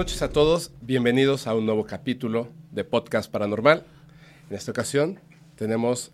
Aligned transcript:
noches 0.00 0.22
a 0.22 0.30
todos. 0.30 0.72
Bienvenidos 0.80 1.46
a 1.46 1.54
un 1.54 1.66
nuevo 1.66 1.84
capítulo 1.84 2.48
de 2.70 2.84
Podcast 2.84 3.30
Paranormal. 3.30 3.84
En 4.48 4.56
esta 4.56 4.70
ocasión 4.70 5.20
tenemos 5.56 6.10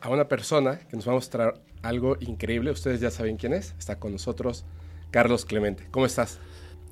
a 0.00 0.08
una 0.08 0.26
persona 0.26 0.78
que 0.78 0.96
nos 0.96 1.06
va 1.06 1.12
a 1.12 1.16
mostrar 1.16 1.60
algo 1.82 2.16
increíble. 2.20 2.70
Ustedes 2.70 2.98
ya 2.98 3.10
saben 3.10 3.36
quién 3.36 3.52
es. 3.52 3.74
Está 3.78 3.98
con 3.98 4.12
nosotros 4.12 4.64
Carlos 5.10 5.44
Clemente. 5.44 5.86
¿Cómo 5.90 6.06
estás? 6.06 6.38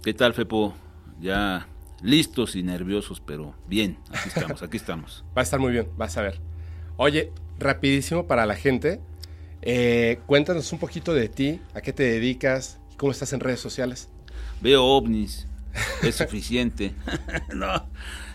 ¿Qué 0.03 0.13
tal, 0.13 0.35
Fepo? 0.35 0.75
Ya 1.19 1.67
listos 2.03 2.57
y 2.57 2.63
nerviosos, 2.63 3.23
pero 3.23 3.55
bien, 3.67 3.97
aquí 4.11 4.29
estamos, 4.29 4.63
aquí 4.63 4.77
estamos. 4.77 5.25
Va 5.35 5.41
a 5.41 5.45
estar 5.45 5.59
muy 5.59 5.73
bien, 5.73 5.89
vas 5.97 6.19
a 6.19 6.21
ver. 6.21 6.43
Oye, 6.99 7.33
rapidísimo 7.59 8.27
para 8.27 8.45
la 8.45 8.55
gente. 8.55 9.01
eh, 9.63 10.21
cuéntanos 10.27 10.71
un 10.75 10.79
poquito 10.79 11.15
de 11.15 11.31
ti, 11.31 11.63
a 11.73 11.81
qué 11.81 11.95
te 11.95 12.03
dedicas, 12.03 12.81
cómo 12.99 13.13
estás 13.13 13.33
en 13.33 13.41
redes 13.41 13.61
sociales. 13.61 14.11
Veo 14.61 14.85
ovnis, 14.85 15.49
es 16.03 16.15
suficiente. 16.17 16.93
no. 17.55 17.87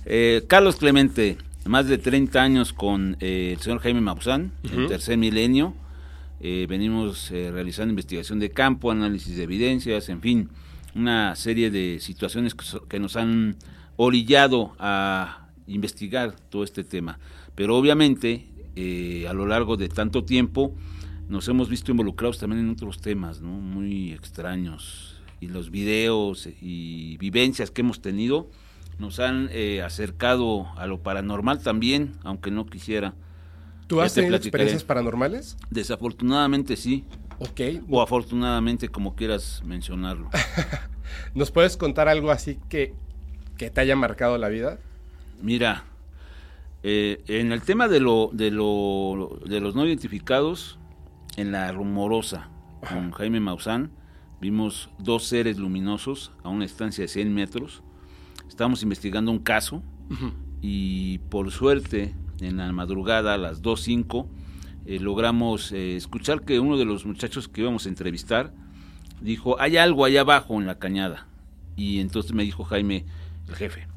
Eh, 0.06 0.44
Carlos 0.48 0.78
Clemente, 0.78 1.38
más 1.66 1.88
de 1.88 1.98
30 1.98 2.42
años 2.42 2.74
con 2.74 3.18
eh, 3.20 3.54
el 3.56 3.62
señor 3.62 3.80
Jaime 3.80 4.02
Maussan, 4.02 4.52
en 4.64 4.88
tercer 4.88 5.18
milenio. 5.18 5.74
Eh, 6.42 6.66
venimos 6.70 7.32
eh, 7.32 7.52
realizando 7.52 7.90
investigación 7.92 8.40
de 8.40 8.50
campo, 8.50 8.92
análisis 8.92 9.36
de 9.36 9.44
evidencias, 9.44 10.08
en 10.10 10.22
fin, 10.22 10.50
una 10.96 11.36
serie 11.36 11.70
de 11.70 12.00
situaciones 12.00 12.56
que, 12.56 12.64
so- 12.66 12.88
que 12.88 12.98
nos 13.00 13.18
han 13.18 13.58
orillado 13.98 14.74
a 14.80 15.50
investigar 15.68 16.34
todo 16.50 16.64
este 16.64 16.84
tema. 16.86 17.20
Pero 17.56 17.76
obviamente, 17.78 18.48
eh, 18.78 19.28
a 19.30 19.34
lo 19.34 19.46
largo 19.46 19.76
de 19.76 19.90
tanto 19.90 20.24
tiempo, 20.24 20.74
nos 21.28 21.46
hemos 21.50 21.70
visto 21.70 21.92
involucrados 21.92 22.40
también 22.40 22.62
en 22.62 22.70
otros 22.72 23.02
temas, 23.02 23.42
¿no? 23.42 23.50
Muy 23.50 24.14
extraños. 24.14 25.19
Y 25.42 25.48
los 25.48 25.72
videos 25.72 26.48
y 26.62 27.18
vivencias 27.18 27.72
que 27.72 27.82
hemos 27.82 28.02
tenido 28.02 28.50
nos 28.98 29.20
han 29.20 29.50
eh, 29.52 29.82
acercado 29.82 30.68
a 30.78 30.86
lo 30.86 31.02
paranormal 31.02 31.62
también, 31.62 32.14
aunque 32.24 32.52
no 32.52 32.66
quisiera. 32.66 33.14
¿Tú 33.88 34.02
has 34.02 34.14
te 34.14 34.22
tenido 34.22 34.34
platicaré. 34.38 34.64
experiencias 34.64 34.84
paranormales? 34.84 35.58
Desafortunadamente 35.70 36.76
sí, 36.76 37.06
Ok. 37.40 37.62
o 37.90 38.02
afortunadamente, 38.02 38.90
como 38.90 39.16
quieras 39.16 39.64
mencionarlo. 39.66 40.30
¿Nos 41.34 41.50
puedes 41.52 41.78
contar 41.78 42.08
algo 42.10 42.30
así 42.32 42.60
que, 42.68 42.94
que 43.58 43.70
te 43.70 43.82
haya 43.82 43.96
marcado 43.96 44.38
la 44.38 44.50
vida? 44.50 44.78
Mira, 45.42 45.86
eh, 46.84 47.24
en 47.28 47.52
el 47.54 47.62
tema 47.62 47.88
de, 47.88 48.02
lo, 48.02 48.30
de, 48.34 48.52
lo, 48.52 49.40
de 49.46 49.60
los 49.62 49.74
no 49.76 49.86
identificados, 49.86 50.78
en 51.38 51.52
la 51.54 51.72
rumorosa, 51.72 52.50
con 52.90 53.12
Jaime 53.12 53.40
Maussan, 53.40 53.92
vimos 54.42 54.90
dos 55.00 55.26
seres 55.26 55.58
luminosos 55.58 56.32
a 56.44 56.50
una 56.50 56.64
distancia 56.64 57.04
de 57.04 57.08
100 57.08 57.34
metros. 57.34 57.84
Estábamos 58.48 58.84
investigando 58.84 59.32
un 59.32 59.40
caso 59.40 59.84
y 60.62 61.20
por 61.30 61.52
suerte, 61.52 62.16
en 62.42 62.58
la 62.58 62.72
madrugada 62.72 63.36
a 63.36 63.38
las 63.38 63.62
2.05, 63.62 64.28
eh, 64.86 65.00
logramos 65.00 65.72
eh, 65.72 65.96
escuchar 65.96 66.42
que 66.42 66.60
uno 66.60 66.78
de 66.78 66.86
los 66.86 67.06
muchachos 67.06 67.48
que 67.48 67.62
íbamos 67.62 67.86
a 67.86 67.90
entrevistar 67.90 68.54
dijo, 69.22 69.60
hay 69.60 69.78
algo 69.78 70.06
allá 70.06 70.22
abajo 70.22 70.60
en 70.60 70.66
la 70.66 70.80
cañada. 70.80 71.28
Y 71.76 72.00
entonces 72.00 72.34
me 72.34 72.44
dijo 72.44 72.64
Jaime, 72.64 73.06
el 73.48 73.56
jefe, 73.56 73.88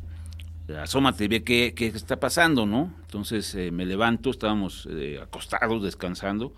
asómate, 0.81 1.29
ve 1.29 1.43
qué, 1.43 1.75
qué 1.75 1.87
está 1.89 2.21
pasando, 2.21 2.67
¿no? 2.67 2.93
Entonces 3.03 3.55
eh, 3.55 3.71
me 3.71 3.87
levanto, 3.87 4.31
estábamos 4.31 4.89
eh, 4.91 5.19
acostados, 5.23 5.83
descansando, 5.83 6.55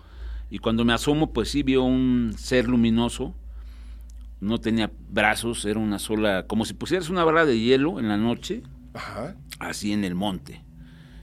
y 0.49 0.59
cuando 0.59 0.85
me 0.85 0.93
asomo, 0.93 1.33
pues 1.33 1.49
sí 1.49 1.63
vio 1.63 1.83
un 1.83 2.33
ser 2.37 2.67
luminoso, 2.67 3.33
no 4.45 4.59
tenía 4.59 4.91
brazos, 5.09 5.65
era 5.65 5.79
una 5.79 5.99
sola, 5.99 6.45
como 6.47 6.65
si 6.65 6.73
pusieras 6.73 7.09
una 7.09 7.23
barra 7.23 7.45
de 7.45 7.59
hielo 7.59 7.99
en 7.99 8.07
la 8.07 8.17
noche, 8.17 8.61
Ajá. 8.93 9.35
así 9.59 9.91
en 9.91 10.03
el 10.03 10.15
monte. 10.15 10.61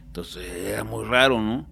Entonces 0.07 0.45
era 0.51 0.85
muy 0.85 1.05
raro, 1.05 1.41
¿no? 1.41 1.67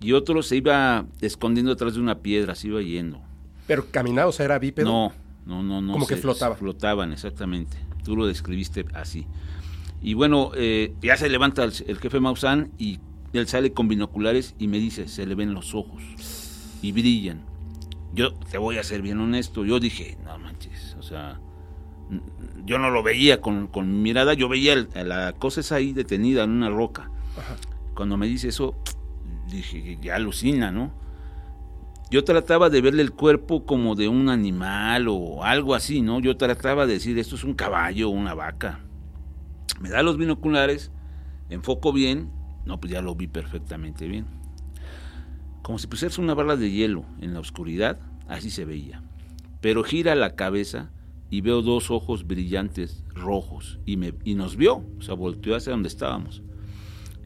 Y 0.00 0.12
otro 0.12 0.42
se 0.42 0.56
iba 0.56 1.06
escondiendo 1.20 1.70
detrás 1.72 1.94
de 1.94 2.00
una 2.00 2.18
piedra, 2.18 2.54
se 2.54 2.68
iba 2.68 2.82
yendo. 2.82 3.20
Pero 3.66 3.86
caminaba, 3.90 4.28
o 4.28 4.32
sea, 4.32 4.44
era 4.44 4.58
bípedo. 4.58 4.86
No, 4.86 5.12
no, 5.46 5.62
no, 5.62 5.80
no. 5.80 5.92
Como 5.92 6.06
que 6.06 6.16
flotaba. 6.16 6.54
Flotaban, 6.54 7.12
exactamente. 7.12 7.76
Tú 8.04 8.16
lo 8.16 8.26
describiste 8.26 8.84
así. 8.94 9.26
Y 10.02 10.14
bueno, 10.14 10.52
eh, 10.54 10.94
ya 11.02 11.16
se 11.16 11.28
levanta 11.28 11.64
el, 11.64 11.72
el 11.86 11.98
jefe 11.98 12.20
Maussan 12.20 12.70
y 12.78 12.98
él 13.32 13.46
sale 13.46 13.72
con 13.72 13.88
binoculares 13.88 14.54
y 14.58 14.68
me 14.68 14.78
dice, 14.78 15.08
se 15.08 15.26
le 15.26 15.34
ven 15.34 15.54
los 15.54 15.74
ojos 15.74 16.02
y 16.82 16.92
brillan. 16.92 17.44
Yo 18.12 18.34
te 18.34 18.58
voy 18.58 18.78
a 18.78 18.82
ser 18.82 19.02
bien 19.02 19.20
honesto, 19.20 19.64
yo 19.64 19.78
dije, 19.78 20.18
no 20.24 20.34
o 20.34 20.38
sea, 21.10 21.38
yo 22.64 22.78
no 22.78 22.90
lo 22.90 23.02
veía 23.02 23.40
con, 23.40 23.66
con 23.68 23.88
mi 23.90 23.98
mirada, 24.00 24.34
yo 24.34 24.48
veía 24.48 24.72
el- 24.72 24.88
la 25.04 25.32
cosa 25.32 25.60
esa 25.60 25.76
ahí 25.76 25.92
detenida 25.92 26.44
en 26.44 26.50
una 26.50 26.70
roca. 26.70 27.10
Cuando 27.94 28.16
me 28.16 28.26
dice 28.26 28.48
eso, 28.48 28.74
dije, 29.50 29.98
ya 30.00 30.16
alucina, 30.16 30.70
¿no? 30.72 30.92
Yo 32.10 32.24
trataba 32.24 32.70
de 32.70 32.80
verle 32.80 33.02
el 33.02 33.12
cuerpo 33.12 33.64
como 33.64 33.94
de 33.94 34.08
un 34.08 34.28
animal 34.28 35.06
o 35.08 35.44
algo 35.44 35.74
así, 35.76 36.02
¿no? 36.02 36.18
Yo 36.20 36.36
trataba 36.36 36.86
de 36.86 36.94
decir, 36.94 37.16
esto 37.18 37.36
es 37.36 37.44
un 37.44 37.54
caballo 37.54 38.08
o 38.08 38.12
una 38.12 38.34
vaca. 38.34 38.80
Me 39.80 39.90
da 39.90 40.02
los 40.02 40.16
binoculares, 40.18 40.90
enfoco 41.50 41.92
bien, 41.92 42.30
no, 42.66 42.80
pues 42.80 42.92
ya 42.92 43.00
lo 43.00 43.14
vi 43.14 43.28
perfectamente 43.28 44.08
bien. 44.08 44.26
Como 45.62 45.78
si 45.78 45.86
pusieras 45.86 46.18
una 46.18 46.34
barra 46.34 46.56
de 46.56 46.70
hielo 46.70 47.04
en 47.20 47.32
la 47.32 47.40
oscuridad, 47.40 47.98
así 48.28 48.50
se 48.50 48.64
veía. 48.64 49.02
Pero 49.60 49.84
gira 49.84 50.14
la 50.16 50.34
cabeza 50.34 50.90
y 51.30 51.40
veo 51.40 51.62
dos 51.62 51.90
ojos 51.90 52.26
brillantes 52.26 53.04
rojos 53.14 53.78
y, 53.86 53.96
me, 53.96 54.12
y 54.24 54.34
nos 54.34 54.56
vio, 54.56 54.84
o 54.98 55.02
sea, 55.02 55.14
volteó 55.14 55.54
hacia 55.54 55.72
donde 55.72 55.88
estábamos. 55.88 56.42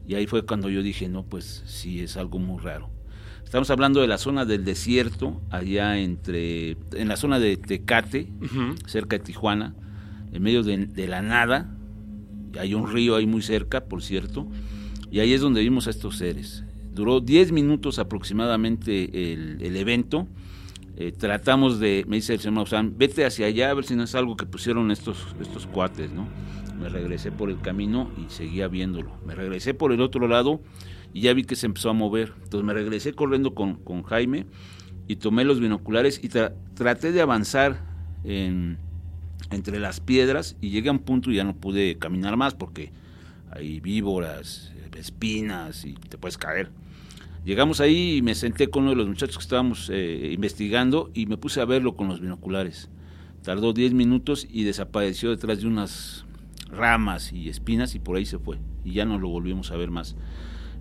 Y 0.07 0.13
ahí 0.13 0.27
fue 0.27 0.45
cuando 0.45 0.69
yo 0.69 0.83
dije, 0.83 1.09
no, 1.09 1.23
pues 1.23 1.63
sí, 1.65 2.01
es 2.01 2.15
algo 2.15 2.37
muy 2.37 2.61
raro. 2.61 2.89
Estamos 3.43 3.69
hablando 3.69 4.01
de 4.01 4.07
la 4.07 4.17
zona 4.17 4.45
del 4.45 4.63
desierto, 4.63 5.41
allá 5.49 5.97
entre, 5.97 6.77
en 6.93 7.07
la 7.07 7.15
zona 7.15 7.39
de 7.39 7.57
Tecate, 7.57 8.31
cerca 8.85 9.17
de 9.17 9.23
Tijuana, 9.23 9.75
en 10.31 10.43
medio 10.43 10.61
de, 10.61 10.85
de 10.85 11.07
la 11.07 11.21
nada. 11.21 11.75
Hay 12.59 12.73
un 12.73 12.91
río 12.91 13.15
ahí 13.15 13.25
muy 13.25 13.41
cerca, 13.41 13.85
por 13.85 14.03
cierto, 14.03 14.47
y 15.09 15.19
ahí 15.19 15.33
es 15.33 15.41
donde 15.41 15.61
vimos 15.61 15.87
a 15.87 15.91
estos 15.91 16.17
seres. 16.17 16.63
Duró 16.93 17.19
10 17.19 17.51
minutos 17.51 17.99
aproximadamente 17.99 19.33
el, 19.33 19.57
el 19.61 19.75
evento. 19.75 20.27
Eh, 20.97 21.11
tratamos 21.11 21.79
de, 21.79 22.05
me 22.07 22.15
dice 22.17 22.33
el 22.33 22.39
señor 22.39 22.53
Maussan, 22.55 22.97
vete 22.97 23.25
hacia 23.25 23.47
allá 23.47 23.69
a 23.69 23.73
ver 23.73 23.83
si 23.83 23.95
no 23.95 24.03
es 24.03 24.15
algo 24.15 24.37
que 24.37 24.45
pusieron 24.45 24.91
estos, 24.91 25.35
estos 25.41 25.67
cuates, 25.67 26.11
¿no? 26.11 26.27
Me 26.79 26.89
regresé 26.89 27.31
por 27.31 27.49
el 27.49 27.59
camino 27.59 28.09
y 28.17 28.29
seguía 28.31 28.67
viéndolo. 28.67 29.11
Me 29.25 29.35
regresé 29.35 29.73
por 29.73 29.91
el 29.91 30.01
otro 30.01 30.27
lado 30.27 30.61
y 31.13 31.21
ya 31.21 31.33
vi 31.33 31.43
que 31.43 31.55
se 31.55 31.65
empezó 31.65 31.89
a 31.89 31.93
mover. 31.93 32.33
Entonces 32.43 32.65
me 32.65 32.73
regresé 32.73 33.13
corriendo 33.13 33.53
con, 33.53 33.75
con 33.75 34.03
Jaime 34.03 34.45
y 35.07 35.17
tomé 35.17 35.43
los 35.45 35.59
binoculares 35.59 36.21
y 36.23 36.29
tra- 36.29 36.53
traté 36.75 37.11
de 37.11 37.21
avanzar 37.21 37.81
en, 38.23 38.77
entre 39.51 39.79
las 39.79 39.99
piedras 39.99 40.55
y 40.61 40.69
llegué 40.69 40.89
a 40.89 40.93
un 40.93 40.99
punto 40.99 41.31
y 41.31 41.35
ya 41.35 41.43
no 41.43 41.55
pude 41.55 41.97
caminar 41.97 42.37
más 42.37 42.55
porque 42.55 42.91
hay 43.51 43.79
víboras, 43.79 44.73
espinas 44.97 45.85
y 45.85 45.93
te 45.93 46.17
puedes 46.17 46.37
caer. 46.37 46.71
Llegamos 47.45 47.79
ahí 47.79 48.17
y 48.17 48.21
me 48.23 48.33
senté 48.33 48.71
con 48.71 48.83
uno 48.83 48.89
de 48.91 48.97
los 48.97 49.07
muchachos 49.07 49.37
que 49.37 49.43
estábamos 49.43 49.91
eh, 49.93 50.31
investigando 50.33 51.11
y 51.13 51.27
me 51.27 51.37
puse 51.37 51.61
a 51.61 51.65
verlo 51.65 51.95
con 51.95 52.07
los 52.07 52.19
binoculares. 52.19 52.89
Tardó 53.43 53.71
10 53.71 53.93
minutos 53.93 54.47
y 54.49 54.63
desapareció 54.63 55.29
detrás 55.29 55.61
de 55.61 55.67
unas 55.67 56.25
ramas 56.71 57.31
y 57.31 57.47
espinas 57.47 57.93
y 57.93 57.99
por 57.99 58.17
ahí 58.17 58.25
se 58.25 58.39
fue. 58.39 58.57
Y 58.83 58.93
ya 58.93 59.05
no 59.05 59.19
lo 59.19 59.29
volvimos 59.29 59.69
a 59.69 59.77
ver 59.77 59.91
más. 59.91 60.15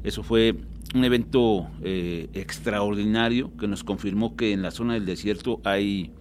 Eso 0.05 0.23
fue 0.23 0.57
un 0.95 1.05
evento 1.05 1.69
eh, 1.83 2.31
extraordinario 2.33 3.55
que 3.59 3.69
nos 3.69 3.85
confirmó 3.85 4.35
que 4.35 4.53
en 4.53 4.63
la 4.63 4.71
zona 4.71 4.95
del 4.95 5.05
desierto 5.05 5.61
hay, 5.65 6.13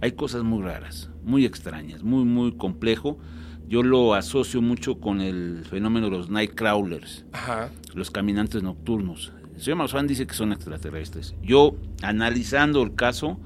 hay 0.00 0.12
cosas 0.12 0.44
muy 0.44 0.62
raras, 0.62 1.10
muy 1.24 1.44
extrañas, 1.44 2.04
muy, 2.04 2.24
muy 2.24 2.52
complejo. 2.52 3.18
Yo 3.66 3.82
lo 3.82 4.14
asocio 4.14 4.62
mucho 4.62 5.00
con 5.00 5.20
el 5.20 5.64
fenómeno 5.68 6.08
de 6.08 6.18
los 6.18 6.30
night 6.30 6.54
crawlers, 6.54 7.26
Ajá. 7.32 7.72
los 7.94 8.12
caminantes 8.12 8.62
nocturnos. 8.62 9.32
El 9.58 9.64
señor 9.64 9.78
Maussan 9.78 10.06
dice 10.06 10.24
que 10.24 10.34
son 10.34 10.52
extraterrestres. 10.52 11.34
Yo, 11.42 11.74
analizando 12.00 12.80
el 12.80 12.94
caso, 12.94 13.40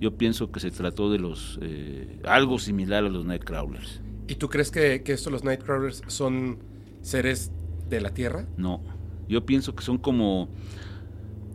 yo 0.00 0.16
pienso 0.16 0.52
que 0.52 0.60
se 0.60 0.70
trató 0.70 1.10
de 1.10 1.18
los 1.18 1.58
eh, 1.60 2.20
algo 2.24 2.60
similar 2.60 3.04
a 3.04 3.08
los 3.08 3.24
night 3.24 3.42
crawlers. 3.42 4.00
¿Y 4.28 4.36
tú 4.36 4.48
crees 4.48 4.70
que, 4.70 5.02
que 5.02 5.12
estos, 5.12 5.32
los 5.32 5.42
Nightcrawlers, 5.42 6.02
son 6.06 6.58
seres 7.02 7.50
de 7.90 8.00
la 8.00 8.10
Tierra? 8.10 8.46
No, 8.56 8.80
yo 9.28 9.44
pienso 9.44 9.74
que 9.74 9.82
son 9.82 9.98
como... 9.98 10.48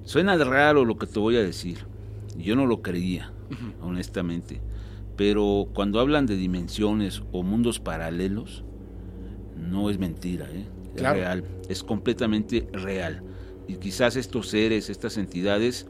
Suena 0.03 0.35
raro 0.35 0.83
lo 0.83 0.97
que 0.97 1.07
te 1.07 1.17
voy 1.17 1.37
a 1.37 1.41
decir. 1.41 1.85
Yo 2.37 2.57
no 2.57 2.65
lo 2.65 2.81
creía, 2.81 3.31
honestamente. 3.81 4.59
Pero 5.15 5.69
cuando 5.73 6.01
hablan 6.01 6.25
de 6.25 6.35
dimensiones 6.35 7.23
o 7.31 7.43
mundos 7.43 7.79
paralelos, 7.79 8.65
no 9.57 9.89
es 9.89 9.99
mentira, 9.99 10.49
¿eh? 10.51 10.65
es 10.95 10.99
Claro. 10.99 11.15
real, 11.19 11.45
es 11.69 11.81
completamente 11.81 12.67
real. 12.73 13.23
Y 13.71 13.75
quizás 13.75 14.17
estos 14.17 14.49
seres, 14.49 14.89
estas 14.89 15.17
entidades, 15.17 15.87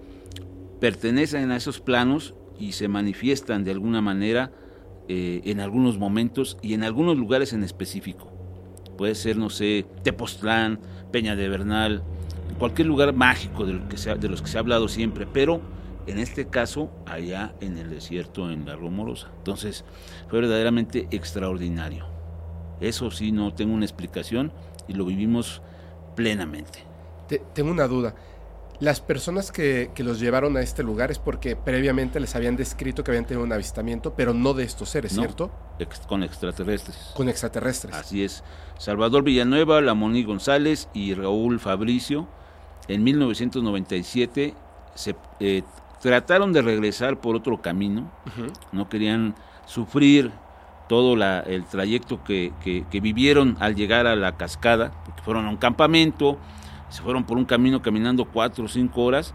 pertenecen 0.79 1.49
a 1.49 1.55
esos 1.55 1.79
planos 1.79 2.35
y 2.59 2.73
se 2.73 2.87
manifiestan 2.87 3.63
de 3.63 3.71
alguna 3.71 4.01
manera 4.01 4.51
eh, 5.07 5.41
en 5.45 5.59
algunos 5.59 5.97
momentos 5.97 6.59
y 6.61 6.75
en 6.75 6.83
algunos 6.83 7.17
lugares 7.17 7.53
en 7.53 7.63
específico. 7.63 8.31
Puede 8.99 9.15
ser, 9.15 9.37
no 9.37 9.49
sé, 9.49 9.87
Tepoztlán, 10.03 10.79
Peña 11.11 11.35
de 11.35 11.49
Bernal, 11.49 12.03
cualquier 12.59 12.87
lugar 12.87 13.13
mágico 13.13 13.65
de, 13.65 13.81
que 13.87 13.97
de 14.13 14.29
los 14.29 14.43
que 14.43 14.47
se 14.47 14.57
ha 14.57 14.61
hablado 14.61 14.87
siempre, 14.87 15.25
pero 15.25 15.59
en 16.05 16.19
este 16.19 16.45
caso 16.45 16.91
allá 17.07 17.55
en 17.61 17.79
el 17.79 17.89
desierto, 17.89 18.51
en 18.51 18.63
la 18.67 18.75
Rumorosa. 18.75 19.31
Entonces 19.39 19.85
fue 20.29 20.41
verdaderamente 20.41 21.07
extraordinario. 21.09 22.05
Eso 22.79 23.09
sí, 23.09 23.31
no 23.31 23.55
tengo 23.55 23.73
una 23.73 23.85
explicación 23.85 24.51
y 24.87 24.93
lo 24.93 25.03
vivimos 25.03 25.63
plenamente. 26.15 26.90
Tengo 27.39 27.71
una 27.71 27.87
duda. 27.87 28.15
Las 28.79 28.99
personas 28.99 29.51
que, 29.51 29.91
los 29.97 30.19
llevaron 30.19 30.57
a 30.57 30.61
este 30.61 30.81
lugar 30.81 31.11
es 31.11 31.19
porque 31.19 31.55
previamente 31.55 32.19
les 32.19 32.35
habían 32.35 32.55
descrito 32.55 33.03
que 33.03 33.11
habían 33.11 33.25
tenido 33.25 33.45
un 33.45 33.53
avistamiento, 33.53 34.15
pero 34.15 34.33
no 34.33 34.55
de 34.55 34.63
estos 34.63 34.89
seres, 34.89 35.13
¿cierto? 35.13 35.51
con 36.07 36.23
extraterrestres. 36.23 37.11
Con 37.15 37.29
extraterrestres. 37.29 37.93
Así 37.93 38.23
es. 38.23 38.43
Salvador 38.79 39.23
Villanueva, 39.23 39.81
Lamoni 39.81 40.23
González 40.23 40.89
y 40.93 41.13
Raúl 41.13 41.59
Fabricio, 41.59 42.27
en 42.87 43.03
1997 43.03 44.55
se 44.95 45.15
eh, 45.39 45.63
trataron 46.01 46.51
de 46.51 46.61
regresar 46.61 47.21
por 47.21 47.35
otro 47.35 47.61
camino. 47.61 48.11
No 48.71 48.89
querían 48.89 49.35
sufrir 49.65 50.31
todo 50.89 51.13
el 51.13 51.63
trayecto 51.65 52.23
que, 52.23 52.51
vivieron 52.91 53.55
al 53.59 53.75
llegar 53.75 54.07
a 54.07 54.15
la 54.15 54.35
cascada, 54.35 54.91
porque 55.05 55.21
fueron 55.21 55.45
a 55.45 55.49
un 55.49 55.57
campamento, 55.57 56.37
se 56.91 57.01
fueron 57.01 57.23
por 57.23 57.37
un 57.37 57.45
camino 57.45 57.81
caminando 57.81 58.25
cuatro 58.25 58.65
o 58.65 58.67
cinco 58.67 59.01
horas. 59.01 59.33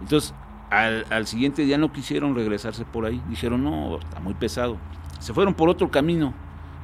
Entonces, 0.00 0.32
al, 0.70 1.26
siguiente 1.26 1.64
día 1.64 1.76
no 1.76 1.92
quisieron 1.92 2.34
regresarse 2.34 2.84
por 2.86 3.04
ahí. 3.04 3.22
Dijeron, 3.28 3.62
no, 3.62 3.98
está 3.98 4.20
muy 4.20 4.34
pesado. 4.34 4.78
Se 5.18 5.34
fueron 5.34 5.52
por 5.54 5.68
otro 5.68 5.90
camino, 5.90 6.32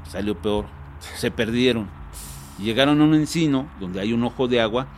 salió 0.05 0.37
peor, 0.37 0.67
se 0.99 1.31
perdieron. 1.31 1.89
Llegaron 2.59 3.01
a 3.01 3.05
un 3.05 3.15
encino 3.15 3.67
donde 3.81 4.01
hay 4.01 4.13
un 4.13 4.23
ojo 4.25 4.49
de 4.49 4.61
agua 4.61 4.89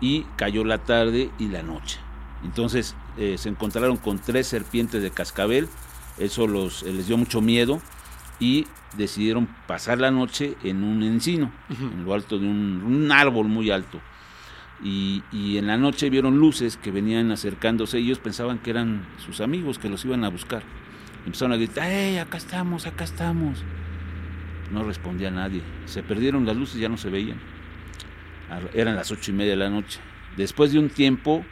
y 0.00 0.22
cayó 0.36 0.64
la 0.64 0.78
tarde 0.78 1.30
y 1.38 1.48
la 1.48 1.62
noche. 1.62 1.98
Entonces 2.44 2.94
eh, 3.16 3.36
se 3.38 3.48
encontraron 3.48 3.96
con 3.96 4.18
tres 4.18 4.46
serpientes 4.46 5.02
de 5.02 5.10
cascabel, 5.10 5.68
eso 6.18 6.46
los, 6.46 6.82
les 6.82 7.08
dio 7.08 7.16
mucho 7.16 7.40
miedo 7.40 7.80
y 8.38 8.66
decidieron 8.96 9.48
pasar 9.66 9.98
la 9.98 10.10
noche 10.10 10.56
en 10.62 10.82
un 10.84 11.02
encino, 11.02 11.50
en 11.68 12.04
lo 12.04 12.14
alto 12.14 12.38
de 12.38 12.46
un, 12.46 13.10
árbol 13.10 13.48
muy 13.48 13.70
alto. 13.70 14.00
Y, 14.82 15.22
en 15.58 15.66
la 15.66 15.76
noche 15.76 16.08
vieron 16.08 16.38
luces 16.38 16.76
que 16.76 16.90
venían 16.90 17.32
acercándose, 17.32 17.98
ellos 17.98 18.18
pensaban 18.18 18.58
que 18.58 18.70
eran 18.70 19.06
sus 19.18 19.40
amigos 19.40 19.78
que 19.78 19.88
los 19.88 20.04
iban 20.04 20.24
a 20.24 20.28
buscar. 20.28 20.62
Empezaron 21.26 21.52
a 21.52 21.56
gritar, 21.56 21.90
¡eh, 21.90 22.20
acá 22.20 22.38
estamos, 22.38 22.86
acá 22.86 23.04
estamos! 23.04 23.64
No 24.70 24.84
respondía 24.84 25.30
nadie. 25.30 25.62
Se 25.86 26.02
perdieron 26.02 26.46
las 26.46 26.56
luces, 26.56 26.80
ya 26.80 26.88
no 26.88 26.96
se 26.96 27.10
veían. 27.10 27.40
Eran 28.72 28.96
las 28.96 29.10
ocho 29.10 29.30
y 29.30 29.34
media 29.34 29.52
de 29.52 29.56
la 29.56 29.70
noche. 29.70 30.00
Después 30.36 30.72
de 30.72 30.78
un 30.78 30.90
tiempo, 30.90 31.44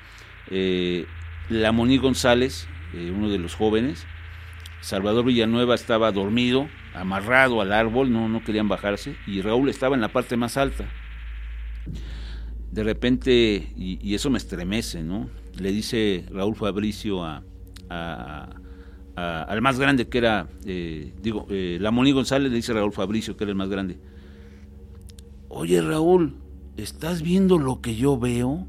eh, 0.51 1.07
Lamoní 1.49 1.99
González, 1.99 2.69
eh, 2.95 3.13
uno 3.15 3.29
de 3.29 3.39
los 3.39 3.55
jóvenes, 3.55 4.07
Salvador 4.81 5.25
Villanueva 5.25 5.75
estaba 5.75 6.13
dormido, 6.13 6.69
amarrado 6.95 7.61
al 7.61 7.73
árbol, 7.73 8.13
no, 8.13 8.29
no 8.29 8.45
querían 8.45 8.69
bajarse, 8.69 9.17
y 9.27 9.43
Raúl 9.43 9.69
estaba 9.69 9.97
en 9.97 10.01
la 10.01 10.09
parte 10.09 10.37
más 10.37 10.57
alta. 10.57 10.85
De 12.71 12.83
repente, 12.83 13.73
y, 13.77 14.15
eso 14.15 14.31
me 14.31 14.39
estremece, 14.39 15.03
¿no? 15.03 15.31
Le 15.59 15.73
dice 15.73 16.27
Raúl 16.31 16.57
Fabricio 16.57 17.25
a, 17.25 17.43
al 19.17 19.63
más 19.63 19.79
grande 19.79 20.09
que 20.09 20.19
era, 20.19 20.49
eh, 20.65 21.13
digo, 21.23 21.47
eh, 21.49 21.79
la 21.81 21.91
Moni 21.91 22.13
González 22.13 22.51
le 22.51 22.57
dice 22.57 22.73
a 22.73 22.77
Raúl 22.77 22.93
Fabricio 22.93 23.37
que 23.37 23.45
era 23.45 23.51
el 23.51 23.57
más 23.57 23.69
grande. 23.69 23.99
Oye 25.49 25.81
Raúl, 25.81 26.37
¿estás 26.77 27.23
viendo 27.23 27.59
lo 27.59 27.81
que 27.81 27.97
yo 27.97 28.19
veo? 28.19 28.67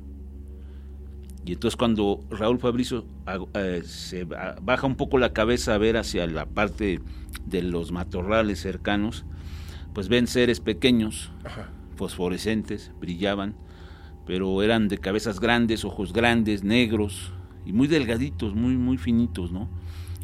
Y 1.45 1.53
entonces 1.53 1.77
cuando 1.77 2.23
Raúl 2.29 2.59
Fabricio 2.59 3.05
eh, 3.53 3.81
se 3.85 4.25
baja 4.25 4.87
un 4.87 4.95
poco 4.95 5.17
la 5.17 5.33
cabeza 5.33 5.75
a 5.75 5.77
ver 5.77 5.97
hacia 5.97 6.27
la 6.27 6.45
parte 6.45 7.01
de 7.45 7.61
los 7.61 7.91
matorrales 7.91 8.59
cercanos, 8.59 9.25
pues 9.93 10.09
ven 10.09 10.27
seres 10.27 10.59
pequeños, 10.59 11.31
fosforescentes, 11.95 12.91
brillaban, 12.99 13.55
pero 14.27 14.61
eran 14.61 14.87
de 14.87 14.97
cabezas 14.97 15.39
grandes, 15.39 15.85
ojos 15.85 16.13
grandes, 16.13 16.63
negros 16.63 17.31
y 17.65 17.73
muy 17.73 17.87
delgaditos, 17.87 18.53
muy, 18.53 18.77
muy 18.77 18.97
finitos, 18.97 19.51
¿no? 19.51 19.69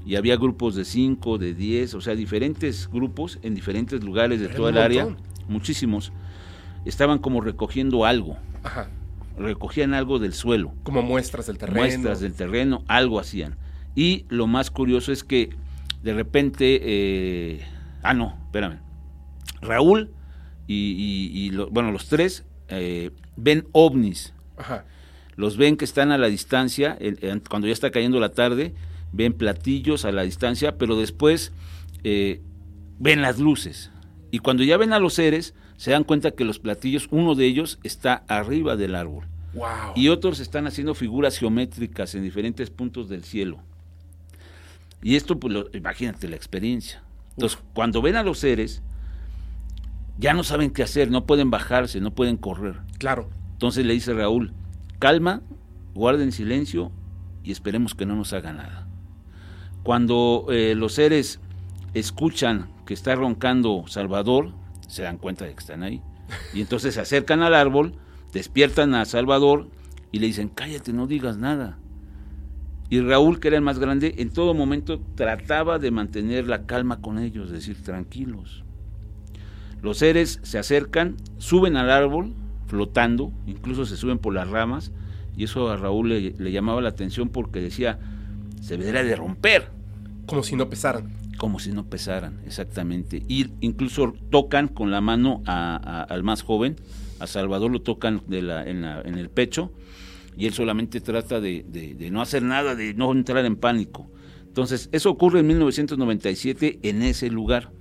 Y 0.05 0.17
había 0.17 0.35
grupos 0.35 0.75
de 0.75 0.85
cinco, 0.85 1.37
de 1.37 1.53
diez, 1.53 1.93
o 1.93 2.01
sea, 2.01 2.13
diferentes 2.13 2.89
grupos 2.91 3.39
en 3.41 3.55
diferentes 3.55 4.03
lugares 4.03 4.41
de 4.41 4.49
toda 4.49 4.69
el 4.69 4.77
área, 4.77 5.07
muchísimos, 5.47 6.11
estaban 6.85 7.19
como 7.19 7.41
recogiendo 7.41 8.05
algo. 8.05 8.37
Ajá 8.63 8.89
recogían 9.37 9.93
algo 9.93 10.19
del 10.19 10.33
suelo. 10.33 10.73
Como 10.83 11.01
muestras 11.01 11.47
del 11.47 11.57
terreno. 11.57 11.79
Muestras 11.79 12.19
del 12.19 12.33
terreno, 12.33 12.83
algo 12.87 13.19
hacían. 13.19 13.57
Y 13.95 14.25
lo 14.29 14.47
más 14.47 14.71
curioso 14.71 15.11
es 15.11 15.23
que 15.23 15.49
de 16.01 16.13
repente, 16.13 16.79
eh, 16.83 17.61
ah, 18.01 18.13
no, 18.13 18.37
espérame, 18.45 18.79
Raúl 19.61 20.11
y, 20.67 21.51
bueno, 21.71 21.91
los 21.91 22.07
tres 22.07 22.45
eh, 22.67 23.11
ven 23.35 23.67
ovnis. 23.71 24.33
Ajá. 24.57 24.85
Los 25.35 25.57
ven 25.57 25.77
que 25.77 25.85
están 25.85 26.11
a 26.11 26.17
la 26.17 26.27
distancia, 26.27 26.97
cuando 27.49 27.67
ya 27.67 27.73
está 27.73 27.91
cayendo 27.91 28.19
la 28.19 28.29
tarde, 28.29 28.73
ven 29.11 29.33
platillos 29.33 30.05
a 30.05 30.11
la 30.11 30.23
distancia, 30.23 30.77
pero 30.77 30.97
después 30.97 31.51
eh, 32.03 32.41
ven 32.99 33.21
las 33.21 33.39
luces. 33.39 33.91
Y 34.31 34.39
cuando 34.39 34.63
ya 34.63 34.77
ven 34.77 34.93
a 34.93 34.99
los 34.99 35.15
seres, 35.15 35.53
se 35.77 35.91
dan 35.91 36.03
cuenta 36.03 36.31
que 36.31 36.45
los 36.45 36.59
platillos, 36.59 37.07
uno 37.11 37.35
de 37.35 37.45
ellos 37.45 37.79
está 37.83 38.23
arriba 38.27 38.75
del 38.75 38.95
árbol. 38.95 39.25
Y 39.95 40.07
otros 40.07 40.39
están 40.39 40.65
haciendo 40.65 40.95
figuras 40.95 41.37
geométricas 41.37 42.15
en 42.15 42.23
diferentes 42.23 42.71
puntos 42.71 43.09
del 43.09 43.23
cielo. 43.23 43.59
Y 45.03 45.15
esto, 45.15 45.39
pues, 45.39 45.53
imagínate 45.73 46.27
la 46.27 46.35
experiencia. 46.35 47.03
Entonces, 47.31 47.59
cuando 47.73 48.01
ven 48.01 48.15
a 48.15 48.23
los 48.23 48.39
seres, 48.39 48.81
ya 50.17 50.33
no 50.33 50.43
saben 50.43 50.71
qué 50.71 50.83
hacer, 50.83 51.09
no 51.09 51.25
pueden 51.25 51.49
bajarse, 51.49 51.99
no 52.01 52.13
pueden 52.13 52.37
correr. 52.37 52.81
Claro. 52.97 53.29
Entonces 53.53 53.85
le 53.85 53.93
dice 53.93 54.13
Raúl, 54.13 54.53
calma, 54.99 55.41
guarden 55.93 56.31
silencio 56.31 56.91
y 57.43 57.51
esperemos 57.51 57.95
que 57.95 58.05
no 58.05 58.15
nos 58.15 58.33
haga 58.33 58.53
nada. 58.53 58.87
Cuando 59.83 60.47
eh, 60.49 60.75
los 60.75 60.93
seres 60.93 61.39
escuchan 61.93 62.69
que 62.85 62.93
está 62.93 63.15
roncando 63.15 63.83
Salvador, 63.87 64.53
se 64.87 65.03
dan 65.03 65.17
cuenta 65.17 65.45
de 65.45 65.53
que 65.53 65.59
están 65.59 65.83
ahí. 65.83 66.01
Y 66.53 66.61
entonces 66.61 66.95
se 66.95 67.01
acercan 67.01 67.41
al 67.41 67.53
árbol, 67.53 67.95
despiertan 68.31 68.95
a 68.95 69.05
Salvador 69.05 69.67
y 70.11 70.19
le 70.19 70.27
dicen, 70.27 70.49
cállate, 70.49 70.93
no 70.93 71.07
digas 71.07 71.37
nada. 71.37 71.77
Y 72.89 73.01
Raúl, 73.01 73.39
que 73.39 73.47
era 73.47 73.57
el 73.57 73.63
más 73.63 73.79
grande, 73.79 74.15
en 74.19 74.29
todo 74.29 74.53
momento 74.53 75.01
trataba 75.15 75.79
de 75.79 75.91
mantener 75.91 76.47
la 76.47 76.65
calma 76.65 77.01
con 77.01 77.17
ellos, 77.17 77.49
decir, 77.49 77.81
tranquilos. 77.81 78.63
Los 79.83 79.99
seres 79.99 80.39
se 80.41 80.57
acercan, 80.57 81.17
suben 81.37 81.77
al 81.77 81.91
árbol, 81.91 82.33
flotando, 82.65 83.31
incluso 83.45 83.85
se 83.85 83.97
suben 83.97 84.17
por 84.17 84.33
las 84.33 84.49
ramas, 84.49 84.91
y 85.37 85.43
eso 85.43 85.69
a 85.69 85.77
Raúl 85.77 86.09
le, 86.09 86.31
le 86.31 86.51
llamaba 86.51 86.81
la 86.81 86.89
atención 86.89 87.29
porque 87.29 87.59
decía, 87.59 87.99
se 88.61 88.77
debería 88.77 89.03
de 89.03 89.15
romper. 89.15 89.69
Como 90.25 90.41
si 90.41 90.55
no 90.55 90.67
pesaran 90.67 91.23
como 91.43 91.59
si 91.59 91.73
no 91.73 91.85
pesaran, 91.85 92.39
exactamente. 92.45 93.23
Y 93.27 93.47
incluso 93.59 94.13
tocan 94.29 94.69
con 94.69 94.91
la 94.91 95.01
mano 95.01 95.41
al 95.45 96.23
más 96.23 96.41
joven, 96.41 96.77
a 97.19 97.27
Salvador 97.27 97.69
lo 97.69 97.81
tocan 97.81 98.21
de 98.27 98.41
la, 98.41 98.63
en, 98.63 98.85
el 98.85 99.29
pecho, 99.29 99.73
y 100.37 100.45
él 100.45 100.53
solamente 100.53 101.01
trata 101.01 101.41
de, 101.41 102.09
no 102.11 102.21
hacer 102.21 102.43
nada, 102.43 102.75
de 102.75 102.93
no 102.93 103.11
entrar 103.11 103.45
en 103.45 103.57
pánico. 103.57 104.09
Entonces, 104.47 104.87
eso 104.93 105.09
ocurre 105.09 105.41
en 105.41 105.47
1997 105.47 106.79
en 106.83 107.01
ese 107.01 107.29
lugar. 107.29 107.71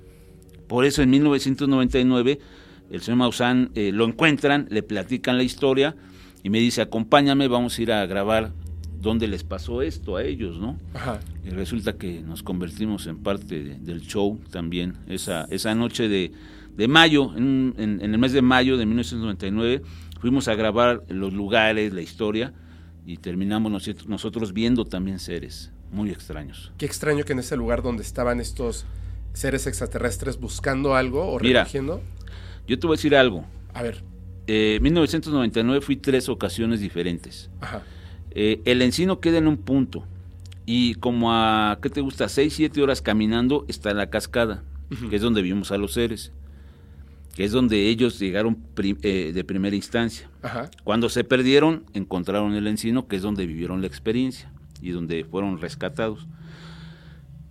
Por 0.67 0.85
eso 0.85 1.03
en 1.03 1.11
1999 1.11 2.39
el 2.91 3.01
señor 3.01 3.19
Maussan 3.19 3.71
eh, 3.75 3.91
lo 3.93 4.05
encuentran, 4.05 4.67
le 4.71 4.83
platican 4.83 5.39
la 5.39 5.43
historia 5.43 5.97
y 6.43 6.51
me 6.51 6.59
dice, 6.59 6.83
acompáñame, 6.83 7.49
vamos 7.49 7.79
a 7.79 7.83
ir 7.83 7.93
a 7.93 8.05
grabar 8.05 8.53
dónde 9.01 9.27
les 9.29 9.45
pasó 9.45 9.83
esto 9.83 10.17
a 10.17 10.25
ellos, 10.25 10.59
¿no? 10.59 10.79
Y 11.45 11.51
resulta 11.51 11.95
que 11.95 12.21
nos 12.21 12.43
convertimos 12.43 13.07
en 13.07 13.19
parte 13.19 13.79
del 13.81 14.03
show 14.03 14.39
también. 14.51 14.97
Esa, 15.09 15.47
esa 15.51 15.75
noche 15.75 16.09
de, 16.09 16.89
mayo, 16.89 17.37
en, 17.37 17.75
el 17.79 18.19
mes 18.19 18.33
de 18.33 18.43
mayo 18.43 18.77
de 18.77 18.87
1999, 18.87 19.83
fuimos 20.21 20.49
a 20.49 20.55
grabar 20.55 21.03
los 21.09 21.33
lugares, 21.33 21.93
la 21.93 22.03
historia, 22.03 22.53
y 23.05 23.17
terminamos 23.17 23.73
nosotros, 24.07 24.53
viendo 24.53 24.85
también 24.85 25.19
seres 25.19 25.73
muy 25.91 26.11
extraños. 26.11 26.73
Qué 26.79 26.87
extraño 26.87 27.25
que 27.25 27.33
en 27.33 27.41
ese 27.41 27.57
lugar 27.57 27.83
donde 27.83 28.03
estaban 28.03 28.41
estos 28.41 28.87
seres 29.33 29.67
extraterrestres 29.67 30.39
buscando 30.39 30.95
algo 30.95 31.31
o 31.31 31.39
recogiendo. 31.39 32.03
yo 32.67 32.79
te 32.79 32.87
voy 32.87 32.95
a 32.95 32.97
decir 32.97 33.17
algo. 33.17 33.45
A 33.75 33.83
ver. 33.83 34.03
Eh, 34.47 34.79
1999 34.83 35.81
fui 35.81 35.97
tres 35.97 36.29
ocasiones 36.29 36.81
diferentes. 36.81 37.51
Ajá. 37.61 37.83
Eh, 38.35 38.61
el 38.65 38.83
encino 38.83 39.21
queda 39.21 39.39
en 39.39 39.47
un 39.47 39.57
punto. 39.57 40.05
Y 40.65 40.95
como 40.95 41.33
a, 41.33 41.79
¿qué 41.83 41.91
te 41.91 42.01
gusta? 42.01 42.29
6, 42.29 42.53
7 42.55 42.83
horas 42.83 43.03
caminando 43.03 43.65
está 43.69 43.93
la 43.95 44.11
cascada, 44.11 44.63
que 45.11 45.17
es 45.17 45.23
donde 45.23 45.43
vimos 45.43 45.73
a 45.73 45.77
los 45.77 45.95
seres, 45.95 46.33
que 47.35 47.45
es 47.45 47.53
donde 47.53 47.89
ellos 47.89 48.19
llegaron 48.19 48.59
eh, 49.03 49.33
de 49.35 49.45
primera 49.45 49.75
instancia. 49.75 50.31
Cuando 50.85 51.09
se 51.09 51.25
perdieron, 51.25 51.85
encontraron 51.95 52.55
el 52.55 52.67
encino, 52.69 53.09
que 53.09 53.17
es 53.17 53.23
donde 53.23 53.45
vivieron 53.47 53.81
la 53.81 53.89
experiencia 53.89 54.53
y 54.81 54.91
donde 54.91 55.25
fueron 55.25 55.61
rescatados. 55.61 56.27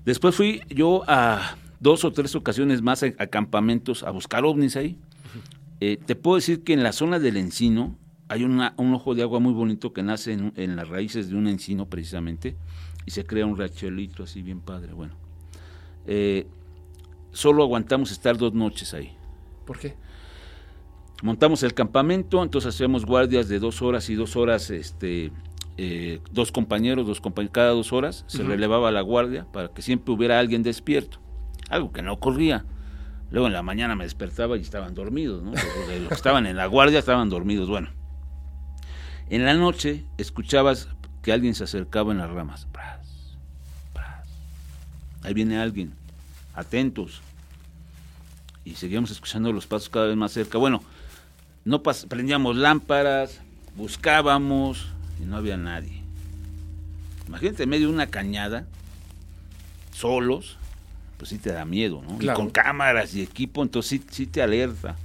Después 0.06 0.34
fui 0.34 0.62
yo 0.70 1.04
a 1.08 1.58
dos 1.82 2.06
o 2.06 2.14
tres 2.14 2.36
ocasiones 2.36 2.82
más 2.82 3.04
a, 3.04 3.12
campamentos 3.28 4.04
a 4.04 4.12
buscar 4.12 4.46
ovnis 4.46 4.78
ahí. 4.78 4.98
Eh, 5.82 5.98
te 5.98 6.16
puedo 6.16 6.36
decir 6.36 6.64
que 6.64 6.74
en 6.74 6.84
la 6.84 6.94
zona 6.94 7.20
del 7.20 7.36
encino 7.36 7.98
hay 8.30 8.46
un 8.46 8.62
ojo 8.94 9.14
de 9.14 9.24
agua 9.24 9.42
muy 9.42 9.52
bonito 9.52 9.92
que 9.92 10.04
nace 10.04 10.32
en, 10.32 10.76
las 10.78 10.88
raíces 10.88 11.30
de 11.30 11.36
un 11.36 11.48
encino 11.48 11.88
precisamente 11.88 12.56
y 13.06 13.12
se 13.12 13.26
crea 13.26 13.46
un 13.46 13.58
rachelito 13.58 14.24
así 14.24 14.42
bien 14.42 14.62
padre. 14.62 14.94
Bueno, 14.94 15.16
eh, 16.06 16.48
solo 17.32 17.64
aguantamos 17.64 18.12
estar 18.12 18.38
dos 18.38 18.54
noches 18.54 18.94
ahí. 18.94 19.18
¿Por 19.66 19.80
qué? 19.80 19.96
Montamos 21.24 21.64
el 21.64 21.74
campamento, 21.74 22.42
entonces 22.42 22.74
hacíamos 22.74 23.06
guardias 23.06 23.50
de 23.50 23.60
dos 23.60 23.82
horas 23.82 24.10
y 24.10 24.16
dos 24.16 24.36
horas, 24.38 24.70
este, 24.70 25.32
eh, 25.78 26.22
dos 26.32 26.52
compañeros, 26.52 27.06
dos 27.06 27.20
compañeros, 27.20 27.54
cada 27.54 27.72
dos 27.72 27.92
horas 27.92 28.24
se 28.28 28.44
relevaba 28.44 28.92
la 28.92 29.02
guardia 29.02 29.46
para 29.52 29.68
que 29.70 29.82
siempre 29.82 30.14
hubiera 30.14 30.40
alguien 30.40 30.64
despierto, 30.64 31.20
algo 31.72 31.92
que 31.92 32.02
no 32.02 32.14
ocurría. 32.14 32.66
Luego 33.32 33.48
en 33.48 33.54
la 33.54 33.64
mañana 33.64 33.96
me 33.96 34.04
despertaba 34.04 34.58
y 34.58 34.62
estaban 34.62 34.94
dormidos, 34.94 35.42
¿no? 35.42 35.52
los 35.52 36.08
que 36.10 36.14
estaban 36.14 36.46
en 36.46 36.58
la 36.58 36.66
guardia 36.66 37.00
estaban 37.00 37.30
dormidos. 37.30 37.70
Bueno, 37.70 37.90
en 39.30 39.46
la 39.46 39.54
noche 39.54 40.04
escuchabas 40.18 40.90
que 41.24 41.32
alguien 41.32 41.56
se 41.56 41.64
acercaba 41.64 42.12
en 42.12 42.18
las 42.18 42.30
ramas. 42.30 42.68
Ahí 45.24 45.34
viene 45.34 45.60
alguien, 45.60 45.94
atentos. 46.54 47.22
Y 48.66 48.76
seguíamos 48.76 49.12
escuchando 49.12 49.54
los 49.54 49.68
pasos 49.68 49.90
cada 49.90 50.08
vez 50.08 50.18
más 50.18 50.32
cerca. 50.32 50.58
Bueno, 50.58 50.84
no 51.64 51.84
prendíamos 51.84 52.58
lámparas, 52.58 53.40
buscábamos 53.76 54.88
y 55.22 55.26
no 55.26 55.38
había 55.38 55.58
nadie. 55.58 56.02
Imagínate 57.28 57.64
en 57.64 57.70
medio 57.70 57.88
de 57.88 57.94
una 57.94 58.08
cañada, 58.08 58.66
solos, 59.94 60.58
pues 61.22 61.30
sí 61.30 61.38
te 61.38 61.52
da 61.52 61.66
miedo, 61.66 62.02
¿no? 62.02 62.18
Y 62.20 62.34
con 62.34 62.50
cámaras 62.50 63.14
y 63.14 63.22
equipo, 63.22 63.62
entonces 63.62 64.02
sí, 64.10 64.26
te 64.26 64.42
alerta. 64.42 64.96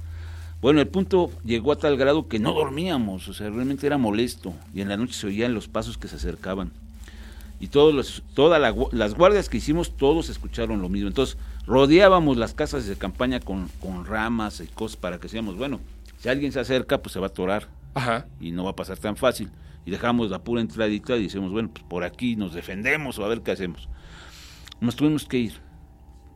Bueno, 0.63 0.81
el 0.81 0.87
punto 0.87 1.29
llegó 1.45 1.71
a 1.71 1.75
tal 1.75 1.95
grado 1.95 2.27
que 2.27 2.39
no 2.39 2.53
dormíamos, 2.53 3.27
o 3.27 3.35
sea, 3.35 3.51
realmente 3.51 3.85
era 3.85 3.99
molesto. 3.99 4.55
Y 4.73 4.81
en 4.81 4.89
la 4.89 4.97
noche 4.97 5.13
se 5.13 5.27
oían 5.27 5.53
los 5.53 5.67
pasos 5.67 5.99
que 5.99 6.07
se 6.07 6.15
acercaban. 6.15 6.71
Y 7.59 7.67
todos 7.67 7.93
los, 7.93 8.23
todas 8.33 8.59
las 8.91 9.13
guardias 9.13 9.47
que 9.47 9.57
hicimos, 9.57 9.95
todos 9.95 10.29
escucharon 10.29 10.81
lo 10.81 10.89
mismo. 10.89 11.07
Entonces, 11.07 11.37
rodeábamos 11.67 12.35
las 12.35 12.55
casas 12.55 12.87
de 12.87 12.95
campaña 12.95 13.39
con, 13.39 13.69
ramas 14.03 14.59
y 14.59 14.65
cosas 14.65 14.97
para 14.97 15.17
que 15.17 15.27
decíamos, 15.27 15.55
bueno, 15.55 15.79
si 16.17 16.29
alguien 16.29 16.51
se 16.51 16.59
acerca, 16.59 16.97
pues 16.97 17.13
se 17.13 17.19
va 17.19 17.27
a 17.27 17.29
atorar. 17.29 17.67
Ajá. 17.93 18.25
Y 18.41 18.49
no 18.49 18.63
va 18.63 18.71
a 18.71 18.75
pasar 18.75 18.97
tan 18.97 19.17
fácil. 19.17 19.51
Y 19.85 19.91
dejamos 19.91 20.31
la 20.31 20.39
pura 20.39 20.61
entradita 20.61 21.15
y 21.15 21.25
decimos, 21.25 21.51
bueno, 21.51 21.69
pues 21.71 21.85
por 21.87 22.03
aquí 22.03 22.35
nos 22.35 22.55
defendemos 22.55 23.19
o 23.19 23.23
a 23.23 23.27
ver 23.27 23.41
qué 23.41 23.51
hacemos. 23.51 23.87
Nos 24.81 24.95
tuvimos 24.95 25.23
que 25.23 25.37
ir 25.37 25.66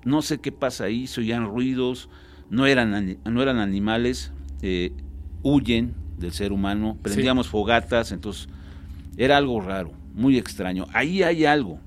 no 0.03 0.21
sé 0.21 0.39
qué 0.39 0.51
pasa 0.51 0.85
ahí, 0.85 1.07
se 1.07 1.21
oían 1.21 1.45
ruidos, 1.45 2.09
no 2.49 2.65
eran, 2.65 3.17
no 3.23 3.41
eran 3.41 3.59
animales, 3.59 4.31
eh, 4.61 4.93
huyen 5.43 5.95
del 6.17 6.31
ser 6.33 6.51
humano, 6.51 6.97
prendíamos 7.01 7.47
fogatas, 7.47 8.11
entonces 8.11 8.47
era 9.17 9.37
algo 9.37 9.59
raro, 9.61 9.91
muy 10.13 10.37
extraño. 10.37 10.85
Ahí 10.93 11.23
hay 11.23 11.45
algo, 11.45 11.79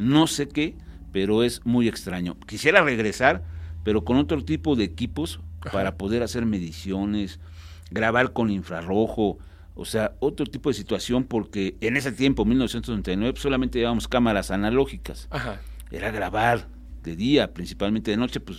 no 0.00 0.26
sé 0.26 0.48
qué, 0.48 0.76
pero 1.12 1.42
es 1.42 1.64
muy 1.64 1.88
extraño. 1.88 2.36
Quisiera 2.46 2.82
regresar, 2.82 3.44
pero 3.84 4.04
con 4.04 4.16
otro 4.16 4.44
tipo 4.44 4.76
de 4.76 4.84
equipos 4.84 5.40
para 5.72 5.96
poder 5.96 6.22
hacer 6.22 6.46
mediciones, 6.46 7.40
grabar 7.90 8.32
con 8.32 8.50
infrarrojo, 8.50 9.38
o 9.74 9.84
sea, 9.84 10.16
otro 10.20 10.46
tipo 10.46 10.70
de 10.70 10.74
situación, 10.74 11.24
porque 11.24 11.76
en 11.80 11.96
ese 11.96 12.12
tiempo, 12.12 12.44
1999, 12.44 13.38
solamente 13.38 13.78
llevábamos 13.78 14.08
cámaras 14.08 14.50
analógicas. 14.50 15.28
Era 15.90 16.10
grabar, 16.10 16.68
de 17.06 17.16
día, 17.16 17.54
principalmente 17.54 18.10
de 18.10 18.18
noche, 18.18 18.40
pues 18.40 18.58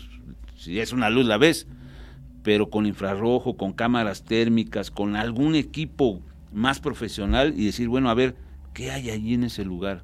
si 0.55 0.79
es 0.79 0.93
una 0.93 1.11
luz 1.11 1.27
la 1.27 1.37
ves, 1.37 1.67
pero 2.41 2.69
con 2.69 2.87
infrarrojo, 2.87 3.57
con 3.57 3.73
cámaras 3.73 4.23
térmicas, 4.23 4.89
con 4.89 5.15
algún 5.15 5.53
equipo 5.53 6.21
más 6.51 6.79
profesional 6.79 7.53
y 7.55 7.65
decir, 7.65 7.89
bueno, 7.89 8.09
a 8.09 8.15
ver, 8.15 8.35
¿qué 8.73 8.89
hay 8.89 9.11
allí 9.11 9.33
en 9.33 9.43
ese 9.43 9.65
lugar? 9.65 10.03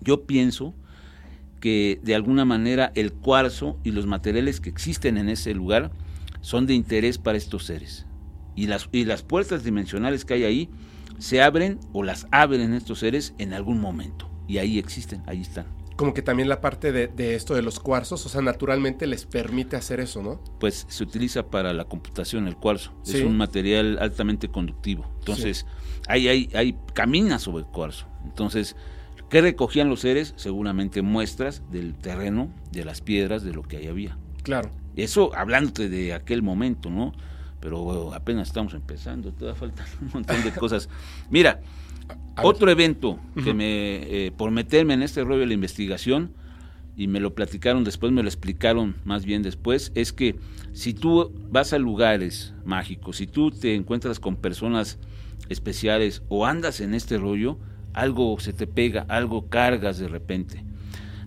Yo 0.00 0.24
pienso 0.26 0.74
que 1.60 2.00
de 2.02 2.16
alguna 2.16 2.44
manera 2.44 2.90
el 2.96 3.12
cuarzo 3.12 3.78
y 3.84 3.92
los 3.92 4.06
materiales 4.06 4.60
que 4.60 4.68
existen 4.68 5.16
en 5.16 5.28
ese 5.28 5.54
lugar 5.54 5.92
son 6.40 6.66
de 6.66 6.74
interés 6.74 7.18
para 7.18 7.38
estos 7.38 7.64
seres. 7.64 8.06
Y 8.56 8.66
las, 8.66 8.88
y 8.90 9.04
las 9.04 9.22
puertas 9.22 9.62
dimensionales 9.62 10.24
que 10.24 10.34
hay 10.34 10.44
ahí 10.44 10.68
se 11.18 11.40
abren 11.40 11.78
o 11.92 12.02
las 12.02 12.26
abren 12.32 12.74
estos 12.74 12.98
seres 12.98 13.34
en 13.38 13.52
algún 13.52 13.80
momento. 13.80 14.28
Y 14.48 14.58
ahí 14.58 14.78
existen, 14.80 15.22
ahí 15.26 15.40
están 15.40 15.81
como 16.02 16.14
que 16.14 16.22
también 16.22 16.48
la 16.48 16.60
parte 16.60 16.90
de, 16.90 17.34
esto 17.36 17.54
de 17.54 17.62
los 17.62 17.78
cuarzos, 17.78 18.26
o 18.26 18.28
sea, 18.28 18.42
naturalmente 18.42 19.06
les 19.06 19.24
permite 19.24 19.76
hacer 19.76 20.00
eso, 20.00 20.20
¿no? 20.20 20.40
Pues 20.58 20.84
se 20.88 21.04
utiliza 21.04 21.46
para 21.46 21.72
la 21.72 21.84
computación 21.84 22.48
el 22.48 22.56
cuarzo. 22.56 22.92
Es 23.06 23.22
un 23.22 23.36
material 23.36 23.98
altamente 24.00 24.48
conductivo. 24.48 25.08
Entonces, 25.20 25.64
hay, 26.08 26.26
hay, 26.26 26.50
hay, 26.54 26.76
camina 26.92 27.38
sobre 27.38 27.62
el 27.62 27.70
cuarzo. 27.70 28.08
Entonces, 28.24 28.74
¿qué 29.30 29.42
recogían 29.42 29.88
los 29.88 30.00
seres? 30.00 30.34
Seguramente 30.34 31.02
muestras 31.02 31.62
del 31.70 31.94
terreno, 31.94 32.52
de 32.72 32.84
las 32.84 33.00
piedras, 33.00 33.44
de 33.44 33.52
lo 33.52 33.62
que 33.62 33.76
ahí 33.76 33.86
había. 33.86 34.18
Claro. 34.42 34.72
Eso 34.96 35.32
hablándote 35.36 35.88
de 35.88 36.14
aquel 36.14 36.42
momento, 36.42 36.90
¿no? 36.90 37.12
Pero 37.60 38.12
apenas 38.12 38.48
estamos 38.48 38.74
empezando, 38.74 39.32
todavía 39.32 39.60
faltan 39.60 39.86
un 40.00 40.10
montón 40.14 40.42
de 40.42 40.50
cosas. 40.50 40.88
Mira, 41.30 41.60
otro 42.42 42.70
evento 42.70 43.18
que 43.44 43.54
me, 43.54 44.26
eh, 44.26 44.32
por 44.36 44.50
meterme 44.50 44.94
en 44.94 45.02
este 45.02 45.22
rollo 45.24 45.40
de 45.40 45.46
la 45.46 45.54
investigación, 45.54 46.32
y 46.96 47.06
me 47.06 47.20
lo 47.20 47.34
platicaron 47.34 47.84
después, 47.84 48.12
me 48.12 48.22
lo 48.22 48.28
explicaron 48.28 48.96
más 49.04 49.24
bien 49.24 49.42
después, 49.42 49.92
es 49.94 50.12
que 50.12 50.36
si 50.72 50.92
tú 50.92 51.32
vas 51.50 51.72
a 51.72 51.78
lugares 51.78 52.54
mágicos, 52.64 53.16
si 53.16 53.26
tú 53.26 53.50
te 53.50 53.74
encuentras 53.74 54.20
con 54.20 54.36
personas 54.36 54.98
especiales 55.48 56.22
o 56.28 56.46
andas 56.46 56.80
en 56.80 56.94
este 56.94 57.18
rollo, 57.18 57.58
algo 57.94 58.38
se 58.40 58.52
te 58.52 58.66
pega, 58.66 59.06
algo 59.08 59.48
cargas 59.48 59.98
de 59.98 60.08
repente. 60.08 60.64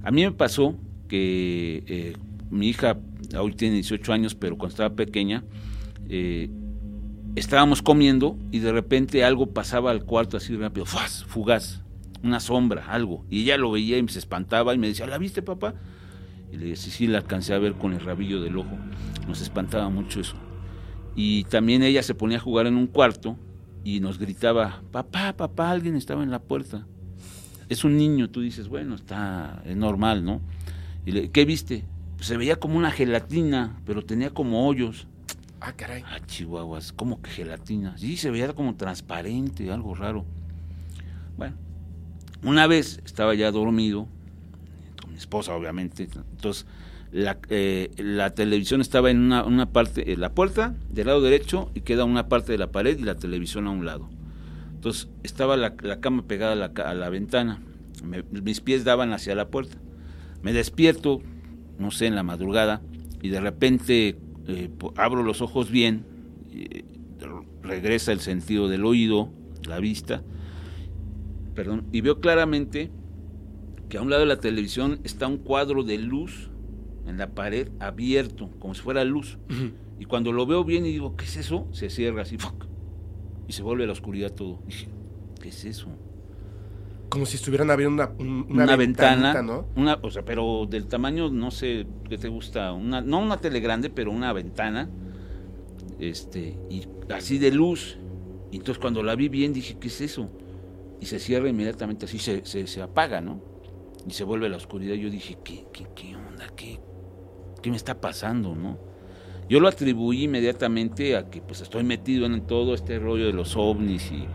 A 0.03 0.11
mí 0.11 0.23
me 0.23 0.31
pasó 0.31 0.75
que 1.07 1.83
eh, 1.87 2.13
mi 2.51 2.69
hija 2.69 2.97
hoy 3.37 3.53
tiene 3.53 3.75
18 3.75 4.13
años, 4.13 4.35
pero 4.35 4.57
cuando 4.57 4.73
estaba 4.73 4.95
pequeña, 4.95 5.43
eh, 6.09 6.49
estábamos 7.35 7.81
comiendo 7.81 8.37
y 8.51 8.59
de 8.59 8.71
repente 8.71 9.23
algo 9.23 9.47
pasaba 9.47 9.91
al 9.91 10.05
cuarto 10.05 10.37
así 10.37 10.55
rápido, 10.55 10.85
fugaz, 10.85 11.81
una 12.23 12.39
sombra, 12.39 12.87
algo. 12.87 13.25
Y 13.29 13.43
ella 13.43 13.57
lo 13.57 13.71
veía 13.71 13.97
y 13.97 14.07
se 14.07 14.19
espantaba 14.19 14.73
y 14.73 14.77
me 14.77 14.87
decía, 14.87 15.07
¿la 15.07 15.17
viste 15.17 15.41
papá? 15.41 15.75
Y 16.51 16.57
le 16.57 16.67
decía, 16.67 16.85
sí, 16.85 16.91
sí, 16.91 17.07
la 17.07 17.19
alcancé 17.19 17.53
a 17.53 17.59
ver 17.59 17.73
con 17.73 17.93
el 17.93 17.99
rabillo 17.99 18.41
del 18.41 18.57
ojo. 18.57 18.77
Nos 19.27 19.41
espantaba 19.41 19.89
mucho 19.89 20.21
eso. 20.21 20.35
Y 21.15 21.43
también 21.45 21.83
ella 21.83 22.03
se 22.03 22.15
ponía 22.15 22.37
a 22.37 22.41
jugar 22.41 22.67
en 22.67 22.75
un 22.75 22.87
cuarto 22.87 23.37
y 23.83 23.99
nos 23.99 24.17
gritaba, 24.17 24.81
papá, 24.91 25.33
papá, 25.37 25.71
alguien 25.71 25.95
estaba 25.95 26.23
en 26.23 26.31
la 26.31 26.39
puerta. 26.39 26.85
Es 27.69 27.83
un 27.83 27.97
niño, 27.97 28.29
tú 28.29 28.41
dices, 28.41 28.67
bueno, 28.67 28.95
está, 28.95 29.61
es 29.65 29.75
normal, 29.75 30.23
¿no? 30.23 30.41
Y 31.05 31.11
le, 31.11 31.31
¿qué 31.31 31.45
viste? 31.45 31.85
se 32.19 32.37
veía 32.37 32.55
como 32.55 32.77
una 32.77 32.91
gelatina, 32.91 33.79
pero 33.85 34.03
tenía 34.03 34.31
como 34.31 34.67
hoyos. 34.67 35.07
Ah, 35.67 35.73
caray. 35.75 36.03
Ah, 36.05 36.19
chihuahuas, 36.23 36.93
como 36.93 37.23
que 37.23 37.31
gelatina. 37.31 37.97
Sí, 37.97 38.17
se 38.17 38.29
veía 38.29 38.53
como 38.53 38.75
transparente, 38.75 39.71
algo 39.71 39.95
raro. 39.95 40.23
Bueno, 41.37 41.55
una 42.43 42.67
vez 42.67 43.01
estaba 43.03 43.33
ya 43.33 43.49
dormido, 43.49 44.07
con 45.01 45.09
mi 45.09 45.17
esposa 45.17 45.55
obviamente, 45.55 46.07
entonces 46.13 46.67
la, 47.11 47.39
eh, 47.49 47.89
televisión 48.35 48.79
estaba 48.79 49.09
en 49.09 49.31
una, 49.31 49.65
parte, 49.71 50.15
la 50.17 50.33
puerta 50.35 50.75
del 50.91 51.07
lado 51.07 51.21
derecho 51.21 51.71
y 51.73 51.81
queda 51.81 52.05
una 52.05 52.29
parte 52.29 52.51
de 52.51 52.59
la 52.59 52.71
pared 52.71 52.99
y 52.99 53.01
la 53.01 53.15
televisión 53.15 53.65
a 53.65 53.71
un 53.71 53.85
lado. 53.85 54.07
Entonces 54.75 55.09
estaba 55.23 55.57
la, 55.57 55.75
cama 55.99 56.27
pegada 56.27 56.51
a 56.51 56.55
la, 56.55 56.65
a 56.85 56.93
la 56.93 57.09
ventana, 57.09 57.59
mis 58.03 58.61
pies 58.61 58.83
daban 58.83 59.13
hacia 59.13 59.33
la 59.33 59.47
puerta. 59.47 59.77
Me 60.43 60.53
despierto, 60.53 61.23
no 61.79 61.89
sé, 61.89 62.05
en 62.05 62.13
la 62.13 62.21
madrugada 62.21 62.83
y 63.23 63.29
de 63.29 63.41
repente 63.41 64.19
eh, 64.47 64.69
abro 64.95 65.23
los 65.23 65.41
ojos 65.41 65.71
bien, 65.71 66.05
regresa 67.61 68.11
el 68.11 68.19
sentido 68.19 68.67
del 68.67 68.85
oído, 68.85 69.29
la 69.67 69.79
vista, 69.79 70.23
perdón, 71.53 71.85
y 71.91 72.01
veo 72.01 72.19
claramente 72.19 72.91
que 73.89 73.97
a 73.97 74.01
un 74.01 74.09
lado 74.09 74.21
de 74.21 74.27
la 74.27 74.39
televisión 74.39 74.99
está 75.03 75.27
un 75.27 75.37
cuadro 75.37 75.83
de 75.83 75.97
luz 75.97 76.49
en 77.07 77.17
la 77.17 77.31
pared 77.31 77.69
abierto, 77.79 78.49
como 78.59 78.73
si 78.73 78.81
fuera 78.81 79.03
luz. 79.03 79.37
Y 79.99 80.05
cuando 80.05 80.31
lo 80.31 80.45
veo 80.45 80.63
bien 80.63 80.85
y 80.85 80.91
digo, 80.91 81.15
¿qué 81.15 81.25
es 81.25 81.37
eso? 81.37 81.67
Se 81.71 81.89
cierra 81.89 82.23
así, 82.23 82.37
y 83.47 83.53
se 83.53 83.63
vuelve 83.63 83.83
a 83.83 83.87
la 83.87 83.93
oscuridad 83.93 84.33
todo. 84.33 84.59
Dije, 84.65 84.87
¿qué 85.41 85.49
es 85.49 85.65
eso? 85.65 85.87
Como 87.09 87.25
si 87.25 87.37
estuvieran 87.37 87.71
abriendo 87.71 87.93
una, 88.03 88.11
un- 88.17 88.45
una, 88.49 88.63
una, 88.63 88.75
ventana, 88.75 89.41
¿no? 89.41 89.67
una, 89.75 89.99
o 90.01 90.11
sea, 90.11 90.25
pero 90.25 90.65
del 90.69 90.87
tamaño, 90.87 91.29
no 91.29 91.51
sé 91.51 91.87
qué 92.09 92.17
te 92.17 92.27
gusta, 92.27 92.73
una, 92.73 93.01
no 93.01 93.19
una 93.19 93.37
tele 93.37 93.59
grande, 93.61 93.89
pero 93.89 94.11
una 94.11 94.33
ventana, 94.33 94.89
este, 95.99 96.57
y 96.69 96.83
así 97.13 97.37
de 97.37 97.51
luz. 97.51 97.97
Y 98.51 98.57
entonces 98.57 98.79
cuando 98.79 99.03
la 99.03 99.15
vi 99.15 99.29
bien 99.29 99.53
dije, 99.53 99.77
¿qué 99.79 99.87
es 99.87 100.01
eso? 100.01 100.29
Y 100.99 101.05
se 101.05 101.19
cierra 101.19 101.49
inmediatamente, 101.49 102.05
así 102.05 102.19
se, 102.19 102.45
se, 102.45 102.67
se 102.67 102.81
apaga, 102.81 103.21
¿no? 103.21 103.41
Y 104.07 104.11
se 104.11 104.23
vuelve 104.23 104.49
la 104.49 104.57
oscuridad. 104.57 104.95
Yo 104.95 105.09
dije, 105.09 105.37
¿qué, 105.43 105.65
qué, 105.73 105.87
qué 105.95 106.15
onda? 106.15 106.47
¿Qué, 106.55 106.79
¿Qué 107.61 107.69
me 107.69 107.77
está 107.77 107.99
pasando, 107.99 108.55
no? 108.55 108.77
Yo 109.49 109.59
lo 109.59 109.67
atribuí 109.67 110.23
inmediatamente 110.23 111.15
a 111.15 111.29
que 111.29 111.41
pues 111.41 111.61
estoy 111.61 111.83
metido 111.83 112.25
en 112.25 112.41
todo 112.47 112.73
este 112.73 112.97
rollo 112.99 113.25
de 113.27 113.33
los 113.33 113.55
ovnis 113.55 114.11
y 114.11 114.25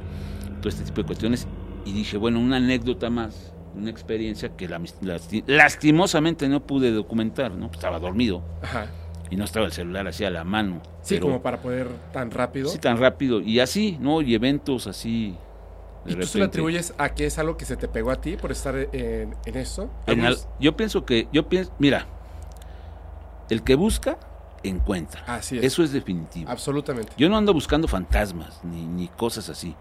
todo 0.61 0.69
este 0.69 0.85
tipo 0.85 1.01
de 1.01 1.07
cuestiones 1.07 1.49
y 1.85 1.93
dije, 1.93 2.17
bueno, 2.17 2.41
una 2.41 2.57
anécdota 2.57 3.11
más, 3.11 3.53
una 3.75 3.91
experiencia 3.91 4.57
que 4.57 4.69
la- 4.69 4.79
lasti- 4.81 5.45
lastimosamente 5.47 6.49
no 6.49 6.61
pude 6.61 6.91
documentar, 6.93 7.53
¿no? 7.53 7.67
Pues 7.69 7.79
estaba 7.79 7.99
dormido 7.99 8.43
Ajá. 8.63 8.87
y 9.31 9.37
no 9.37 9.45
estaba 9.45 9.67
el 9.67 9.73
celular 9.73 10.07
así 10.09 10.25
a 10.25 10.31
la 10.31 10.45
mano. 10.45 10.83
Sí, 11.03 11.15
pero 11.15 11.27
como 11.27 11.43
para 11.43 11.63
poder 11.63 11.89
tan 12.13 12.31
rápido. 12.31 12.69
sí 12.69 12.79
tan 12.79 12.99
rápido 12.99 13.41
y 13.41 13.61
así, 13.61 13.97
¿no? 14.01 14.21
Y 14.23 14.35
eventos 14.35 14.87
así. 14.87 15.37
de 16.05 16.13
¿Y 16.13 16.15
tú 16.17 16.23
se 16.23 16.27
repente. 16.27 16.39
lo 16.39 16.45
atribuyes 16.47 16.95
a 16.99 17.11
que 17.11 17.27
es 17.27 17.39
algo 17.39 17.57
que 17.57 17.65
se 17.67 17.77
te 17.77 17.87
pegó 17.87 18.11
a 18.11 18.21
ti 18.21 18.37
por 18.37 18.51
estar 18.53 18.75
en, 18.77 19.35
en 19.45 19.57
esto? 19.57 19.91
En 20.07 20.21
al- 20.25 20.37
yo 20.59 20.77
pienso 20.77 21.05
que, 21.05 21.29
yo 21.33 21.49
pienso, 21.49 21.73
mira, 21.79 22.07
el 23.51 23.63
que 23.63 23.75
busca, 23.75 24.19
encuentra. 24.63 25.23
Así 25.27 25.59
es. 25.59 25.65
Eso 25.65 25.83
es 25.83 25.93
definitivo. 25.93 26.51
Absolutamente. 26.51 27.13
Yo 27.17 27.29
no 27.29 27.37
ando 27.37 27.53
buscando 27.53 27.89
fantasmas 27.89 28.61
ni, 28.65 28.87
ni 28.87 29.09
cosas 29.09 29.49
así, 29.49 29.75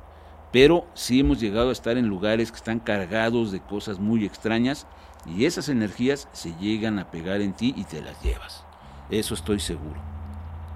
pero 0.52 0.88
sí 0.94 1.20
hemos 1.20 1.40
llegado 1.40 1.70
a 1.70 1.74
estar 1.74 1.98
en 1.98 2.08
lugares 2.08 2.52
que 2.52 2.58
están 2.58 2.80
cargados 2.80 3.52
de 3.52 3.62
cosas 3.62 4.00
muy 4.00 4.26
extrañas 4.26 4.88
y 5.26 5.46
esas 5.46 5.70
energías 5.70 6.28
se 6.32 6.56
llegan 6.56 6.98
a 7.00 7.12
pegar 7.12 7.42
en 7.42 7.54
ti 7.54 7.74
y 7.78 7.84
te 7.86 8.02
las 8.02 8.22
llevas. 8.22 8.66
Eso 9.10 9.34
estoy 9.34 9.60
seguro. 9.60 10.02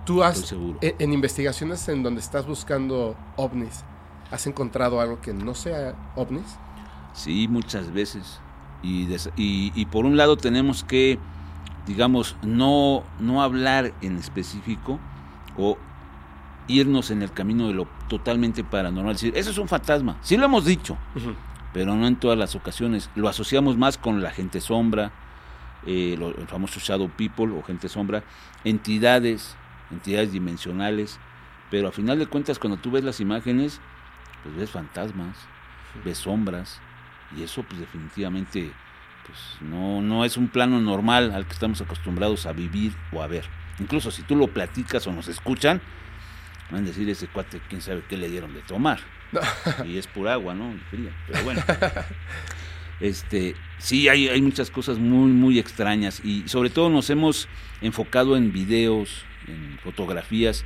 Tú 0.06 0.24
has, 0.24 0.40
seguro. 0.40 0.78
en, 0.82 0.96
en 1.00 1.14
investigaciones 1.14 1.88
en 1.88 2.04
donde 2.04 2.20
estás 2.22 2.46
buscando 2.46 3.16
ovnis, 3.36 3.86
¿has 4.32 4.46
encontrado 4.48 5.00
algo 5.00 5.22
que 5.22 5.34
no 5.34 5.56
sea 5.56 5.96
ovnis? 6.16 6.60
Sí, 7.14 7.48
muchas 7.48 7.92
veces. 7.92 8.42
Y, 8.82 9.06
des- 9.06 9.32
y, 9.36 9.72
y 9.80 9.86
por 9.86 10.06
un 10.06 10.18
lado 10.18 10.38
tenemos 10.38 10.84
que, 10.84 11.20
digamos, 11.86 12.36
no, 12.42 13.04
no 13.20 13.42
hablar 13.42 13.94
en 14.02 14.18
específico 14.18 15.00
o 15.56 15.78
irnos 16.68 17.12
en 17.12 17.22
el 17.22 17.32
camino 17.32 17.68
de 17.68 17.74
lo 17.74 17.88
totalmente 18.08 18.64
paranormal. 18.64 19.16
Es 19.16 19.22
decir, 19.22 19.38
eso 19.38 19.52
es 19.52 19.58
un 19.58 19.68
fantasma. 19.68 20.18
Sí 20.22 20.38
lo 20.38 20.46
hemos 20.46 20.66
dicho, 20.66 20.98
pero 21.74 21.96
no 21.96 22.08
en 22.08 22.16
todas 22.16 22.38
las 22.38 22.56
ocasiones. 22.56 23.10
Lo 23.16 23.28
asociamos 23.30 23.78
más 23.78 23.98
con 23.98 24.22
la 24.22 24.32
gente 24.32 24.62
sombra, 24.62 25.12
eh, 25.86 26.16
lo- 26.18 26.30
el 26.38 26.48
famoso 26.48 26.80
shadow 26.80 27.10
people 27.10 27.52
o 27.58 27.62
gente 27.64 27.90
sombra, 27.90 28.24
entidades, 28.64 29.56
entidades 29.92 30.32
dimensionales, 30.32 31.20
pero 31.70 31.88
a 31.88 31.92
final 31.92 32.20
de 32.20 32.28
cuentas 32.28 32.60
cuando 32.60 32.78
tú 32.78 32.92
ves 32.92 33.04
las 33.04 33.20
imágenes, 33.20 33.80
pues 34.44 34.56
ves 34.56 34.70
fantasmas, 34.72 35.36
ves 36.04 36.18
sombras, 36.20 36.80
y 37.36 37.44
eso 37.44 37.64
pues 37.64 37.80
definitivamente 37.80 38.72
pues 39.26 39.40
no, 39.62 40.02
no 40.02 40.26
es 40.26 40.36
un 40.38 40.50
plano 40.50 40.80
normal 40.82 41.32
al 41.34 41.46
que 41.46 41.54
estamos 41.54 41.80
acostumbrados 41.82 42.46
a 42.46 42.52
vivir 42.54 42.94
o 43.14 43.22
a 43.22 43.28
ver. 43.28 43.46
Incluso 43.80 44.12
si 44.12 44.22
tú 44.24 44.36
lo 44.36 44.48
platicas 44.48 45.08
o 45.08 45.14
nos 45.14 45.28
escuchan, 45.30 45.82
van 46.72 46.84
a 46.84 46.88
decir 46.88 47.08
ese 47.10 47.28
cuate, 47.28 47.62
quién 47.70 47.82
sabe 47.82 48.04
qué 48.08 48.18
le 48.18 48.30
dieron 48.30 48.54
de 48.54 48.62
tomar. 48.62 49.00
y 49.86 49.98
es 49.98 50.08
pura 50.08 50.34
agua, 50.34 50.54
¿no? 50.54 50.74
Fría. 50.90 51.12
Pero 51.28 51.44
bueno. 51.44 51.62
Este, 53.00 53.56
sí, 53.80 54.08
hay, 54.08 54.30
hay 54.30 54.42
muchas 54.42 54.70
cosas 54.70 54.98
muy, 54.98 55.32
muy 55.32 55.60
extrañas 55.60 56.22
y 56.24 56.48
sobre 56.48 56.70
todo 56.70 56.90
nos 56.90 57.10
hemos 57.10 57.50
enfocado 57.82 58.38
en 58.38 58.54
videos, 58.54 59.26
en 59.48 59.78
fotografías 59.80 60.64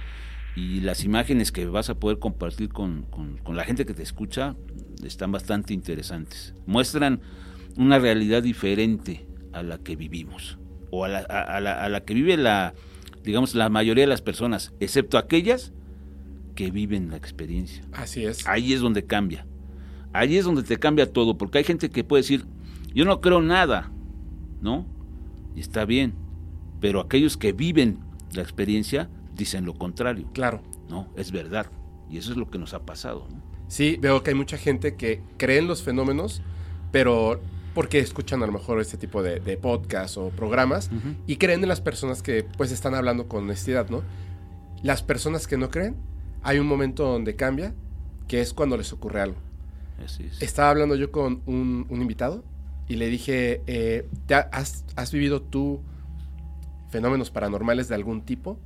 y 0.56 0.82
las 0.82 1.04
imágenes 1.04 1.52
que 1.52 1.66
vas 1.66 1.90
a 1.90 1.96
poder 1.96 2.20
compartir 2.20 2.70
con, 2.70 3.04
con- 3.04 3.38
con 3.38 3.56
la 3.56 3.64
gente 3.64 3.86
que 3.86 3.94
te 3.94 4.04
escucha 4.04 4.56
están 5.04 5.32
bastante 5.32 5.74
interesantes. 5.74 6.54
Muestran 6.68 7.22
una 7.76 7.98
realidad 7.98 8.44
diferente 8.44 9.26
a 9.54 9.64
la 9.64 9.80
que 9.80 9.96
vivimos 9.96 10.60
o 10.92 11.06
a 11.06 11.08
la, 11.08 11.20
a- 11.30 11.42
a 11.58 11.62
la- 11.62 11.82
a 11.84 11.90
la 11.90 12.02
que 12.02 12.14
vive 12.14 12.38
la, 12.38 12.76
digamos, 13.24 13.56
la 13.56 13.70
mayoría 13.70 14.04
de 14.04 14.10
las 14.10 14.22
personas, 14.22 14.74
excepto 14.80 15.18
aquellas 15.18 15.72
que 16.58 16.72
viven 16.72 17.12
la 17.12 17.18
experiencia. 17.18 17.84
Así 17.94 18.26
es. 18.26 18.46
Ahí 18.48 18.74
es 18.74 18.82
donde 18.82 19.06
cambia. 19.06 19.46
Ahí 20.12 20.38
es 20.38 20.44
donde 20.46 20.64
te 20.64 20.78
cambia 20.78 21.14
todo, 21.14 21.38
porque 21.38 21.60
hay 21.60 21.64
gente 21.64 21.92
que 21.92 22.04
puede 22.04 22.24
decir, 22.24 22.46
yo 22.96 23.06
no 23.06 23.22
creo 23.22 23.42
nada, 23.42 23.92
¿no? 24.60 24.88
Y 25.56 25.60
está 25.60 25.86
bien, 25.86 26.16
pero 26.82 27.00
aquellos 27.00 27.38
que 27.38 27.52
viven 27.54 28.00
la 28.32 28.42
experiencia 28.42 29.08
dicen 29.36 29.66
lo 29.66 29.76
contrario, 29.76 30.28
Claro. 30.34 30.64
¿no? 30.90 31.08
Es 31.16 31.32
verdad. 31.32 31.68
Y 32.10 32.18
eso 32.18 32.32
es 32.32 32.38
lo 32.38 32.50
que 32.50 32.58
nos 32.58 32.74
ha 32.74 32.86
pasado, 32.86 33.28
¿no? 33.32 33.44
Sí, 33.68 33.98
veo 34.02 34.24
que 34.24 34.32
hay 34.32 34.36
mucha 34.36 34.58
gente 34.58 34.96
que 34.96 35.22
cree 35.38 35.60
en 35.60 35.68
los 35.68 35.84
fenómenos, 35.84 36.42
pero 36.92 37.40
porque 37.76 38.00
escuchan 38.00 38.42
a 38.42 38.48
lo 38.48 38.54
mejor 38.54 38.80
este 38.82 38.98
tipo 38.98 39.22
de, 39.22 39.40
de 39.42 39.58
podcasts 39.58 40.18
o 40.18 40.30
programas 40.30 40.90
y 41.28 41.36
creen 41.36 41.62
en 41.62 41.70
las 41.70 41.82
personas 41.82 42.24
que 42.24 42.44
pues 42.58 42.72
están 42.72 42.96
hablando 42.96 43.28
con 43.28 43.44
honestidad, 43.44 43.90
¿no? 43.90 44.02
Las 44.82 45.04
personas 45.04 45.46
que 45.46 45.58
no 45.58 45.70
creen, 45.70 45.96
hay 46.48 46.60
un 46.60 46.68
momento 46.68 47.04
donde 47.04 47.36
cambia, 47.36 47.74
que 48.30 48.40
es 48.42 48.54
cuando 48.54 48.78
les 48.78 48.94
ocurre 48.94 49.20
algo. 49.22 49.36
Así 50.04 50.24
es. 50.24 50.42
Estaba 50.42 50.70
hablando 50.70 50.96
yo 50.96 51.12
con 51.12 51.42
un, 51.46 51.86
un 51.90 52.02
invitado 52.02 52.44
y 52.88 52.96
le 52.96 53.08
dije, 53.08 53.62
eh, 53.68 54.08
¿te 54.28 54.36
ha- 54.36 54.50
has, 54.54 54.86
has 54.96 55.12
vivido 55.12 55.42
tú 55.42 55.82
fenómenos 56.90 57.32
paranormales 57.32 57.88
de 57.90 57.96
algún 57.96 58.22
tipo? 58.22 58.58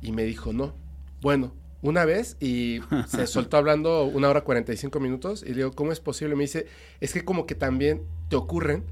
Y 0.00 0.12
me 0.12 0.24
dijo, 0.24 0.52
no. 0.52 0.72
Bueno, 1.20 1.52
una 1.82 2.04
vez 2.04 2.36
y 2.40 2.80
se 3.08 3.26
soltó 3.26 3.56
hablando 3.56 4.04
una 4.04 4.28
hora 4.28 4.42
45 4.42 5.00
minutos 5.00 5.42
y 5.42 5.50
le 5.50 5.56
digo, 5.56 5.72
¿cómo 5.72 5.92
es 5.92 6.00
posible? 6.00 6.34
Me 6.34 6.44
dice, 6.44 6.66
es 7.00 7.12
que 7.12 7.24
como 7.24 7.46
que 7.46 7.54
también 7.54 8.02
te 8.28 8.36
ocurren 8.36 8.84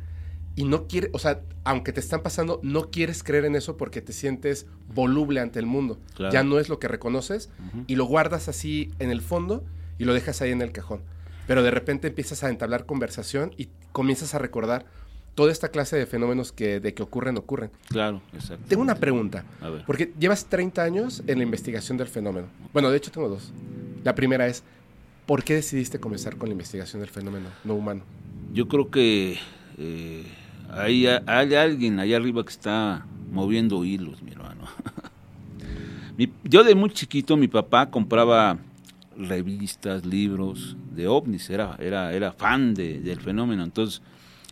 y 0.56 0.64
no 0.64 0.88
quiere, 0.88 1.10
o 1.12 1.18
sea, 1.18 1.42
aunque 1.64 1.92
te 1.92 2.00
están 2.00 2.22
pasando, 2.22 2.58
no 2.62 2.90
quieres 2.90 3.22
creer 3.22 3.44
en 3.44 3.54
eso 3.54 3.76
porque 3.76 4.00
te 4.00 4.12
sientes 4.14 4.66
voluble 4.94 5.40
ante 5.40 5.58
el 5.58 5.66
mundo. 5.66 5.98
Claro. 6.14 6.32
Ya 6.32 6.42
no 6.42 6.58
es 6.58 6.68
lo 6.70 6.78
que 6.78 6.88
reconoces 6.88 7.50
y 7.86 7.94
lo 7.96 8.06
guardas 8.06 8.48
así 8.48 8.90
en 8.98 9.10
el 9.10 9.20
fondo 9.20 9.64
y 9.98 10.04
lo 10.04 10.14
dejas 10.14 10.40
ahí 10.40 10.50
en 10.50 10.62
el 10.62 10.72
cajón. 10.72 11.02
Pero 11.46 11.62
de 11.62 11.70
repente 11.70 12.08
empiezas 12.08 12.42
a 12.42 12.48
entablar 12.48 12.86
conversación 12.86 13.52
y 13.56 13.68
comienzas 13.92 14.34
a 14.34 14.38
recordar 14.38 14.86
toda 15.34 15.52
esta 15.52 15.68
clase 15.68 15.96
de 15.96 16.06
fenómenos 16.06 16.50
que 16.50 16.80
de 16.80 16.94
que 16.94 17.02
ocurren, 17.02 17.36
ocurren. 17.36 17.70
Claro, 17.88 18.22
exacto. 18.32 18.64
Tengo 18.66 18.82
una 18.82 18.94
pregunta, 18.94 19.44
A 19.60 19.68
ver. 19.68 19.84
porque 19.86 20.12
llevas 20.18 20.46
30 20.46 20.82
años 20.82 21.22
en 21.26 21.36
la 21.38 21.44
investigación 21.44 21.98
del 21.98 22.08
fenómeno. 22.08 22.46
Bueno, 22.72 22.90
de 22.90 22.96
hecho 22.96 23.10
tengo 23.12 23.28
dos. 23.28 23.52
La 24.02 24.14
primera 24.14 24.46
es, 24.46 24.62
¿por 25.26 25.44
qué 25.44 25.54
decidiste 25.54 26.00
comenzar 26.00 26.36
con 26.36 26.48
la 26.48 26.52
investigación 26.54 27.00
del 27.02 27.10
fenómeno 27.10 27.50
no 27.64 27.74
humano? 27.74 28.02
Yo 28.54 28.66
creo 28.68 28.90
que 28.90 29.38
eh, 29.76 30.24
hay, 30.72 31.06
hay 31.06 31.54
alguien 31.54 31.98
allá 32.00 32.16
arriba 32.16 32.42
que 32.44 32.50
está 32.50 33.04
moviendo 33.30 33.84
hilos, 33.84 34.22
mi 34.22 34.32
hermano. 34.32 34.62
Mi- 36.16 36.32
yo 36.44 36.64
de 36.64 36.74
muy 36.74 36.90
chiquito, 36.90 37.36
mi 37.36 37.48
papá 37.48 37.90
compraba 37.90 38.58
revistas, 39.18 40.04
libros 40.06 40.76
de 40.94 41.08
ovnis, 41.08 41.50
era, 41.50 41.76
era, 41.78 42.12
era 42.12 42.32
fan 42.32 42.74
de- 42.74 43.00
del 43.00 43.20
fenómeno. 43.20 43.62
Entonces, 43.64 44.00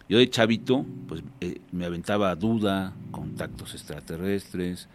yo 0.09 0.19
de 0.19 0.29
chavito, 0.29 0.85
pues 1.09 1.23
eh, 1.41 1.61
me 1.73 1.87
aventaba 1.87 2.35
Duda, 2.37 2.93
Contactos 3.11 3.73
Extraterrestres, 3.75 4.89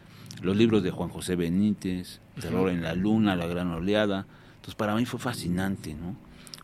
los 0.43 0.55
libros 0.55 0.83
de 0.83 0.91
Juan 0.91 1.09
José 1.09 1.35
Benítez, 1.35 2.19
Terror 2.39 2.69
en 2.69 2.83
la 2.83 2.93
Luna, 2.93 3.35
La 3.35 3.47
Gran 3.47 3.71
Oleada. 3.71 4.25
Entonces, 4.55 4.75
para 4.75 4.95
mí 4.95 5.05
fue 5.05 5.19
fascinante, 5.19 5.93
¿no? 5.95 6.15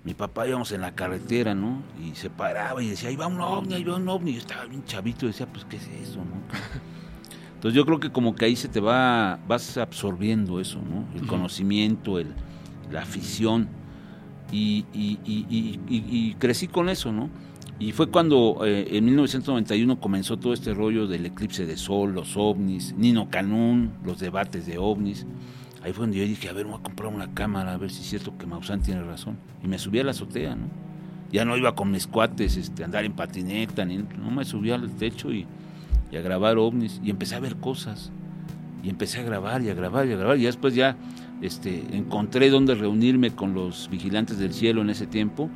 Mi 0.05 0.13
papá 0.13 0.47
íbamos 0.47 0.71
en 0.71 0.81
la 0.81 0.91
carretera, 0.93 1.55
¿no? 1.55 1.81
Y 1.99 2.15
se 2.15 2.29
paraba 2.29 2.81
y 2.83 2.89
decía, 2.89 3.09
ahí 3.09 3.15
va 3.15 3.25
un 3.27 3.41
ovni, 3.41 3.73
ahí 3.73 3.83
va 3.83 3.95
un 3.95 4.07
ovni. 4.07 4.33
Yo 4.33 4.39
estaba 4.39 4.65
bien 4.65 4.83
chavito 4.85 5.25
y 5.25 5.29
decía, 5.29 5.47
pues, 5.51 5.65
¿qué 5.65 5.77
es 5.77 5.87
eso, 5.87 6.17
no? 6.19 6.35
Entonces 7.55 7.75
yo 7.75 7.85
creo 7.85 7.99
que 7.99 8.11
como 8.11 8.35
que 8.35 8.45
ahí 8.45 8.55
se 8.55 8.67
te 8.67 8.79
va, 8.79 9.39
vas 9.47 9.77
absorbiendo 9.77 10.59
eso, 10.59 10.79
¿no? 10.79 11.05
El 11.19 11.25
conocimiento, 11.25 12.19
el, 12.19 12.27
la 12.91 13.01
afición. 13.01 13.67
Y- 14.51 14.85
y- 14.93 15.17
y- 15.25 15.79
y 15.89 16.35
crecí 16.35 16.67
con 16.67 16.87
eso, 16.89 17.11
¿no? 17.11 17.29
Y 17.79 17.91
fue 17.91 18.07
cuando 18.11 18.59
eh, 18.63 18.87
en 18.91 19.05
1991 19.05 19.99
comenzó 19.99 20.37
todo 20.37 20.53
este 20.53 20.73
rollo 20.73 21.07
del 21.07 21.25
eclipse 21.25 21.65
de 21.65 21.75
sol, 21.77 22.13
los 22.13 22.37
ovnis, 22.37 22.93
Nino 22.95 23.29
Canún, 23.31 23.91
los 24.05 24.19
debates 24.19 24.67
de 24.67 24.77
ovnis. 24.77 25.25
Ahí 25.85 25.93
fue 25.93 26.05
donde 26.05 26.17
yo 26.17 26.25
dije, 26.25 26.49
a 26.49 26.53
ver, 26.53 26.65
voy 26.65 26.79
a 26.79 26.81
comprar 26.81 27.13
una 27.13 27.31
cámara, 27.35 27.73
a 27.73 27.77
ver 27.77 27.91
si 27.91 28.01
es 28.01 28.09
cierto 28.09 28.35
que 28.39 28.47
Maussan 28.47 28.81
tiene 28.81 29.03
razón. 29.03 29.37
Y 29.63 29.67
me 29.67 29.77
subí 29.77 29.99
a 29.99 30.03
la 30.03 30.11
azotea, 30.11 30.55
¿no? 30.55 30.65
Ya 31.31 31.45
no 31.45 31.55
iba 31.55 31.75
con 31.75 31.91
mis 31.91 32.07
cuates 32.07 32.57
este, 32.57 32.83
andar 32.83 33.05
en 33.05 33.13
patineta, 33.13 33.85
ni, 33.85 33.97
no 33.97 34.31
me 34.31 34.45
subí 34.45 34.71
al 34.71 34.89
techo 34.95 35.31
y, 35.31 35.45
a 36.11 36.21
grabar 36.21 36.57
ovnis. 36.57 36.99
Y 37.03 37.11
empecé 37.11 37.35
a 37.35 37.39
ver 37.39 37.57
cosas. 37.57 38.11
Y 38.81 38.89
empecé 38.89 39.19
a 39.19 39.23
grabar 39.23 39.61
y 39.61 39.69
a 39.69 39.75
grabar 39.75 40.07
y 40.07 40.13
a 40.13 40.15
grabar. 40.15 40.39
Y 40.39 40.45
después 40.45 40.73
ya 40.73 40.97
este, 41.43 41.83
encontré 41.95 42.49
dónde 42.49 42.73
reunirme 42.73 43.35
con 43.35 43.53
los 43.53 43.87
vigilantes 43.91 44.39
del 44.39 44.53
cielo 44.53 44.81
en 44.81 44.89
ese 44.89 45.05
tiempo. 45.05 45.51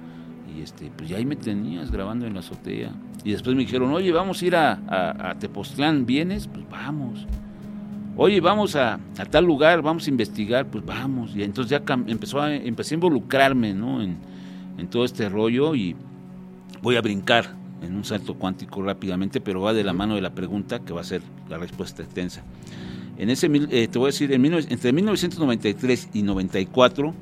Y 0.56 0.62
este, 0.62 0.92
pues 0.96 1.10
ya 1.10 1.18
ahí 1.18 1.26
me 1.26 1.38
tenías 1.38 1.90
grabando 1.90 2.28
en 2.28 2.36
la 2.36 2.42
azotea. 2.42 2.92
Y 3.24 3.32
después 3.32 3.56
me 3.56 3.64
dijeron, 3.64 3.92
oye, 3.94 4.12
vamos 4.12 4.44
a 4.44 4.46
ir 4.46 4.56
a, 4.56 4.74
a, 5.32 5.36
¿vienes? 6.06 6.48
Pues 6.48 6.70
vamos. 6.70 7.26
Oye, 8.16 8.42
vamos 8.42 8.76
a, 8.76 8.96
a, 9.18 9.26
tal 9.26 9.46
lugar, 9.46 9.82
vamos 9.82 10.08
a 10.08 10.10
investigar, 10.10 10.68
pues 10.68 10.86
vamos. 10.86 11.36
Y 11.36 11.44
entonces 11.44 11.72
ya 11.72 11.84
empezó 12.08 12.42
a, 12.42 12.54
empecé 12.54 12.94
a 12.94 12.98
involucrarme 12.98 13.74
¿no? 13.74 14.02
en, 14.02 14.18
en 14.78 14.88
todo 14.88 15.06
este 15.06 15.30
rollo 15.30 15.76
y 15.76 15.96
voy 16.82 16.96
a 16.96 17.02
brincar 17.02 17.56
en 17.82 17.96
un 17.96 18.04
salto 18.04 18.36
cuántico 18.36 18.82
rápidamente, 18.82 19.42
pero 19.42 19.62
va 19.62 19.74
de 19.74 19.84
la 19.84 19.94
mano 19.94 20.16
de 20.16 20.22
la 20.22 20.32
pregunta 20.32 20.80
que 20.80 20.94
va 20.94 21.02
a 21.02 21.06
ser 21.06 21.22
la 21.50 21.58
respuesta 21.58 22.04
extensa. 22.04 22.44
En 23.18 23.30
ese, 23.30 23.48
eh, 23.48 23.88
te 23.88 24.00
voy 24.00 24.08
a 24.08 24.12
decir, 24.12 24.32
en 24.32 24.46
entre 24.46 24.94
1993 24.94 26.10
y 26.14 26.22
94, 26.24 27.14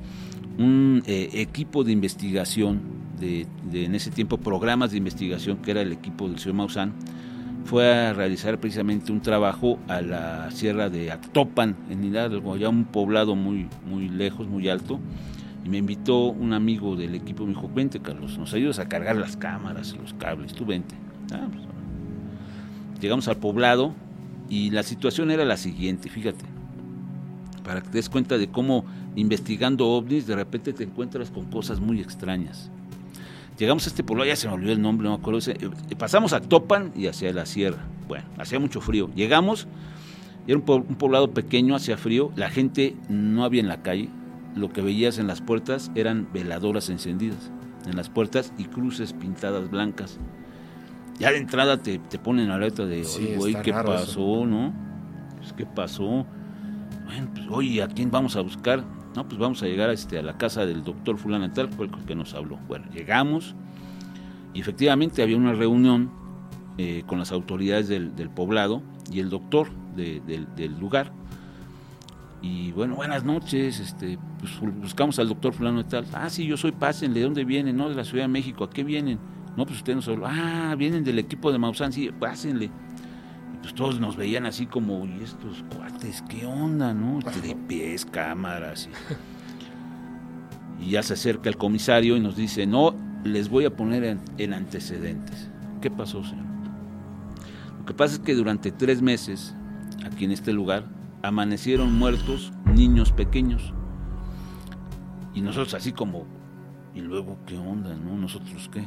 un 0.58 1.02
eh, 1.06 1.30
equipo 1.34 1.84
de 1.84 1.92
investigación, 1.92 2.80
de, 3.18 3.46
en 3.72 3.94
ese 3.94 4.10
tiempo 4.10 4.38
programas 4.38 4.92
de 4.92 4.98
investigación, 4.98 5.58
que 5.58 5.72
era 5.72 5.82
el 5.82 5.92
equipo 5.92 6.28
del 6.28 6.38
señor 6.38 6.56
Maussan, 6.56 6.92
fue 7.64 7.92
a 7.92 8.12
realizar 8.12 8.58
precisamente 8.58 9.12
un 9.12 9.20
trabajo 9.20 9.78
a 9.88 10.00
la 10.00 10.50
sierra 10.50 10.88
de 10.88 11.10
Actopan, 11.10 11.76
en 11.90 12.04
Hidalgo, 12.04 12.54
allá 12.54 12.68
un 12.68 12.84
poblado 12.84 13.36
muy, 13.36 13.68
muy 13.86 14.08
lejos, 14.08 14.48
muy 14.48 14.68
alto, 14.68 14.98
y 15.64 15.68
me 15.68 15.78
invitó 15.78 16.26
un 16.26 16.52
amigo 16.52 16.96
del 16.96 17.14
equipo, 17.14 17.44
me 17.44 17.50
dijo, 17.50 17.70
vente 17.74 18.00
Carlos, 18.00 18.38
nos 18.38 18.54
ayudas 18.54 18.78
a 18.78 18.88
cargar 18.88 19.16
las 19.16 19.36
cámaras, 19.36 19.96
los 20.00 20.14
cables, 20.14 20.54
tú 20.54 20.64
vente. 20.64 20.94
Ah, 21.32 21.48
pues, 21.50 21.64
llegamos 23.00 23.28
al 23.28 23.36
poblado, 23.36 23.92
y 24.48 24.70
la 24.70 24.82
situación 24.82 25.30
era 25.30 25.44
la 25.44 25.56
siguiente, 25.56 26.08
fíjate, 26.08 26.44
para 27.64 27.82
que 27.82 27.88
te 27.88 27.98
des 27.98 28.08
cuenta 28.08 28.38
de 28.38 28.48
cómo 28.48 28.86
investigando 29.14 29.88
ovnis 29.88 30.26
de 30.26 30.36
repente 30.36 30.72
te 30.72 30.84
encuentras 30.84 31.30
con 31.30 31.50
cosas 31.50 31.80
muy 31.80 32.00
extrañas. 32.00 32.70
Llegamos 33.58 33.86
a 33.86 33.90
este 33.90 34.04
pueblo, 34.04 34.24
ya 34.24 34.36
se 34.36 34.46
me 34.46 34.54
olvidó 34.54 34.72
el 34.72 34.80
nombre, 34.80 35.04
no 35.04 35.16
me 35.16 35.20
acuerdo. 35.20 35.40
Eh, 35.50 35.96
pasamos 35.98 36.32
a 36.32 36.40
Topan 36.40 36.92
y 36.94 37.06
hacia 37.06 37.32
la 37.32 37.44
sierra. 37.44 37.84
Bueno, 38.06 38.24
hacía 38.38 38.58
mucho 38.58 38.80
frío. 38.80 39.10
Llegamos, 39.14 39.66
era 40.46 40.56
un, 40.56 40.62
poblado 40.62 41.32
pequeño, 41.32 41.74
hacía 41.74 41.96
frío, 41.96 42.30
la 42.36 42.50
gente 42.50 42.96
no 43.08 43.44
había 43.44 43.60
en 43.60 43.68
la 43.68 43.82
calle. 43.82 44.08
Lo 44.54 44.72
que 44.72 44.80
veías 44.80 45.18
en 45.18 45.26
las 45.26 45.40
puertas 45.40 45.90
eran 45.94 46.28
veladoras 46.32 46.88
encendidas 46.88 47.50
en 47.86 47.96
las 47.96 48.10
puertas 48.10 48.52
y 48.58 48.64
cruces 48.64 49.14
pintadas 49.14 49.70
blancas 49.70 50.18
ya 51.18 51.32
de 51.32 51.38
entrada 51.38 51.78
te, 51.78 51.98
te 51.98 52.18
ponen 52.18 52.50
alerta 52.50 52.86
de, 52.86 53.02
oye, 53.04 53.36
güey, 53.36 53.54
¿qué 53.62 53.72
pasó, 53.72 54.46
no? 54.46 54.72
Pues, 55.38 55.52
¿qué 55.52 55.66
pasó? 55.66 56.24
Bueno, 57.04 57.28
pues, 57.34 57.46
oye, 57.50 57.82
¿a 57.82 57.88
quién 57.88 58.10
vamos 58.10 58.36
a 58.36 58.40
buscar? 58.40 58.84
No, 59.18 59.26
pues 59.26 59.40
vamos 59.40 59.60
a 59.64 59.66
llegar 59.66 59.90
a, 59.90 59.94
este, 59.94 60.16
a 60.16 60.22
la 60.22 60.38
casa 60.38 60.64
del 60.64 60.84
doctor 60.84 61.18
fulano 61.18 61.50
tal, 61.50 61.70
el 61.76 61.90
que 62.06 62.14
nos 62.14 62.34
habló. 62.34 62.56
Bueno, 62.68 62.86
llegamos 62.94 63.56
y 64.54 64.60
efectivamente 64.60 65.24
había 65.24 65.36
una 65.36 65.54
reunión 65.54 66.12
eh, 66.76 67.02
con 67.04 67.18
las 67.18 67.32
autoridades 67.32 67.88
del, 67.88 68.12
poblado 68.30 68.80
y 69.10 69.18
el 69.18 69.28
doctor 69.28 69.70
del 69.96 70.78
lugar. 70.78 71.10
Y 72.42 72.70
bueno, 72.70 72.94
buenas 72.94 73.24
noches, 73.24 73.80
este, 73.80 74.20
pues 74.38 74.52
buscamos 74.76 75.18
al 75.18 75.26
doctor 75.26 75.52
fulano 75.52 75.82
de 75.82 75.88
tal. 75.90 76.06
Ah, 76.12 76.30
sí, 76.30 76.46
yo 76.46 76.56
soy 76.56 76.70
Pásenle, 76.70 77.18
¿de 77.18 77.24
dónde 77.24 77.44
vienen? 77.44 77.76
No, 77.76 77.88
de 77.88 77.96
la 77.96 78.04
Ciudad 78.04 78.22
de 78.22 78.28
México, 78.28 78.62
¿a 78.62 78.70
qué 78.70 78.84
vienen? 78.84 79.18
No, 79.56 79.66
pues 79.66 79.78
usted 79.78 79.96
nos 79.96 80.06
habló. 80.06 80.28
Ah, 80.28 80.76
vienen 80.78 81.02
del 81.02 81.18
equipo 81.18 81.50
de 81.50 81.58
Maussan, 81.58 81.92
sí, 81.92 82.08
pásenle. 82.20 82.70
Pues 83.60 83.74
todos 83.74 84.00
nos 84.00 84.16
veían 84.16 84.46
así 84.46 84.66
como, 84.66 85.04
¿y 85.04 85.22
estos 85.22 85.64
cuates 85.74 86.22
qué 86.28 86.46
onda, 86.46 86.94
no? 86.94 87.20
pies, 87.66 88.04
cámaras. 88.04 88.88
Y, 90.80 90.90
ya 90.90 91.02
se 91.02 91.14
acerca 91.14 91.48
el 91.48 91.56
comisario 91.56 92.16
y 92.16 92.20
nos 92.20 92.36
dice, 92.36 92.66
no, 92.66 92.94
les 93.24 93.48
voy 93.48 93.64
a 93.64 93.76
poner 93.76 94.18
en, 94.38 94.54
antecedentes. 94.54 95.50
¿Qué 95.80 95.90
pasó, 95.90 96.22
señor? 96.22 96.46
Lo 97.80 97.84
que 97.84 97.94
pasa 97.94 98.14
es 98.14 98.20
que 98.20 98.34
durante 98.34 98.70
tres 98.70 99.02
meses, 99.02 99.54
aquí 100.04 100.24
en 100.24 100.32
este 100.32 100.52
lugar, 100.52 100.84
amanecieron 101.22 101.92
muertos 101.92 102.52
niños 102.74 103.12
pequeños. 103.12 103.74
Y 105.34 105.40
nosotros 105.40 105.74
así 105.74 105.92
como, 105.92 106.26
¿y 106.94 107.00
luego 107.00 107.38
qué 107.46 107.58
onda, 107.58 107.94
no? 107.96 108.16
¿Nosotros 108.16 108.70
qué? 108.72 108.84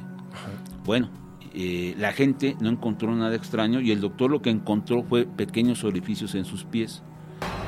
Bueno, 0.86 1.10
eh, 1.54 1.96
la 1.98 2.14
gente 2.14 2.56
no 2.62 2.70
encontró 2.70 3.14
nada 3.14 3.36
extraño 3.36 3.82
y 3.82 3.92
el 3.92 4.00
doctor 4.00 4.32
lo 4.32 4.42
que 4.42 4.50
encontró 4.50 5.04
fue 5.04 5.26
pequeños 5.26 5.84
orificios 5.84 6.34
en 6.36 6.46
sus 6.46 6.64
pies 6.64 7.04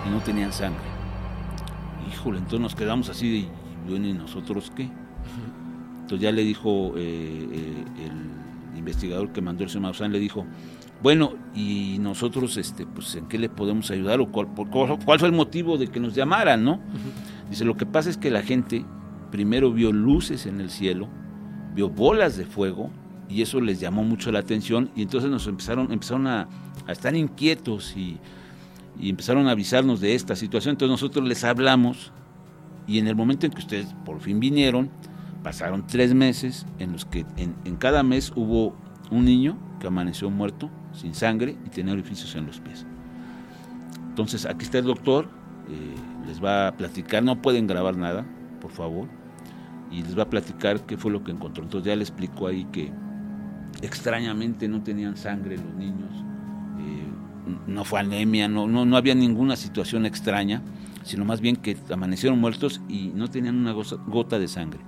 y 0.08 0.10
no 0.10 0.20
tenían 0.20 0.54
sangre. 0.54 0.86
Híjole, 2.10 2.38
entonces 2.38 2.62
nos 2.62 2.76
quedamos 2.76 3.10
así 3.10 3.42
de, 3.42 3.48
bueno, 3.90 4.08
¿y 4.08 4.14
nosotros 4.14 4.72
qué? 4.76 4.90
Entonces 6.02 6.20
ya 6.20 6.32
le 6.32 6.44
dijo 6.44 6.94
eh, 6.96 7.48
eh, 7.52 7.84
el 8.74 8.78
investigador 8.78 9.32
que 9.34 9.42
mandó 9.42 9.64
el 9.64 9.70
señor 9.70 9.84
Maussan, 9.84 10.12
le 10.12 10.20
dijo, 10.20 10.46
bueno, 11.02 11.34
y 11.54 11.98
nosotros, 12.00 12.56
este, 12.56 12.86
pues, 12.86 13.16
¿en 13.16 13.28
qué 13.28 13.38
le 13.38 13.50
podemos 13.50 13.92
ayudar? 13.92 14.22
¿O 14.22 14.32
cuál, 14.32 14.48
cuál 14.48 15.20
fue 15.20 15.28
el 15.28 15.34
motivo 15.34 15.78
de 15.78 15.88
que 15.88 16.00
nos 16.00 16.16
llamaran, 16.16 16.64
no? 16.64 16.80
Dice, 17.50 17.66
lo 17.66 17.76
que 17.76 17.86
pasa 17.86 18.10
es 18.10 18.18
que 18.18 18.32
la 18.32 18.42
gente 18.42 18.86
primero 19.32 19.74
vio 19.74 19.92
luces 19.92 20.46
en 20.46 20.62
el 20.62 20.70
cielo, 20.70 21.10
vio 21.76 21.90
bolas 21.90 22.38
de 22.38 22.46
fuego 22.46 22.90
y 23.34 23.42
eso 23.42 23.60
les 23.60 23.80
llamó 23.80 24.04
mucho 24.04 24.32
la 24.32 24.40
atención 24.40 24.92
y 24.96 25.02
entonces 25.02 25.32
nos 25.32 25.48
empezaron, 25.48 25.92
empezaron 25.92 26.28
a, 26.28 26.48
estar 26.88 27.16
inquietos 27.16 27.98
y, 27.98 28.20
empezaron 29.02 29.48
a 29.48 29.52
avisarnos 29.52 30.00
de 30.02 30.14
esta 30.14 30.36
situación. 30.36 30.74
Entonces 30.74 30.92
nosotros 30.92 31.28
les 31.28 31.44
hablamos 31.44 32.12
y 32.86 33.00
en 33.00 33.08
el 33.08 33.16
momento 33.16 33.48
en 33.48 33.52
que 33.52 33.60
ustedes 33.60 33.88
por 34.06 34.20
fin 34.20 34.40
vinieron, 34.40 34.92
pasaron 35.42 35.88
tres 35.88 36.14
meses 36.14 36.68
en 36.78 36.92
los 36.92 37.06
que 37.06 37.26
en, 37.38 37.76
cada 37.78 38.04
mes 38.04 38.32
hubo 38.36 38.76
un 39.10 39.26
niño 39.26 39.58
que 39.80 39.88
amaneció 39.88 40.30
muerto, 40.30 40.70
sin 40.94 41.16
sangre 41.16 41.58
y 41.66 41.70
tenía 41.70 41.94
orificios 41.94 42.36
en 42.36 42.46
los 42.46 42.60
pies. 42.60 42.86
Entonces 44.10 44.46
aquí 44.46 44.64
está 44.64 44.78
el 44.78 44.86
doctor, 44.86 45.28
eh, 45.70 46.28
les 46.28 46.44
va 46.44 46.68
a 46.68 46.78
platicar, 46.78 47.24
no 47.24 47.42
pueden 47.42 47.66
grabar 47.66 47.98
nada, 47.98 48.28
por 48.62 48.70
favor 48.70 49.08
y 49.90 50.04
les 50.04 50.18
va 50.18 50.24
a 50.24 50.30
platicar 50.30 50.82
qué 50.82 50.98
fue 50.98 51.12
lo 51.12 51.24
que 51.24 51.32
encontró. 51.32 51.64
Entonces 51.64 51.88
ya 51.88 51.96
le 51.96 52.02
explicó 52.02 52.48
ahí 52.48 52.66
que 52.66 52.92
extrañamente 53.84 54.68
no 54.68 54.82
tenían 54.82 55.18
sangre 55.18 55.58
los 55.58 55.74
niños, 55.76 56.10
eh, 56.80 57.06
no 57.68 57.84
fue 57.84 58.00
anemia, 58.00 58.48
no, 58.48 58.68
no, 58.68 58.86
no 58.86 58.98
había 58.98 59.14
ninguna 59.14 59.56
situación 59.56 60.06
extraña, 60.06 60.62
sino 61.04 61.26
más 61.26 61.42
bien 61.42 61.58
que 61.58 61.78
amanecieron 61.92 62.40
muertos 62.40 62.82
y 62.88 63.12
no 63.14 63.30
tenían 63.30 63.58
una 63.58 63.74
gota 63.74 64.40
de 64.40 64.48
sangre. 64.48 64.80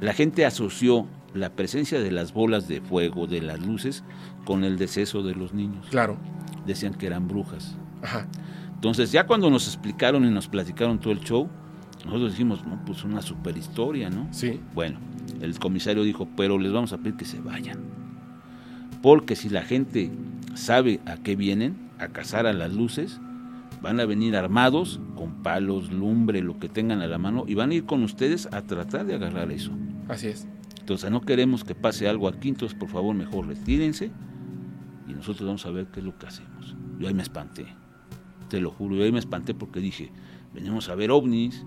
La 0.00 0.14
gente 0.14 0.46
asoció 0.46 1.06
la 1.34 1.50
presencia 1.50 2.00
de 2.00 2.12
las 2.12 2.32
bolas 2.32 2.68
de 2.68 2.80
fuego, 2.80 3.26
de 3.26 3.42
las 3.42 3.60
luces, 3.60 4.04
con 4.44 4.62
el 4.64 4.78
deceso 4.78 5.22
de 5.22 5.34
los 5.34 5.52
niños. 5.52 5.86
Claro. 5.90 6.16
Decían 6.64 6.94
que 6.94 7.06
eran 7.06 7.26
brujas. 7.26 7.76
Entonces 8.74 9.10
ya 9.10 9.26
cuando 9.26 9.50
nos 9.50 9.66
explicaron 9.66 10.24
y 10.24 10.30
nos 10.30 10.46
platicaron 10.46 11.00
todo 11.00 11.12
el 11.12 11.20
show, 11.20 11.48
nosotros 12.04 12.30
dijimos, 12.30 12.64
no, 12.64 12.80
pues 12.86 13.02
una 13.02 13.20
super 13.20 13.56
historia, 13.56 14.08
¿no? 14.08 14.28
Sí. 14.30 14.60
Bueno, 14.72 15.00
el 15.40 15.58
comisario 15.58 16.04
dijo, 16.04 16.28
pero 16.36 16.58
les 16.58 16.72
vamos 16.72 16.92
a 16.92 16.98
pedir 16.98 17.16
que 17.16 17.24
se 17.24 17.40
vayan. 17.40 17.97
Porque 19.02 19.36
si 19.36 19.48
la 19.48 19.62
gente 19.62 20.10
sabe 20.54 21.00
a 21.06 21.16
qué 21.16 21.36
vienen, 21.36 21.76
a 21.98 22.08
cazar 22.08 22.46
a 22.46 22.52
las 22.52 22.72
luces, 22.72 23.20
van 23.80 24.00
a 24.00 24.06
venir 24.06 24.36
armados 24.36 25.00
con 25.14 25.42
palos, 25.42 25.92
lumbre, 25.92 26.42
lo 26.42 26.58
que 26.58 26.68
tengan 26.68 27.00
a 27.00 27.06
la 27.06 27.18
mano, 27.18 27.44
y 27.46 27.54
van 27.54 27.70
a 27.70 27.74
ir 27.74 27.84
con 27.84 28.02
ustedes 28.02 28.48
a 28.52 28.62
tratar 28.62 29.06
de 29.06 29.14
agarrar 29.14 29.52
eso. 29.52 29.72
Así 30.08 30.28
es. 30.28 30.46
Entonces 30.80 31.10
no 31.10 31.20
queremos 31.20 31.64
que 31.64 31.74
pase 31.74 32.08
algo 32.08 32.28
aquí, 32.28 32.48
entonces 32.48 32.76
por 32.78 32.88
favor 32.88 33.14
mejor 33.14 33.46
retírense 33.46 34.10
y 35.06 35.12
nosotros 35.12 35.46
vamos 35.46 35.66
a 35.66 35.70
ver 35.70 35.88
qué 35.88 36.00
es 36.00 36.06
lo 36.06 36.16
que 36.18 36.26
hacemos. 36.26 36.76
Yo 36.98 37.08
ahí 37.08 37.14
me 37.14 37.22
espanté, 37.22 37.66
te 38.48 38.58
lo 38.58 38.70
juro, 38.70 38.96
yo 38.96 39.04
ahí 39.04 39.12
me 39.12 39.18
espanté 39.18 39.52
porque 39.52 39.80
dije, 39.80 40.10
venimos 40.54 40.88
a 40.88 40.94
ver 40.94 41.10
ovnis, 41.10 41.62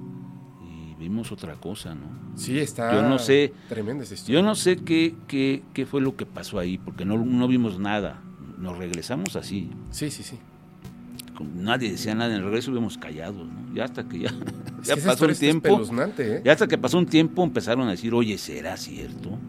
vimos 1.01 1.31
otra 1.31 1.55
cosa, 1.55 1.95
¿no? 1.95 2.05
Sí, 2.35 2.59
está 2.59 2.93
yo 2.93 3.01
no 3.01 3.17
sé, 3.17 3.53
tremenda 3.67 4.05
Yo 4.27 4.43
no 4.43 4.55
sé 4.55 4.77
qué, 4.77 5.15
qué, 5.27 5.63
qué 5.73 5.85
fue 5.85 5.99
lo 5.99 6.15
que 6.15 6.25
pasó 6.25 6.59
ahí, 6.59 6.77
porque 6.77 7.05
no, 7.05 7.17
no 7.17 7.47
vimos 7.47 7.79
nada. 7.79 8.21
Nos 8.59 8.77
regresamos 8.77 9.35
así. 9.35 9.71
Sí, 9.89 10.11
sí, 10.11 10.21
sí. 10.21 10.37
nadie 11.55 11.89
decía 11.89 12.13
nada, 12.13 12.29
en 12.29 12.37
el 12.37 12.43
regreso 12.43 12.71
vimos 12.71 12.99
callados, 12.99 13.47
¿no? 13.47 13.73
Ya 13.73 13.85
hasta 13.85 14.07
que 14.07 14.19
ya, 14.19 14.29
ya 14.83 14.95
pasó 14.95 15.25
un 15.25 15.33
tiempo. 15.33 15.81
¿eh? 16.19 16.41
Ya 16.45 16.51
hasta 16.53 16.67
que 16.67 16.77
pasó 16.77 16.99
un 16.99 17.07
tiempo 17.07 17.43
empezaron 17.43 17.87
a 17.87 17.91
decir, 17.91 18.13
oye, 18.13 18.37
¿será 18.37 18.77
cierto? 18.77 19.39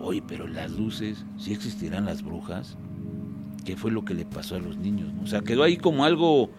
Oye, 0.00 0.22
pero 0.26 0.48
las 0.48 0.70
luces, 0.70 1.24
¿sí 1.36 1.52
existirán 1.52 2.06
las 2.06 2.22
brujas? 2.22 2.78
¿Qué 3.66 3.76
fue 3.76 3.90
lo 3.90 4.06
que 4.06 4.14
le 4.14 4.24
pasó 4.24 4.56
a 4.56 4.58
los 4.58 4.78
niños? 4.78 5.12
O 5.22 5.26
sea, 5.26 5.42
quedó 5.42 5.64
ahí 5.64 5.76
como 5.76 6.06
algo 6.06 6.50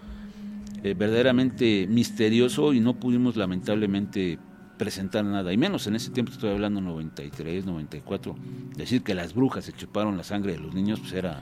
eh, 0.84 0.94
verdaderamente 0.98 1.88
misterioso 1.88 2.74
y 2.74 2.80
no 2.80 3.00
pudimos 3.00 3.36
lamentablemente 3.36 4.39
presentar 4.78 5.26
nada, 5.26 5.52
y 5.52 5.58
menos 5.58 5.88
en 5.88 5.96
ese 5.96 6.10
tiempo, 6.10 6.32
estoy 6.32 6.52
hablando 6.52 6.80
93, 6.80 7.65
94, 7.65 8.36
decir 8.78 9.04
que 9.04 9.13
las 9.13 9.34
brujas 9.34 9.65
se 9.65 9.74
chuparon 9.74 10.15
la 10.15 10.24
sangre 10.24 10.54
de 10.54 10.60
los 10.60 10.74
niños, 10.74 11.02
pues 11.02 11.12
era, 11.12 11.42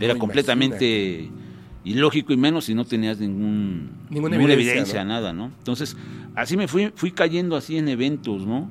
era 0.00 0.14
completamente 0.14 1.28
ilógico 1.82 2.32
y 2.32 2.36
menos 2.36 2.66
si 2.66 2.74
no 2.74 2.84
tenías 2.84 3.18
ningún, 3.18 3.90
ninguna, 4.10 4.36
evidencia, 4.52 5.04
nada, 5.04 5.32
¿no? 5.32 5.46
Entonces, 5.58 5.96
así 6.36 6.56
me 6.56 6.68
fui, 6.68 6.92
fui 6.94 7.10
cayendo 7.10 7.56
así 7.56 7.76
en 7.78 7.88
eventos, 7.88 8.46
¿no? 8.46 8.70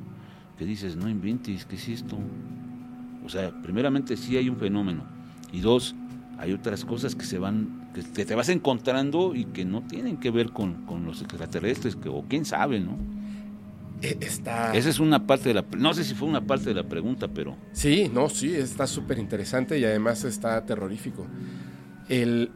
que 0.58 0.65
dices, 0.65 0.96
no 0.96 1.08
inventes, 1.08 1.65
¿qué 1.65 1.76
es 1.76 1.88
esto? 1.88 2.17
O 3.24 3.30
sea, 3.30 3.52
primeramente 3.62 4.17
sí 4.17 4.38
hay 4.38 4.50
un 4.50 4.58
fenómeno. 4.58 5.04
Y 5.54 5.60
dos, 5.60 5.96
hay 6.38 6.52
otras 6.52 6.84
cosas 6.84 7.15
que 7.15 7.26
se 7.26 7.38
van, 7.38 7.87
que 8.14 8.26
te 8.26 8.36
vas 8.36 8.50
encontrando 8.50 9.36
y 9.36 9.46
que 9.46 9.66
no 9.66 9.82
tienen 9.84 10.18
que 10.18 10.32
ver 10.32 10.52
con, 10.52 10.86
con 10.86 11.06
los 11.06 11.22
extraterrestres, 11.22 11.96
que, 11.96 12.10
o 12.10 12.26
quién 12.28 12.46
sabe, 12.46 12.80
¿no? 12.80 12.98
Eh, 14.02 14.18
está... 14.22 14.76
Esa 14.76 14.90
es 14.90 15.00
una 15.00 15.26
parte 15.26 15.50
de 15.50 15.56
la... 15.56 15.66
No 15.78 15.94
sé 15.94 16.04
si 16.04 16.14
fue 16.14 16.28
una 16.28 16.46
parte 16.46 16.66
de 16.66 16.76
la 16.76 16.88
pregunta, 16.88 17.28
pero... 17.28 17.58
Sí, 17.72 18.10
no, 18.14 18.30
sí, 18.30 18.54
está 18.56 18.86
súper 18.86 19.18
interesante 19.18 19.78
y 19.80 19.86
además 19.86 20.24
está 20.24 20.64
terrorífico. 20.66 21.26
El, 22.08 22.52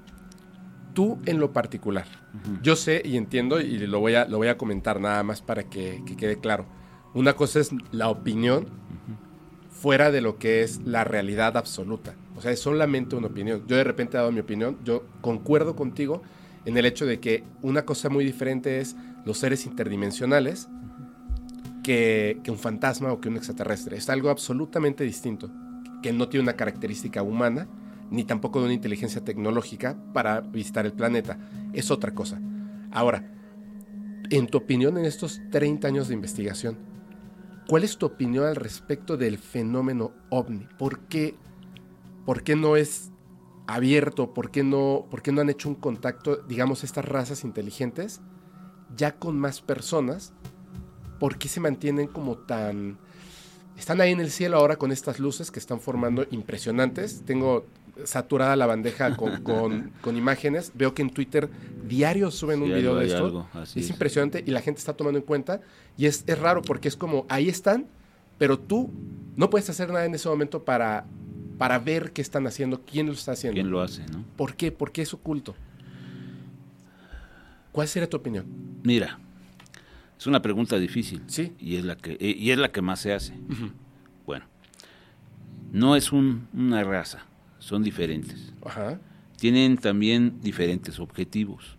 tú 0.93 1.19
en 1.25 1.39
lo 1.39 1.51
particular, 1.51 2.05
yo 2.61 2.75
sé 2.75 3.01
y 3.03 3.17
entiendo 3.17 3.59
y 3.59 3.79
lo 3.79 3.99
voy 3.99 4.15
a, 4.15 4.25
lo 4.25 4.37
voy 4.37 4.47
a 4.47 4.57
comentar 4.57 4.99
nada 4.99 5.23
más 5.23 5.41
para 5.41 5.63
que, 5.63 6.03
quede 6.17 6.39
claro. 6.39 6.65
Una 7.13 7.33
cosa 7.33 7.59
es 7.59 7.71
la 7.91 8.09
opinión 8.09 8.67
fuera 9.69 10.11
de 10.11 10.21
lo 10.21 10.37
que 10.37 10.61
es 10.61 10.81
la 10.85 11.03
realidad 11.03 11.57
absoluta. 11.57 12.15
O 12.41 12.43
sea, 12.43 12.51
es 12.51 12.59
solamente 12.59 13.15
una 13.15 13.27
opinión. 13.27 13.61
Yo 13.67 13.75
de 13.75 13.83
repente 13.83 14.17
he 14.17 14.19
dado 14.19 14.31
mi 14.31 14.39
opinión, 14.39 14.79
yo 14.83 15.05
concuerdo 15.21 15.75
contigo 15.75 16.23
en 16.65 16.75
el 16.75 16.87
hecho 16.87 17.05
de 17.05 17.19
que 17.19 17.43
una 17.61 17.85
cosa 17.85 18.09
muy 18.09 18.25
diferente 18.25 18.79
es 18.79 18.95
los 19.25 19.37
seres 19.37 19.67
interdimensionales 19.67 20.67
que, 21.83 22.39
que 22.43 22.49
un 22.49 22.57
fantasma 22.57 23.13
o 23.13 23.21
que 23.21 23.29
un 23.29 23.35
extraterrestre. 23.35 23.95
Es 23.95 24.09
algo 24.09 24.31
absolutamente 24.31 25.03
distinto, 25.03 25.51
que 26.01 26.13
no 26.13 26.29
tiene 26.29 26.41
una 26.41 26.55
característica 26.55 27.21
humana 27.21 27.67
ni 28.09 28.23
tampoco 28.23 28.57
de 28.57 28.65
una 28.65 28.73
inteligencia 28.73 29.23
tecnológica 29.23 29.95
para 30.11 30.41
visitar 30.41 30.87
el 30.87 30.93
planeta. 30.93 31.37
Es 31.73 31.91
otra 31.91 32.15
cosa. 32.15 32.41
Ahora, 32.91 33.23
en 34.31 34.47
tu 34.47 34.57
opinión 34.57 34.97
en 34.97 35.05
estos 35.05 35.39
30 35.51 35.87
años 35.87 36.07
de 36.07 36.15
investigación, 36.15 36.79
¿cuál 37.67 37.83
es 37.83 37.99
tu 37.99 38.07
opinión 38.07 38.45
al 38.45 38.55
respecto 38.55 39.15
del 39.15 39.37
fenómeno 39.37 40.11
ovni? 40.31 40.67
¿Por 40.79 41.01
qué, 41.01 41.35
por 42.25 42.43
qué 42.43 42.55
no 42.55 42.75
es 42.75 43.11
abierto? 43.67 44.33
¿Por 44.33 44.51
qué, 44.51 44.63
no, 44.63 45.05
¿Por 45.09 45.21
qué 45.21 45.31
no 45.31 45.41
han 45.41 45.49
hecho 45.49 45.69
un 45.69 45.75
contacto, 45.75 46.37
digamos, 46.47 46.83
estas 46.83 47.05
razas 47.05 47.43
inteligentes 47.43 48.21
ya 48.95 49.15
con 49.15 49.39
más 49.39 49.61
personas? 49.61 50.33
¿Por 51.19 51.37
qué 51.37 51.47
se 51.47 51.59
mantienen 51.59 52.07
como 52.07 52.37
tan... 52.37 52.97
Están 53.77 54.01
ahí 54.01 54.11
en 54.11 54.19
el 54.19 54.29
cielo 54.29 54.57
ahora 54.57 54.75
con 54.75 54.91
estas 54.91 55.19
luces 55.19 55.49
que 55.49 55.59
están 55.59 55.79
formando 55.79 56.25
impresionantes. 56.29 57.23
Tengo 57.25 57.65
saturada 58.03 58.55
la 58.55 58.65
bandeja 58.67 59.15
con, 59.15 59.91
imágenes. 60.15 60.71
Veo 60.75 60.93
que 60.93 61.01
en 61.01 61.09
Twitter 61.09 61.49
diarios 61.87 62.35
suben 62.35 62.61
un 62.61 62.69
video 62.69 62.95
de 62.95 63.07
esto. 63.07 63.47
es, 63.75 63.89
impresionante 63.89 64.43
y 64.45 64.51
la 64.51 64.61
gente 64.61 64.79
está 64.79 64.93
tomando 64.93 65.17
en 65.19 65.25
cuenta. 65.25 65.61
Y 65.97 66.05
es, 66.05 66.23
es, 66.27 66.37
raro 66.37 66.61
porque 66.61 66.89
es 66.89 66.95
como, 66.95 67.25
ahí 67.29 67.49
están, 67.49 67.87
pero 68.37 68.59
tú 68.59 68.91
no 69.35 69.49
puedes 69.49 69.69
hacer 69.69 69.89
nada 69.89 70.05
en 70.05 70.13
ese 70.13 70.29
momento 70.29 70.63
para, 70.63 71.07
para 71.61 71.77
ver 71.77 72.11
qué 72.11 72.23
están 72.23 72.47
haciendo, 72.47 72.81
quién 72.81 73.05
lo 73.05 73.11
está 73.11 73.33
haciendo. 73.33 73.53
¿Quién 73.53 73.69
lo 73.69 73.83
hace, 73.83 74.03
no? 74.07 74.25
¿Por 74.35 74.55
qué? 74.55 74.71
¿Por 74.71 74.91
qué 74.91 75.03
es 75.03 75.13
oculto? 75.13 75.53
¿Cuál 77.71 77.87
sería 77.87 78.09
tu 78.09 78.17
opinión? 78.17 78.47
Mira, 78.81 79.19
es 80.17 80.25
una 80.25 80.41
pregunta 80.41 80.79
difícil. 80.79 81.21
Sí. 81.27 81.53
Y 81.59 81.75
es 81.75 81.85
la 81.85 81.95
que, 81.97 82.17
y 82.19 82.49
es 82.49 82.57
la 82.57 82.71
que 82.71 82.81
más 82.81 82.99
se 82.99 83.13
hace. 83.13 83.35
Bueno, 84.25 84.45
no 85.71 85.95
es 85.95 86.11
una 86.11 86.83
raza 86.83 87.27
son 87.59 87.83
diferentes. 87.83 88.53
Tienen 89.37 89.77
también 89.77 90.41
diferentes 90.41 90.99
objetivos. 90.99 91.77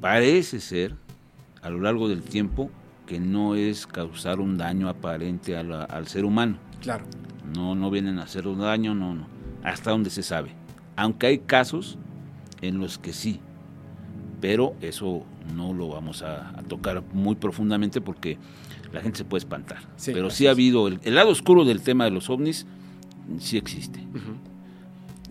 Parece 0.00 0.58
ser, 0.58 0.96
a 1.62 1.70
lo 1.70 1.78
largo 1.78 2.08
del 2.08 2.22
tiempo, 2.22 2.68
que 3.06 3.20
no 3.20 3.54
es 3.54 3.86
causar 3.86 4.40
un 4.40 4.58
daño 4.58 4.88
aparente 4.88 5.56
al 5.56 6.08
ser 6.08 6.24
humano. 6.24 6.58
Claro. 6.80 7.04
No, 7.54 7.74
no 7.74 7.90
vienen 7.90 8.18
a 8.18 8.24
hacer 8.24 8.46
un 8.46 8.60
daño, 8.60 8.94
no, 8.94 9.14
no. 9.14 9.26
Hasta 9.62 9.90
donde 9.90 10.10
se 10.10 10.22
sabe. 10.22 10.54
Aunque 10.96 11.26
hay 11.26 11.38
casos 11.38 11.98
en 12.60 12.78
los 12.78 12.98
que 12.98 13.12
sí. 13.12 13.40
Pero 14.40 14.74
eso 14.80 15.24
no 15.54 15.74
lo 15.74 15.88
vamos 15.88 16.22
a, 16.22 16.52
tocar 16.68 17.02
muy 17.12 17.34
profundamente 17.34 18.00
porque 18.00 18.38
la 18.92 19.00
gente 19.00 19.18
se 19.18 19.24
puede 19.24 19.40
espantar. 19.40 19.78
pero 20.06 20.30
sí 20.30 20.46
ha 20.46 20.52
habido, 20.52 20.88
el, 20.88 21.00
lado 21.14 21.30
oscuro 21.30 21.64
del 21.64 21.82
tema 21.82 22.04
de 22.04 22.10
los 22.10 22.30
ovnis 22.30 22.66
sí 23.38 23.56
existe. 23.56 24.00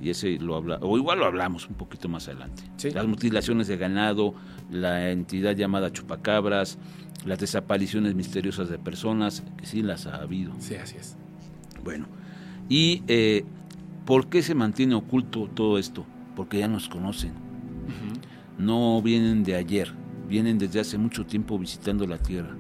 Y 0.02 0.12
ese 0.12 0.38
lo 0.38 0.56
habla, 0.56 0.78
o 0.82 0.98
igual 0.98 1.20
lo 1.20 1.26
hablamos 1.26 1.68
un 1.68 1.76
poquito 1.76 2.08
más 2.08 2.28
adelante. 2.28 2.64
Las 2.94 3.08
mutilaciones 3.08 3.68
de 3.68 3.78
ganado, 3.78 4.34
la 4.70 5.12
entidad 5.12 5.56
llamada 5.56 5.92
chupacabras, 5.92 6.78
las 7.26 7.40
desapariciones 7.40 8.16
misteriosas 8.16 8.70
de 8.70 8.78
personas, 8.80 9.44
que 9.58 9.66
sí 9.66 9.82
las 9.82 10.08
ha 10.08 10.16
habido. 10.16 10.54
Sí, 10.60 10.76
así 10.76 10.98
es. 10.98 11.18
Bueno, 11.90 12.06
¿y 12.70 13.02
eh, 13.08 13.46
por 14.06 14.30
qué 14.30 14.44
se 14.44 14.54
mantiene 14.54 14.94
oculto 14.94 15.50
todo 15.52 15.80
esto? 15.80 16.06
Porque 16.36 16.60
ya 16.60 16.68
nos 16.68 16.88
conocen. 16.88 17.32
No 18.60 19.02
vienen 19.02 19.44
de 19.44 19.56
ayer, 19.56 19.92
vienen 20.28 20.60
desde 20.60 20.82
hace 20.82 21.00
mucho 21.00 21.26
tiempo 21.26 21.58
visitando 21.58 22.06
la 22.06 22.20
Tierra. 22.20 22.56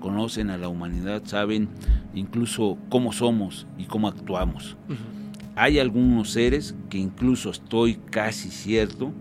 Conocen 0.00 0.50
a 0.50 0.58
la 0.58 0.66
humanidad, 0.66 1.22
saben 1.24 1.68
incluso 2.16 2.76
cómo 2.88 3.12
somos 3.12 3.68
y 3.78 3.84
cómo 3.84 4.08
actuamos. 4.08 4.76
Hay 5.54 5.78
algunos 5.78 6.30
seres 6.30 6.74
que 6.90 6.98
incluso 6.98 7.50
estoy 7.50 7.94
casi 8.10 8.48
cierto 8.48 9.12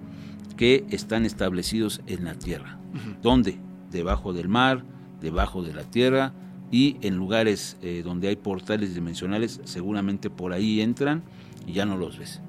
que 0.57 0.83
están 0.89 1.27
establecidos 1.27 2.01
en 2.07 2.23
la 2.23 2.33
tierra. 2.33 2.79
¿Dónde? 3.21 3.59
Debajo 3.91 4.33
del 4.33 4.49
mar, 4.49 4.83
debajo 5.21 5.61
de 5.61 5.75
la 5.75 5.83
tierra 5.83 6.33
y 6.73 6.97
en 7.01 7.15
lugares 7.15 7.77
eh, 7.81 8.01
donde 8.03 8.27
hay 8.27 8.36
portales 8.36 8.93
dimensionales, 8.93 9.62
seguramente 9.63 10.29
por 10.29 10.51
ahí 10.51 10.81
entran 10.81 11.23
y 11.65 11.71
ya 11.71 11.86
no 11.86 11.95
los 11.95 12.17
ves. 12.17 12.41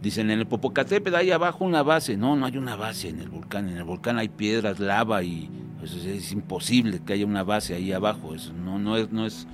Dicen 0.00 0.30
en 0.30 0.38
el 0.38 0.46
Popocatépetl 0.46 1.16
hay 1.16 1.32
abajo 1.32 1.64
una 1.64 1.82
base. 1.82 2.16
No, 2.16 2.36
no 2.36 2.46
hay 2.46 2.56
una 2.56 2.76
base 2.76 3.08
en 3.08 3.18
el 3.18 3.28
volcán. 3.28 3.68
En 3.68 3.76
el 3.78 3.84
volcán 3.84 4.18
hay 4.18 4.28
piedras, 4.28 4.78
lava 4.78 5.24
y 5.24 5.48
es, 5.82 6.30
imposible 6.30 7.00
que 7.04 7.14
haya 7.14 7.26
una 7.26 7.42
base 7.42 7.74
ahí 7.74 7.92
abajo. 7.92 8.34
Eso 8.34 8.52
no, 8.52 8.78
no 8.78 8.96
es, 8.96 9.10
no 9.10 9.26
es 9.26 9.48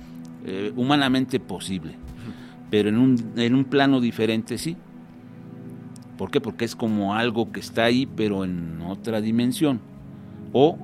eh, 0.45 0.71
humanamente 0.75 1.39
posible 1.39 1.95
pero 2.69 2.89
en 2.89 2.97
un, 2.97 3.33
en 3.35 3.55
un 3.55 3.65
plano 3.65 3.99
diferente 3.99 4.57
sí. 4.57 4.77
¿Por 6.17 6.31
qué? 6.31 6.41
Porque 6.41 6.65
es 6.65 6.75
como 6.75 7.15
algo 7.15 7.51
que 7.51 7.59
está 7.59 7.85
ahí, 7.85 8.05
pero 8.05 8.43
en 8.43 8.81
otra 8.81 9.21
dimensión. 9.21 9.79
O 10.51 10.77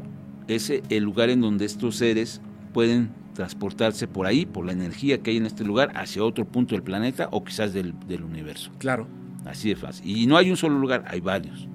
es 0.47 0.69
el 0.69 1.03
lugar 1.03 1.29
en 1.29 1.41
donde 1.41 1.65
estos 1.65 1.97
seres 1.97 2.41
pueden 2.75 3.09
transportarse 3.33 4.05
por 4.05 4.27
ahí, 4.27 4.45
por 4.45 4.65
la 4.65 4.73
energía 4.73 5.19
que 5.19 5.31
hay 5.31 5.37
en 5.37 5.45
este 5.45 5.63
lugar, 5.63 5.93
hacia 5.95 6.25
otro 6.25 6.43
punto 6.43 6.75
del 6.75 6.83
planeta 6.83 7.29
o 7.31 7.41
quizás 7.41 7.71
del, 7.71 7.93
universo. 8.21 8.69
Claro. 8.79 9.07
Así 9.45 9.69
de 9.69 9.77
fácil. 9.77 10.05
Y 10.05 10.27
no 10.27 10.35
hay 10.35 10.51
un 10.51 10.57
solo 10.57 10.77
lugar, 10.77 11.05
hay 11.07 11.21
varios. 11.21 11.69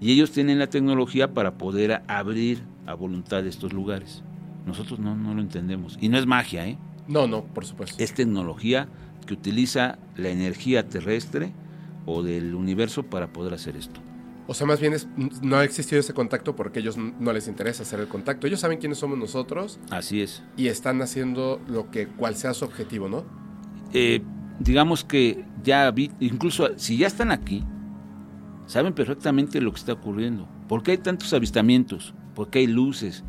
Y 0.00 0.12
ellos 0.12 0.30
tienen 0.30 0.60
la 0.60 0.68
tecnología 0.68 1.34
para 1.34 1.58
poder 1.58 2.02
abrir 2.06 2.62
a 2.86 2.94
voluntad 2.94 3.44
estos 3.48 3.72
lugares. 3.72 4.22
Nosotros 4.64 5.00
no, 5.00 5.16
no 5.16 5.34
lo 5.34 5.40
entendemos. 5.40 5.98
Y 6.00 6.08
no 6.08 6.18
es 6.18 6.26
magia, 6.26 6.68
¿eh? 6.68 6.78
No, 7.08 7.26
no, 7.26 7.42
por 7.42 7.66
supuesto. 7.66 7.96
Es 7.98 8.14
tecnología 8.14 8.86
que 9.26 9.34
utiliza 9.34 9.98
la 10.14 10.28
energía 10.28 10.88
terrestre 10.88 11.52
o 12.04 12.22
del 12.22 12.54
universo 12.54 13.02
para 13.02 13.32
poder 13.32 13.54
hacer 13.54 13.74
esto. 13.74 14.00
O 14.48 14.54
sea, 14.54 14.66
más 14.66 14.80
bien 14.80 14.92
es, 14.92 15.08
no 15.42 15.56
ha 15.56 15.64
existido 15.64 16.00
ese 16.00 16.14
contacto 16.14 16.54
porque 16.54 16.80
ellos 16.80 16.96
no 16.96 17.32
les 17.32 17.48
interesa 17.48 17.82
hacer 17.82 18.00
el 18.00 18.08
contacto. 18.08 18.46
Ellos 18.46 18.60
saben 18.60 18.78
quiénes 18.78 18.98
somos 18.98 19.18
nosotros. 19.18 19.80
Así 19.90 20.22
es. 20.22 20.42
Y 20.56 20.68
están 20.68 21.02
haciendo 21.02 21.60
lo 21.66 21.90
que 21.90 22.06
cual 22.06 22.36
sea 22.36 22.54
su 22.54 22.64
objetivo, 22.64 23.08
¿no? 23.08 23.24
Eh, 23.92 24.22
digamos 24.60 25.04
que 25.04 25.44
ya 25.64 25.90
vi, 25.90 26.12
incluso 26.20 26.78
si 26.78 26.96
ya 26.96 27.08
están 27.08 27.32
aquí, 27.32 27.64
saben 28.66 28.94
perfectamente 28.94 29.60
lo 29.60 29.72
que 29.72 29.78
está 29.78 29.94
ocurriendo. 29.94 30.48
¿Por 30.68 30.82
qué 30.82 30.92
hay 30.92 30.98
tantos 30.98 31.32
avistamientos? 31.32 32.14
¿Por 32.34 32.50
qué 32.50 32.60
hay 32.60 32.66
luces? 32.68 33.24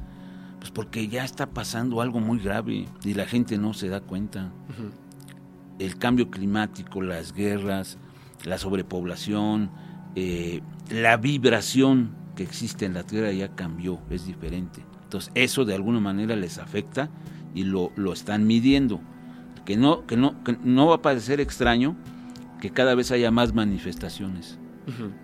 Pues 0.60 0.72
porque 0.72 1.08
ya 1.08 1.24
está 1.24 1.48
pasando 1.48 2.02
algo 2.02 2.20
muy 2.20 2.40
grave 2.40 2.86
y 3.04 3.14
la 3.14 3.26
gente 3.26 3.58
no 3.58 3.74
se 3.74 3.90
da 3.90 4.02
cuenta 4.02 4.52
el 5.80 5.98
cambio 5.98 6.30
climático, 6.30 7.02
las 7.02 7.34
guerras, 7.34 7.98
la 8.44 8.58
sobrepoblación, 8.58 9.70
eh, 10.16 10.62
la 10.90 11.18
vibración 11.18 12.16
que 12.36 12.44
existe 12.44 12.86
en 12.86 12.94
la 12.94 13.04
Tierra 13.04 13.32
ya 13.32 13.50
cambió, 13.50 14.00
es 14.10 14.26
diferente. 14.26 14.84
Entonces 15.04 15.32
eso 15.36 15.66
de 15.66 15.74
alguna 15.74 16.00
manera 16.00 16.36
les 16.36 16.58
afecta 16.58 17.10
y 17.54 17.64
lo, 17.64 17.92
lo 17.96 18.14
están 18.14 18.46
midiendo. 18.46 19.02
Que 19.66 19.76
no, 19.76 20.06
que, 20.06 20.16
no, 20.16 20.44
que 20.44 20.58
no 20.64 20.88
va 20.88 20.96
a 20.96 21.02
parecer 21.02 21.42
extraño 21.42 21.96
que 22.62 22.72
cada 22.72 22.96
vez 22.96 23.12
haya 23.12 23.32
más 23.32 23.54
manifestaciones. 23.54 24.60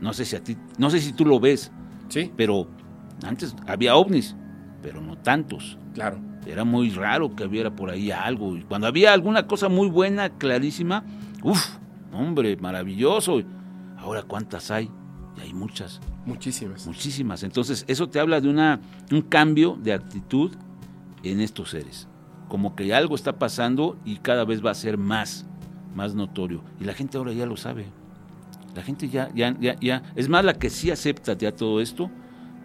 No 0.02 0.12
sé 0.12 0.26
si 0.26 0.36
a 0.36 0.44
ti, 0.44 0.58
no 0.78 0.90
sé 0.90 1.00
si 1.00 1.14
tú 1.14 1.26
lo 1.26 1.40
ves, 1.40 1.72
sí. 2.10 2.30
pero 2.36 2.68
antes 3.26 3.56
había 3.66 3.96
ovnis, 3.96 4.36
pero 4.82 5.00
no 5.02 5.18
tantos. 5.18 5.78
Claro. 5.94 6.20
Era 6.46 6.66
muy 6.66 6.90
raro 6.90 7.34
que 7.34 7.46
hubiera 7.46 7.74
por 7.74 7.90
ahí 7.90 8.12
algo. 8.12 8.58
Y 8.58 8.64
cuando 8.64 8.88
había 8.88 9.14
alguna 9.14 9.48
cosa 9.48 9.70
muy 9.70 9.88
buena, 9.88 10.30
clarísima, 10.38 11.06
uff, 11.42 11.78
hombre, 12.12 12.58
maravilloso. 12.58 13.42
Ahora, 13.98 14.24
¿cuántas 14.24 14.70
hay? 14.70 14.92
Hay 15.44 15.54
muchas. 15.54 16.00
Muchísimas. 16.26 16.88
Muchísimas. 16.88 17.44
Entonces, 17.44 17.84
eso 17.90 18.08
te 18.08 18.20
habla 18.20 18.40
de 18.40 18.48
una, 18.48 18.80
un 19.12 19.22
cambio 19.22 19.78
de 19.82 19.92
actitud 19.92 20.52
en 21.22 21.42
estos 21.42 21.72
seres. 21.72 22.08
como 22.48 22.76
que 22.76 22.94
algo 22.94 23.16
está 23.16 23.40
pasando 23.40 23.98
y 24.06 24.18
cada 24.18 24.46
vez 24.46 24.64
va 24.64 24.70
a 24.72 24.76
ser 24.76 24.98
más, 24.98 25.46
más 25.96 26.14
notorio. 26.14 26.64
Y 26.80 26.84
la 26.84 26.94
gente 26.94 27.18
ahora 27.18 27.34
ya 27.34 27.46
lo 27.46 27.58
sabe. 27.58 27.88
La 28.76 28.84
gente 28.84 29.10
ya, 29.10 29.32
ya, 29.34 29.58
ya, 29.60 29.76
ya, 29.80 30.04
es 30.16 30.30
más 30.30 30.46
la 30.46 30.54
que 30.54 30.70
sí 30.70 30.92
acepta 30.92 31.34
ya 31.34 31.52
todo 31.56 31.82
esto 31.82 32.12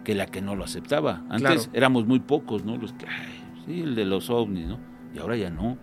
que 0.03 0.15
la 0.15 0.27
que 0.27 0.41
no 0.41 0.55
lo 0.55 0.63
aceptaba. 0.63 1.23
Antes 1.29 1.69
éramos 1.73 2.05
muy 2.05 2.19
pocos, 2.19 2.63
¿no? 2.65 2.77
Los 2.77 2.93
que, 2.93 3.07
ay, 3.07 3.43
sí, 3.65 3.81
el 3.81 3.95
de 3.95 4.05
los 4.05 4.29
ovnis, 4.29 4.67
¿no? 4.67 4.79
Y 5.13 5.19
ahora 5.19 5.35
ya 5.35 5.49
no. 5.49 5.77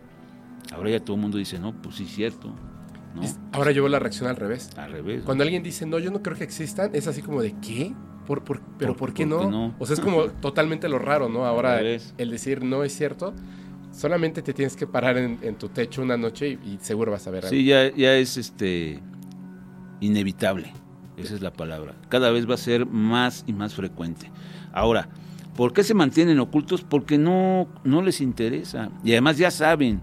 Ahora 0.72 0.90
ya 0.90 1.00
todo 1.00 1.16
el 1.16 1.22
mundo 1.22 1.38
dice, 1.38 1.58
no, 1.58 1.72
pues 1.74 1.96
sí, 1.96 2.04
es 2.04 2.10
cierto. 2.10 2.54
¿No? 3.16 3.22
Ahora 3.52 3.72
llevo 3.72 3.88
la 3.88 3.98
reacción 3.98 4.28
al 4.28 4.36
revés. 4.36 4.70
Al 4.76 4.92
revés. 4.92 5.22
Cuando 5.24 5.42
alguien 5.42 5.62
dice, 5.62 5.86
no, 5.86 5.98
yo 5.98 6.10
no 6.10 6.22
creo 6.22 6.36
que 6.36 6.44
existan, 6.44 6.90
es 6.94 7.06
así 7.08 7.22
como 7.22 7.42
de, 7.42 7.54
¿qué? 7.60 7.92
¿Por, 8.26 8.44
por, 8.44 8.60
pero 8.78 8.96
por, 8.96 9.14
qué, 9.14 9.24
no? 9.24 9.74
O 9.78 9.86
sea, 9.86 9.94
es 9.94 10.00
como 10.00 10.24
totalmente 10.40 10.88
lo 10.88 10.98
raro, 10.98 11.28
¿no? 11.28 11.46
Ahora 11.46 11.80
el 11.80 12.30
decir 12.30 12.64
no 12.64 12.84
es 12.84 12.96
cierto, 12.96 13.32
solamente 13.92 14.42
te 14.42 14.52
tienes 14.52 14.76
que 14.76 14.86
parar 14.86 15.16
en, 15.16 15.56
tu 15.56 15.68
techo 15.68 16.02
una 16.02 16.16
noche 16.16 16.58
y, 16.64 16.78
seguro 16.80 17.12
vas 17.12 17.26
a 17.26 17.30
ver 17.30 17.44
algo. 17.44 17.56
Sí, 17.56 17.64
ya, 17.64 17.92
ya 17.94 18.14
es 18.14 18.36
este 18.36 19.00
inevitable. 20.00 20.72
Esa 21.16 21.34
es 21.34 21.40
la 21.40 21.52
palabra. 21.52 21.94
Cada 22.08 22.30
vez 22.30 22.48
va 22.48 22.54
a 22.54 22.58
ser 22.58 22.84
más 22.84 23.44
y 23.46 23.52
más 23.54 23.74
frecuente. 23.74 24.30
Ahora, 24.72 25.08
¿por 25.56 25.72
qué 25.72 25.82
se 25.82 25.94
mantienen 25.94 26.38
ocultos? 26.40 26.82
Porque 26.82 27.16
no, 27.16 27.68
no 27.84 28.02
les 28.02 28.20
interesa. 28.20 28.90
Y 29.02 29.12
además 29.12 29.38
ya 29.38 29.50
saben, 29.50 30.02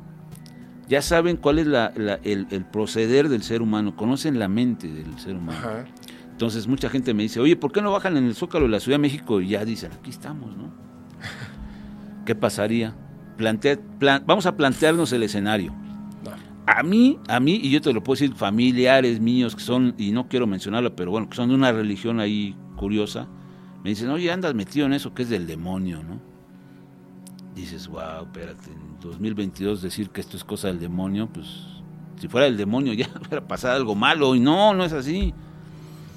ya 0.87 1.01
saben 1.01 1.37
cuál 1.37 1.59
es 1.59 1.67
el, 2.23 2.65
proceder 2.71 3.29
del 3.29 3.43
ser 3.43 3.61
humano, 3.61 3.95
conocen 3.95 4.39
la 4.39 4.47
mente 4.47 4.87
del 4.87 5.17
ser 5.19 5.35
humano. 5.35 5.59
Entonces 6.31 6.67
mucha 6.67 6.89
gente 6.89 7.13
me 7.13 7.23
dice, 7.23 7.39
oye, 7.39 7.55
¿por 7.55 7.71
qué 7.71 7.81
no 7.81 7.91
bajan 7.91 8.17
en 8.17 8.25
el 8.25 8.35
Zócalo 8.35 8.65
de 8.65 8.71
la 8.71 8.79
Ciudad 8.79 8.95
de 8.95 9.01
México? 9.01 9.39
Y 9.39 9.49
ya 9.49 9.65
dicen, 9.65 9.91
aquí 9.93 10.09
estamos, 10.09 10.57
¿no? 10.57 10.73
¿Qué 12.25 12.35
pasaría? 12.35 12.95
vamos 14.25 14.45
a 14.45 14.55
plantearnos 14.55 15.11
el 15.11 15.23
escenario. 15.23 15.73
A 16.65 16.81
mí, 16.81 17.19
a 17.27 17.39
mí, 17.41 17.59
y 17.61 17.71
yo 17.71 17.81
te 17.81 17.91
lo 17.91 18.01
puedo 18.01 18.15
decir, 18.15 18.35
familiares 18.35 19.19
míos 19.19 19.55
que 19.55 19.61
son, 19.61 19.95
y 19.97 20.11
no 20.11 20.29
quiero 20.29 20.47
mencionarlo, 20.47 20.95
pero 20.95 21.11
bueno, 21.11 21.29
que 21.29 21.35
son 21.35 21.49
de 21.49 21.55
una 21.55 21.73
religión 21.73 22.21
ahí 22.21 22.55
curiosa, 22.77 23.27
me 23.83 23.89
dicen, 23.89 24.09
oye, 24.09 24.31
andas 24.31 24.55
metido 24.55 24.85
en 24.85 24.93
eso 24.93 25.13
que 25.13 25.23
es 25.23 25.29
del 25.29 25.45
demonio, 25.45 26.01
¿no? 26.03 26.32
Dices, 27.55 27.87
wow, 27.87 28.23
espérate, 28.23 28.71
en 28.71 28.99
2022 28.99 29.81
decir 29.81 30.09
que 30.09 30.21
esto 30.21 30.37
es 30.37 30.43
cosa 30.43 30.69
del 30.69 30.79
demonio, 30.79 31.29
pues 31.31 31.47
si 32.19 32.27
fuera 32.27 32.47
el 32.47 32.57
demonio 32.57 32.93
ya 32.93 33.09
hubiera 33.19 33.47
pasado 33.47 33.75
algo 33.75 33.95
malo, 33.95 34.35
y 34.35 34.39
no, 34.39 34.73
no 34.73 34.83
es 34.83 34.93
así. 34.93 35.33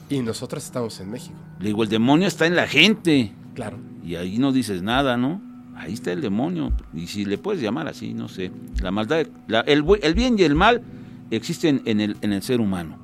Y 0.09 0.20
nosotros 0.20 0.64
estamos 0.64 0.99
en 1.01 1.11
México. 1.11 1.35
Le 1.59 1.66
digo, 1.66 1.83
el 1.83 1.88
demonio 1.88 2.29
está 2.29 2.46
en 2.46 2.55
la 2.55 2.66
gente. 2.66 3.33
Claro. 3.55 3.79
Y 4.05 4.14
ahí 4.14 4.38
no 4.38 4.53
dices 4.53 4.83
nada, 4.83 5.16
¿no? 5.16 5.40
Ahí 5.75 5.94
está 5.94 6.12
el 6.12 6.20
demonio. 6.20 6.72
Y 6.94 7.09
si 7.09 7.25
le 7.25 7.38
puedes 7.38 7.61
llamar 7.61 7.88
así, 7.88 8.14
no 8.14 8.29
sé. 8.29 8.53
La 8.81 8.90
maldad, 8.90 9.27
el, 9.66 9.85
el, 10.03 10.14
bien 10.14 10.38
y 10.38 10.42
el 10.42 10.55
mal 10.55 10.83
existen 11.31 11.83
en 11.87 12.01
el, 12.01 12.16
en 12.20 12.33
el 12.33 12.42
ser 12.42 12.61
humano. 12.61 12.99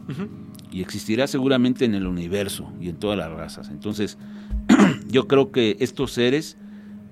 Y 0.71 0.81
existirá 0.81 1.27
seguramente 1.27 1.85
en 1.85 1.95
el 1.95 2.07
universo 2.07 2.73
y 2.81 2.89
en 2.89 2.97
todas 2.97 3.19
las 3.19 3.31
razas. 3.31 3.69
Entonces, 3.69 4.17
yo 5.09 5.27
creo 5.27 5.51
que 5.51 5.77
estos 5.81 6.13
seres 6.13 6.57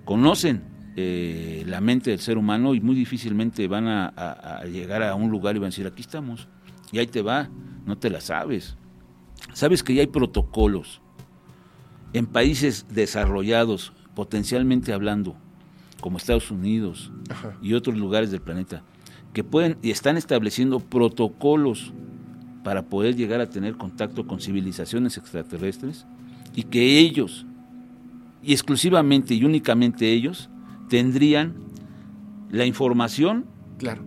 conocen 0.04 0.62
eh, 0.96 1.64
la 1.66 1.80
mente 1.80 2.10
del 2.10 2.18
ser 2.18 2.36
humano 2.36 2.74
y 2.74 2.80
muy 2.80 2.94
difícilmente 2.94 3.66
van 3.68 3.86
a, 3.88 4.62
llegar 4.64 5.02
a 5.02 5.14
un 5.14 5.30
lugar 5.30 5.56
y 5.56 5.58
van 5.58 5.66
a 5.66 5.70
decir, 5.70 5.86
aquí 5.86 6.02
estamos. 6.02 6.48
Y 6.92 6.98
ahí 6.98 7.06
te 7.06 7.22
va, 7.22 7.48
no 7.86 7.96
te 7.96 8.10
la 8.10 8.20
sabes. 8.20 8.76
Sabes 9.52 9.82
que 9.82 9.94
ya 9.94 10.00
hay 10.00 10.08
protocolos 10.08 11.00
en 12.12 12.26
países 12.26 12.86
desarrollados, 12.90 13.92
potencialmente 14.14 14.92
hablando, 14.92 15.36
como 16.00 16.18
Estados 16.18 16.50
Unidos 16.50 17.12
y 17.62 17.74
otros 17.74 17.96
lugares 17.96 18.30
del 18.30 18.40
planeta, 18.40 18.82
que 19.32 19.44
pueden 19.44 19.78
y 19.82 19.90
están 19.90 20.16
estableciendo 20.16 20.80
protocolos 20.80 21.92
para 22.64 22.82
poder 22.82 23.16
llegar 23.16 23.40
a 23.40 23.48
tener 23.48 23.76
contacto 23.76 24.26
con 24.26 24.40
civilizaciones 24.40 25.16
extraterrestres 25.16 26.06
y 26.54 26.64
que 26.64 26.98
ellos, 26.98 27.46
y 28.42 28.52
exclusivamente 28.52 29.34
y 29.34 29.44
únicamente 29.44 30.10
ellos, 30.10 30.49
tendrían 30.90 31.54
la 32.50 32.66
información 32.66 33.46
claro. 33.78 34.02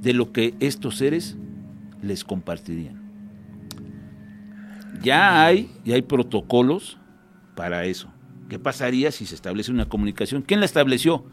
de 0.00 0.14
lo 0.14 0.32
que 0.32 0.54
estos 0.58 0.96
seres 0.96 1.36
les 2.02 2.24
compartirían. 2.24 3.00
Ya 5.02 5.44
hay, 5.44 5.70
ya 5.84 5.94
hay 5.94 6.02
protocolos 6.02 6.98
para 7.54 7.84
eso. 7.84 8.08
¿Qué 8.48 8.58
pasaría 8.58 9.12
si 9.12 9.26
se 9.26 9.34
establece 9.34 9.70
una 9.70 9.88
comunicación? 9.88 10.42
¿Quién 10.42 10.60
la 10.60 10.66
estableció? 10.66 11.24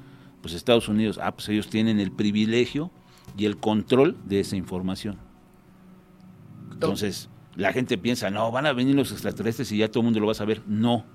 Pues 0.42 0.54
Estados 0.54 0.88
Unidos. 0.90 1.20
Ah, 1.22 1.34
pues 1.34 1.50
ellos 1.50 1.70
tienen 1.70 2.00
el 2.00 2.12
privilegio 2.12 2.92
y 3.38 3.46
el 3.46 3.58
control 3.58 4.18
de 4.26 4.42
esa 4.42 4.56
información. 4.56 5.18
Entonces, 6.72 7.30
la 7.56 7.74
gente 7.74 7.98
piensa, 7.98 8.30
no, 8.30 8.52
van 8.52 8.66
a 8.66 8.74
venir 8.74 8.96
los 8.96 9.12
extraterrestres 9.12 9.72
y 9.72 9.78
ya 9.78 9.90
todo 9.90 10.02
el 10.02 10.06
mundo 10.06 10.20
lo 10.20 10.28
va 10.28 10.32
a 10.34 10.36
saber. 10.36 10.62
No. 10.68 11.06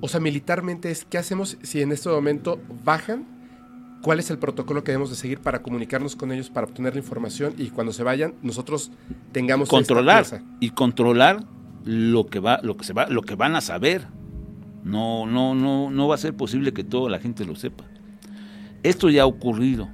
O 0.00 0.08
sea, 0.08 0.20
militarmente 0.20 0.90
es, 0.90 1.04
¿qué 1.04 1.18
hacemos 1.18 1.58
si 1.62 1.82
en 1.82 1.92
este 1.92 2.08
momento 2.08 2.60
bajan? 2.84 3.26
¿Cuál 4.02 4.18
es 4.18 4.30
el 4.30 4.38
protocolo 4.38 4.82
que 4.82 4.92
debemos 4.92 5.10
de 5.10 5.16
seguir 5.16 5.40
para 5.40 5.62
comunicarnos 5.62 6.16
con 6.16 6.32
ellos, 6.32 6.48
para 6.48 6.66
obtener 6.66 6.94
la 6.94 7.00
información 7.00 7.54
y 7.58 7.68
cuando 7.68 7.92
se 7.92 8.02
vayan 8.02 8.34
nosotros 8.40 8.90
tengamos 9.30 9.68
controlar 9.68 10.24
y 10.58 10.70
controlar 10.70 11.44
lo 11.84 12.26
que 12.26 12.40
va, 12.40 12.60
lo 12.62 12.78
que 12.78 12.84
se 12.84 12.94
va, 12.94 13.08
lo 13.08 13.22
que 13.22 13.34
van 13.34 13.56
a 13.56 13.60
saber. 13.60 14.06
No, 14.82 15.26
no, 15.26 15.54
no, 15.54 15.90
no 15.90 16.08
va 16.08 16.14
a 16.14 16.18
ser 16.18 16.34
posible 16.34 16.72
que 16.72 16.82
toda 16.82 17.10
la 17.10 17.18
gente 17.18 17.44
lo 17.44 17.54
sepa. 17.54 17.84
Esto 18.82 19.10
ya 19.10 19.22
ha 19.22 19.26
ocurrido. 19.26 19.90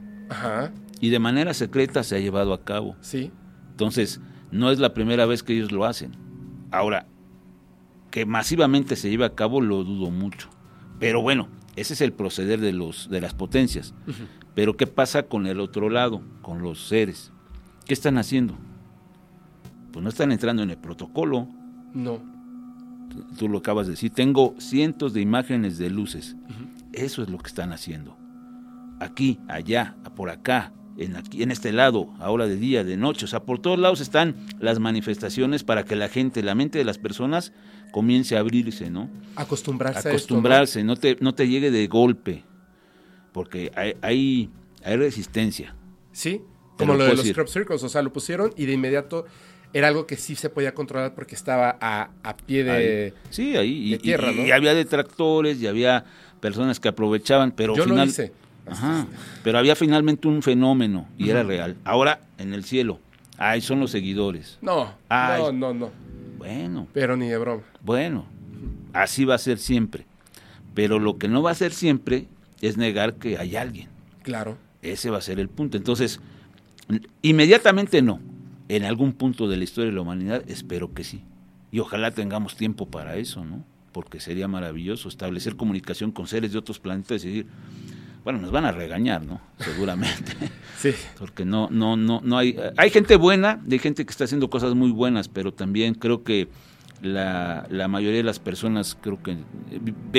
Y 1.01 1.11
de 1.11 1.19
manera 1.19 1.55
secreta 1.55 2.05
se 2.05 2.17
ha 2.17 2.21
llevado 2.21 2.53
a 2.53 2.65
cabo. 2.65 2.97
Sí. 3.01 3.33
Entonces, 3.73 4.21
no 4.53 4.71
es 4.71 4.79
la 4.79 4.95
primera 4.95 5.27
vez 5.27 5.43
que 5.43 5.55
ellos 5.55 5.73
lo 5.73 5.85
hacen. 5.85 6.13
Ahora, 6.71 7.07
que 8.17 8.25
masivamente 8.25 8.97
se 8.97 9.11
lleve 9.11 9.27
a 9.27 9.35
cabo 9.35 9.61
lo 9.61 9.85
dudo 9.85 10.11
mucho. 10.11 10.49
Pero 10.99 11.21
bueno, 11.21 11.49
ese 11.77 11.93
es 11.93 12.01
el 12.01 12.15
proceder 12.15 12.61
de 12.61 12.73
los 12.73 13.11
de 13.11 13.21
las 13.21 13.35
potencias. 13.35 13.93
Pero 14.55 14.75
¿qué 14.75 14.87
pasa 14.87 15.25
con 15.25 15.47
el 15.47 15.61
otro 15.61 15.91
lado, 15.91 16.23
con 16.41 16.63
los 16.63 16.89
seres? 16.89 17.31
¿Qué 17.85 17.93
están 17.93 18.17
haciendo? 18.17 18.57
Pues 19.93 20.03
no 20.03 20.09
están 20.09 20.33
entrando 20.33 20.63
en 20.63 20.71
el 20.71 20.79
protocolo. 20.79 21.47
No 21.93 22.23
tú 23.39 23.51
lo 23.51 23.59
acabas 23.59 23.87
de 23.87 23.93
decir, 23.93 24.11
tengo 24.11 24.55
cientos 24.59 25.13
de 25.13 25.21
imágenes 25.21 25.77
de 25.77 25.91
luces. 25.91 26.37
Eso 26.95 27.23
es 27.23 27.29
lo 27.29 27.37
que 27.37 27.49
están 27.49 27.75
haciendo. 27.75 28.17
Aquí, 28.99 29.41
allá, 29.47 29.95
por 30.15 30.31
acá, 30.31 30.73
en, 30.97 31.17
aquí, 31.17 31.43
en 31.43 31.51
este 31.51 31.71
lado, 31.71 32.15
ahora 32.19 32.47
de 32.47 32.57
día, 32.57 32.83
de 32.83 32.97
noche, 32.97 33.27
o 33.27 33.29
sea, 33.29 33.41
por 33.41 33.59
todos 33.59 33.79
lados 33.79 34.01
están 34.01 34.37
las 34.59 34.79
manifestaciones 34.79 35.65
para 35.65 35.85
que 35.85 35.97
la 35.97 36.09
gente, 36.09 36.43
la 36.43 36.55
mente 36.55 36.79
de 36.79 36.85
las 36.85 36.97
personas 36.99 37.53
comience 37.97 38.37
a 38.37 38.41
abrirse, 38.41 38.91
¿no? 38.91 39.09
Acostumbrarse. 39.37 40.11
Acostumbrarse, 40.11 40.85
¿no? 40.85 40.97
te, 40.97 41.17
no 41.21 41.35
te 41.35 41.49
llegue 41.49 41.71
de 41.71 41.87
golpe, 41.87 42.45
porque 43.33 43.73
hay, 43.75 43.95
hay, 44.03 44.51
hay 44.85 44.97
resistencia. 44.99 45.75
Sí, 46.13 46.43
como 46.77 46.93
lo, 46.93 47.07
de 47.07 47.17
los 47.17 47.33
crop 47.33 47.49
circles, 47.49 47.83
o 47.83 47.89
sea, 47.89 48.03
lo 48.03 48.13
pusieron 48.13 48.53
y 48.55 48.67
de 48.67 48.75
inmediato 48.75 49.25
era 49.73 49.89
algo 49.89 50.07
que 50.07 50.19
sí 50.19 50.37
se 50.37 50.51
podía 50.51 50.75
controlar 50.75 51.15
porque 51.15 51.35
estaba 51.35 51.79
a, 51.81 52.37
pie 52.45 52.65
de, 52.65 53.15
sí, 53.31 53.57
ahí, 53.57 53.95
y, 53.95 53.97
tierra, 53.97 54.31
¿no? 54.31 54.47
Y 54.47 54.51
había 54.51 54.75
detractores 54.75 55.59
y 55.63 55.67
había 55.67 56.05
personas 56.41 56.79
que 56.79 56.89
aprovechaban, 56.89 57.51
pero 57.53 57.75
Yo 57.75 57.87
lo 57.87 58.05
hice. 58.05 58.31
Ajá, 58.67 59.07
pero 59.43 59.59
había 59.59 59.75
finalmente 59.75 60.29
un 60.29 60.43
fenómeno 60.43 61.09
y 61.17 61.31
era 61.31 61.43
real. 61.45 61.79
Ahora, 61.83 62.21
en 62.37 62.53
el 62.53 62.63
cielo, 62.65 63.01
ahí 63.39 63.63
son 63.63 63.81
los 63.81 63.91
seguidores. 63.91 64.59
No, 64.61 64.93
no, 65.09 65.51
no, 65.51 65.73
no. 65.73 65.91
Bueno. 66.37 66.89
Pero 66.93 67.17
ni 67.17 67.29
de 67.29 67.39
broma. 67.39 67.63
Bueno, 67.83 68.27
así 68.93 69.25
va 69.25 69.35
a 69.35 69.39
ser 69.39 69.59
siempre. 69.59 70.07
Pero 70.75 70.99
lo 70.99 71.19
que 71.19 71.29
no 71.29 71.43
va 71.43 71.51
a 71.51 71.55
ser 71.55 71.73
siempre 71.73 72.29
es 72.61 72.77
negar 72.77 73.15
que 73.15 73.39
hay 73.39 73.57
alguien. 73.57 73.89
Claro. 74.23 74.59
Ese 74.83 75.11
va 75.11 75.19
a 75.19 75.23
ser 75.23 75.41
el 75.41 75.49
punto. 75.49 75.77
Entonces, 75.77 76.21
inmediatamente 77.23 78.03
no 78.03 78.21
en 78.69 78.85
algún 78.85 79.13
punto 79.13 79.49
de 79.49 79.57
la 79.57 79.65
historia 79.65 79.91
de 79.91 79.95
la 79.95 80.03
humanidad, 80.03 80.43
espero 80.49 80.93
que 80.93 81.05
sí. 81.05 81.23
Y 81.71 81.81
ojalá 81.81 82.11
tengamos 82.11 82.57
tiempo 82.57 82.87
para 82.87 83.17
eso, 83.17 83.45
¿no? 83.45 83.65
Porque 83.93 84.21
sería 84.21 84.49
maravilloso 84.49 85.09
establecer 85.09 85.57
comunicación 85.57 86.11
con 86.11 86.27
seres 86.27 86.53
de 86.53 86.59
otros 86.59 86.79
planetas 86.79 87.25
y 87.25 87.29
decir, 87.29 87.47
bueno, 88.27 88.41
nos 88.41 88.51
van 88.51 88.65
a 88.65 88.73
regañar, 88.73 89.25
¿no? 89.25 89.41
Seguramente. 89.61 90.33
sí. 90.79 90.91
Porque 91.17 91.45
no, 91.45 91.69
no, 91.71 91.97
no, 91.97 92.21
no 92.25 92.39
hay, 92.39 92.59
hay 92.77 92.91
gente 92.91 93.15
buena, 93.15 93.63
hay 93.71 93.79
gente 93.79 94.05
que 94.05 94.11
está 94.11 94.25
haciendo 94.25 94.51
cosas 94.51 94.75
muy 94.75 94.91
buenas, 94.91 95.29
pero 95.29 95.55
también 95.55 95.95
creo 95.95 96.25
que 96.25 96.49
la, 97.03 97.69
la 97.71 97.87
mayoría 97.87 98.17
de 98.17 98.25
las 98.25 98.41
personas 98.41 98.99
creo 99.01 99.23
que 99.23 99.37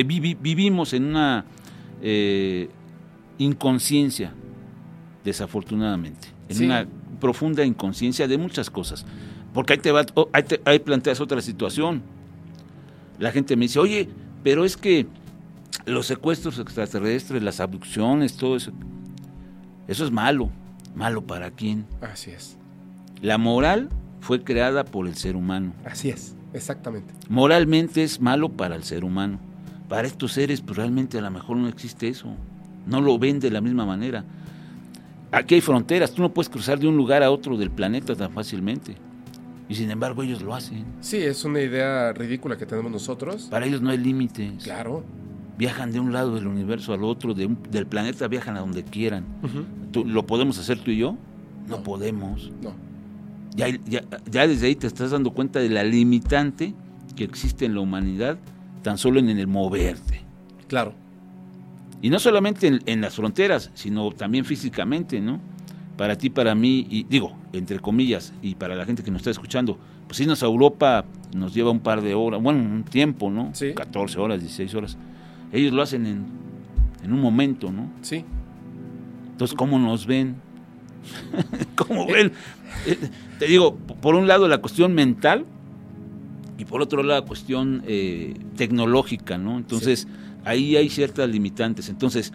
vivimos 0.05 0.93
en 0.93 1.03
una 1.03 1.43
eh, 2.01 2.69
inconsciencia, 3.39 4.31
desafortunadamente, 5.25 6.29
en 6.47 6.63
una 6.63 6.87
profunda 7.19 7.65
inconsciencia 7.65 8.25
de 8.25 8.37
muchas 8.37 8.69
cosas. 8.69 9.05
Porque 9.53 9.73
ahí, 9.73 9.79
te 9.79 9.91
va, 9.91 10.05
ahí, 10.31 10.43
te, 10.43 10.79
planteas 10.79 11.19
otra 11.19 11.41
situación. 11.41 12.01
La 13.19 13.33
gente 13.33 13.57
me 13.57 13.65
dice, 13.65 13.79
oye, 13.79 14.07
pero 14.45 14.63
es 14.63 14.77
que 14.77 15.07
los 15.85 16.05
secuestros 16.05 16.59
extraterrestres, 16.59 17.41
las 17.41 17.59
abducciones, 17.59 18.35
todo 18.35 18.55
eso. 18.55 18.71
Eso 19.87 20.05
es 20.05 20.11
malo. 20.11 20.49
¿Malo 20.95 21.21
para 21.21 21.51
quién? 21.51 21.85
Así 22.01 22.31
es. 22.31 22.57
La 23.21 23.37
moral 23.37 23.89
fue 24.19 24.43
creada 24.43 24.83
por 24.83 25.07
el 25.07 25.15
ser 25.15 25.35
humano. 25.35 25.73
Así 25.85 26.09
es, 26.09 26.35
exactamente. 26.53 27.13
Moralmente 27.29 28.03
es 28.03 28.19
malo 28.19 28.49
para 28.49 28.75
el 28.75 28.83
ser 28.83 29.05
humano. 29.05 29.39
Para 29.87 30.07
estos 30.07 30.33
seres, 30.33 30.61
pues 30.61 30.77
realmente 30.77 31.17
a 31.17 31.21
lo 31.21 31.31
mejor 31.31 31.57
no 31.57 31.67
existe 31.67 32.07
eso. 32.09 32.33
No 32.85 32.99
lo 33.01 33.17
ven 33.17 33.39
de 33.39 33.51
la 33.51 33.61
misma 33.61 33.85
manera. 33.85 34.25
Aquí 35.31 35.55
hay 35.55 35.61
fronteras, 35.61 36.11
tú 36.11 36.21
no 36.21 36.33
puedes 36.33 36.49
cruzar 36.49 36.79
de 36.79 36.87
un 36.87 36.97
lugar 36.97 37.21
a 37.21 37.31
otro 37.31 37.57
del 37.57 37.69
planeta 37.69 38.15
tan 38.15 38.31
fácilmente. 38.31 38.95
Y 39.69 39.75
sin 39.75 39.91
embargo 39.91 40.23
ellos 40.23 40.41
lo 40.41 40.55
hacen. 40.55 40.85
Sí, 41.01 41.17
es 41.17 41.43
una 41.43 41.61
idea 41.61 42.13
ridícula 42.13 42.57
que 42.57 42.65
tenemos 42.65 42.91
nosotros. 42.91 43.47
Para 43.51 43.65
ellos 43.65 43.81
no 43.81 43.89
hay 43.89 43.97
límites. 43.97 44.63
Claro. 44.63 45.03
Viajan 45.57 45.91
de 45.91 45.99
un 45.99 46.13
lado 46.13 46.35
del 46.35 46.47
universo 46.47 46.93
al 46.93 47.03
otro, 47.03 47.33
de 47.33 47.45
un- 47.47 47.57
del 47.71 47.87
planeta 47.87 48.27
viajan 48.27 48.57
a 48.57 48.59
donde 48.59 48.83
quieran. 48.83 49.23
¿Tú- 49.91 50.05
¿Lo 50.05 50.25
podemos 50.27 50.57
hacer 50.59 50.79
tú 50.79 50.91
y 50.91 50.97
yo? 50.97 51.17
No, 51.67 51.77
No. 51.77 51.83
podemos. 51.83 52.51
No. 52.61 52.73
Ya, 53.55 53.67
ya, 53.87 54.03
ya 54.29 54.47
desde 54.47 54.67
ahí 54.67 54.75
te 54.75 54.85
estás 54.87 55.11
dando 55.11 55.31
cuenta 55.31 55.59
de 55.59 55.69
la 55.69 55.83
limitante 55.83 56.73
que 57.15 57.23
existe 57.23 57.65
en 57.65 57.73
la 57.73 57.79
humanidad, 57.81 58.37
tan 58.83 58.99
solo 58.99 59.19
en 59.19 59.29
el 59.29 59.47
moverte. 59.47 60.21
Claro. 60.67 60.93
Y 62.01 62.09
no 62.11 62.19
solamente 62.19 62.67
en, 62.67 62.79
en 62.85 63.01
las 63.01 63.15
fronteras, 63.15 63.71
sino 63.73 64.11
también 64.11 64.45
físicamente, 64.45 65.19
¿no? 65.19 65.39
Para 65.97 66.15
ti, 66.15 66.29
para 66.29 66.53
mí, 66.53 66.85
y 66.91 67.03
digo, 67.05 67.35
entre 67.53 67.79
comillas, 67.79 68.31
y 68.43 68.53
para 68.53 68.75
la 68.75 68.85
gente 68.85 69.01
que 69.01 69.09
nos 69.09 69.21
está 69.21 69.31
escuchando, 69.31 69.79
pues 70.07 70.19
irnos 70.19 70.43
a 70.43 70.45
Europa 70.45 71.05
nos 71.35 71.55
lleva 71.55 71.71
un 71.71 71.79
par 71.79 72.03
de 72.03 72.13
horas, 72.13 72.39
bueno, 72.43 72.59
un 72.59 72.83
tiempo, 72.83 73.31
¿no? 73.31 73.49
Sí. 73.53 73.73
14 73.73 74.19
horas, 74.19 74.39
16 74.39 74.75
horas. 74.75 74.95
Ellos 75.51 75.73
lo 75.73 75.81
hacen 75.81 76.05
en, 76.05 76.25
en 77.03 77.13
un 77.13 77.21
momento, 77.21 77.71
¿no? 77.71 77.89
Sí. 78.01 78.23
Entonces, 79.31 79.55
¿cómo 79.55 79.79
nos 79.79 80.05
ven? 80.05 80.35
¿Cómo 81.75 82.07
ven? 82.07 82.31
Eh, 82.85 82.97
Te 83.39 83.45
digo, 83.45 83.75
por 83.75 84.15
un 84.15 84.27
lado 84.27 84.47
la 84.47 84.57
cuestión 84.59 84.93
mental 84.93 85.45
y 86.57 86.65
por 86.65 86.81
otro 86.81 87.03
lado 87.03 87.21
la 87.21 87.27
cuestión 87.27 87.83
eh, 87.85 88.33
tecnológica, 88.55 89.37
¿no? 89.37 89.57
Entonces, 89.57 90.07
ahí 90.43 90.75
hay 90.75 90.89
ciertas 90.89 91.29
limitantes. 91.29 91.87
Entonces, 91.89 92.33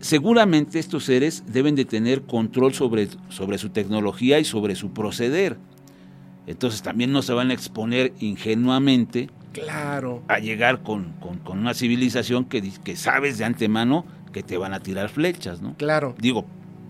seguramente 0.00 0.78
estos 0.78 1.04
seres 1.04 1.44
deben 1.46 1.76
de 1.76 1.84
tener 1.84 2.22
control 2.22 2.74
sobre, 2.74 3.08
sobre 3.28 3.58
su 3.58 3.70
tecnología 3.70 4.38
y 4.40 4.44
sobre 4.44 4.74
su 4.74 4.92
proceder. 4.92 5.56
Entonces, 6.46 6.82
también 6.82 7.12
no 7.12 7.22
se 7.22 7.32
van 7.32 7.50
a 7.50 7.54
exponer 7.54 8.12
ingenuamente 8.18 9.30
Claro. 9.54 10.22
a 10.28 10.38
llegar 10.38 10.82
con, 10.82 11.12
con- 11.20 11.38
con 11.38 11.58
una 11.58 11.72
civilización 11.74 12.44
que, 12.44 12.60
que 12.84 12.96
sabes 12.96 13.38
de 13.38 13.44
antemano 13.44 14.04
que 14.32 14.42
te 14.42 14.58
van 14.58 14.74
a 14.74 14.80
tirar 14.80 15.08
flechas, 15.08 15.62
¿no? 15.62 15.74
Claro. 15.76 16.14
Digo, 16.18 16.44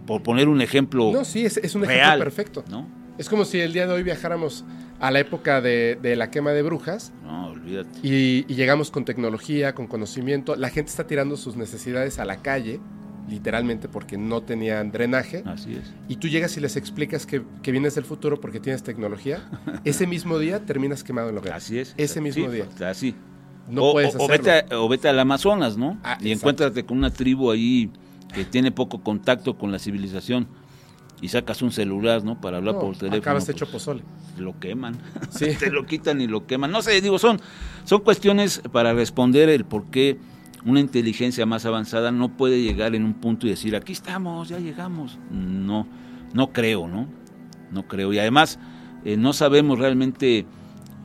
por 0.06 0.22
poner 0.22 0.48
un 0.48 0.60
ejemplo 0.62 1.10
No, 1.12 1.24
sí, 1.24 1.44
es, 1.44 1.56
es 1.58 1.74
un 1.74 1.84
ejemplo 1.84 2.18
perfecto. 2.18 2.64
¿no? 2.70 2.88
Es 3.18 3.28
como 3.28 3.44
si 3.44 3.60
el 3.60 3.72
día 3.72 3.86
de 3.86 3.92
hoy 3.92 4.02
viajáramos 4.02 4.64
a 5.00 5.10
la 5.10 5.20
época 5.20 5.60
de, 5.60 5.98
de 6.00 6.16
la 6.16 6.30
quema 6.30 6.50
de 6.52 6.62
brujas 6.62 7.12
No, 7.22 7.48
olvídate. 7.48 8.00
y, 8.02 8.44
y 8.48 8.54
llegamos 8.54 8.90
con 8.90 9.04
tecnología, 9.04 9.74
con 9.74 9.86
conocimiento. 9.86 10.56
La 10.56 10.70
gente 10.70 10.90
está 10.90 11.06
tirando 11.06 11.36
sus 11.36 11.56
necesidades 11.56 12.18
a 12.18 12.24
la 12.24 12.38
calle, 12.42 12.80
literalmente 13.28 13.88
porque 13.88 14.18
no 14.18 14.42
tenían 14.42 14.92
drenaje. 14.92 15.42
Así 15.46 15.74
es. 15.74 15.92
Y 16.08 16.16
tú 16.16 16.28
llegas 16.28 16.56
y 16.56 16.60
les 16.60 16.76
explicas 16.76 17.26
que, 17.26 17.42
que 17.62 17.72
vienes 17.72 17.94
del 17.94 18.04
futuro 18.04 18.40
porque 18.40 18.60
tienes 18.60 18.82
tecnología. 18.82 19.48
Ese 19.84 20.06
mismo 20.06 20.38
día 20.38 20.64
terminas 20.66 21.02
quemado 21.04 21.28
en 21.30 21.34
la 21.36 21.40
hoguera. 21.40 21.56
Así 21.56 21.78
es. 21.78 21.94
Ese 21.96 22.20
mismo 22.20 22.46
Sí, 22.46 22.52
día. 22.52 22.66
Así. 22.88 23.14
No 23.70 23.82
o, 23.84 23.92
puedes 23.92 24.14
o- 24.14 24.18
o 24.18 24.24
hacerlo. 24.26 24.44
vete, 24.52 24.74
a- 24.74 24.78
o 24.80 24.88
vete 24.88 25.08
al 25.08 25.18
Amazonas, 25.18 25.76
¿no? 25.78 25.98
Ah, 26.02 26.18
y 26.20 26.28
exacto. 26.32 26.32
encuéntrate 26.32 26.84
con 26.84 26.98
una 26.98 27.10
tribu 27.10 27.50
ahí 27.50 27.90
que 28.34 28.44
tiene 28.44 28.70
poco 28.72 29.00
contacto 29.02 29.56
con 29.56 29.72
la 29.72 29.78
civilización 29.78 30.46
y 31.22 31.28
sacas 31.28 31.62
un 31.62 31.72
celular, 31.72 32.24
¿no? 32.24 32.38
Para 32.40 32.58
hablar 32.58 32.74
No, 32.74 32.80
por 32.80 32.96
teléfono. 32.96 33.22
acabas 33.22 33.44
pues, 33.46 33.56
hecho 33.56 33.70
pozole. 33.70 34.02
Lo 34.36 34.58
queman. 34.58 34.98
Sí. 35.30 35.46
Te 35.58 35.70
lo 35.70 35.86
quitan 35.86 36.20
y 36.20 36.26
lo 36.26 36.46
queman. 36.46 36.70
No 36.72 36.82
sé, 36.82 37.00
digo, 37.00 37.18
son, 37.18 37.40
son 37.84 38.00
cuestiones 38.02 38.60
para 38.72 38.92
responder 38.92 39.48
el 39.48 39.64
por 39.64 39.86
qué 39.86 40.18
una 40.64 40.80
inteligencia 40.80 41.46
más 41.46 41.66
avanzada 41.66 42.10
no 42.10 42.36
puede 42.36 42.62
llegar 42.62 42.94
en 42.94 43.04
un 43.04 43.14
punto 43.14 43.46
y 43.46 43.50
decir, 43.50 43.76
aquí 43.76 43.92
estamos, 43.92 44.48
ya 44.48 44.58
llegamos. 44.58 45.18
No, 45.30 45.86
no 46.32 46.52
creo, 46.52 46.88
¿no? 46.88 47.06
No 47.70 47.86
creo. 47.86 48.12
Y 48.12 48.18
además, 48.18 48.58
eh, 49.04 49.16
no 49.16 49.32
sabemos 49.32 49.78
realmente 49.78 50.46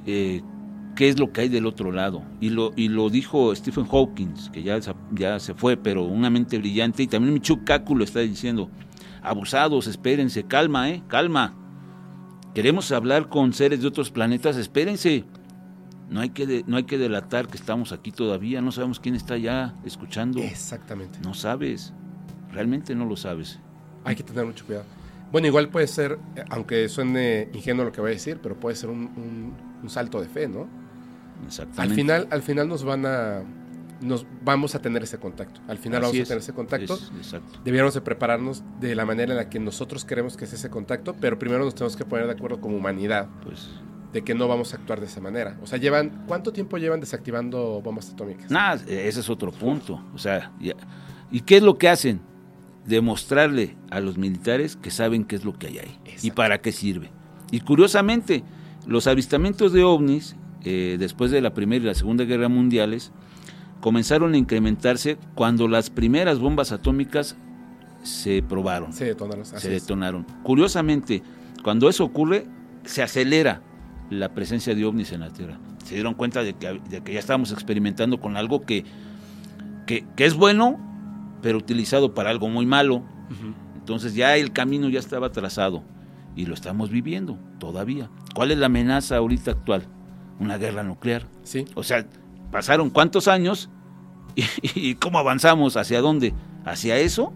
eh, 0.05 0.41
qué 0.95 1.09
es 1.09 1.19
lo 1.19 1.31
que 1.31 1.41
hay 1.41 1.49
del 1.49 1.65
otro 1.65 1.91
lado. 1.91 2.23
Y 2.39 2.49
lo, 2.49 2.71
y 2.75 2.87
lo 2.87 3.09
dijo 3.09 3.53
Stephen 3.53 3.85
Hawking, 3.85 4.33
que 4.53 4.63
ya, 4.63 4.79
ya 5.11 5.39
se 5.39 5.53
fue, 5.53 5.75
pero 5.75 6.03
una 6.03 6.29
mente 6.29 6.57
brillante. 6.57 7.03
Y 7.03 7.07
también 7.07 7.33
Michio 7.33 7.63
Kaku 7.65 7.95
lo 7.95 8.03
está 8.03 8.19
diciendo. 8.19 8.69
Abusados, 9.21 9.87
espérense, 9.87 10.43
calma, 10.43 10.89
¿eh? 10.89 11.03
Calma. 11.07 11.53
Queremos 12.53 12.91
hablar 12.91 13.27
con 13.27 13.53
seres 13.53 13.81
de 13.81 13.87
otros 13.87 14.09
planetas, 14.09 14.55
espérense. 14.55 15.25
No 16.09 16.21
hay 16.21 16.29
que, 16.29 16.47
de- 16.47 16.63
no 16.67 16.77
hay 16.77 16.83
que 16.83 16.97
delatar 16.97 17.47
que 17.47 17.57
estamos 17.57 17.91
aquí 17.91 18.11
todavía, 18.11 18.61
no 18.61 18.71
sabemos 18.71 18.99
quién 18.99 19.15
está 19.15 19.37
ya 19.37 19.75
escuchando. 19.85 20.39
Exactamente. 20.41 21.19
No 21.23 21.33
sabes, 21.33 21.93
realmente 22.51 22.95
no 22.95 23.05
lo 23.05 23.15
sabes. 23.15 23.59
Hay 24.03 24.15
que 24.15 24.23
tener 24.23 24.45
mucho 24.45 24.65
cuidado. 24.65 24.85
Bueno, 25.31 25.45
igual 25.47 25.69
puede 25.69 25.85
ser, 25.87 26.17
eh, 26.35 26.43
aunque 26.49 26.89
suene 26.89 27.49
ingenuo 27.53 27.85
lo 27.85 27.91
que 27.91 28.01
voy 28.01 28.09
a 28.09 28.13
decir, 28.13 28.39
pero 28.41 28.55
puede 28.59 28.75
ser 28.75 28.89
un, 28.89 29.01
un- 29.03 29.53
un 29.83 29.89
salto 29.89 30.19
de 30.19 30.27
fe, 30.27 30.47
¿no? 30.47 30.67
Exactamente. 31.45 31.81
Al 31.83 31.95
final, 31.95 32.27
al 32.31 32.41
final 32.41 32.67
nos 32.67 32.83
van 32.83 33.05
a, 33.05 33.43
nos 34.01 34.25
vamos 34.43 34.73
a 34.75 34.81
tener 34.81 35.03
ese 35.03 35.19
contacto. 35.19 35.61
Al 35.67 35.77
final 35.77 36.01
Así 36.03 36.07
vamos 36.07 36.15
es, 36.17 36.21
a 36.21 36.29
tener 36.29 36.41
ese 36.41 36.53
contacto. 36.53 36.93
es- 36.95 37.11
exacto. 37.17 37.59
Debiéramos 37.63 37.93
de 37.93 38.01
prepararnos 38.01 38.63
de 38.79 38.95
la 38.95 39.05
manera 39.05 39.31
en 39.33 39.37
la 39.37 39.49
que 39.49 39.59
nosotros 39.59 40.05
queremos 40.05 40.35
que 40.37 40.47
sea 40.47 40.57
ese 40.57 40.69
contacto, 40.71 41.15
pero 41.21 41.37
primero 41.37 41.63
nos 41.63 41.75
tenemos 41.75 41.95
que 41.95 42.05
poner 42.05 42.25
de 42.25 42.31
acuerdo 42.33 42.59
como 42.59 42.75
humanidad 42.77 43.27
Pues 43.43 43.69
de 44.13 44.23
que 44.23 44.33
no 44.33 44.47
vamos 44.47 44.73
a 44.73 44.77
actuar 44.77 44.99
de 44.99 45.05
esa 45.05 45.21
manera. 45.21 45.57
O 45.61 45.67
sea, 45.67 45.77
llevan, 45.77 46.23
¿cuánto 46.27 46.51
tiempo 46.51 46.77
llevan 46.77 46.99
desactivando 46.99 47.81
bombas 47.81 48.09
atómicas? 48.09 48.49
nada, 48.49 48.81
ese 48.87 49.19
es 49.19 49.29
otro 49.29 49.51
punto. 49.51 50.03
O 50.15 50.17
sea, 50.17 50.51
ya- 50.59 50.73
¿y 51.31 51.41
qué 51.41 51.57
es 51.57 51.63
lo 51.63 51.77
que 51.77 51.89
hacen? 51.89 52.21
Demostrarle 52.85 53.75
a 53.91 53.99
los 53.99 54.17
militares 54.17 54.75
que 54.75 54.89
saben 54.89 55.23
qué 55.25 55.35
es 55.35 55.45
lo 55.45 55.53
que 55.53 55.67
hay 55.67 55.77
ahí 55.79 55.99
y 56.23 56.31
para 56.31 56.59
qué 56.59 56.71
sirve. 56.71 57.11
Y 57.51 57.59
curiosamente, 57.59 58.43
los 58.87 59.05
avistamientos 59.05 59.73
de 59.73 59.83
ovnis, 59.83 60.35
eh, 60.63 60.95
después 60.97 61.29
de 61.29 61.41
la 61.41 61.53
Primera 61.53 61.83
y 61.83 61.87
la 61.87 61.93
Segunda 61.93 62.23
Guerra 62.23 62.49
Mundiales, 62.49 63.11
comenzaron 63.79 64.33
a 64.33 64.37
incrementarse 64.37 65.17
cuando 65.35 65.67
las 65.67 65.89
primeras 65.91 66.39
bombas 66.39 66.71
atómicas 66.71 67.35
se 68.03 68.41
probaron, 68.41 68.91
Se 68.91 69.05
detonaron. 69.05 69.45
se 69.45 69.55
es. 69.57 69.63
detonaron. 69.83 70.25
Curiosamente, 70.43 71.21
cuando 71.63 71.89
eso 71.89 72.03
ocurre, 72.05 72.45
se 72.85 73.03
acelera 73.03 73.61
la 74.09 74.29
presencia 74.33 74.75
de 74.75 74.85
ovnis 74.85 75.11
en 75.11 75.21
la 75.21 75.29
Tierra. 75.29 75.59
Se 75.83 75.95
dieron 75.95 76.13
cuenta 76.13 76.43
de 76.43 76.53
que, 76.53 76.79
de 76.89 77.01
que 77.01 77.13
ya 77.13 77.19
estábamos 77.19 77.51
experimentando 77.51 78.19
con 78.19 78.37
algo 78.37 78.61
que, 78.61 78.85
que, 79.85 80.05
que 80.15 80.25
es 80.25 80.33
bueno, 80.33 80.79
pero 81.41 81.57
utilizado 81.57 82.13
para 82.13 82.29
algo 82.29 82.49
muy 82.49 82.65
malo. 82.65 83.03
Entonces 83.75 84.15
ya 84.15 84.35
el 84.35 84.51
camino 84.51 84.89
ya 84.89 84.99
estaba 84.99 85.31
trazado 85.31 85.83
y 86.35 86.45
lo 86.45 86.53
estamos 86.53 86.89
viviendo 86.89 87.37
todavía. 87.59 88.09
¿Cuál 88.33 88.51
es 88.51 88.57
la 88.57 88.67
amenaza 88.67 89.17
ahorita 89.17 89.51
actual? 89.51 89.83
Una 90.39 90.57
guerra 90.57 90.83
nuclear. 90.83 91.25
Sí, 91.43 91.65
O 91.75 91.83
sea, 91.83 92.05
pasaron 92.51 92.89
cuántos 92.89 93.27
años 93.27 93.69
y, 94.35 94.43
y 94.75 94.95
cómo 94.95 95.19
avanzamos, 95.19 95.75
hacia 95.77 96.01
dónde, 96.01 96.33
hacia 96.65 96.97
eso. 96.97 97.33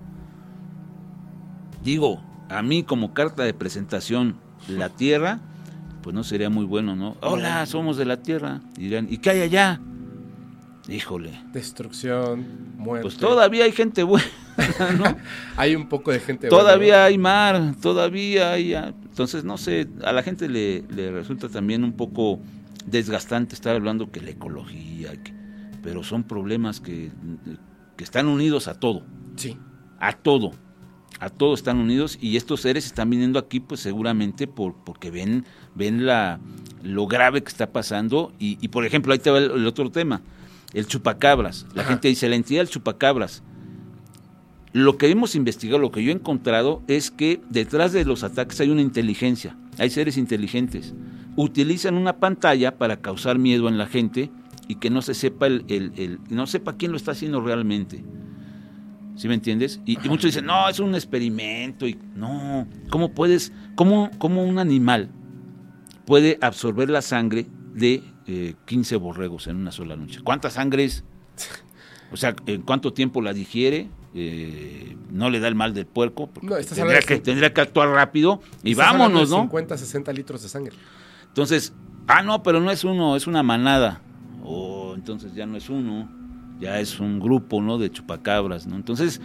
Digo, 1.84 2.22
a 2.50 2.62
mí 2.62 2.84
como 2.84 3.14
carta 3.14 3.44
de 3.44 3.54
presentación, 3.54 4.38
la 4.68 4.90
Tierra, 4.90 5.40
pues 6.04 6.14
no 6.14 6.24
sería 6.24 6.50
muy 6.52 6.66
bueno, 6.66 6.96
¿no? 6.96 7.18
Hola, 7.22 7.66
somos 7.66 7.98
de 7.98 8.06
la 8.06 8.18
Tierra. 8.22 8.62
Y 8.78 8.82
dirán, 8.84 9.08
¿y 9.10 9.18
qué 9.18 9.32
hay 9.32 9.42
allá? 9.42 9.80
Híjole, 10.90 11.32
destrucción, 11.54 12.74
muerte. 12.78 13.04
pues 13.04 13.16
todavía 13.18 13.64
hay 13.64 13.72
gente 13.72 14.04
buena, 14.04 14.26
¿no? 14.98 15.16
Hay 15.56 15.76
un 15.76 15.88
poco 15.88 16.12
de 16.12 16.20
gente. 16.20 16.50
todavía 16.50 16.96
buena, 16.96 17.06
hay 17.06 17.18
mar, 17.18 17.76
todavía 17.82 18.52
hay... 18.52 18.74
ah, 18.74 18.94
Entonces, 19.06 19.46
no 19.46 19.58
sé, 19.58 19.88
a 20.04 20.12
la 20.12 20.24
gente 20.24 20.50
le, 20.50 20.84
le 20.90 21.10
resulta 21.12 21.48
también 21.48 21.86
un 21.86 21.94
poco 21.94 22.40
desgastante 22.86 23.56
estar 23.56 23.76
hablando 23.78 24.12
que 24.12 24.20
la 24.20 24.32
ecología, 24.32 25.14
que- 25.24 25.34
pero 25.82 26.04
son 26.04 26.24
problemas 26.24 26.82
que, 26.82 27.12
que 27.96 28.04
están 28.04 28.28
unidos 28.28 28.68
a 28.68 28.74
todo. 28.78 29.04
Sí, 29.38 29.58
a 30.00 30.12
todo, 30.14 30.52
a 31.24 31.30
todo 31.30 31.54
están 31.54 31.78
unidos 31.78 32.18
y 32.22 32.38
estos 32.38 32.62
seres 32.62 32.86
están 32.86 33.10
viniendo 33.10 33.40
aquí 33.40 33.60
pues 33.60 33.80
seguramente 33.82 34.48
por, 34.48 34.74
porque 34.84 35.10
ven, 35.12 35.46
ven 35.76 36.06
la, 36.06 36.40
lo 36.84 37.08
grave 37.08 37.42
que 37.44 37.50
está 37.50 37.72
pasando 37.72 38.32
y, 38.40 38.58
y, 38.62 38.68
por 38.70 38.86
ejemplo 38.86 39.14
ahí 39.14 39.20
te 39.20 39.30
va 39.32 39.38
el, 39.40 39.52
el 39.52 39.68
otro 39.68 39.90
tema, 39.92 40.22
el 40.74 40.86
chupacabras, 40.88 41.66
la 41.74 41.84
Ajá. 41.84 41.92
gente 41.92 42.08
dice 42.10 42.28
la 42.30 42.36
entidad 42.36 42.62
del 42.62 42.70
chupacabras, 42.70 43.44
lo 44.74 44.98
que 44.98 45.08
hemos 45.10 45.36
investigado, 45.36 45.78
lo 45.80 45.92
que 45.92 46.04
yo 46.04 46.10
he 46.12 46.16
encontrado 46.16 46.82
es 46.88 47.12
que 47.12 47.40
detrás 47.50 47.94
de 47.94 48.06
los 48.06 48.24
ataques 48.24 48.60
hay 48.60 48.70
una 48.72 48.82
inteligencia, 48.82 49.56
hay 49.78 49.90
seres 49.92 50.18
inteligentes. 50.18 50.94
Utilizan 51.36 51.96
una 51.96 52.18
pantalla 52.18 52.78
para 52.78 52.98
causar 52.98 53.38
miedo 53.38 53.68
en 53.70 53.78
la 53.78 53.86
gente 53.86 54.32
y 54.68 54.76
que 54.76 54.90
no 54.90 55.02
se 55.04 55.14
sepa 55.14 55.46
el, 55.48 55.64
el- 55.68 55.94
el- 55.98 56.20
no 56.30 56.48
sepa 56.48 56.74
quién 56.76 56.92
lo 56.92 56.98
está 56.98 57.12
haciendo 57.12 57.40
realmente. 57.42 58.04
¿Sí 59.16 59.28
me 59.28 59.36
entiendes? 59.36 59.80
Y, 59.86 60.04
y 60.04 60.10
muchos 60.10 60.26
dicen, 60.26 60.46
no, 60.46 60.68
es 60.68 60.80
un 60.80 60.96
experimento. 60.96 61.88
Y, 61.88 61.98
no, 62.16 62.68
¿cómo 62.90 63.14
puedes, 63.14 63.52
cómo, 63.76 64.10
cómo 64.18 64.44
un 64.44 64.60
animal 64.60 65.10
puede 66.06 66.38
absorber 66.42 66.90
la 66.90 67.02
sangre 67.02 67.46
de 67.74 68.04
eh, 68.28 68.56
15 68.66 68.96
borregos 68.98 69.48
en 69.48 69.58
una 69.58 69.72
sola 69.72 69.96
noche? 69.96 70.22
¿Cuánta 70.24 70.50
sangre 70.50 70.86
es? 70.86 71.04
O 72.12 72.18
sea, 72.18 72.36
¿en 72.46 72.62
cuánto 72.62 72.94
tiempo 72.94 73.22
la 73.22 73.34
digiere? 73.34 73.90
Eh, 74.16 74.96
no 75.10 75.30
le 75.30 75.40
da 75.40 75.48
el 75.48 75.56
mal 75.56 75.74
del 75.74 75.88
puerco. 75.88 76.30
No, 76.42 76.56
tendría, 76.58 77.02
que, 77.02 77.20
tendría 77.20 77.54
que 77.54 77.62
actuar 77.62 77.90
rápido 77.90 78.42
y 78.64 78.76
vámonos, 78.76 79.30
¿no? 79.30 79.42
50, 79.42 79.78
60 79.78 80.14
litros 80.14 80.44
de 80.44 80.50
sangre. 80.50 80.76
Entonces, 81.28 81.74
ah, 82.08 82.22
no, 82.22 82.44
pero 82.44 82.60
no 82.60 82.70
es 82.70 82.84
uno, 82.84 83.16
es 83.16 83.26
una 83.26 83.42
manada. 83.42 84.02
O 84.44 84.94
entonces 84.96 85.34
ya 85.34 85.46
no 85.46 85.58
es 85.58 85.70
uno, 85.70 86.10
ya 86.64 86.80
es 86.80 87.00
un 87.00 87.20
grupo, 87.20 87.62
¿no? 87.62 87.78
De 87.78 87.92
chupacabras, 87.92 88.68
¿no? 88.68 88.76
Entonces, 88.76 89.22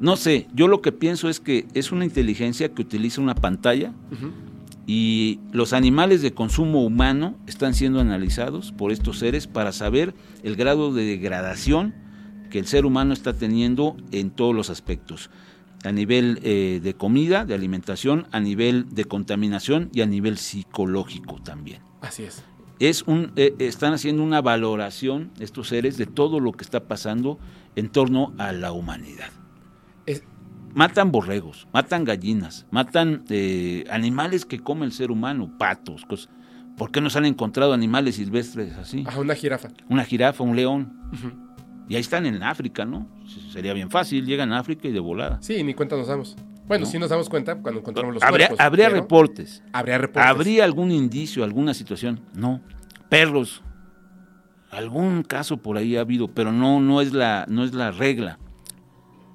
no 0.00 0.16
sé, 0.16 0.46
yo 0.54 0.68
lo 0.68 0.80
que 0.80 0.92
pienso 0.92 1.28
es 1.28 1.40
que 1.40 1.66
es 1.74 1.92
una 1.92 2.04
inteligencia 2.04 2.70
que 2.70 2.82
utiliza 2.82 3.20
una 3.20 3.34
pantalla 3.34 3.92
y 4.86 5.40
los 5.52 5.72
animales 5.72 6.22
de 6.22 6.32
consumo 6.32 6.84
humano 6.84 7.36
están 7.46 7.74
siendo 7.74 8.00
analizados 8.00 8.72
por 8.72 8.90
estos 8.90 9.18
seres 9.18 9.46
para 9.46 9.72
saber 9.72 10.14
el 10.42 10.56
grado 10.56 10.94
de 10.94 11.04
degradación 11.04 11.94
que 12.50 12.58
el 12.58 12.66
ser 12.66 12.86
humano 12.86 13.12
está 13.12 13.34
teniendo 13.34 13.96
en 14.12 14.30
todos 14.30 14.54
los 14.54 14.70
aspectos, 14.70 15.30
a 15.84 15.92
nivel 15.92 16.40
eh, 16.42 16.80
de 16.82 16.94
comida, 16.94 17.44
de 17.44 17.54
alimentación, 17.54 18.26
a 18.32 18.40
nivel 18.40 18.86
de 18.88 19.04
contaminación 19.04 19.90
y 19.92 20.00
a 20.00 20.06
nivel 20.06 20.38
psicológico 20.38 21.40
también. 21.42 21.82
Así 22.00 22.22
es. 22.22 22.42
Es 22.80 23.02
un, 23.02 23.32
eh, 23.36 23.54
están 23.58 23.92
haciendo 23.92 24.22
una 24.22 24.40
valoración 24.40 25.30
estos 25.40 25.68
seres 25.68 25.96
de 25.98 26.06
todo 26.06 26.38
lo 26.40 26.52
que 26.52 26.62
está 26.64 26.84
pasando 26.84 27.38
en 27.76 27.88
torno 27.88 28.32
a 28.38 28.52
la 28.52 28.70
humanidad 28.72 29.30
Es- 30.06 30.22
matan 30.74 31.10
borregos, 31.10 31.66
matan 31.72 32.04
gallinas, 32.04 32.66
matan 32.70 33.24
eh, 33.30 33.84
animales 33.90 34.44
que 34.44 34.60
come 34.60 34.86
el 34.86 34.92
ser 34.92 35.10
humano, 35.10 35.56
patos, 35.58 36.04
cosas. 36.04 36.30
¿Por 36.76 36.92
qué 36.92 37.00
no 37.00 37.10
se 37.10 37.18
han 37.18 37.24
encontrado 37.26 37.72
animales 37.72 38.14
silvestres 38.14 38.76
así? 38.76 39.04
a 39.08 39.18
una 39.18 39.34
jirafa. 39.34 39.68
Una 39.88 40.04
jirafa, 40.04 40.44
un 40.44 40.54
león. 40.54 40.96
Y 41.88 41.96
ahí 41.96 42.00
están 42.00 42.26
en 42.26 42.40
África, 42.44 42.84
¿no? 42.84 43.08
Sería 43.50 43.72
bien 43.72 43.90
fácil, 43.90 44.24
llegan 44.26 44.52
a 44.52 44.60
África 44.60 44.86
y 44.86 44.92
de 44.92 45.00
volada. 45.00 45.38
Sí, 45.42 45.60
ni 45.64 45.74
cuenta 45.74 45.96
nos 45.96 46.06
damos. 46.06 46.36
Bueno, 46.68 46.84
No. 46.84 46.90
sí 46.90 46.98
nos 46.98 47.10
damos 47.10 47.28
cuenta 47.28 47.56
cuando 47.56 47.80
encontramos 47.80 48.14
los 48.14 48.22
habría 48.22 48.48
cuerpos. 48.48 48.64
habría 48.64 48.88
reportes. 48.90 49.62
Habría 49.72 49.98
reportes. 49.98 50.30
¿Habría 50.30 50.64
algún 50.64 50.92
indicio, 50.92 51.42
alguna 51.44 51.74
situación? 51.74 52.20
No. 52.34 52.60
Perros. 53.08 53.62
Algún 54.70 55.22
caso 55.22 55.56
por 55.56 55.78
ahí 55.78 55.96
ha 55.96 56.00
habido, 56.02 56.28
pero 56.28 56.52
no, 56.52 56.78
no, 56.80 57.00
es, 57.00 57.12
la, 57.14 57.46
no 57.48 57.64
es 57.64 57.72
la 57.72 57.90
regla. 57.90 58.38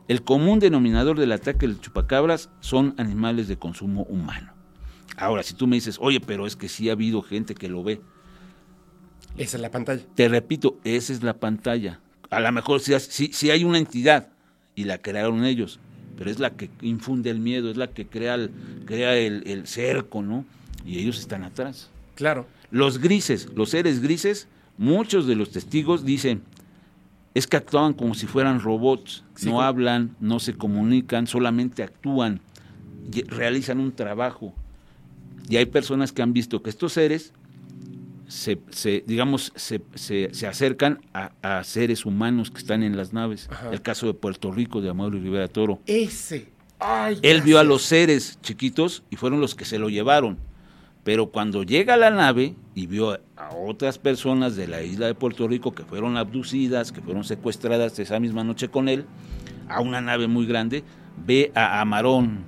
El 0.08 0.22
común 0.24 0.60
denominador 0.60 1.18
del 1.18 1.32
ataque 1.32 1.66
del 1.66 1.80
chupacabras 1.82 2.50
son 2.60 2.94
animales 2.98 3.48
de 3.48 3.58
consumo 3.58 4.04
humano. 4.04 4.54
Ahora, 5.18 5.42
si 5.44 5.56
tú 5.56 5.66
me 5.66 5.76
dices, 5.76 5.98
oye, 6.00 6.20
pero 6.20 6.46
es 6.46 6.56
que 6.56 6.70
sí 6.70 6.90
ha 6.90 6.94
habido 6.94 7.22
gente 7.24 7.56
que 7.56 7.68
lo 7.70 7.84
ve. 7.84 8.02
Esa 9.38 9.58
es 9.58 9.62
la 9.62 9.72
pantalla. 9.72 10.04
Te 10.14 10.28
repito, 10.28 10.78
esa 10.84 11.14
es 11.14 11.24
la 11.24 11.34
pantalla. 11.34 12.00
A 12.30 12.40
lo 12.40 12.52
mejor 12.52 12.80
sí, 12.80 12.94
sí- 13.00 13.32
sí 13.34 13.50
hay 13.50 13.64
una 13.64 13.78
entidad 13.80 14.30
y 14.76 14.84
la 14.84 14.98
crearon 15.00 15.46
ellos, 15.46 15.80
pero 16.18 16.30
es 16.30 16.40
la 16.40 16.52
que 16.52 16.70
infunde 16.82 17.30
el 17.30 17.40
miedo, 17.40 17.70
es 17.70 17.78
la 17.78 17.88
que 17.88 18.06
crea 18.06 18.36
el, 18.36 18.52
crea 18.86 19.16
el, 19.16 19.44
el 19.46 19.68
cerco, 19.68 20.22
¿no? 20.22 20.46
Y 20.86 21.00
ellos 21.00 21.20
están 21.20 21.44
atrás. 21.44 21.90
Claro. 22.16 22.46
Los 22.72 23.00
grises, 23.00 23.50
los 23.56 23.70
seres 23.70 24.02
grises, 24.02 24.48
muchos 24.78 25.28
de 25.28 25.36
los 25.36 25.52
testigos 25.52 26.06
dicen, 26.06 26.42
es 27.34 27.48
que 27.48 27.58
actúan 27.58 27.94
como 27.94 28.14
si 28.14 28.28
fueran 28.28 28.60
robots, 28.60 29.24
Sí, 29.36 29.50
no 29.50 29.62
hablan, 29.62 30.16
no 30.20 30.40
se 30.40 30.54
comunican, 30.54 31.26
solamente 31.26 31.84
actúan, 31.84 32.42
y 33.12 33.24
realizan 33.24 33.80
un 33.80 33.92
trabajo. 33.92 34.54
Y 35.50 35.58
hay 35.58 35.66
personas 35.66 36.12
que 36.12 36.22
han 36.22 36.34
visto 36.34 36.62
que 36.62 36.70
estos 36.70 36.94
seres 36.94 37.34
se, 38.34 38.60
se, 38.72 39.04
digamos, 39.06 39.52
se, 39.56 39.82
se- 39.94 40.30
se 40.34 40.48
acercan 40.48 41.00
a, 41.14 41.32
a 41.42 41.64
seres 41.64 42.06
humanos 42.06 42.50
que 42.52 42.58
están 42.58 42.82
en 42.84 42.98
las 42.98 43.14
naves. 43.14 43.48
Ajá. 43.52 43.70
El 43.72 43.82
caso 43.82 44.08
de 44.08 44.14
Puerto 44.14 44.52
Rico, 44.52 44.82
de 44.82 44.90
Amado 44.90 45.12
Rivera 45.12 45.48
Toro. 45.48 45.80
Ese. 45.86 46.52
Ay, 46.80 47.20
Él 47.22 47.42
vio 47.44 47.60
a 47.60 47.64
los 47.64 47.84
seres 47.84 48.40
chiquitos 48.42 49.04
y 49.10 49.16
fueron 49.16 49.40
los 49.40 49.56
que 49.56 49.66
se 49.66 49.78
lo 49.80 49.90
llevaron. 49.90 50.38
Pero 51.04 51.28
cuando 51.28 51.64
llega 51.64 51.94
a 51.94 51.98
la 51.98 52.10
nave 52.12 52.56
y 52.76 52.88
vio 52.88 53.12
a 53.38 53.50
otras 53.56 53.98
personas 54.00 54.56
de 54.56 54.68
la 54.68 54.82
isla 54.82 55.06
de 55.08 55.14
Puerto 55.16 55.48
Rico 55.48 55.74
que 55.74 55.84
fueron 55.84 56.18
abducidas, 56.18 56.92
que 56.92 57.02
fueron 57.02 57.24
secuestradas 57.26 58.00
esa 58.00 58.20
misma 58.20 58.44
noche 58.44 58.70
con 58.70 58.90
él, 58.90 59.06
a 59.70 59.80
una 59.82 60.02
nave 60.02 60.28
muy 60.28 60.46
grande, 60.46 60.84
ve 61.26 61.52
a 61.56 61.82
Amarón, 61.82 62.40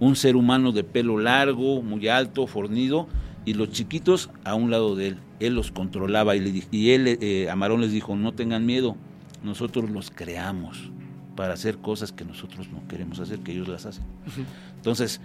un 0.00 0.16
ser 0.16 0.34
humano 0.34 0.72
de 0.72 0.82
pelo 0.82 1.18
largo, 1.18 1.82
muy 1.82 2.08
alto, 2.08 2.46
fornido, 2.46 3.06
y 3.50 3.54
los 3.54 3.72
chiquitos 3.72 4.30
a 4.44 4.54
un 4.54 4.70
lado 4.70 4.94
de 4.94 5.08
él. 5.08 5.16
Él 5.40 5.54
los 5.54 5.72
controlaba 5.72 6.36
y, 6.36 6.40
le 6.40 6.62
y 6.70 6.90
él, 6.90 7.18
eh, 7.20 7.50
Amarón 7.50 7.80
les 7.80 7.90
dijo, 7.90 8.14
no 8.14 8.32
tengan 8.32 8.64
miedo, 8.64 8.96
nosotros 9.42 9.90
los 9.90 10.12
creamos 10.12 10.92
para 11.34 11.54
hacer 11.54 11.78
cosas 11.78 12.12
que 12.12 12.24
nosotros 12.24 12.68
no 12.70 12.86
queremos 12.86 13.18
hacer, 13.18 13.40
que 13.40 13.50
ellos 13.50 13.66
las 13.66 13.86
hacen. 13.86 14.04
Entonces, 14.76 15.20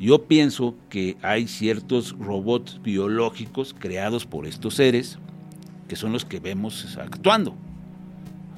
yo 0.00 0.26
pienso 0.26 0.76
que 0.88 1.18
hay 1.20 1.46
ciertos 1.46 2.16
robots 2.18 2.80
biológicos 2.82 3.74
creados 3.78 4.24
por 4.24 4.46
estos 4.46 4.74
seres 4.74 5.18
que 5.88 5.96
son 5.96 6.12
los 6.12 6.24
que 6.24 6.40
vemos 6.40 6.96
actuando, 6.96 7.54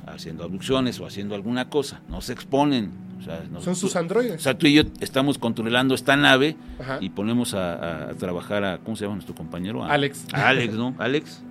haciendo 0.06 0.44
abducciones 0.44 1.00
o 1.00 1.06
haciendo 1.06 1.34
alguna 1.34 1.68
cosa. 1.68 2.00
No 2.08 2.20
se 2.20 2.32
exponen. 2.32 2.92
O 3.20 3.22
sea, 3.22 3.44
no- 3.50 3.60
Son 3.60 3.76
sus 3.76 3.94
o 3.94 3.98
androides. 3.98 4.42
sea, 4.42 4.56
tú 4.58 4.66
y 4.66 4.74
yo 4.74 4.82
estamos 5.00 5.38
controlando 5.38 5.94
esta 5.94 6.16
nave 6.16 6.56
Ajá. 6.80 6.98
y 7.00 7.10
ponemos 7.10 7.54
a, 7.54 8.08
trabajar 8.18 8.64
a, 8.64 8.78
¿cómo 8.78 8.96
se 8.96 9.04
llama 9.04 9.14
nuestro 9.16 9.34
compañero? 9.34 9.84
A- 9.84 9.92
Alex. 9.92 10.26
a 10.32 10.48
Alex, 10.48 10.74
¿no? 10.74 10.94
Alex, 10.98 11.42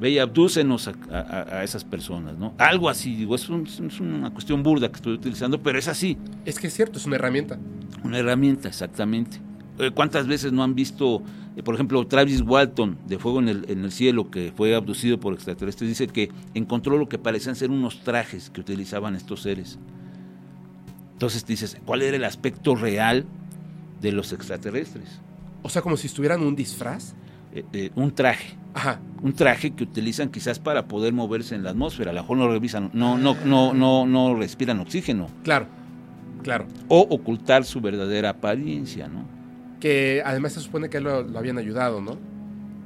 ve 0.00 0.10
y 0.10 0.18
abdúcenos 0.18 0.88
a, 0.88 1.62
esas 1.62 1.84
personas, 1.84 2.38
¿no? 2.38 2.54
Algo 2.58 2.88
así, 2.88 3.14
digo, 3.14 3.34
es, 3.34 3.48
un- 3.48 3.66
es 3.66 4.00
una 4.00 4.30
cuestión 4.30 4.62
burda 4.62 4.88
que 4.88 4.96
estoy 4.96 5.12
utilizando, 5.12 5.62
pero 5.62 5.78
es 5.78 5.88
así. 5.88 6.16
Es 6.44 6.58
que 6.58 6.66
es 6.68 6.74
cierto, 6.74 6.98
es 6.98 7.06
una 7.06 7.16
herramienta. 7.16 7.58
Una 8.02 8.18
herramienta, 8.18 8.68
exactamente. 8.68 9.38
Eh, 9.78 9.90
¿Cuántas 9.94 10.26
veces 10.26 10.52
no 10.52 10.62
han 10.62 10.74
visto, 10.74 11.22
eh, 11.56 11.62
por 11.62 11.74
ejemplo, 11.74 12.06
Travis 12.06 12.40
Walton 12.42 12.98
de 13.06 13.18
Fuego 13.18 13.40
en 13.40 13.48
el, 13.48 13.64
en 13.70 13.84
el 13.84 13.92
Cielo, 13.92 14.30
que 14.30 14.52
fue 14.56 14.74
abducido 14.74 15.18
por 15.20 15.32
extraterrestres, 15.34 15.88
dice 15.88 16.06
que 16.06 16.30
encontró 16.54 16.98
lo 16.98 17.08
que 17.08 17.18
parecían 17.18 17.56
ser 17.56 17.70
unos 17.70 18.00
trajes 18.00 18.50
que 18.50 18.60
utilizaban 18.60 19.14
estos 19.16 19.42
seres. 19.42 19.78
Entonces 21.20 21.44
dices, 21.44 21.76
¿cuál 21.84 22.00
era 22.00 22.16
el 22.16 22.24
aspecto 22.24 22.74
real 22.74 23.26
de 24.00 24.10
los 24.10 24.32
extraterrestres? 24.32 25.20
O 25.62 25.68
sea, 25.68 25.82
como 25.82 25.98
si 25.98 26.06
estuvieran 26.06 26.40
un 26.40 26.56
disfraz. 26.56 27.12
Eh, 27.52 27.62
eh, 27.74 27.90
un 27.94 28.10
traje, 28.14 28.56
Ajá. 28.72 29.00
un 29.20 29.34
traje 29.34 29.72
que 29.72 29.82
utilizan 29.84 30.30
quizás 30.30 30.58
para 30.58 30.86
poder 30.88 31.12
moverse 31.12 31.54
en 31.54 31.62
la 31.62 31.70
atmósfera. 31.72 32.12
A 32.12 32.14
lo 32.14 32.22
mejor 32.22 32.38
no 32.38 32.48
revisan, 32.48 32.88
no, 32.94 33.18
no, 33.18 33.36
no, 33.44 33.74
no, 33.74 34.06
no 34.06 34.34
respiran 34.34 34.78
oxígeno 34.80 35.26
Claro. 35.44 35.66
Claro. 36.42 36.64
o 36.88 37.00
ocultar 37.00 37.64
su 37.66 37.82
verdadera 37.82 38.30
apariencia, 38.30 39.06
¿no? 39.08 39.24
Que 39.78 40.22
además 40.24 40.54
se 40.54 40.60
supone 40.60 40.88
que 40.88 40.96
él 40.96 41.04
lo, 41.04 41.22
lo 41.22 41.38
habían 41.38 41.58
ayudado, 41.58 42.00
¿no? 42.00 42.16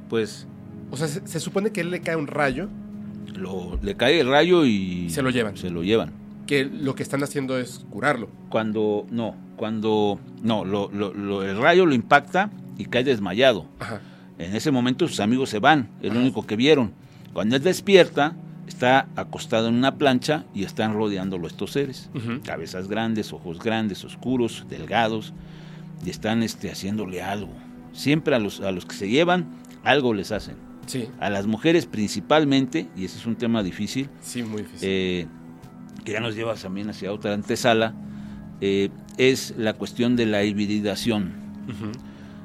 Pues 0.09 0.45
O 0.91 0.97
sea, 0.97 1.07
se, 1.07 1.25
se 1.25 1.39
supone 1.39 1.69
que 1.71 1.79
él 1.79 1.89
le 1.89 2.01
cae 2.01 2.17
un 2.17 2.27
rayo, 2.27 2.67
lo, 3.33 3.79
le 3.81 3.95
cae 3.95 4.19
el 4.19 4.27
rayo 4.27 4.65
y 4.65 5.09
Se 5.09 5.21
lo 5.21 5.29
llevan. 5.29 5.55
Se 5.55 5.69
lo 5.69 5.83
llevan. 5.83 6.24
Que 6.47 6.65
lo 6.65 6.95
que 6.95 7.03
están 7.03 7.23
haciendo 7.23 7.57
es 7.57 7.85
curarlo. 7.89 8.29
Cuando 8.49 9.05
no, 9.09 9.35
cuando 9.55 10.19
no, 10.41 10.63
lo, 10.65 10.89
lo- 10.91 11.13
lo- 11.13 11.43
el 11.43 11.57
rayo 11.57 11.85
lo 11.85 11.95
impacta 11.95 12.49
y 12.77 12.85
cae 12.85 13.03
desmayado. 13.03 13.65
Ajá. 13.79 14.01
En 14.37 14.55
ese 14.55 14.69
momento 14.71 15.07
sus 15.07 15.19
amigos 15.21 15.49
se 15.49 15.59
van, 15.59 15.89
es 16.01 16.13
lo 16.13 16.19
único 16.19 16.45
que 16.45 16.55
vieron. 16.55 16.91
Cuando 17.33 17.55
él 17.55 17.63
despierta, 17.63 18.35
está 18.67 19.07
acostado 19.15 19.69
en 19.69 19.75
una 19.75 19.95
plancha 19.97 20.43
y 20.53 20.63
están 20.63 20.93
rodeándolo 20.93 21.47
estos 21.47 21.71
seres. 21.71 22.09
Cabezas 22.43 22.87
grandes, 22.87 23.31
ojos 23.33 23.59
grandes, 23.59 24.03
oscuros, 24.03 24.65
delgados, 24.69 25.33
y 26.05 26.09
están 26.09 26.43
este, 26.43 26.69
haciéndole 26.69 27.21
algo. 27.21 27.53
Siempre 27.93 28.35
a 28.35 28.39
los, 28.39 28.59
a 28.59 28.71
los 28.71 28.85
que 28.85 28.95
se 28.95 29.09
llevan, 29.09 29.45
algo 29.83 30.13
les 30.13 30.31
hacen. 30.33 30.55
Sí, 30.85 31.07
A 31.19 31.29
las 31.29 31.47
mujeres 31.47 31.85
principalmente, 31.85 32.87
y 32.95 33.05
ese 33.05 33.17
es 33.17 33.25
un 33.25 33.35
tema 33.35 33.63
difícil, 33.63 34.09
sí, 34.21 34.43
muy 34.43 34.61
difícil. 34.63 34.87
eh, 34.89 35.27
que 36.05 36.13
ya 36.13 36.21
nos 36.21 36.35
lleva 36.35 36.53
también 36.53 36.89
hacia 36.89 37.11
otra 37.11 37.33
antesala, 37.33 37.93
eh, 38.61 38.89
es 39.17 39.53
la 39.57 39.73
cuestión 39.73 40.15
de 40.15 40.25
la 40.25 40.43
hibridación. 40.43 41.33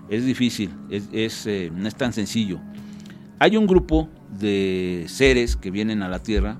Es 0.09 0.25
difícil, 0.25 0.71
es, 0.91 1.09
es, 1.13 1.47
eh, 1.47 1.71
no 1.73 1.87
es 1.87 1.95
tan 1.95 2.13
sencillo. 2.13 2.59
Hay 3.39 3.57
un 3.57 3.67
grupo 3.67 4.09
de 4.41 5.05
seres 5.07 5.57
que 5.57 5.71
vienen 5.71 6.03
a 6.03 6.09
la 6.09 6.21
Tierra 6.21 6.59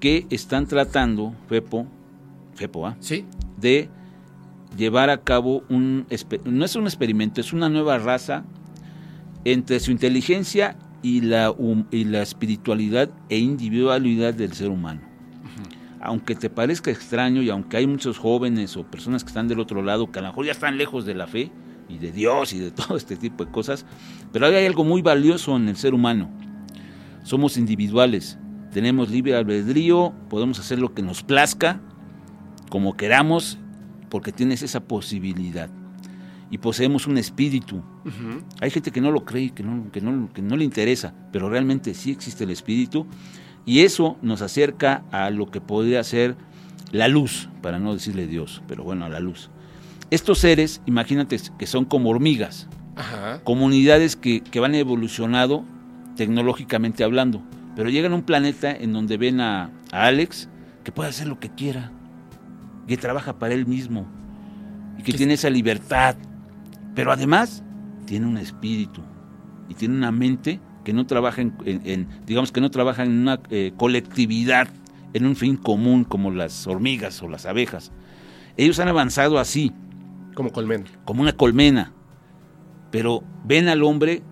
que 0.00 0.26
están 0.28 0.66
tratando, 0.66 1.34
Fepo, 1.48 1.86
Fepo, 2.54 2.86
¿ah? 2.86 2.96
Sí, 3.00 3.24
de 3.56 3.88
llevar 4.76 5.08
a 5.08 5.22
cabo 5.22 5.64
un, 5.68 6.06
no 6.44 6.64
es 6.64 6.76
un 6.76 6.84
experimento, 6.84 7.40
es 7.40 7.52
una 7.52 7.68
nueva 7.68 7.98
raza 7.98 8.44
entre 9.44 9.80
su 9.80 9.90
inteligencia 9.90 10.76
y 11.02 11.20
la, 11.20 11.54
y 11.90 12.04
la 12.04 12.22
espiritualidad 12.22 13.10
e 13.28 13.38
individualidad 13.38 14.34
del 14.34 14.52
ser 14.52 14.70
humano. 14.70 15.13
Aunque 16.04 16.34
te 16.34 16.50
parezca 16.50 16.90
extraño 16.90 17.42
y 17.42 17.48
aunque 17.48 17.78
hay 17.78 17.86
muchos 17.86 18.18
jóvenes 18.18 18.76
o 18.76 18.84
personas 18.84 19.24
que 19.24 19.28
están 19.28 19.48
del 19.48 19.58
otro 19.58 19.82
lado 19.82 20.12
que 20.12 20.18
a 20.18 20.22
lo 20.22 20.28
mejor 20.28 20.44
ya 20.44 20.52
están 20.52 20.76
lejos 20.76 21.06
de 21.06 21.14
la 21.14 21.26
fe 21.26 21.50
y 21.88 21.96
de 21.98 22.12
Dios 22.12 22.52
y 22.52 22.58
de 22.58 22.70
todo 22.70 22.96
este 22.96 23.16
tipo 23.16 23.44
de 23.44 23.50
cosas, 23.50 23.86
pero 24.30 24.46
hay 24.46 24.66
algo 24.66 24.84
muy 24.84 25.02
valioso 25.02 25.56
en 25.56 25.68
el 25.68 25.76
ser 25.76 25.94
humano. 25.94 26.30
Somos 27.22 27.56
individuales, 27.56 28.38
tenemos 28.70 29.10
libre 29.10 29.34
albedrío, 29.34 30.12
podemos 30.28 30.58
hacer 30.58 30.78
lo 30.78 30.92
que 30.92 31.02
nos 31.02 31.22
plazca, 31.22 31.80
como 32.68 32.96
queramos, 32.96 33.58
porque 34.10 34.30
tienes 34.30 34.62
esa 34.62 34.80
posibilidad. 34.80 35.70
Y 36.50 36.58
poseemos 36.58 37.06
un 37.06 37.16
espíritu. 37.16 37.82
Hay 38.60 38.70
gente 38.70 38.90
que 38.90 39.00
no 39.00 39.10
lo 39.10 39.24
cree, 39.24 39.50
que 39.50 39.62
no, 39.62 39.90
que, 39.90 40.02
no, 40.02 40.30
que 40.32 40.42
no 40.42 40.56
le 40.56 40.64
interesa, 40.64 41.14
pero 41.32 41.48
realmente 41.48 41.94
sí 41.94 42.10
existe 42.10 42.44
el 42.44 42.50
espíritu. 42.50 43.06
Y 43.66 43.80
eso 43.80 44.16
nos 44.22 44.42
acerca 44.42 45.04
a 45.10 45.30
lo 45.30 45.50
que 45.50 45.60
podría 45.60 46.02
ser 46.04 46.36
la 46.92 47.08
luz, 47.08 47.48
para 47.62 47.78
no 47.78 47.94
decirle 47.94 48.26
Dios, 48.26 48.62
pero 48.68 48.84
bueno, 48.84 49.04
a 49.04 49.08
la 49.08 49.20
luz. 49.20 49.50
Estos 50.10 50.38
seres, 50.38 50.80
imagínate 50.86 51.38
que 51.58 51.66
son 51.66 51.84
como 51.84 52.10
hormigas, 52.10 52.68
comunidades 53.42 54.16
que, 54.16 54.42
que 54.42 54.60
van 54.60 54.74
evolucionado 54.74 55.64
tecnológicamente 56.16 57.02
hablando, 57.02 57.42
pero 57.74 57.90
llegan 57.90 58.12
a 58.12 58.16
un 58.16 58.22
planeta 58.22 58.70
en 58.70 58.92
donde 58.92 59.16
ven 59.16 59.40
a, 59.40 59.70
a 59.90 60.06
Alex 60.06 60.48
que 60.84 60.92
puede 60.92 61.10
hacer 61.10 61.26
lo 61.26 61.40
que 61.40 61.50
quiera, 61.50 61.90
que 62.86 62.96
trabaja 62.96 63.38
para 63.38 63.54
él 63.54 63.66
mismo 63.66 64.06
y 64.98 65.02
que 65.02 65.12
tiene 65.14 65.34
esa 65.34 65.50
libertad, 65.50 66.14
pero 66.94 67.10
además 67.10 67.64
tiene 68.06 68.26
un 68.26 68.38
espíritu 68.38 69.02
y 69.68 69.74
tiene 69.74 69.96
una 69.96 70.12
mente 70.12 70.60
que 70.84 70.92
no 70.92 71.06
trabaja 71.06 71.40
en, 71.42 72.06
digamos 72.26 72.52
que 72.52 72.60
no 72.60 72.70
en 72.72 73.10
una 73.10 73.40
eh, 73.50 73.72
colectividad, 73.76 74.68
en 75.14 75.26
un 75.26 75.36
fin 75.36 75.56
común 75.56 76.04
como 76.04 76.30
las 76.30 76.66
hormigas 76.66 77.22
o 77.22 77.28
las 77.28 77.46
abejas. 77.46 77.90
Ellos 78.56 78.78
han 78.78 78.88
avanzado 78.88 79.38
así. 79.38 79.72
Como 80.34 80.52
colmena. 80.52 80.84
Como 81.04 81.22
una 81.22 81.32
colmena. 81.32 81.92
Pero 82.90 83.24
ven 83.44 83.68
al 83.68 83.82
hombre 83.82 84.22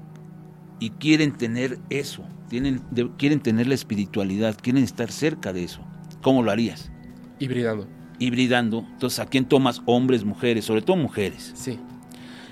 y 0.79 0.91
quieren 0.91 1.33
tener 1.33 1.79
eso, 1.91 2.25
tienen, 2.49 2.83
quieren 3.17 3.41
tener 3.41 3.67
la 3.67 3.75
espiritualidad, 3.75 4.57
quieren 4.61 4.85
estar 4.85 5.11
cerca 5.11 5.53
de 5.53 5.65
eso. 5.65 5.81
¿Cómo 6.21 6.43
lo 6.43 6.51
harías? 6.51 6.91
Hibridando. 7.39 7.89
Hibridando. 8.19 8.87
Entonces, 8.93 9.19
¿a 9.19 9.27
quién 9.27 9.45
tomas? 9.45 9.83
Hombres, 9.87 10.25
mujeres, 10.25 10.65
sobre 10.65 10.83
todo 10.83 10.97
mujeres. 10.97 11.53
Sí. 11.55 11.79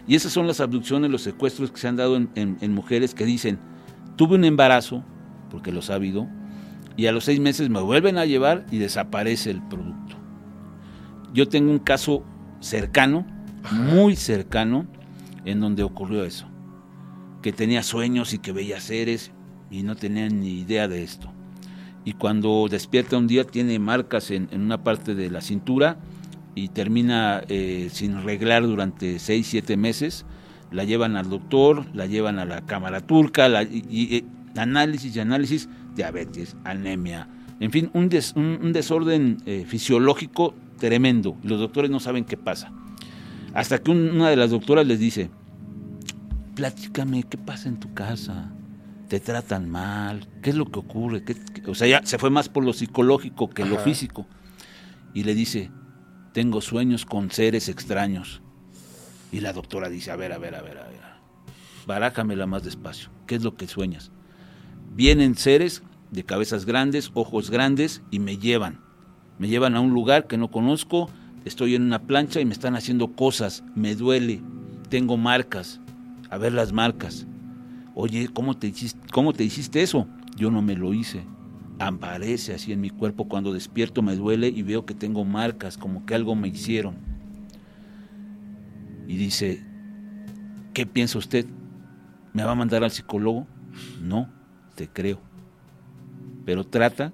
Y 0.08 0.14
esas 0.16 0.32
son 0.32 0.46
las 0.46 0.60
abducciones, 0.60 1.10
los 1.10 1.22
secuestros 1.22 1.70
que 1.70 1.78
se 1.78 1.86
han 1.86 1.96
dado 1.96 2.16
en 2.16 2.74
mujeres 2.74 3.14
que 3.14 3.24
dicen, 3.24 3.58
tuve 4.16 4.36
un 4.36 4.44
embarazo, 4.44 5.04
porque 5.50 5.72
lo 5.72 5.80
ha 5.88 5.94
habido, 5.94 6.28
y 6.96 7.06
a 7.06 7.12
los 7.12 7.24
seis 7.24 7.40
meses 7.40 7.70
me 7.70 7.80
vuelven 7.80 8.18
a 8.18 8.26
llevar 8.26 8.66
y 8.70 8.78
desaparece 8.78 9.50
el 9.50 9.62
producto. 9.62 10.16
Yo 11.32 11.48
tengo 11.48 11.70
un 11.70 11.78
caso 11.78 12.24
cercano, 12.60 13.26
muy 13.72 14.16
cercano, 14.16 14.86
en 15.44 15.60
donde 15.60 15.82
ocurrió 15.82 16.24
eso, 16.24 16.46
que 17.42 17.52
tenía 17.52 17.82
sueños 17.82 18.34
y 18.34 18.38
que 18.38 18.52
veía 18.52 18.80
seres 18.80 19.32
y 19.70 19.82
no 19.82 19.96
tenía 19.96 20.28
ni 20.28 20.60
idea 20.60 20.88
de 20.88 21.02
esto. 21.02 21.32
Y 22.04 22.14
cuando 22.14 22.66
despierta 22.68 23.16
un 23.16 23.26
día 23.26 23.44
tiene 23.44 23.78
marcas 23.78 24.30
en, 24.30 24.48
una 24.52 24.82
parte 24.82 25.14
de 25.14 25.30
la 25.30 25.40
cintura 25.40 25.98
y 26.54 26.68
termina 26.68 27.42
eh, 27.48 27.88
sin 27.92 28.14
arreglar 28.14 28.62
durante 28.64 29.18
seis, 29.18 29.46
siete 29.46 29.76
meses 29.76 30.24
la 30.70 30.84
llevan 30.84 31.16
al 31.16 31.28
doctor, 31.28 31.84
la 31.94 32.06
llevan 32.06 32.38
a 32.38 32.44
la 32.44 32.62
cámara 32.66 33.00
turca, 33.00 33.62
y, 33.62 34.24
análisis 34.56 35.14
y 35.16 35.20
análisis, 35.20 35.68
diabetes, 35.94 36.56
anemia, 36.64 37.28
en 37.60 37.70
fin, 37.70 37.90
un, 37.92 38.10
un, 38.62 38.72
desorden 38.72 39.36
eh, 39.44 39.66
fisiológico 39.68 40.54
tremendo. 40.78 41.36
Los 41.42 41.60
doctores 41.60 41.90
no 41.90 42.00
saben 42.00 42.24
qué 42.24 42.38
pasa. 42.38 42.72
Hasta 43.52 43.78
que 43.78 43.90
una 43.90 44.30
de 44.30 44.36
las 44.36 44.50
doctoras 44.50 44.86
les 44.86 44.98
dice, 44.98 45.30
platícame, 46.54 47.24
¿qué 47.24 47.36
pasa 47.36 47.68
en 47.68 47.78
tu 47.78 47.92
casa? 47.92 48.50
¿Te 49.08 49.20
tratan 49.20 49.68
mal? 49.68 50.26
¿Qué 50.40 50.50
es 50.50 50.56
lo 50.56 50.70
que 50.70 50.78
ocurre? 50.78 51.22
O 51.66 51.74
sea, 51.74 51.86
ya 51.86 52.06
se 52.06 52.16
fue 52.16 52.30
más 52.30 52.48
por 52.48 52.64
lo 52.64 52.72
psicológico 52.72 53.50
que 53.50 53.66
lo 53.66 53.76
físico. 53.78 54.26
Y 55.12 55.24
le 55.24 55.34
dice, 55.34 55.70
tengo 56.32 56.62
sueños 56.62 57.04
con 57.04 57.30
seres 57.30 57.68
extraños. 57.68 58.40
Y 59.32 59.40
la 59.40 59.52
doctora 59.52 59.88
dice, 59.88 60.10
a 60.10 60.16
ver, 60.16 60.32
a 60.32 60.38
ver, 60.38 60.54
a 60.54 60.62
ver, 60.62 60.78
a 60.78 60.88
ver, 60.88 61.00
barájamela 61.86 62.46
más 62.46 62.64
despacio. 62.64 63.10
¿Qué 63.26 63.36
es 63.36 63.42
lo 63.42 63.56
que 63.56 63.66
sueñas? 63.66 64.10
Vienen 64.94 65.36
seres 65.36 65.82
de 66.10 66.24
cabezas 66.24 66.64
grandes, 66.64 67.10
ojos 67.14 67.50
grandes 67.50 68.02
y 68.10 68.18
me 68.18 68.36
llevan. 68.36 68.80
Me 69.38 69.48
llevan 69.48 69.76
a 69.76 69.80
un 69.80 69.90
lugar 69.90 70.26
que 70.26 70.36
no 70.36 70.50
conozco, 70.50 71.08
estoy 71.44 71.74
en 71.74 71.82
una 71.82 72.02
plancha 72.02 72.40
y 72.40 72.44
me 72.44 72.52
están 72.52 72.76
haciendo 72.76 73.12
cosas, 73.12 73.64
me 73.74 73.94
duele, 73.94 74.42
tengo 74.88 75.16
marcas. 75.16 75.80
A 76.28 76.38
ver 76.38 76.52
las 76.52 76.72
marcas. 76.72 77.26
Oye, 77.94 78.28
¿cómo 78.32 78.56
te 78.56 78.68
hiciste, 78.68 79.00
cómo 79.12 79.32
te 79.32 79.42
hiciste 79.42 79.82
eso? 79.82 80.06
Yo 80.36 80.50
no 80.50 80.62
me 80.62 80.76
lo 80.76 80.94
hice. 80.94 81.24
Aparece 81.80 82.54
así 82.54 82.72
en 82.72 82.80
mi 82.80 82.90
cuerpo 82.90 83.26
cuando 83.26 83.52
despierto 83.52 84.02
me 84.02 84.14
duele 84.14 84.48
y 84.48 84.62
veo 84.62 84.84
que 84.84 84.94
tengo 84.94 85.24
marcas, 85.24 85.76
como 85.76 86.04
que 86.06 86.14
algo 86.14 86.36
me 86.36 86.48
hicieron 86.48 87.19
y 89.10 89.16
dice, 89.16 89.60
¿qué 90.72 90.86
piensa 90.86 91.18
usted? 91.18 91.44
¿Me 92.32 92.44
va 92.44 92.52
a 92.52 92.54
mandar 92.54 92.84
al 92.84 92.92
psicólogo? 92.92 93.44
No, 94.00 94.28
te 94.76 94.86
creo. 94.86 95.20
Pero 96.44 96.64
trata 96.64 97.12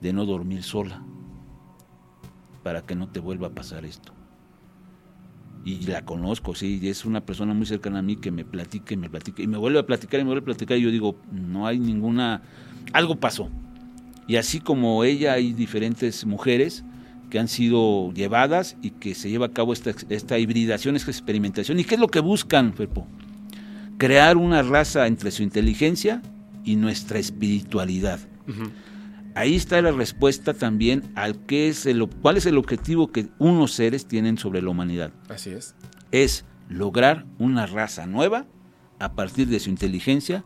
de 0.00 0.12
no 0.12 0.26
dormir 0.26 0.64
sola 0.64 1.04
para 2.64 2.82
que 2.82 2.96
no 2.96 3.10
te 3.10 3.20
vuelva 3.20 3.46
a 3.46 3.54
pasar 3.54 3.84
esto. 3.84 4.12
Y 5.64 5.86
la 5.86 6.04
conozco, 6.04 6.56
sí, 6.56 6.80
es 6.82 7.04
una 7.04 7.24
persona 7.24 7.54
muy 7.54 7.66
cercana 7.66 8.00
a 8.00 8.02
mí 8.02 8.16
que 8.16 8.32
me 8.32 8.44
platica 8.44 8.96
me 8.96 9.08
platica 9.08 9.40
y 9.40 9.46
me 9.46 9.56
vuelve 9.56 9.78
a 9.78 9.86
platicar 9.86 10.18
y 10.18 10.24
me 10.24 10.30
vuelve 10.30 10.42
a 10.42 10.46
platicar 10.46 10.78
y 10.78 10.82
yo 10.82 10.90
digo, 10.90 11.14
no 11.30 11.68
hay 11.68 11.78
ninguna, 11.78 12.42
algo 12.92 13.20
pasó. 13.20 13.50
Y 14.26 14.34
así 14.34 14.58
como 14.58 15.04
ella 15.04 15.34
hay 15.34 15.52
diferentes 15.52 16.26
mujeres 16.26 16.84
que 17.30 17.38
han 17.38 17.48
sido 17.48 18.12
llevadas 18.12 18.76
y 18.82 18.90
que 18.90 19.14
se 19.14 19.30
lleva 19.30 19.46
a 19.46 19.52
cabo 19.52 19.72
esta, 19.72 19.92
esta 20.08 20.38
hibridación, 20.38 20.96
esta 20.96 21.10
experimentación. 21.10 21.78
¿Y 21.78 21.84
qué 21.84 21.96
es 21.96 22.00
lo 22.00 22.08
que 22.08 22.20
buscan, 22.20 22.72
Fepo? 22.74 23.06
Crear 23.98 24.36
una 24.36 24.62
raza 24.62 25.06
entre 25.06 25.30
su 25.30 25.42
inteligencia 25.42 26.22
y 26.64 26.76
nuestra 26.76 27.18
espiritualidad. 27.18 28.20
Ahí 29.34 29.54
está 29.54 29.80
la 29.82 29.92
respuesta 29.92 30.54
también 30.54 31.02
al 31.14 31.38
qué 31.46 31.68
es 31.68 31.86
el, 31.86 32.06
cuál 32.06 32.36
es 32.36 32.46
el 32.46 32.58
objetivo 32.58 33.08
que 33.08 33.28
unos 33.38 33.72
seres 33.72 34.06
tienen 34.06 34.38
sobre 34.38 34.62
la 34.62 34.70
humanidad. 34.70 35.12
Así 35.28 35.50
es. 35.50 35.74
Es 36.10 36.44
lograr 36.68 37.26
una 37.38 37.66
raza 37.66 38.06
nueva 38.06 38.46
a 38.98 39.12
partir 39.12 39.48
de 39.48 39.60
su 39.60 39.70
inteligencia, 39.70 40.44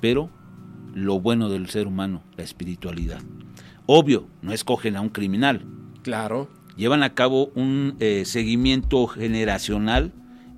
pero 0.00 0.30
lo 0.94 1.20
bueno 1.20 1.48
del 1.48 1.68
ser 1.68 1.86
humano, 1.86 2.22
la 2.36 2.44
espiritualidad. 2.44 3.20
Obvio, 3.86 4.28
no 4.42 4.52
escogen 4.52 4.96
a 4.96 5.00
un 5.00 5.08
criminal, 5.08 5.64
Claro. 6.02 6.48
Llevan 6.76 7.02
a 7.02 7.14
cabo 7.14 7.50
un 7.54 7.96
eh, 8.00 8.24
seguimiento 8.24 9.06
generacional. 9.06 10.12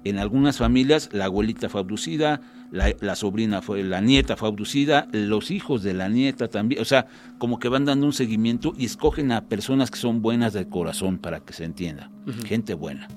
En 0.05 0.19
algunas 0.19 0.59
familias 0.59 1.09
la 1.13 1.27
abuelita 1.27 1.69
fue 1.69 1.81
abducida, 1.81 2.41
la, 2.73 3.15
sobrina 3.15 3.61
fue, 3.61 3.85
la 3.85 4.01
nieta 4.01 4.37
fue 4.37 4.49
abducida, 4.49 5.07
los 5.13 5.51
hijos 5.51 5.83
de 5.83 5.93
la 5.93 6.09
nieta 6.09 6.49
también, 6.49 6.81
o 6.81 6.85
sea, 6.85 7.07
como 7.39 7.59
que 7.59 7.69
van 7.69 7.85
dando 7.85 8.07
un 8.07 8.13
seguimiento 8.13 8.73
y 8.77 8.87
escogen 8.87 9.31
a 9.31 9.45
personas 9.45 9.91
que 9.91 9.99
son 9.99 10.23
buenas 10.23 10.55
de 10.55 10.69
corazón 10.69 11.19
para 11.19 11.41
que 11.41 11.53
se 11.53 11.65
entienda, 11.65 12.11
gente 12.47 12.75
buena, 12.75 13.09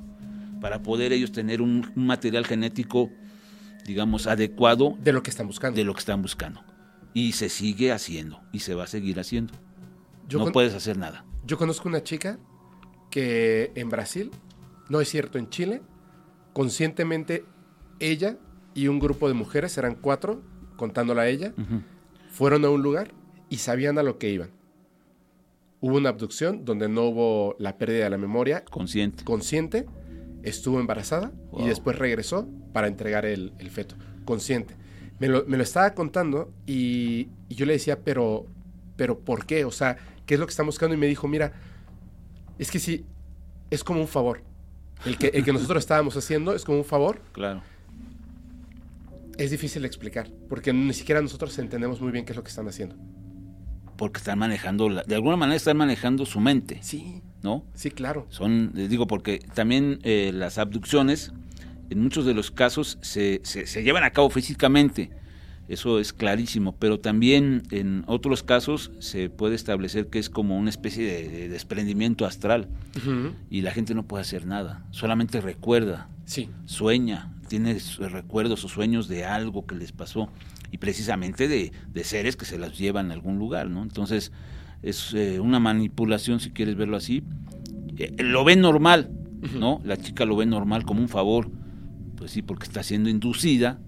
para 0.60 0.84
poder 0.84 1.14
ellos 1.14 1.32
tener 1.32 1.62
un, 1.62 1.90
material 1.96 2.46
genético, 2.46 3.10
digamos, 3.86 4.28
adecuado. 4.28 4.98
De 5.02 5.14
lo 5.14 5.24
que 5.24 5.30
están 5.30 5.48
buscando. 5.48 5.78
De 5.78 5.86
lo 5.86 5.94
que 5.94 6.00
están 6.00 6.22
buscando. 6.22 6.62
Y 7.14 7.32
se 7.32 7.50
sigue 7.50 7.94
haciendo 7.94 8.42
y 8.52 8.60
se 8.60 8.76
va 8.76 8.84
a 8.84 8.88
seguir 8.88 9.20
haciendo. 9.20 9.54
no 10.30 10.52
puedes 10.52 10.74
hacer 10.74 10.98
nada. 10.98 11.25
Yo 11.46 11.58
conozco 11.58 11.88
una 11.88 12.02
chica 12.02 12.40
que 13.12 13.72
en 13.76 13.90
Brasil, 13.90 14.32
no 14.90 15.00
es 15.00 15.10
cierto, 15.10 15.38
en 15.38 15.50
Chile, 15.50 15.82
conscientemente 16.54 17.46
ella 18.00 18.38
y 18.74 18.88
un 18.88 19.00
grupo 19.00 19.28
de 19.28 19.36
mujeres, 19.36 19.78
eran 19.78 19.96
cuatro, 19.96 20.42
contándola 20.76 21.24
a 21.24 21.28
ella, 21.28 21.54
fueron 22.30 22.66
a 22.66 22.70
un 22.70 22.82
lugar 22.82 23.12
y 23.50 23.58
sabían 23.58 24.00
a 24.00 24.04
lo 24.04 24.18
que 24.18 24.30
iban. 24.30 24.50
Hubo 25.82 25.98
una 25.98 26.10
abducción 26.10 26.66
donde 26.66 26.90
no 26.90 27.04
hubo 27.04 27.56
la 27.60 27.78
pérdida 27.78 28.06
de 28.06 28.10
la 28.10 28.18
memoria. 28.18 28.66
Consciente. 28.66 29.24
Consciente. 29.24 29.86
Estuvo 30.42 30.80
embarazada 30.80 31.32
y 31.58 31.68
después 31.68 31.98
regresó 31.98 32.48
para 32.74 32.88
entregar 32.88 33.26
el, 33.26 33.52
feto. 33.70 33.96
Consciente. 34.26 34.76
Me 35.20 35.28
lo, 35.28 35.46
estaba 35.62 35.94
contando 35.94 36.52
y, 36.66 37.30
y, 37.50 37.56
yo 37.56 37.66
le 37.66 37.74
decía, 37.74 38.00
pero, 38.04 38.48
pero 38.96 39.20
¿por 39.20 39.46
qué? 39.46 39.64
O 39.64 39.72
sea, 39.72 39.98
qué 40.26 40.34
es 40.36 40.40
lo 40.40 40.46
que 40.46 40.52
están 40.52 40.66
buscando 40.66 40.96
y 40.96 40.98
me 40.98 41.08
dijo, 41.08 41.28
mira, 41.28 41.54
es 42.60 42.72
que 42.72 42.80
sí, 42.80 43.06
es 43.70 43.84
como 43.84 44.02
un 44.02 44.08
favor. 44.08 44.42
El 45.06 45.18
que, 45.18 45.28
el 45.28 45.44
que 45.44 45.54
nosotros 45.54 45.80
estábamos 45.84 46.16
haciendo 46.18 46.56
es 46.56 46.64
como 46.64 46.78
un 46.80 46.86
favor. 46.86 47.22
Claro. 47.34 47.62
Es 49.38 49.52
difícil 49.52 49.82
de 49.82 49.88
explicar, 49.88 50.30
porque 50.48 50.72
ni 50.72 50.94
siquiera 50.94 51.22
nosotros 51.22 51.58
entendemos 51.60 52.00
muy 52.00 52.12
bien 52.12 52.24
qué 52.26 52.32
es 52.32 52.38
lo 52.38 52.44
que 52.44 52.50
están 52.50 52.68
haciendo. 52.68 52.96
porque 53.98 54.18
están 54.18 54.38
manejando, 54.40 54.90
la- 54.90 55.04
de 55.04 55.16
alguna 55.16 55.38
manera 55.38 55.56
están 55.56 55.78
manejando 55.78 56.26
su 56.26 56.42
mente, 56.42 56.80
Sí, 56.82 57.22
¿no? 57.44 57.64
sí, 57.76 57.92
claro. 57.92 58.26
Son, 58.30 58.72
les 58.74 58.90
digo, 58.90 59.08
porque 59.08 59.40
también 59.54 60.00
eh, 60.04 60.32
las 60.34 60.58
abducciones, 60.58 61.32
en 61.90 62.02
muchos 62.02 62.26
de 62.26 62.34
los 62.34 62.52
casos, 62.52 62.98
se, 63.02 63.40
se, 63.46 63.66
se 63.68 63.84
llevan 63.84 64.04
a 64.04 64.10
cabo 64.12 64.30
físicamente, 64.30 65.12
eso 65.68 66.00
es 66.00 66.14
clarísimo, 66.14 66.76
pero 66.78 67.00
también 67.00 67.64
en 67.72 68.04
otros 68.08 68.44
casos 68.44 68.92
se 69.00 69.30
puede 69.30 69.56
establecer 69.56 70.08
que 70.08 70.20
es 70.20 70.30
como 70.30 70.58
una 70.58 70.70
especie 70.70 71.06
de, 71.06 71.30
de 71.30 71.50
desprendimiento 71.50 72.26
astral 72.26 72.68
y 73.50 73.62
la 73.62 73.72
gente 73.72 73.96
no 73.96 74.04
puede 74.04 74.22
hacer 74.22 74.46
nada, 74.46 74.86
solamente 74.92 75.42
recuerda, 75.42 76.10
Sí, 76.26 76.50
sueña, 76.66 77.32
tiene 77.48 77.78
recuerdos 78.00 78.66
o 78.66 78.68
sueños 78.68 79.08
de 79.08 79.26
algo 79.26 79.68
que 79.68 79.76
les 79.76 79.92
pasó 79.92 80.28
y 80.72 80.80
precisamente 80.80 81.48
de, 81.48 81.72
de 81.94 82.04
seres 82.04 82.36
que 82.36 82.46
se 82.46 82.58
las 82.58 82.78
llevan 82.78 83.12
a 83.12 83.14
algún 83.14 83.38
lugar, 83.38 83.70
¿no? 83.70 83.84
Entonces 83.84 84.32
es 84.82 85.14
eh, 85.14 85.40
una 85.40 85.60
manipulación, 85.60 86.40
si 86.40 86.50
quieres 86.50 86.76
verlo 86.76 86.98
así. 86.98 87.24
Eh, 87.98 88.16
lo 88.24 88.44
ve 88.44 88.56
normal, 88.56 89.12
¿no? 89.58 89.82
La 89.84 89.98
chica 89.98 90.26
lo 90.26 90.36
ve 90.36 90.48
normal 90.48 90.84
como 90.84 91.02
un 91.02 91.10
favor, 91.10 91.52
pues 92.18 92.32
sí, 92.32 92.42
porque 92.42 92.66
está 92.66 92.82
siendo 92.82 93.10
inducida 93.10 93.80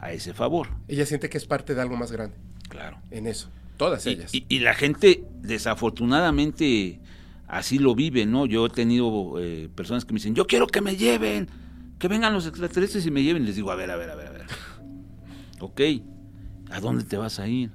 a 0.00 0.12
ese 0.12 0.32
favor, 0.34 0.68
ella 0.88 1.04
siente 1.06 1.28
que 1.28 1.38
es 1.38 1.46
parte 1.46 1.74
de 1.74 1.80
algo 1.82 1.96
más 1.96 2.12
grande 2.12 2.36
claro. 2.68 2.98
en 3.10 3.26
eso. 3.26 3.50
Todas 3.76 4.04
Y, 4.06 4.10
ellas. 4.10 4.34
y- 4.34 4.44
y 4.48 4.58
la 4.60 4.74
gente, 4.74 5.24
desafortunadamente, 5.40 7.00
así 7.46 7.78
lo 7.78 7.94
vive, 7.94 8.26
¿no? 8.26 8.46
Yo 8.46 8.66
he 8.66 8.70
tenido 8.70 9.34
eh, 9.40 9.68
personas 9.74 10.04
que 10.04 10.12
me 10.12 10.18
dicen, 10.18 10.34
yo 10.34 10.46
quiero 10.46 10.66
que 10.66 10.80
me 10.80 10.96
lleven, 10.96 11.48
que 11.98 12.08
vengan 12.08 12.32
los 12.32 12.46
extraterrestres 12.46 13.06
y 13.06 13.10
me 13.10 13.22
lleven. 13.22 13.44
Les 13.44 13.56
digo, 13.56 13.70
a 13.70 13.74
ver, 13.76 13.90
a 13.90 13.96
ver, 13.96 14.10
a 14.10 14.14
ver, 14.16 14.26
a 14.26 14.30
ver. 14.32 14.46
ok, 15.60 15.80
¿a 16.70 16.80
dónde 16.80 17.04
te 17.04 17.16
vas 17.16 17.38
a 17.38 17.48
ir? 17.48 17.70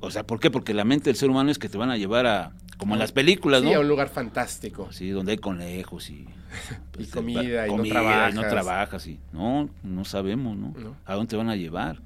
O 0.00 0.10
sea, 0.10 0.26
¿por 0.26 0.38
qué? 0.40 0.50
Porque 0.50 0.74
la 0.74 0.84
mente 0.84 1.10
del 1.10 1.16
ser 1.16 1.30
humano 1.30 1.50
es 1.50 1.58
que 1.58 1.68
te 1.68 1.78
van 1.78 1.90
a 1.90 1.96
llevar 1.96 2.26
a, 2.26 2.52
como 2.78 2.94
en 2.94 2.98
las 3.00 3.12
películas, 3.12 3.62
sí, 3.62 3.70
¿no? 3.70 3.76
a 3.76 3.80
un 3.80 3.88
lugar 3.88 4.08
fantástico. 4.08 4.88
Sí, 4.92 5.10
donde 5.10 5.32
hay 5.32 5.38
conejos 5.38 6.10
y... 6.10 6.24
Y 6.98 7.04
te- 7.06 7.10
comida, 7.10 7.66
y 7.66 7.70
no 7.72 7.78
no 7.78 7.82
trabajas. 7.88 8.34
trabajas. 8.50 9.06
Y, 9.08 9.18
no, 9.32 9.68
no 9.82 10.04
sabemos, 10.04 10.56
¿no? 10.56 10.72
No. 10.78 10.96
¿A 11.04 11.14
dónde 11.14 11.30
te 11.30 11.36
van 11.36 11.48
a 11.48 11.56
llevar? 11.56 12.00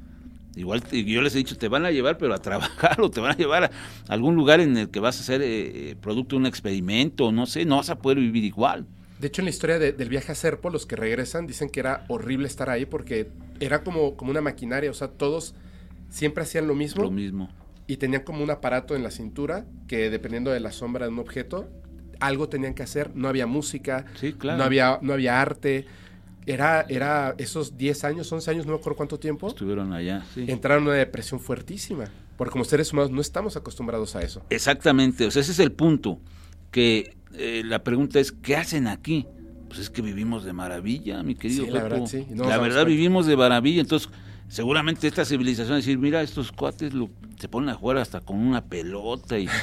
Igual 0.56 0.82
yo 0.90 1.22
les 1.22 1.34
he 1.34 1.38
dicho, 1.38 1.56
te 1.56 1.68
van 1.68 1.84
a 1.84 1.90
llevar, 1.90 2.16
pero 2.18 2.34
a 2.34 2.38
trabajar 2.42 3.00
o 3.00 3.10
te 3.10 3.20
van 3.20 3.32
a 3.32 3.36
llevar 3.36 3.64
a 3.64 3.70
algún 4.08 4.34
lugar 4.34 4.60
en 4.60 4.76
el 4.76 4.88
que 4.88 4.98
vas 5.00 5.20
a 5.20 5.22
ser 5.22 5.42
eh, 5.42 5.90
eh, 5.90 5.96
producto 6.00 6.34
de 6.36 6.40
un 6.40 6.46
experimento, 6.46 7.30
no 7.32 7.46
sé, 7.46 7.64
no 7.64 7.76
vas 7.76 7.90
a 7.90 7.98
poder 7.98 8.18
vivir 8.18 8.44
igual. 8.44 8.86
De 9.20 9.26
hecho, 9.28 9.42
en 9.42 9.46
la 9.46 9.50
historia 9.50 9.78
de- 9.78 9.92
del 9.92 10.08
viaje 10.08 10.32
a 10.32 10.34
Serpo, 10.34 10.70
los 10.70 10.86
que 10.86 10.96
regresan 10.96 11.46
dicen 11.46 11.68
que 11.70 11.80
era 11.80 12.04
horrible 12.08 12.46
estar 12.48 12.70
ahí 12.70 12.86
porque 12.86 13.28
era 13.60 13.82
como, 13.84 14.16
como 14.16 14.30
una 14.30 14.40
maquinaria. 14.40 14.90
O 14.90 14.94
sea, 14.94 15.08
todos 15.08 15.54
siempre 16.08 16.42
hacían 16.44 16.66
lo 16.66 16.74
mismo 16.74 17.02
Lo 17.02 17.10
mismo. 17.10 17.50
Y 17.88 17.96
tenían 17.96 18.22
como 18.22 18.44
un 18.44 18.50
aparato 18.50 18.94
en 18.94 19.02
la 19.02 19.10
cintura 19.10 19.64
que 19.88 20.10
dependiendo 20.10 20.52
de 20.52 20.60
la 20.60 20.70
sombra 20.70 21.06
de 21.06 21.12
un 21.12 21.18
objeto, 21.18 21.68
algo 22.20 22.48
tenían 22.48 22.74
que 22.74 22.82
hacer. 22.84 23.16
No 23.16 23.28
había 23.28 23.46
música, 23.48 24.04
Sí, 24.14 24.34
claro. 24.34 24.58
no, 24.58 24.64
había, 24.64 24.98
no 25.02 25.14
había 25.14 25.40
arte. 25.40 25.86
Era, 26.46 26.82
era 26.88 27.34
esos 27.38 27.76
10 27.76 28.04
años, 28.04 28.30
11 28.32 28.50
años, 28.50 28.66
no 28.66 28.72
me 28.72 28.78
acuerdo 28.78 28.96
cuánto 28.96 29.18
tiempo, 29.18 29.48
Estuvieron 29.48 29.92
allá, 29.92 30.24
sí. 30.34 30.44
entraron 30.48 30.84
en 30.84 30.88
una 30.90 30.98
depresión 30.98 31.40
fuertísima. 31.40 32.04
Porque 32.36 32.52
como 32.52 32.64
seres 32.64 32.92
humanos 32.92 33.10
no 33.10 33.20
estamos 33.20 33.56
acostumbrados 33.56 34.14
a 34.16 34.22
eso. 34.22 34.42
Exactamente, 34.48 35.26
o 35.26 35.30
sea, 35.30 35.42
ese 35.42 35.52
es 35.52 35.58
el 35.58 35.72
punto. 35.72 36.20
Que 36.70 37.16
eh, 37.34 37.62
la 37.64 37.82
pregunta 37.82 38.20
es, 38.20 38.32
¿qué 38.32 38.56
hacen 38.56 38.86
aquí? 38.86 39.26
Pues 39.68 39.80
es 39.80 39.90
que 39.90 40.00
vivimos 40.02 40.44
de 40.44 40.52
maravilla, 40.52 41.22
mi 41.22 41.34
querido 41.34 41.64
Sí, 41.64 41.70
la 41.70 41.82
verdad, 41.82 42.06
sí, 42.06 42.26
no 42.30 42.44
la 42.44 42.58
verdad, 42.58 42.86
vivimos 42.86 43.26
de 43.26 43.36
maravilla. 43.36 43.80
Entonces, 43.80 44.08
seguramente 44.48 45.06
esta 45.06 45.24
civilización 45.24 45.76
decir, 45.76 45.98
mira, 45.98 46.22
estos 46.22 46.52
cuates 46.52 46.92
lo- 46.94 47.10
se 47.38 47.48
ponen 47.48 47.70
a 47.70 47.74
jugar 47.74 47.98
hasta 47.98 48.20
con 48.20 48.38
una 48.38 48.64
pelota 48.64 49.38
y... 49.38 49.48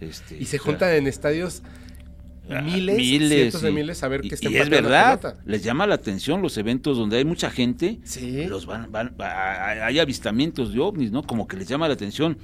Este, 0.00 0.36
Y 0.36 0.46
se 0.46 0.58
juntan 0.58 0.92
en 0.94 1.06
estadios 1.06 1.62
ah, 2.50 2.60
miles, 2.60 2.96
cientos 2.96 3.62
de 3.62 3.70
miles 3.70 4.02
a 4.02 4.08
ver 4.08 4.26
estén 4.26 4.50
Y 4.50 4.56
es 4.56 4.68
verdad, 4.68 5.36
les 5.46 5.62
llama 5.62 5.86
la 5.86 5.94
atención 5.94 6.42
los 6.42 6.58
eventos 6.58 6.98
donde 6.98 7.18
hay 7.18 7.24
mucha 7.24 7.50
gente 7.52 8.00
Sí. 8.02 8.46
los 8.46 8.66
van, 8.66 8.90
van- 8.90 9.14
va- 9.20 9.68
hay 9.86 10.00
avistamientos 10.00 10.72
de 10.72 10.80
ovnis, 10.80 11.12
¿no? 11.12 11.22
Como 11.22 11.46
que 11.46 11.56
les 11.56 11.68
llama 11.68 11.86
la 11.86 11.94
atención 11.94 12.36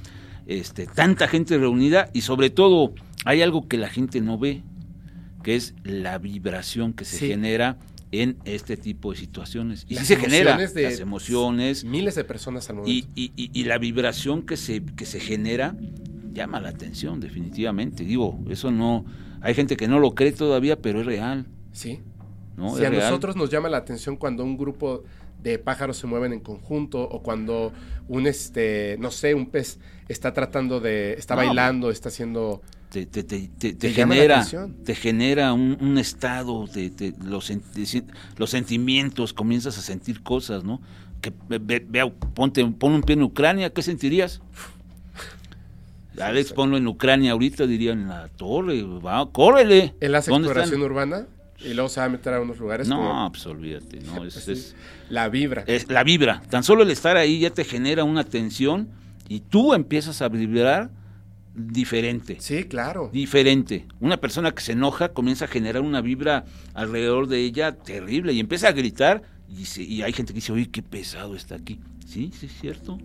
este, 0.46 0.86
tanta 0.86 1.26
gente 1.26 1.58
reunida 1.58 2.10
y 2.12 2.20
sobre 2.20 2.48
todo 2.50 2.94
hay 3.24 3.42
algo 3.42 3.66
que 3.66 3.76
la 3.76 3.88
gente 3.88 4.20
no 4.20 4.38
ve, 4.38 4.62
que 5.42 5.56
es 5.56 5.74
la 5.82 6.18
vibración 6.18 6.92
que 6.92 7.04
se 7.04 7.16
Sí. 7.18 7.26
genera 7.26 7.76
en 8.12 8.38
este 8.44 8.76
tipo 8.76 9.12
de 9.12 9.18
situaciones. 9.18 9.84
Y 9.88 9.94
Las 9.94 10.06
sí 10.06 10.14
se 10.14 10.20
genera 10.20 10.56
de- 10.56 10.82
las 10.82 11.00
emociones 11.00 11.84
Miles 11.84 12.14
de 12.14 12.24
personas 12.24 12.68
al 12.70 12.76
momento. 12.76 12.90
y, 12.90 13.06
y- 13.14 13.32
y- 13.36 13.50
y 13.52 13.64
la 13.64 13.78
vibración 13.78 14.42
que 14.42 14.56
se, 14.56 14.82
que 14.84 15.04
se 15.06 15.20
genera 15.20 15.76
llama 16.32 16.60
la 16.60 16.68
atención, 16.70 17.20
definitivamente. 17.20 18.04
Digo, 18.04 18.38
eso 18.48 18.70
no... 18.70 19.04
Hay 19.40 19.54
gente 19.54 19.76
que 19.76 19.88
no 19.88 19.98
lo 20.00 20.14
cree 20.14 20.32
todavía, 20.32 20.80
pero 20.80 21.00
es 21.00 21.06
real, 21.06 21.46
sí. 21.72 22.00
¿no? 22.56 22.70
si 22.74 22.80
es 22.82 22.86
a 22.86 22.90
real. 22.90 23.02
nosotros 23.04 23.36
nos 23.36 23.50
llama 23.50 23.68
la 23.68 23.76
atención 23.76 24.16
cuando 24.16 24.42
un 24.42 24.56
grupo 24.58 25.04
de 25.42 25.58
pájaros 25.60 25.96
se 25.96 26.06
mueven 26.08 26.32
en 26.32 26.40
conjunto 26.40 27.00
o 27.02 27.22
cuando 27.22 27.72
un 28.08 28.26
este 28.26 28.96
no 28.98 29.12
sé 29.12 29.34
un 29.34 29.46
pez 29.46 29.78
está 30.08 30.32
tratando 30.32 30.80
de 30.80 31.12
está 31.12 31.36
No. 31.36 31.42
bailando 31.42 31.90
está 31.92 32.08
haciendo 32.08 32.60
te, 32.90 33.06
te, 33.06 33.22
te, 33.22 33.48
te- 33.74 33.88
la 33.88 33.94
genera, 33.94 34.46
te 34.84 34.94
genera 34.94 35.52
un, 35.52 35.76
un 35.80 35.98
estado 35.98 36.66
de, 36.66 37.14
los, 37.24 37.52
los 38.36 38.50
sentimientos, 38.50 39.32
comienzas 39.32 39.76
a 39.78 39.82
sentir 39.82 40.22
cosas, 40.22 40.64
¿no? 40.64 40.80
Que 41.20 41.32
ve- 41.48 42.10
ponte, 42.34 42.64
pon 42.64 42.92
un 42.92 43.02
pie 43.02 43.14
en 43.14 43.22
Ucrania, 43.22 43.70
¿qué 43.70 43.82
sentirías? 43.82 44.40
Alex, 46.20 46.52
ponlo 46.52 46.76
en 46.76 46.86
Ucrania 46.86 47.32
ahorita, 47.32 47.66
dirían 47.66 48.00
en 48.02 48.08
la 48.08 48.28
torre, 48.28 48.82
va, 48.82 49.30
córrele. 49.30 49.94
él 50.00 50.14
hace 50.14 50.30
¿Dónde 50.30 50.48
exploración 50.48 50.82
urbana 50.82 51.26
y 51.60 51.74
luego 51.74 51.88
se 51.88 52.00
va 52.00 52.06
a 52.06 52.08
meter 52.08 52.34
a 52.34 52.40
unos 52.40 52.58
lugares 52.58 52.88
No, 52.88 52.96
como 52.96 53.32
pues 53.32 53.46
olvídate, 53.46 54.00
no, 54.00 54.24
es, 54.24 54.36
así, 54.36 54.52
es- 54.52 54.74
la 55.10 55.28
vibra 55.28 55.64
es 55.66 55.88
la 55.88 56.02
vibra. 56.04 56.42
Tan 56.50 56.62
solo 56.64 56.82
el 56.82 56.90
estar 56.90 57.16
ahí 57.16 57.40
ya 57.40 57.50
te 57.50 57.64
genera 57.64 58.04
una 58.04 58.24
tensión 58.24 58.88
y 59.28 59.40
tú 59.40 59.74
empiezas 59.74 60.20
a 60.22 60.28
vibrar 60.28 60.90
diferente. 61.58 62.36
sí 62.40 62.64
claro 62.64 63.10
diferente. 63.12 63.86
Una 64.00 64.16
persona 64.18 64.52
que 64.52 64.62
se 64.62 64.72
enoja 64.72 65.10
comienza 65.10 65.46
a 65.46 65.48
generar 65.48 65.82
una 65.82 66.00
vibra 66.00 66.44
alrededor 66.74 67.26
de 67.26 67.40
ella 67.44 67.72
terrible 67.76 68.32
y 68.32 68.40
empieza 68.40 68.68
a 68.68 68.72
gritar 68.72 69.22
y, 69.48 69.64
se- 69.64 69.82
y 69.82 70.02
hay 70.02 70.12
gente 70.12 70.32
que 70.32 70.38
dice, 70.38 70.52
oye, 70.52 70.68
qué 70.70 70.82
pesado 70.82 71.34
está 71.34 71.56
aquí. 71.56 71.80
Sí, 72.06 72.30
sí 72.38 72.46
es 72.46 72.52
cierto. 72.60 72.98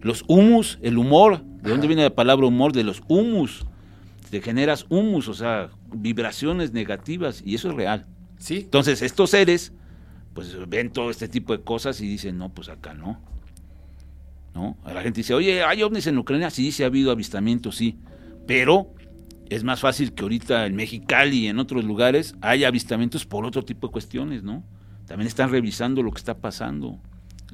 Los 0.00 0.24
humus, 0.28 0.78
el 0.82 0.98
humor, 0.98 1.42
¿de 1.44 1.70
dónde 1.70 1.86
viene 1.86 2.02
la 2.02 2.14
palabra 2.14 2.46
humor? 2.46 2.72
De 2.72 2.84
los 2.84 3.02
humus. 3.08 3.64
Te 4.30 4.40
generas 4.40 4.86
humus, 4.88 5.28
o 5.28 5.34
sea, 5.34 5.70
vibraciones 5.94 6.72
negativas 6.72 7.42
y 7.44 7.54
eso 7.54 7.68
es 7.70 7.74
real. 7.74 8.06
sí 8.38 8.56
Entonces, 8.64 9.00
estos 9.02 9.30
seres, 9.30 9.72
pues 10.32 10.56
ven 10.68 10.90
todo 10.90 11.10
este 11.10 11.28
tipo 11.28 11.56
de 11.56 11.62
cosas 11.62 12.00
y 12.00 12.08
dicen, 12.08 12.36
no, 12.38 12.48
pues 12.52 12.68
acá 12.68 12.94
no. 12.94 13.20
¿No? 14.54 14.76
La 14.86 15.02
gente 15.02 15.20
dice, 15.20 15.34
oye, 15.34 15.64
¿hay 15.64 15.82
ovnis 15.82 16.06
en 16.06 16.16
Ucrania? 16.18 16.48
Sí, 16.50 16.70
sí 16.70 16.82
ha 16.84 16.86
habido 16.86 17.10
avistamientos, 17.10 17.74
sí. 17.76 17.96
Pero 18.46 18.92
es 19.50 19.64
más 19.64 19.80
fácil 19.80 20.12
que 20.12 20.22
ahorita 20.22 20.66
en 20.66 20.76
Mexicali 20.76 21.38
y 21.40 21.46
en 21.48 21.58
otros 21.58 21.84
lugares 21.84 22.34
haya 22.40 22.68
avistamientos 22.68 23.24
por 23.26 23.44
otro 23.44 23.64
tipo 23.64 23.88
de 23.88 23.92
cuestiones, 23.92 24.42
¿no? 24.44 24.62
También 25.06 25.26
están 25.26 25.50
revisando 25.50 26.02
lo 26.02 26.12
que 26.12 26.18
está 26.18 26.38
pasando. 26.38 26.98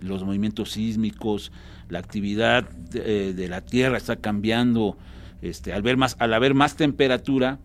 Los 0.00 0.24
movimientos 0.24 0.72
sísmicos, 0.72 1.52
la 1.88 1.98
actividad 1.98 2.68
de, 2.68 3.32
de 3.34 3.48
la 3.48 3.62
Tierra 3.62 3.96
está 3.96 4.16
cambiando. 4.16 4.96
Este, 5.42 5.72
al, 5.72 5.80
ver 5.82 5.96
más, 5.96 6.16
al 6.18 6.34
haber 6.34 6.54
más 6.54 6.76
temperatura, 6.76 7.58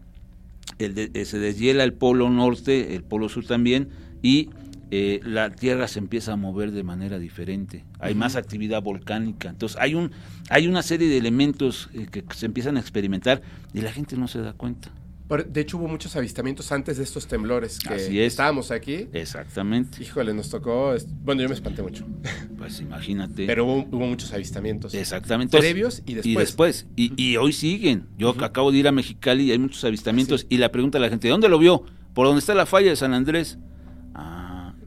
el 0.79 0.95
de- 0.95 1.11
eh, 1.13 1.25
se 1.25 1.39
deshiela 1.39 1.83
el 1.83 1.93
polo 1.93 2.29
norte, 2.29 2.95
el 2.95 3.03
polo 3.03 3.27
sur 3.29 3.45
también, 3.45 3.89
y 4.21 4.49
eh, 4.91 5.19
la 5.23 5.49
tierra 5.51 5.87
se 5.87 5.99
empieza 5.99 6.33
a 6.33 6.35
mover 6.35 6.71
de 6.71 6.83
manera 6.83 7.19
diferente. 7.19 7.83
Hay 7.99 8.15
más 8.15 8.35
actividad 8.35 8.81
volcánica. 8.81 9.49
Entonces 9.49 9.77
hay 9.81 9.95
un 9.95 10.11
hay 10.49 10.67
una 10.67 10.83
serie 10.83 11.07
de 11.09 11.17
elementos 11.17 11.89
eh, 11.93 12.07
que 12.11 12.23
se 12.35 12.45
empiezan 12.45 12.77
a 12.77 12.79
experimentar 12.79 13.41
y 13.73 13.81
la 13.81 13.91
gente 13.91 14.15
no 14.17 14.27
se 14.27 14.39
da 14.41 14.53
cuenta. 14.53 14.91
De 15.47 15.61
hecho 15.61 15.77
hubo 15.79 15.87
muchos 15.87 16.15
avistamientos 16.15 16.71
antes 16.71 16.97
de 16.97 17.03
estos 17.03 17.25
temblores 17.25 17.79
que 17.79 17.95
Así 17.95 18.19
es. 18.19 18.33
estábamos 18.33 18.69
aquí 18.69 19.07
Exactamente. 19.11 20.03
híjole 20.03 20.35
nos 20.35 20.51
tocó 20.51 20.93
bueno 21.23 21.41
yo 21.41 21.49
me 21.49 21.55
espanté 21.55 21.81
mucho 21.81 22.05
Pues 22.59 22.79
imagínate. 22.79 23.47
pero 23.47 23.65
hubo, 23.65 23.87
hubo 23.91 24.05
muchos 24.05 24.31
avistamientos 24.33 24.93
Exactamente. 24.93 25.57
Previos 25.57 26.03
y 26.05 26.13
después 26.13 26.31
Y 26.31 26.37
después. 26.37 26.87
Y, 26.95 27.13
y 27.21 27.37
hoy 27.37 27.53
siguen. 27.53 28.05
Yo 28.19 28.35
acabo 28.43 28.71
de 28.71 28.77
ir 28.77 28.87
a 28.87 28.91
Mexicali 28.91 29.45
y 29.45 29.51
hay 29.51 29.57
muchos 29.57 29.83
avistamientos. 29.83 30.45
Y 30.47 30.57
la 30.57 30.71
pregunta 30.71 30.99
a 30.99 31.01
la 31.01 31.09
gente, 31.09 31.27
¿de 31.27 31.31
dónde 31.31 31.49
lo 31.49 31.57
vio? 31.57 31.83
¿Por 32.13 32.27
dónde 32.27 32.39
está 32.39 32.53
la 32.53 32.67
falla 32.67 32.91
de 32.91 32.95
San 32.95 33.15
Andrés? 33.15 33.57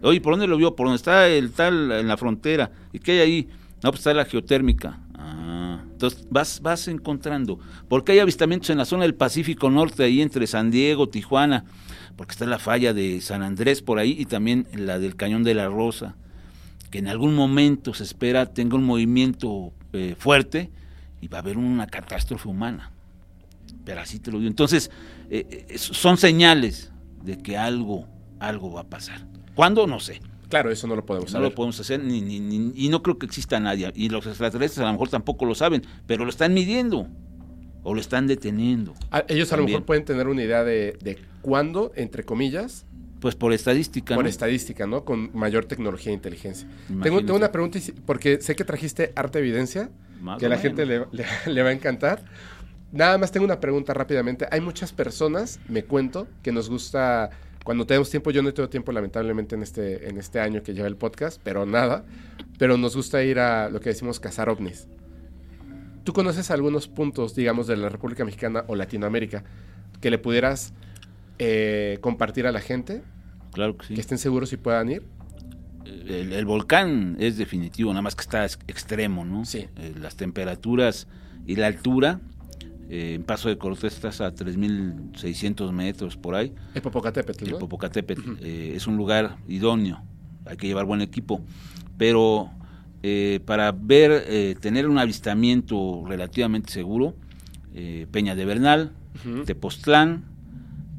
Oye, 0.03 0.21
¿por 0.21 0.35
dónde 0.35 0.47
lo 0.47 0.57
vio? 0.57 0.75
¿Por 0.75 0.87
dónde 0.87 0.97
está 0.97 1.29
el 1.29 1.51
tal 1.53 1.91
en 1.93 2.09
la 2.09 2.17
frontera? 2.17 2.71
¿Y 2.93 2.99
qué 2.99 3.13
hay 3.13 3.19
ahí? 3.19 3.49
No, 3.83 3.91
pues 3.91 4.01
está 4.01 4.15
la 4.15 4.25
geotérmica. 4.25 5.01
Ah, 5.15 5.81
entonces 5.91 6.27
vas, 6.31 6.61
vas 6.61 6.89
encontrando. 6.89 7.59
¿Por 7.89 8.05
qué 8.05 8.13
hay 8.13 8.19
avistamientos 8.21 8.71
en 8.71 8.79
la 8.79 8.85
zona 8.85 9.03
del 9.03 9.15
Pacífico 9.15 9.71
Norte, 9.71 10.05
ahí 10.05 10.23
entre 10.23 10.47
San 10.47 10.71
Diego, 10.71 11.09
Tijuana? 11.09 11.65
Porque 12.17 12.33
está 12.33 12.47
la 12.47 12.59
falla 12.59 12.93
de 12.93 13.21
San 13.21 13.43
Andrés 13.43 13.83
por 13.83 13.99
ahí 13.99 14.17
y 14.19 14.27
también 14.27 14.67
la 14.75 14.99
del 14.99 15.17
Cañón 15.17 15.45
de 15.45 15.55
la 15.55 15.69
Rosa 15.69 16.17
que 16.91 16.99
en 16.99 17.09
algún 17.09 17.35
momento 17.35 17.95
se 17.95 18.05
espera 18.05 18.47
tenga 18.47 18.77
un 18.77 18.85
movimiento 18.85 19.73
eh, 19.93 20.15
fuerte 20.19 20.71
y 21.21 21.29
va 21.29 21.39
a 21.39 21.41
haber 21.41 21.59
una 21.59 21.87
catástrofe 21.87 22.49
humana. 22.49 22.93
Pero 23.85 24.01
así 24.01 24.19
te 24.19 24.31
lo 24.31 24.39
digo. 24.39 24.49
Entonces, 24.49 24.91
eh, 25.31 25.67
eh, 25.69 25.79
son 25.79 26.17
señales 26.17 26.93
de 27.23 27.39
que 27.39 27.57
algo, 27.57 28.07
algo 28.39 28.73
va 28.73 28.83
a 28.83 28.89
pasar. 28.89 29.27
¿Cuándo? 29.59 29.89
No 29.89 29.99
sé. 29.99 30.21
Claro, 30.49 30.71
eso 30.71 30.87
no 30.87 30.95
lo 30.95 31.05
podemos 31.05 31.33
No 31.33 31.41
lo 31.41 31.53
podemos 31.53 31.81
hacer 31.81 32.01
ni, 32.01 32.21
ni, 32.21 32.39
ni- 32.39 32.71
y 32.77 32.89
no 32.91 33.03
creo 33.03 33.19
que 33.19 33.27
exista 33.27 33.59
nadie. 33.59 33.91
Y 33.97 34.09
los 34.09 34.25
extraterrestres 34.25 34.79
a 34.85 34.87
lo 34.87 34.93
mejor 34.93 35.09
tampoco 35.09 35.47
lo 35.47 35.57
saben, 35.57 35.83
pero 36.07 36.23
lo 36.23 36.31
están 36.31 36.55
midiendo 36.55 37.09
o 37.83 37.93
lo 37.93 38.01
están 38.01 38.29
deteniendo. 38.29 38.95
Ah, 39.11 39.25
Ellos 39.27 39.53
a 39.53 39.57
lo 39.57 39.65
mejor 39.65 39.85
pueden 39.85 40.05
tener 40.05 40.29
una 40.29 40.45
idea 40.45 40.63
de, 40.63 40.97
de 41.03 41.19
cuándo, 41.43 41.91
entre 41.97 42.23
comillas, 42.23 42.87
Pues 43.19 43.35
por 43.35 43.53
estadística. 43.53 44.15
por 44.15 44.23
¿no? 44.27 44.31
estadística, 44.31 44.87
¿no? 44.87 45.05
Con 45.05 45.31
mayor 45.35 45.65
tecnología 45.65 46.13
e 46.13 46.15
inteligencia. 46.15 46.69
Tengo, 47.03 47.19
una 47.35 47.51
pregunta, 47.51 47.81
porque 48.07 48.41
sé 48.41 48.55
que 48.55 48.63
trajiste 48.63 49.13
arte 49.17 49.41
evidencia, 49.41 49.91
Más 50.21 50.39
que 50.39 50.47
a 50.47 50.51
la 50.51 50.59
gente 50.59 50.87
le, 50.87 51.01
le- 51.11 51.27
le 51.53 51.63
va 51.65 51.71
a 51.71 51.73
encantar. 51.73 52.25
Nada 52.93 53.19
más 53.19 53.33
tengo 53.33 53.45
una 53.45 53.59
pregunta 53.59 53.93
rápidamente. 53.93 54.47
Hay 54.53 54.61
muchas 54.61 54.93
personas, 54.93 55.59
me 55.69 55.83
cuento, 55.83 56.29
que 56.45 56.53
nos 56.53 56.71
gusta, 56.71 57.31
cuando 57.65 57.87
tenemos 57.87 58.09
tiempo, 58.11 58.31
yo 58.31 58.43
no 58.43 58.53
tengo 58.55 58.69
tiempo 58.69 58.93
lamentablemente 58.93 59.55
en 59.55 59.63
este, 59.63 60.09
en 60.09 60.17
este 60.19 60.41
año 60.41 60.63
que 60.63 60.73
lleva 60.75 60.89
el 60.89 60.97
podcast, 60.97 61.41
pero 61.45 61.67
nada, 61.67 62.05
pero 62.59 62.77
nos 62.79 62.97
gusta 62.97 63.23
ir 63.23 63.39
a 63.39 63.69
lo 63.69 63.81
que 63.81 63.91
decimos 63.91 64.21
cazar 64.21 64.49
ovnis. 64.49 64.89
¿Tú 66.05 66.13
conoces 66.15 66.51
algunos 66.51 66.89
puntos, 66.89 67.35
digamos, 67.35 67.67
de 67.67 67.77
la 67.77 67.89
República 67.91 68.25
Mexicana 68.25 68.65
o 68.69 68.75
Latinoamérica 68.77 69.45
que 70.01 70.11
le 70.11 70.19
pudieras 70.19 70.73
eh, 71.39 71.99
compartir 72.01 72.47
a 72.47 72.53
la 72.53 72.61
gente, 72.61 73.03
Claro 73.53 73.77
que 73.77 73.87
sí. 73.87 73.95
que 73.95 74.01
estén 74.01 74.19
seguros 74.19 74.53
y 74.53 74.57
puedan 74.57 74.91
ir? 74.91 75.03
el, 75.85 76.33
el 76.33 76.45
volcán 76.45 77.17
es 77.19 77.39
definitivo, 77.39 77.91
nada 77.91 78.03
más 78.03 78.15
que 78.15 78.21
está 78.23 78.45
ex- 78.45 78.59
extremo, 78.69 79.25
¿no? 79.25 79.45
Sí. 79.45 79.67
Eh, 79.77 79.95
las 80.01 80.17
temperaturas 80.17 81.07
y 81.47 81.57
la 81.57 81.67
altura, 81.67 82.21
eh, 82.89 83.15
en 83.15 83.23
Paso 83.23 83.49
de 83.49 83.59
Cortés 83.59 83.95
estás 83.95 84.21
a 84.21 84.35
3.600 84.35 85.73
metros 85.73 86.17
por 86.17 86.35
ahí, 86.35 86.53
El 86.75 86.83
Popocatépetl, 86.83 87.45
el 87.45 87.51
¿no? 87.53 87.59
Popocatépetl. 87.59 88.33
Eh, 88.41 88.73
es 88.77 88.87
un 88.87 88.97
lugar 88.97 89.37
idóneo, 89.49 90.03
hay 90.47 90.57
que 90.57 90.67
llevar 90.67 90.85
buen 90.87 91.01
equipo, 91.01 91.41
pero 91.97 92.51
eh, 93.03 93.41
para 93.45 93.73
ver, 93.73 94.25
eh, 94.27 94.57
tener 94.61 94.89
un 94.89 94.99
avistamiento 94.99 96.05
relativamente 96.07 96.71
seguro, 96.73 97.15
eh, 97.75 98.07
Peña 98.11 98.35
de 98.35 98.45
Bernal, 98.45 98.93
Ujú. 99.25 99.45
Tepoztlán, 99.45 100.25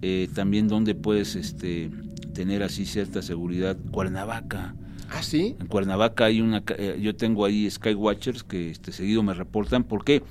eh, 0.01 0.29
también 0.33 0.67
donde 0.67 0.95
puedes 0.95 1.35
este, 1.35 1.89
tener 2.33 2.63
así 2.63 2.85
cierta 2.85 3.21
seguridad, 3.21 3.77
Cuernavaca, 3.91 4.75
Ah, 5.11 5.23
sí. 5.23 5.55
en 5.59 5.65
Cuernavaca 5.67 6.25
hay 6.25 6.39
una, 6.39 6.63
yo 7.01 7.15
tengo 7.15 7.43
ahí 7.45 7.69
Skywatchers 7.69 8.43
que 8.43 8.69
este, 8.69 8.91
seguido 8.91 9.23
me 9.23 9.33
reportan. 9.33 9.83
Porque 9.83 10.21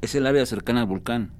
es 0.00 0.14
el 0.14 0.26
área 0.26 0.44
cercana 0.46 0.80
al 0.80 0.86
volcán. 0.86 1.30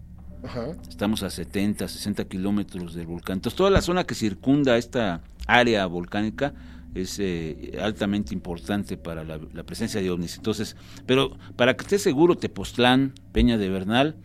Ajá. 0.45 0.69
Estamos 0.89 1.23
a 1.23 1.31
70, 1.31 1.89
60 1.89 2.25
kilómetros 2.27 2.95
del 2.95 3.07
volcán. 3.07 3.39
Entonces 3.39 3.57
toda 3.57 3.71
la 3.71 3.81
zona 3.83 4.05
que 4.05 4.15
circunda 4.15 4.77
esta 4.77 5.23
área 5.47 5.87
volcánica 5.87 6.55
es 6.95 7.19
eh, 7.19 7.79
altamente 7.83 8.33
importante 8.33 8.97
para 8.97 9.25
la, 9.25 9.39
la 9.53 9.63
presencia 9.65 10.01
de 10.01 10.11
ovnis. 10.11 10.37
Entonces, 10.37 10.77
pero 11.07 11.37
para 11.57 11.75
que 11.77 11.83
estés 11.83 12.03
seguro, 12.03 12.37
Tepoztlán, 12.37 13.13
Peña 13.33 13.59
de 13.59 13.69
Bernal, 13.69 14.17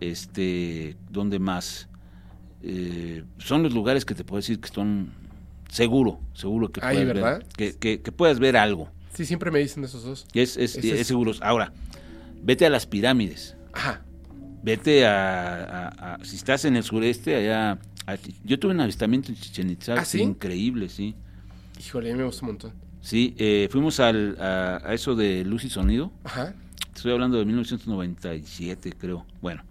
este, 0.00 0.96
¿dónde 1.10 1.38
más? 1.38 1.88
Eh, 2.62 3.24
son 3.38 3.62
los 3.62 3.72
lugares 3.72 4.04
que 4.04 4.14
te 4.14 4.24
puedo 4.24 4.38
decir 4.38 4.60
que 4.60 4.68
son 4.68 5.12
seguro, 5.70 6.20
seguro 6.34 6.70
que 6.72 6.80
Ahí, 6.82 7.04
puedas 7.04 7.22
ver, 7.38 7.46
que, 7.56 7.76
que- 7.76 8.00
que 8.02 8.12
puedas 8.12 8.38
ver 8.40 8.56
algo. 8.56 8.88
Sí, 9.14 9.24
siempre 9.24 9.50
me 9.50 9.58
dicen 9.60 9.84
esos 9.84 10.02
dos. 10.04 10.26
Es, 10.34 10.56
es, 10.56 10.76
es- 10.76 10.84
es 10.84 11.06
seguro. 11.06 11.32
Ahora, 11.40 11.72
vete 12.42 12.66
a 12.66 12.70
las 12.70 12.86
pirámides. 12.86 13.54
Ajá. 13.72 14.02
Vete 14.62 15.06
a, 15.06 15.64
a- 15.64 16.14
a- 16.14 16.24
si 16.24 16.36
estás 16.36 16.64
en 16.64 16.76
el 16.76 16.82
sureste, 16.82 17.36
allá. 17.36 17.78
a 18.06 18.16
yo 18.44 18.58
tuve 18.58 18.72
un 18.72 18.80
avistamiento 18.80 19.28
en 19.30 19.36
Chichen 19.36 19.70
Itza, 19.70 19.94
¿Ah, 19.94 20.04
sí? 20.04 20.20
increíble, 20.20 20.88
sí. 20.88 21.14
Híjole, 21.78 22.10
a 22.10 22.12
mí 22.14 22.18
me 22.18 22.24
gusta 22.26 22.42
un 22.44 22.52
montón. 22.52 22.72
Sí, 23.00 23.34
eh, 23.38 23.68
fuimos 23.70 24.00
al, 24.00 24.36
a, 24.40 24.92
eso 24.92 25.14
de 25.14 25.44
luz 25.44 25.64
y 25.64 25.70
sonido. 25.70 26.12
Ajá. 26.24 26.54
Estoy 26.94 27.12
hablando 27.12 27.38
de 27.38 27.44
1997, 27.44 28.92
creo. 28.98 29.24
Bueno, 29.40 29.62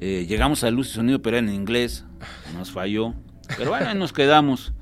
eh, 0.00 0.26
llegamos 0.28 0.62
a 0.62 0.70
luz 0.70 0.90
y 0.90 0.92
sonido, 0.92 1.22
pero 1.22 1.38
era 1.38 1.46
en 1.48 1.54
inglés. 1.54 2.04
Nos 2.54 2.70
falló. 2.70 3.14
Pero 3.56 3.70
bueno, 3.70 3.94
nos 3.94 4.12
quedamos. 4.12 4.72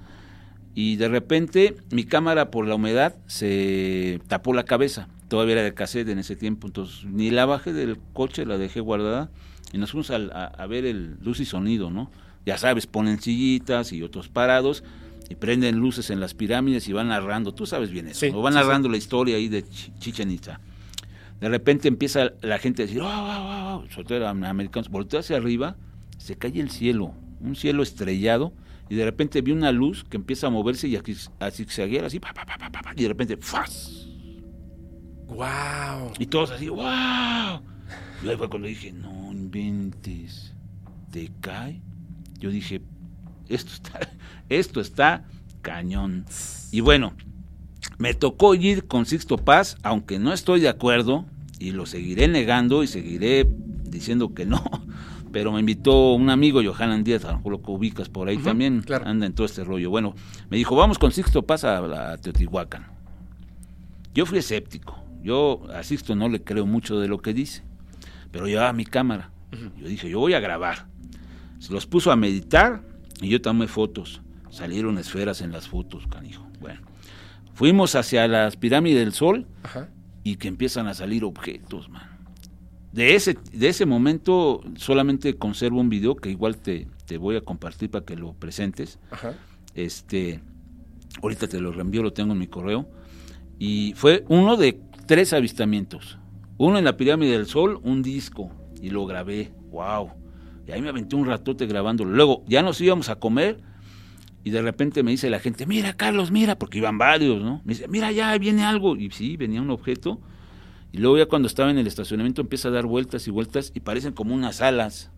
Y 0.75 0.97
de 0.97 1.09
repente 1.09 1.77
mi 1.93 2.05
cámara 2.05 2.51
por 2.51 2.67
la 2.67 2.75
humedad 2.75 3.15
se 3.27 4.21
tapó 4.27 4.53
la 4.55 4.65
cabeza. 4.65 5.09
Todavía 5.35 5.55
era 5.55 5.63
de 5.65 5.75
cassette 5.75 6.09
en 6.11 6.19
ese 6.21 6.37
tiempo. 6.37 6.69
Entonces 6.69 7.05
ni 7.05 7.31
la 7.31 7.45
bajé 7.45 7.73
del 7.73 7.99
coche, 8.13 8.47
la 8.47 8.57
dejé 8.57 8.79
guardada. 8.81 9.31
Y 9.73 9.79
nos 9.79 9.91
fuimos 9.91 10.11
a, 10.11 10.17
a 10.17 10.67
ver 10.67 10.85
el 10.85 11.17
luz 11.23 11.41
y 11.41 11.45
sonido, 11.45 11.91
¿no? 11.91 12.11
Ya 12.47 12.57
sabes, 12.59 12.87
ponen 12.87 13.21
sillitas 13.21 13.93
y 13.93 14.03
otros 14.03 14.29
parados. 14.29 14.85
Y 15.29 15.35
prenden 15.35 15.79
luces 15.79 16.11
en 16.11 16.21
las 16.21 16.35
pirámides 16.35 16.87
y 16.87 16.93
van 16.93 17.09
narrando. 17.09 17.53
Tú 17.55 17.67
sabes 17.67 17.91
bien 17.91 18.07
eso. 18.07 18.21
Sí, 18.21 18.31
¿no? 18.31 18.43
Van 18.43 18.53
sí, 18.53 18.59
sí. 18.61 18.65
narrando 18.65 18.89
la 18.89 18.97
historia 18.97 19.37
ahí 19.37 19.49
de 19.49 19.65
Ch- 19.65 19.91
Chichen 19.99 20.31
Itza. 20.31 20.61
De 21.41 21.49
repente 21.49 21.89
empieza 21.89 22.33
la 22.43 22.59
gente 22.59 22.83
a 22.83 22.87
decir, 22.87 23.01
oh, 23.01 23.07
oh, 23.07 23.83
oh", 23.83 23.91
sobre 23.91 24.05
todo 24.07 24.19
los 24.21 24.29
americanos, 24.29 24.89
voltea 24.89 25.21
hacia 25.21 25.37
arriba, 25.37 25.77
se 26.19 26.37
cae 26.37 26.61
el 26.61 26.71
cielo, 26.71 27.13
un 27.41 27.57
cielo 27.57 27.83
estrellado, 27.83 28.53
y 28.89 28.95
de 28.95 29.05
repente 29.05 29.41
vi 29.43 29.51
una 29.53 29.73
luz 29.73 30.05
que 30.05 30.17
empieza 30.17 30.47
a 30.47 30.51
moverse 30.51 30.87
y 30.89 30.97
a, 30.97 31.03
a 31.41 31.51
zigzaguear 31.51 32.05
así, 32.05 32.21
pa, 32.21 32.33
y 32.97 33.03
de 33.03 33.09
repente. 33.09 33.37
¡Wow! 35.29 36.13
Y 36.19 36.27
todos 36.27 36.51
así, 36.51 36.69
¡wow! 36.69 37.61
Y 38.23 38.29
ahí 38.29 38.37
fue 38.37 38.49
cuando 38.49 38.69
dije, 38.69 38.93
no 38.93 39.33
inventes, 39.33 40.55
¿te 41.11 41.31
cae? 41.41 41.81
Yo 42.39 42.51
dije, 42.51 42.83
esto 43.49 43.73
está, 43.73 44.01
esto 44.49 44.81
está 44.81 45.25
cañón. 45.63 46.25
Y 46.73 46.81
bueno, 46.81 47.15
me 47.99 48.15
tocó 48.15 48.55
ir 48.55 48.87
con 48.87 49.07
Sixto 49.07 49.39
Paz, 49.39 49.77
aunque 49.83 50.19
no 50.19 50.33
estoy 50.33 50.61
de 50.61 50.69
acuerdo, 50.69 51.27
y 51.59 51.73
lo 51.73 51.87
seguiré 51.87 52.29
negando 52.29 52.83
y 52.83 52.87
seguiré 52.87 53.49
diciendo 53.85 54.35
que 54.35 54.47
no. 54.47 54.63
Pero 55.33 55.51
me 55.51 55.61
invitó 55.61 56.15
un 56.15 56.31
amigo, 56.31 56.63
Johanan 56.63 57.03
Díaz, 57.03 57.25
a 57.25 57.33
lo 57.33 57.39
mejor 57.39 57.53
lo 57.53 57.63
que 57.63 57.71
ubicas 57.73 58.09
por 58.09 58.29
ahí 58.29 58.39
también, 58.39 58.83
claro. 58.83 59.07
anda 59.07 59.27
en 59.27 59.33
todo 59.33 59.47
este 59.47 59.65
rollo. 59.65 59.91
Bueno, 59.91 60.15
me 60.49 60.57
dijo, 60.57 60.77
vamos 60.77 60.99
con 60.99 61.11
Sixto 61.11 61.43
Paz 61.43 61.65
a, 61.65 62.13
a 62.13 62.19
Teotihuacán. 62.19 62.87
Yo 64.15 64.27
fui 64.27 64.39
escéptico. 64.39 65.04
Yo 65.25 65.63
a 65.75 65.83
Sixto 65.83 66.15
no 66.15 66.29
le 66.29 66.45
creo 66.45 66.67
mucho 66.67 67.01
de 67.01 67.09
lo 67.09 67.19
que 67.23 67.33
dice. 67.33 67.63
Pero 68.31 68.47
llevaba 68.47 68.73
mi 68.75 68.85
cámara. 68.85 69.31
Yo 69.79 69.89
dije, 69.89 70.11
yo 70.11 70.19
voy 70.21 70.35
a 70.35 70.41
grabar. 70.41 70.87
Se 71.61 71.73
los 71.73 71.87
puso 71.87 72.13
a 72.13 72.17
meditar 72.17 72.83
y 73.23 73.31
yo 73.31 73.41
tomé 73.41 73.67
fotos. 73.67 74.21
Salieron 74.51 74.99
esferas 74.99 75.41
en 75.41 75.51
las 75.51 75.67
fotos, 75.67 76.07
canijo. 76.09 76.47
Bueno, 76.61 76.81
fuimos 77.55 77.95
hacia 77.95 78.29
las 78.29 78.57
pirámides 78.57 78.99
del 78.99 79.15
sol 79.15 79.47
Ajá. 79.63 79.89
y 80.25 80.37
que 80.37 80.49
empiezan 80.49 80.89
a 80.89 80.95
salir 80.95 81.25
objetos, 81.25 81.89
man. 81.89 82.03
De 82.93 83.15
ese, 83.15 83.37
de 83.53 83.69
ese 83.69 83.87
momento 83.87 84.61
solamente 84.77 85.37
conservo 85.37 85.81
un 85.81 85.89
video 85.89 86.15
que 86.15 86.31
igual 86.31 86.59
te, 86.59 86.87
te 87.07 87.17
voy 87.17 87.37
a 87.37 87.41
compartir 87.41 87.91
para 87.91 88.05
que 88.05 88.15
lo 88.15 88.35
presentes. 88.35 88.99
Ajá. 89.11 89.33
Este, 89.75 90.41
ahorita 91.23 91.49
te 91.49 91.61
lo 91.61 91.73
reenvío, 91.73 92.03
lo 92.03 92.13
tengo 92.13 92.35
en 92.35 92.39
mi 92.39 92.47
correo. 92.47 92.89
Y 93.59 93.95
fue 93.97 94.25
uno 94.29 94.57
de 94.57 94.81
tres 95.07 95.33
avistamientos. 95.33 96.19
Uno 96.57 96.79
en 96.79 96.85
la 96.85 96.97
pirámide 96.97 97.33
del 97.33 97.47
sol, 97.47 97.81
un 97.83 98.03
disco, 98.03 98.51
y 98.81 98.91
lo 98.91 99.07
grabé. 99.07 99.53
¡Wow! 99.71 100.11
Y 100.67 100.73
ahí 100.73 100.81
me 100.81 100.89
aventé 100.89 101.17
un 101.17 101.27
ratote 101.27 101.67
grabándolo. 101.67 102.11
Luego 102.11 102.45
ya 102.47 102.63
nos 102.63 102.81
íbamos 102.81 103.09
a 103.09 103.17
comer 103.17 103.61
y 104.45 104.51
de 104.51 104.63
repente 104.63 105.03
me 105.03 105.11
dice 105.11 105.31
la 105.31 105.41
gente, 105.41 105.67
mira 105.67 105.95
Carlos, 105.95 106.31
mira, 106.31 106.59
porque 106.59 106.79
iban 106.79 106.99
varios, 106.99 107.43
¿no? 107.43 107.61
Me 107.65 107.75
dice, 107.75 107.89
mira, 107.89 108.13
ya 108.13 108.37
viene 108.39 108.65
algo. 108.65 108.97
Y 108.97 109.11
sí, 109.11 109.37
venía 109.37 109.61
un 109.61 109.71
objeto. 109.71 110.21
Y 110.93 110.99
luego 110.99 111.19
ya 111.19 111.27
cuando 111.27 111.49
estaba 111.49 111.71
en 111.71 111.79
el 111.79 111.87
estacionamiento 111.87 112.41
empieza 112.41 112.69
a 112.69 112.71
dar 112.71 112.87
vueltas 112.87 113.27
y 113.27 113.31
vueltas 113.31 113.73
y 113.75 113.81
parecen 113.81 114.13
como 114.13 114.35
unas 114.35 114.61
alas 114.61 115.11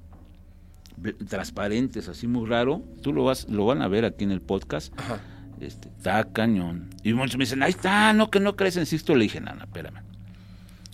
transparentes, 1.29 2.09
así 2.09 2.27
muy 2.27 2.49
raro. 2.49 2.83
Tú 3.03 3.13
lo 3.13 3.25
vas, 3.25 3.49
lo 3.51 3.67
van 3.67 3.83
a 3.83 3.89
ver 3.89 4.05
aquí 4.05 4.25
en 4.25 4.31
el 4.31 4.41
podcast. 4.41 4.99
Ajá. 4.99 5.21
Este, 5.61 5.89
está 5.89 6.25
cañón. 6.33 6.91
Y 7.03 7.13
muchos 7.15 7.37
me 7.39 7.45
dicen, 7.45 7.63
ahí 7.63 7.71
está, 7.71 8.13
no 8.13 8.31
que 8.31 8.41
no 8.41 8.57
crees 8.57 8.77
en 8.77 8.87
Sixto. 8.87 9.15
Le 9.15 9.25
dije, 9.25 9.41
no, 9.41 9.53
espérame. 9.53 10.01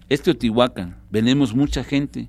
Este 0.09 0.31
Otihuacán, 0.31 0.97
venimos 1.11 1.55
mucha 1.55 1.83
gente 1.85 2.29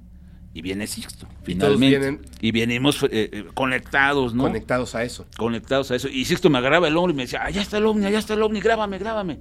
y 0.54 0.62
viene 0.62 0.88
Sixto, 0.88 1.28
finalmente. 1.44 2.00
vienen- 2.00 2.22
Y 2.42 2.52
venimos 2.52 3.04
eh, 3.04 3.10
eh, 3.12 3.46
conectados, 3.54 4.34
¿no? 4.34 4.44
Conectados 4.44 4.96
a 4.96 5.04
eso. 5.04 5.26
conectados 5.38 5.92
a 5.92 5.96
eso. 5.96 6.08
Y 6.08 6.26
Sixto 6.26 6.50
me 6.50 6.60
agarraba 6.60 6.88
el 6.88 6.96
hombro 6.98 7.12
y 7.14 7.16
me 7.16 7.24
decía, 7.24 7.44
allá 7.44 7.62
está 7.62 7.78
el 7.78 7.86
ovni, 7.86 8.06
allá 8.06 8.20
está 8.20 8.34
el 8.36 8.42
ovni, 8.42 8.60
grábame, 8.62 8.98
grábame. 9.00 9.40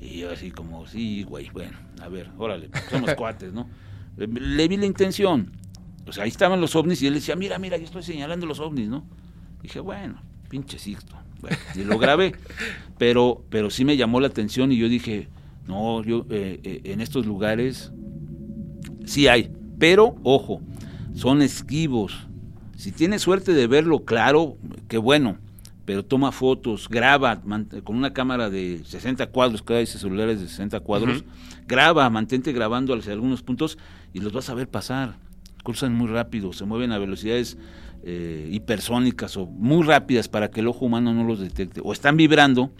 Y 0.00 0.18
yo 0.18 0.30
así 0.30 0.50
como, 0.50 0.86
sí, 0.86 1.24
güey, 1.24 1.50
bueno, 1.50 1.76
a 2.00 2.08
ver, 2.08 2.30
órale, 2.38 2.70
somos 2.90 3.14
cuates, 3.16 3.52
¿no? 3.52 3.68
Le, 4.16 4.26
le 4.28 4.68
vi 4.68 4.76
la 4.76 4.86
intención. 4.86 5.52
O 6.06 6.12
sea, 6.12 6.24
ahí 6.24 6.30
estaban 6.30 6.60
los 6.60 6.74
ovnis 6.76 7.02
y 7.02 7.06
él 7.06 7.14
decía, 7.14 7.36
mira, 7.36 7.58
mira, 7.58 7.76
yo 7.76 7.84
estoy 7.84 8.02
señalando 8.02 8.46
los 8.46 8.60
ovnis, 8.60 8.88
¿no? 8.88 9.04
Dije, 9.62 9.80
bueno, 9.80 10.22
pinche 10.48 10.78
Sixto. 10.78 11.16
Bueno, 11.40 11.56
y 11.74 11.84
lo 11.84 11.98
grabé. 11.98 12.34
Pero, 12.98 13.44
pero 13.48 13.70
sí 13.70 13.84
me 13.84 13.96
llamó 13.96 14.20
la 14.20 14.26
atención 14.26 14.72
y 14.72 14.76
yo 14.76 14.88
dije, 14.88 15.28
no, 15.66 16.02
yo 16.02 16.26
eh, 16.30 16.60
eh, 16.62 16.80
en 16.84 17.00
estos 17.00 17.26
lugares 17.26 17.92
sí 19.04 19.28
hay, 19.28 19.50
pero 19.78 20.16
ojo, 20.22 20.60
son 21.14 21.42
esquivos. 21.42 22.26
Si 22.76 22.92
tienes 22.92 23.22
suerte 23.22 23.52
de 23.52 23.66
verlo 23.66 24.04
claro, 24.04 24.56
qué 24.88 24.98
bueno, 24.98 25.38
pero 25.84 26.04
toma 26.04 26.32
fotos, 26.32 26.88
graba 26.88 27.40
con 27.84 27.96
una 27.96 28.12
cámara 28.12 28.48
de 28.48 28.82
60 28.84 29.26
cuadros, 29.28 29.62
cada 29.62 29.80
vez 29.80 29.90
celulares 29.90 30.40
de 30.40 30.48
60 30.48 30.80
cuadros, 30.80 31.24
graba, 31.66 32.08
mantente 32.10 32.52
grabando 32.52 32.94
hacia 32.94 33.12
algunos 33.12 33.42
puntos 33.42 33.76
y 34.12 34.20
los 34.20 34.32
vas 34.32 34.48
a 34.50 34.54
ver 34.54 34.68
pasar. 34.68 35.16
Cruzan 35.62 35.94
muy 35.94 36.08
rápido, 36.08 36.52
se 36.52 36.64
mueven 36.64 36.92
a 36.92 36.98
velocidades 36.98 37.58
eh, 38.02 38.48
hipersónicas 38.50 39.36
o 39.36 39.46
muy 39.46 39.86
rápidas 39.86 40.28
para 40.28 40.50
que 40.50 40.60
el 40.60 40.68
ojo 40.68 40.86
humano 40.86 41.12
no 41.12 41.24
los 41.24 41.40
detecte. 41.40 41.80
O 41.84 41.92
están 41.92 42.16
vibrando 42.16 42.70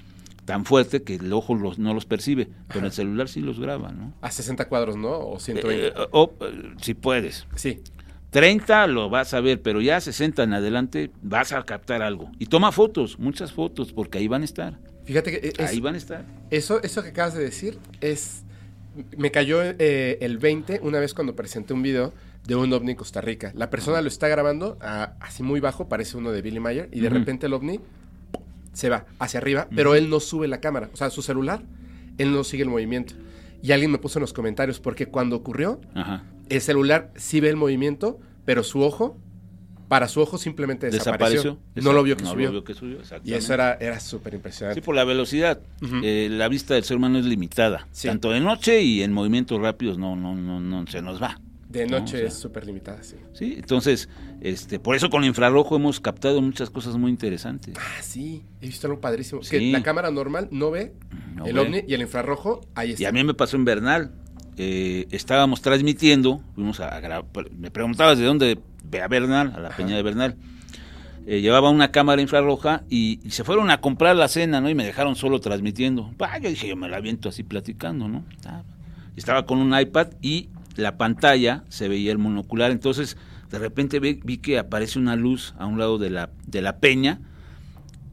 tan 0.45 0.65
fuerte 0.65 1.03
que 1.03 1.15
el 1.17 1.33
ojo 1.33 1.55
no 1.55 1.95
los 1.95 2.07
percibe, 2.07 2.49
pero 2.73 2.87
el 2.87 2.93
celular 2.93 3.29
sí 3.29 3.41
los 3.41 3.61
graba, 3.61 3.93
¿no? 3.93 4.15
A 4.21 4.31
60 4.31 4.69
cuadros, 4.69 4.97
¿no? 4.97 5.11
O 5.11 5.39
120. 5.39 5.89
Eh, 5.89 5.93
o, 6.11 6.33
si 6.81 6.95
puedes. 6.95 7.47
Sí. 7.55 7.81
30 8.31 8.87
lo 8.87 9.11
vas 9.11 9.35
a 9.35 9.41
ver, 9.41 9.61
pero 9.61 9.81
ya 9.81 10.01
60 10.01 10.43
en 10.43 10.53
adelante 10.53 11.11
vas 11.23 11.53
a 11.53 11.63
captar 11.65 12.03
algo. 12.03 12.31
Y 12.39 12.47
toma 12.47 12.73
fotos, 12.73 13.19
muchas 13.19 13.53
fotos, 13.53 13.93
porque 13.93 14.19
ahí 14.19 14.29
van 14.29 14.43
a 14.43 14.45
estar. 14.45 14.79
Fíjate 15.05 15.41
que 15.41 15.63
ahí 15.63 15.81
van 15.81 15.95
a 15.97 15.99
estar. 15.99 16.25
Eso, 16.51 16.83
eso 16.83 17.03
que 17.03 17.11
acabas 17.11 17.35
de 17.35 17.43
decir 17.43 17.79
es... 18.01 18.45
Me 19.17 19.31
cayó 19.31 19.63
eh, 19.63 20.19
el 20.21 20.39
20 20.39 20.81
una 20.83 20.99
vez 20.99 21.15
cuando 21.15 21.37
presenté 21.37 21.75
un 21.75 21.83
video 21.83 22.13
de 22.47 22.57
un 22.57 22.73
ovni 22.73 22.93
en 22.93 22.97
Costa 22.97 23.21
Rica. 23.21 23.53
La 23.55 23.71
persona 23.71 24.01
lo 24.01 24.09
está 24.09 24.29
grabando 24.29 24.79
así 24.81 25.43
muy 25.43 25.61
bajo, 25.61 25.89
parece 25.89 26.17
uno 26.17 26.33
de 26.33 26.43
Billy 26.43 26.61
Mayer, 26.61 26.89
y 26.93 27.01
de 27.01 27.09
repente 27.09 27.47
el 27.47 27.53
ovni 27.53 27.81
se 28.73 28.89
va 28.89 29.07
hacia 29.19 29.39
arriba, 29.39 29.69
pero 29.75 29.95
él 29.95 30.09
no 30.11 30.21
sube 30.21 30.49
la 30.49 30.61
cámara. 30.61 30.91
O 30.93 30.97
sea, 30.97 31.11
su 31.11 31.23
celular, 31.23 31.63
él 32.19 32.33
no 32.33 32.45
sigue 32.45 32.63
el 32.63 32.69
movimiento. 32.69 33.15
Y 33.63 33.73
alguien 33.73 33.91
me 33.91 33.99
puso 33.99 34.19
en 34.19 34.23
los 34.23 34.33
comentarios, 34.33 34.81
porque 34.81 35.07
cuando 35.07 35.37
ocurrió, 35.37 35.81
el 36.49 36.61
celular 36.61 37.11
sí 37.17 37.41
ve 37.41 37.51
el 37.51 37.57
movimiento, 37.57 38.19
pero 38.45 38.63
su 38.63 38.81
ojo, 38.83 39.17
para 39.89 40.07
su 40.09 40.21
ojo 40.21 40.39
simplemente 40.39 40.89
desapareció. 40.89 41.59
No 41.75 41.93
lo 41.93 42.03
vio 42.03 42.17
que 42.17 42.25
subió. 42.25 42.65
y 43.25 43.35
eso 43.35 43.53
era, 43.55 43.75
era 43.75 44.01
súper 44.01 44.35
impresionante. 44.35 44.81
Sí, 44.81 44.85
por 44.85 44.95
la 44.95 45.05
velocidad. 45.05 45.61
Eh, 46.03 46.29
la 46.31 46.49
vista 46.49 46.75
del 46.75 46.85
ser 46.85 46.97
humano 46.97 47.19
es 47.19 47.27
limitada. 47.27 47.87
Tanto 48.03 48.31
de 48.31 48.41
noche 48.41 48.81
y 48.83 49.03
en 49.03 49.13
movimientos 49.13 49.61
rápidos 49.61 49.99
no, 49.99 50.17
no, 50.17 50.35
no, 50.35 50.61
no 50.61 50.87
se 50.87 51.03
nos 51.03 51.21
va. 51.23 51.39
De 51.71 51.87
noche 51.87 52.27
es 52.27 52.35
súper 52.35 52.67
limitada, 52.67 53.01
sí. 53.05 53.15
Sí, 53.33 53.55
entonces, 53.57 54.09
este, 54.41 54.81
por 54.81 54.97
eso 54.97 55.09
con 55.09 55.23
el 55.23 55.29
infrarrojo 55.29 55.77
hemos 55.77 56.01
captado 56.01 56.43
muchas 56.43 56.69
cosas 56.69 56.97
muy 56.97 57.13
interesantes. 57.13 57.77
Ah, 57.79 58.03
sí, 58.03 58.43
he 58.61 58.67
visto 58.67 58.89
algo 58.89 59.01
padrísimo. 59.01 59.41
Que 59.49 59.61
la 59.71 59.81
cámara 59.83 60.11
normal 60.11 60.49
no 60.51 60.73
ve 60.73 60.93
el 61.45 61.57
ovni 61.57 61.83
y 61.87 61.95
el 61.95 62.01
infrarrojo 62.01 62.61
ahí 62.75 62.91
está. 62.91 63.05
Y 63.05 63.07
a 63.07 63.13
mí 63.13 63.23
me 63.23 63.35
pasó 63.35 63.57
en 63.57 63.65
Bernal. 63.65 64.11
Eh, 64.57 65.07
estábamos 65.13 65.63
transmitiendo, 65.63 66.43
fuimos 66.57 66.81
a, 66.81 67.01
me 67.57 67.71
preguntabas 67.71 68.19
de 68.19 68.25
dónde 68.25 68.59
ve 68.83 69.01
a 69.01 69.07
Bernal, 69.07 69.53
a 69.55 69.61
la 69.61 69.71
peña 69.71 69.95
de 69.95 70.03
Bernal. 70.03 70.37
Eh, 71.25 71.41
llevaba 71.41 71.71
una 71.71 71.93
cámara 71.93 72.21
infrarroja 72.21 72.83
y, 72.91 73.21
se 73.29 73.45
fueron 73.45 73.71
a 73.71 73.81
comprar 73.81 74.17
la 74.17 74.27
cena, 74.27 74.61
¿no? 74.61 74.69
Y 74.69 74.75
me 74.75 74.85
dejaron 74.85 75.15
solo 75.15 75.41
transmitiendo. 75.41 76.13
Bah, 76.19 76.37
yo 76.39 76.49
dije, 76.49 76.67
yo 76.67 76.75
me 76.75 76.89
la 76.89 76.97
aviento 76.97 77.29
así 77.29 77.45
platicando, 77.45 78.09
¿no? 78.09 78.25
Ah, 78.45 78.65
estaba 79.15 79.47
con 79.47 79.59
un 79.59 79.79
iPad 79.79 80.09
y 80.21 80.49
la 80.77 80.97
pantalla 80.97 81.65
se 81.69 81.89
veía 81.89 82.13
el 82.13 82.19
monocular, 82.19 82.71
entonces 82.71 83.17
de 83.51 83.59
repente 83.59 84.01
vi, 84.01 84.21
vi, 84.25 84.39
que 84.39 84.59
aparece 84.59 84.99
una 84.99 85.17
luz 85.17 85.55
a 85.59 85.67
un 85.67 85.79
lado 85.79 85.99
de 85.99 86.11
la, 86.11 86.31
de 86.47 86.63
la 86.63 86.79
peña 86.79 87.21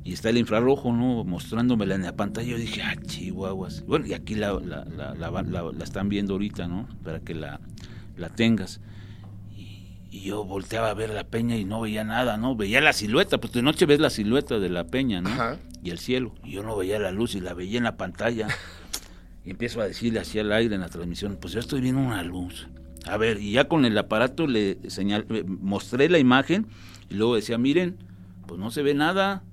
y 0.08 0.14
está 0.14 0.30
el 0.30 0.38
infrarrojo, 0.38 0.94
¿no? 0.94 1.26
Mostrándomela 1.26 1.94
en 1.96 2.04
la 2.04 2.16
pantalla. 2.16 2.48
Yo 2.48 2.58
dije, 2.58 2.82
ah, 2.82 2.96
chihuahuas. 3.06 3.86
Bueno, 3.86 4.06
y 4.06 4.14
aquí 4.14 4.36
la, 4.36 4.54
la, 4.54 4.86
la, 4.86 5.84
están 5.84 6.08
viendo 6.08 6.34
ahorita, 6.34 6.66
¿no? 6.68 6.88
Para 7.04 7.20
que 7.20 7.36
la, 7.36 7.60
la 8.16 8.30
tengas. 8.30 8.80
Y, 9.56 10.22
yo 10.22 10.46
volteaba 10.46 10.90
a 10.90 10.94
ver 10.94 11.10
la 11.10 11.26
peña 11.26 11.58
y 11.58 11.66
no 11.66 11.82
veía 11.82 12.06
nada, 12.06 12.38
¿no? 12.38 12.56
Veía 12.56 12.80
la 12.80 12.94
silueta, 12.94 13.38
pues 13.38 13.52
de 13.52 13.62
noche 13.62 13.86
ves 13.86 14.00
la 14.00 14.10
silueta 14.10 14.60
de 14.60 14.70
la 14.70 14.86
peña, 14.86 15.20
¿no? 15.20 15.30
Y 15.84 15.90
el 15.92 16.00
cielo. 16.00 16.34
Y 16.44 16.52
yo 16.52 16.64
no 16.64 16.78
veía 16.78 17.00
la 17.00 17.12
luz 17.12 17.36
y 17.36 17.42
la 17.42 17.54
veía 17.54 17.78
en 17.78 17.84
la 17.84 17.98
pantalla. 17.98 18.48
Y 19.48 19.52
empiezo 19.52 19.80
a 19.80 19.88
decirle 19.88 20.20
hacia 20.20 20.42
el 20.42 20.52
aire 20.52 20.76
en 20.76 20.82
la 20.82 20.90
transmisión, 20.90 21.38
pues 21.40 21.54
yo 21.54 21.62
estoy 21.62 21.80
viendo 21.80 22.02
una 22.02 22.22
luz. 22.22 22.68
A 23.06 23.16
ver, 23.16 23.42
y 23.42 23.54
ya 23.54 23.70
con 23.70 23.86
el 23.86 23.98
aparato 23.98 24.46
le 24.46 24.78
señal, 24.90 25.26
mostré 25.48 26.10
la 26.10 26.20
imagen 26.20 26.68
y 27.10 27.14
luego 27.14 27.36
decía, 27.36 27.58
miren, 27.58 27.96
pues 28.46 28.60
no 28.60 28.72
se 28.72 28.82
ve 28.82 28.94
nada. 28.94 29.46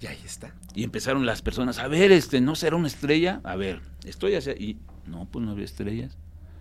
Y 0.00 0.06
ahí 0.06 0.16
está. 0.24 0.54
Y 0.74 0.84
empezaron 0.84 1.26
las 1.26 1.42
personas, 1.42 1.78
a 1.78 1.86
ver, 1.86 2.12
este, 2.12 2.40
¿no 2.40 2.54
será 2.54 2.76
una 2.76 2.86
estrella? 2.86 3.42
A 3.44 3.56
ver, 3.56 3.82
estoy 4.06 4.36
hacia... 4.36 4.54
Y 4.54 4.78
no, 5.06 5.28
pues 5.30 5.44
no 5.44 5.50
había 5.50 5.66
estrellas. 5.66 6.16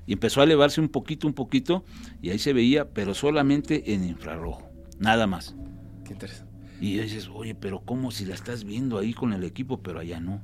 Y 0.06 0.12
empezó 0.12 0.42
a 0.42 0.44
elevarse 0.44 0.82
un 0.82 0.90
poquito, 0.90 1.28
un 1.28 1.34
poquito, 1.34 1.86
y 2.22 2.32
ahí 2.32 2.40
se 2.40 2.52
veía, 2.52 2.90
pero 2.90 3.14
solamente 3.14 3.94
en 3.94 4.04
infrarrojo, 4.04 4.70
nada 5.00 5.28
más. 5.28 5.56
Qué 6.04 6.12
interesante. 6.12 6.52
Y 6.82 6.98
dices, 6.98 7.30
oye, 7.34 7.56
pero 7.56 7.80
¿cómo 7.86 8.12
si 8.12 8.26
la 8.26 8.36
estás 8.36 8.66
viendo 8.66 8.98
ahí 8.98 9.14
con 9.14 9.32
el 9.32 9.46
equipo, 9.46 9.82
pero 9.82 10.00
allá 10.00 10.20
no? 10.20 10.42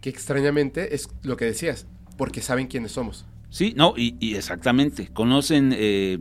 Que 0.00 0.10
extrañamente 0.10 0.94
es 0.94 1.08
lo 1.22 1.36
que 1.36 1.44
decías, 1.44 1.86
porque 2.16 2.40
saben 2.40 2.66
quiénes 2.66 2.92
somos. 2.92 3.26
Sí, 3.50 3.74
no, 3.76 3.94
y, 3.96 4.34
exactamente, 4.34 5.08
conocen, 5.08 5.74
eh, 5.76 6.18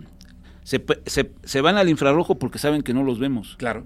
se, 0.64 0.84
se, 1.06 1.62
van 1.62 1.78
al 1.78 1.90
infrarrojo 1.90 2.36
porque 2.36 2.58
saben 2.60 2.82
que 2.82 2.94
no 2.94 3.04
los 3.04 3.20
vemos. 3.20 3.56
Claro. 3.58 3.86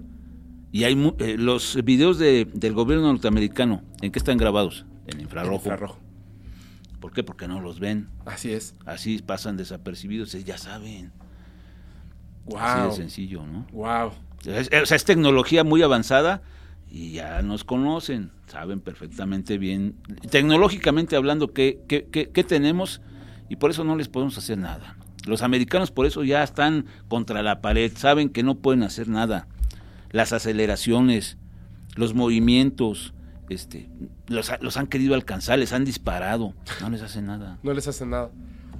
Y 0.72 0.84
hay 0.84 1.14
eh, 1.18 1.36
los 1.38 1.78
videos 1.84 2.18
de, 2.18 2.48
del 2.52 2.72
gobierno 2.72 3.06
norteamericano, 3.06 3.82
¿en 4.00 4.10
qué 4.10 4.18
están 4.18 4.38
grabados? 4.38 4.86
En 5.06 5.20
infrarrojo. 5.20 5.56
infrarrojo. 5.56 5.98
¿Por 7.00 7.12
qué? 7.12 7.22
Porque 7.22 7.46
no 7.46 7.60
los 7.60 7.80
ven. 7.80 8.08
Así 8.24 8.52
es. 8.52 8.74
Así 8.86 9.18
pasan 9.18 9.56
desapercibidos, 9.58 10.32
ya 10.32 10.56
saben. 10.56 11.12
Wow. 12.46 12.58
Así 12.58 12.88
de 12.88 12.96
sencillo, 12.96 13.46
¿no? 13.46 13.66
Wow. 13.72 14.08
o 14.08 14.84
sea, 14.86 14.96
es 14.96 15.04
tecnología 15.04 15.64
muy 15.64 15.82
avanzada 15.82 16.42
y 16.94 17.10
ya 17.10 17.42
nos 17.42 17.64
conocen, 17.64 18.30
saben 18.46 18.78
perfectamente 18.78 19.58
bien, 19.58 19.96
tecnológicamente 20.30 21.16
hablando, 21.16 21.52
qué, 21.52 21.80
qué, 21.88 22.06
qué, 22.08 22.44
tenemos 22.44 23.00
y 23.48 23.56
por 23.56 23.72
eso 23.72 23.82
no 23.82 23.96
les 23.96 24.06
podemos 24.06 24.38
hacer 24.38 24.58
nada. 24.58 24.96
Los 25.26 25.42
americanos 25.42 25.90
por 25.90 26.06
eso 26.06 26.22
ya 26.22 26.44
están 26.44 26.86
contra 27.08 27.42
la 27.42 27.60
pared, 27.60 27.90
saben 27.96 28.28
que 28.28 28.44
no 28.44 28.54
pueden 28.54 28.84
hacer 28.84 29.08
nada. 29.08 29.48
Las 30.12 30.32
aceleraciones, 30.32 31.36
los 31.96 32.14
movimientos, 32.14 33.12
este, 33.48 33.90
los, 34.28 34.52
los 34.60 34.76
han 34.76 34.86
querido 34.86 35.16
alcanzar, 35.16 35.58
les 35.58 35.72
han 35.72 35.84
disparado, 35.84 36.54
no 36.80 36.90
les 36.90 37.02
hacen 37.02 37.26
nada. 37.26 37.58
No 37.64 37.74
les 37.74 37.88
hacen 37.88 38.10
nada. 38.10 38.30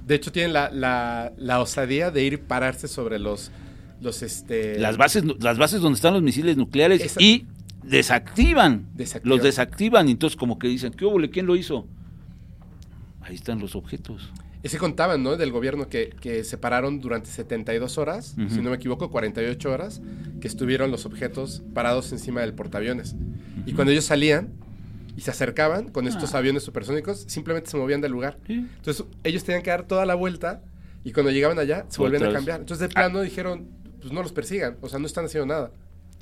De 0.07 0.15
hecho, 0.15 0.31
tienen 0.31 0.53
la, 0.53 0.71
la, 0.71 1.33
la 1.35 1.59
osadía 1.59 2.11
de 2.11 2.23
ir 2.23 2.43
pararse 2.43 2.87
sobre 2.87 3.19
los, 3.19 3.51
los 3.99 4.21
este... 4.21 4.79
las 4.79 4.95
bases 4.95 5.25
las 5.41 5.57
bases 5.57 5.81
donde 5.81 5.97
están 5.97 6.13
los 6.13 6.23
misiles 6.23 6.55
nucleares 6.55 7.17
y 7.19 7.47
desactivan, 7.89 8.87
los 9.23 9.43
desactivan 9.43 10.07
y 10.07 10.11
entonces 10.11 10.37
como 10.37 10.59
que 10.59 10.67
dicen, 10.67 10.93
¿qué 10.93 11.05
hubo? 11.05 11.17
¿Quién 11.29 11.45
lo 11.45 11.55
hizo? 11.55 11.87
Ahí 13.21 13.35
están 13.35 13.59
los 13.59 13.75
objetos. 13.75 14.31
Ese 14.63 14.79
contaban, 14.79 15.21
¿no? 15.21 15.37
Del 15.37 15.51
gobierno 15.51 15.89
que, 15.89 16.15
que 16.19 16.43
separaron 16.43 16.99
durante 16.99 17.29
72 17.29 17.97
horas, 17.99 18.35
si 18.49 18.61
no 18.61 18.71
me 18.71 18.77
equivoco, 18.77 19.11
48 19.11 19.71
horas, 19.71 20.01
que 20.41 20.47
estuvieron 20.47 20.89
los 20.89 21.05
objetos 21.05 21.61
parados 21.73 22.11
encima 22.11 22.41
del 22.41 22.53
portaaviones. 22.53 23.15
Y 23.67 23.73
cuando 23.73 23.91
ellos 23.91 24.05
salían 24.05 24.53
y 25.15 25.21
se 25.21 25.31
acercaban 25.31 25.89
con 25.89 26.07
estos 26.07 26.33
ah. 26.33 26.39
aviones 26.39 26.63
supersónicos, 26.63 27.25
simplemente 27.27 27.69
se 27.69 27.77
movían 27.77 28.01
del 28.01 28.11
lugar. 28.11 28.39
Entonces 28.47 29.05
ellos 29.23 29.43
tenían 29.43 29.61
que 29.61 29.69
dar 29.69 29.83
toda 29.83 30.05
la 30.05 30.15
vuelta 30.15 30.61
y 31.03 31.11
cuando 31.11 31.31
llegaban 31.31 31.59
allá 31.59 31.85
se 31.89 31.99
volvían 31.99 32.23
a 32.23 32.31
cambiar. 32.31 32.59
Entonces 32.59 32.87
de 32.87 32.93
plano 32.93 33.21
dijeron, 33.21 33.67
pues 34.01 34.11
no 34.11 34.21
los 34.23 34.33
persigan, 34.33 34.77
o 34.81 34.89
sea, 34.89 34.99
no 34.99 35.05
están 35.05 35.25
haciendo 35.25 35.45
nada. 35.45 35.71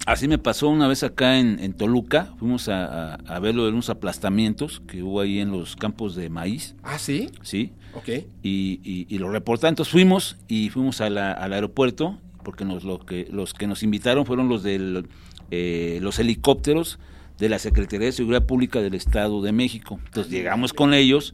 Así 0.05 0.27
me 0.27 0.37
pasó 0.37 0.67
una 0.67 0.87
vez 0.89 1.01
acá 1.03 1.39
en, 1.39 1.73
Toluca, 1.73 2.33
fuimos 2.37 2.67
a, 2.67 3.15
a, 3.15 3.39
ver 3.39 3.55
lo 3.55 3.63
de 3.63 3.71
unos 3.71 3.89
aplastamientos 3.89 4.81
que 4.85 5.01
hubo 5.01 5.21
ahí 5.21 5.39
en 5.39 5.51
los 5.51 5.77
campos 5.77 6.15
de 6.15 6.29
maíz. 6.29 6.75
Ah, 6.83 6.99
sí. 6.99 7.29
Sí. 7.41 7.71
Ok. 7.93 8.09
Y, 8.41 8.81
y, 8.83 9.07
y 9.07 9.17
lo 9.17 9.29
reportaron, 9.29 9.71
entonces 9.73 9.91
fuimos 9.93 10.35
y 10.49 10.69
fuimos 10.69 10.99
al 10.99 11.17
aeropuerto, 11.17 12.17
porque 12.43 12.65
nos, 12.65 12.83
lo 12.83 12.99
que, 12.99 13.29
los 13.31 13.53
que 13.53 13.65
nos 13.65 13.81
invitaron 13.81 14.25
fueron 14.25 14.49
los 14.49 14.61
de 14.61 15.05
eh, 15.51 15.99
los 16.01 16.19
helicópteros 16.19 16.99
de 17.39 17.47
la 17.47 17.57
Secretaría 17.57 18.07
de 18.07 18.11
Seguridad 18.11 18.45
Pública 18.45 18.81
del 18.81 18.95
Estado 18.95 19.41
de 19.41 19.53
México. 19.53 19.99
Entonces 20.05 20.31
llegamos 20.31 20.73
con 20.73 20.93
ellos 20.93 21.33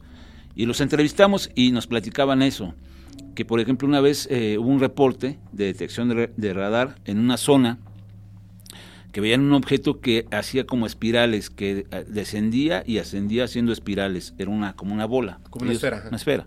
y 0.54 0.66
los 0.66 0.80
entrevistamos 0.80 1.50
y 1.56 1.72
nos 1.72 1.88
platicaban 1.88 2.40
eso, 2.40 2.74
que 3.34 3.44
por 3.44 3.58
ejemplo 3.58 3.88
una 3.88 4.00
vez 4.00 4.28
eh, 4.30 4.58
hubo 4.58 4.68
un 4.68 4.78
reporte 4.78 5.40
de 5.50 5.64
detección 5.64 6.08
de 6.08 6.54
radar 6.54 6.96
en 7.04 7.18
una 7.18 7.36
zona 7.36 7.80
que 9.12 9.20
veían 9.20 9.40
un 9.40 9.52
objeto 9.52 10.00
que 10.00 10.26
hacía 10.30 10.66
como 10.66 10.86
espirales, 10.86 11.50
que 11.50 11.86
eh, 11.90 12.04
descendía 12.08 12.82
y 12.86 12.98
ascendía 12.98 13.44
haciendo 13.44 13.72
espirales, 13.72 14.34
era 14.38 14.50
una 14.50 14.74
como 14.74 14.94
una 14.94 15.06
bola. 15.06 15.40
Como 15.50 15.64
una 15.64 15.72
esfera. 15.72 16.04
Una 16.06 16.16
esfera. 16.16 16.46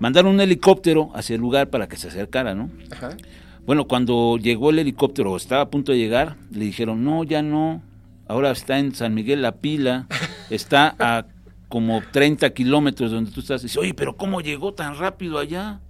Mandaron 0.00 0.34
un 0.34 0.40
helicóptero 0.40 1.10
hacia 1.14 1.34
el 1.34 1.40
lugar 1.40 1.70
para 1.70 1.88
que 1.88 1.96
se 1.96 2.08
acercara, 2.08 2.54
¿no? 2.54 2.70
Ajá. 2.90 3.16
Bueno, 3.64 3.86
cuando 3.86 4.38
llegó 4.38 4.70
el 4.70 4.80
helicóptero, 4.80 5.32
o 5.32 5.36
estaba 5.36 5.62
a 5.62 5.70
punto 5.70 5.92
de 5.92 5.98
llegar, 5.98 6.36
le 6.50 6.64
dijeron, 6.64 7.04
no, 7.04 7.22
ya 7.22 7.42
no, 7.42 7.80
ahora 8.26 8.50
está 8.50 8.78
en 8.78 8.94
San 8.94 9.14
Miguel 9.14 9.42
La 9.42 9.56
Pila, 9.56 10.08
está 10.50 10.96
a 10.98 11.26
como 11.68 12.02
30 12.02 12.50
kilómetros 12.50 13.10
de 13.10 13.16
donde 13.16 13.30
tú 13.30 13.40
estás. 13.40 13.62
Y 13.62 13.66
dice, 13.66 13.78
oye, 13.78 13.94
pero 13.94 14.16
¿cómo 14.16 14.40
llegó 14.40 14.74
tan 14.74 14.96
rápido 14.98 15.38
allá? 15.38 15.80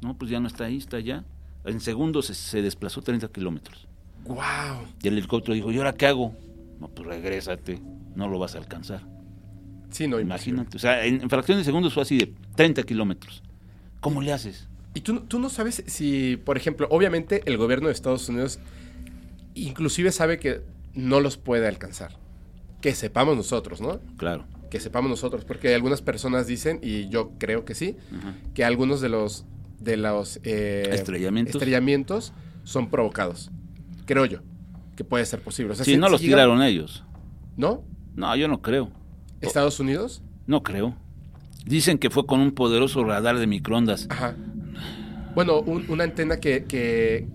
No, 0.00 0.16
pues 0.16 0.30
ya 0.30 0.40
no 0.40 0.48
está 0.48 0.64
ahí, 0.64 0.78
está 0.78 0.96
allá. 0.96 1.24
En 1.64 1.80
segundos 1.80 2.26
se, 2.26 2.34
se 2.34 2.62
desplazó 2.62 3.02
30 3.02 3.28
kilómetros. 3.28 3.87
¡Wow! 4.28 4.86
Y 5.02 5.08
el 5.08 5.14
helicóptero 5.18 5.54
dijo, 5.54 5.72
¿y 5.72 5.78
ahora 5.78 5.94
qué 5.94 6.06
hago? 6.06 6.34
No, 6.80 6.88
pues 6.88 7.08
regrésate, 7.08 7.80
no 8.14 8.28
lo 8.28 8.38
vas 8.38 8.54
a 8.54 8.58
alcanzar. 8.58 9.02
Sí, 9.90 10.06
no, 10.06 10.20
imagínate. 10.20 10.76
O 10.76 10.80
sea, 10.80 11.04
en, 11.04 11.20
en 11.22 11.30
fracción 11.30 11.58
de 11.58 11.64
segundos 11.64 11.94
fue 11.94 12.02
así 12.02 12.18
de 12.18 12.34
30 12.54 12.82
kilómetros. 12.82 13.42
¿Cómo 14.00 14.20
le 14.22 14.32
haces? 14.32 14.68
Y 14.94 15.00
tú, 15.00 15.20
tú 15.20 15.38
no 15.38 15.48
sabes 15.48 15.82
si, 15.86 16.36
por 16.36 16.56
ejemplo, 16.56 16.86
obviamente 16.90 17.42
el 17.46 17.56
gobierno 17.56 17.88
de 17.88 17.94
Estados 17.94 18.28
Unidos 18.28 18.58
inclusive 19.54 20.12
sabe 20.12 20.38
que 20.38 20.60
no 20.94 21.20
los 21.20 21.36
puede 21.36 21.66
alcanzar. 21.66 22.16
Que 22.80 22.94
sepamos 22.94 23.36
nosotros, 23.36 23.80
¿no? 23.80 24.00
Claro. 24.16 24.44
Que 24.70 24.78
sepamos 24.80 25.10
nosotros, 25.10 25.44
porque 25.44 25.74
algunas 25.74 26.02
personas 26.02 26.46
dicen, 26.46 26.78
y 26.82 27.08
yo 27.08 27.32
creo 27.38 27.64
que 27.64 27.74
sí, 27.74 27.96
que 28.54 28.64
algunos 28.64 29.00
de 29.00 29.08
los 29.08 29.46
de 29.80 29.96
los 29.96 30.40
eh, 30.42 30.88
Estrellamientos. 30.92 31.54
estrellamientos 31.54 32.32
son 32.64 32.90
provocados. 32.90 33.50
Creo 34.08 34.24
yo 34.24 34.40
que 34.96 35.04
puede 35.04 35.24
ser 35.26 35.40
posible. 35.40 35.72
O 35.72 35.76
sea, 35.76 35.84
Sí, 35.84 35.92
si- 35.92 35.96
no 35.96 36.06
si 36.06 36.12
los 36.12 36.20
tiraron 36.20 36.60
ellos. 36.62 37.04
¿No? 37.56 37.84
No, 38.16 38.34
yo 38.34 38.48
no 38.48 38.60
creo. 38.62 38.90
¿Estados 39.40 39.78
Unidos? 39.78 40.22
No 40.48 40.64
creo. 40.64 40.96
Dicen 41.64 41.98
que 41.98 42.10
fue 42.10 42.26
con 42.26 42.40
un 42.40 42.50
poderoso 42.50 43.04
radar 43.04 43.38
de 43.38 43.46
microondas. 43.46 44.06
Ajá. 44.10 44.34
Bueno, 45.36 45.60
un- 45.60 45.84
una 45.88 46.02
antena 46.04 46.38
que, 46.38 46.64
que, 46.64 47.28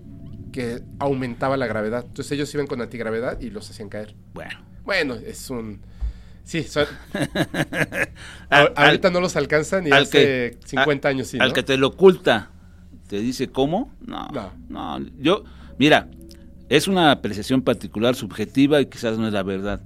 que 0.52 0.82
aumentaba 0.98 1.56
la 1.56 1.66
gravedad. 1.66 2.04
Entonces 2.06 2.32
ellos 2.32 2.52
iban 2.52 2.66
con 2.66 2.82
antigravedad 2.82 3.40
y 3.40 3.48
los 3.48 3.70
hacían 3.70 3.88
caer. 3.88 4.14
Bueno. 4.34 4.58
Bueno, 4.84 5.14
es 5.14 5.48
un... 5.48 5.80
Sí, 6.42 6.64
son- 6.64 6.86
Al- 8.50 8.72
ahorita 8.76 9.10
no 9.10 9.20
los 9.20 9.36
alcanzan 9.36 9.84
ni 9.84 9.90
al 9.90 10.02
hace 10.02 10.10
que- 10.12 10.58
50 10.66 11.08
años 11.08 11.28
sí, 11.28 11.38
Al 11.40 11.52
que 11.52 11.62
te 11.62 11.76
lo 11.76 11.88
oculta, 11.88 12.50
te 13.08 13.20
dice 13.20 13.48
cómo. 13.48 13.92
No, 14.04 14.28
No. 14.28 14.52
no. 14.68 14.98
Yo, 15.18 15.44
mira, 15.78 16.08
es 16.68 16.88
una 16.88 17.10
apreciación 17.10 17.62
particular, 17.62 18.14
subjetiva 18.14 18.80
y 18.80 18.86
quizás 18.86 19.18
no 19.18 19.26
es 19.26 19.32
la 19.32 19.42
verdad. 19.42 19.80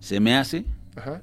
Se 0.00 0.20
me 0.20 0.36
hace 0.36 0.64
Ajá. 0.96 1.22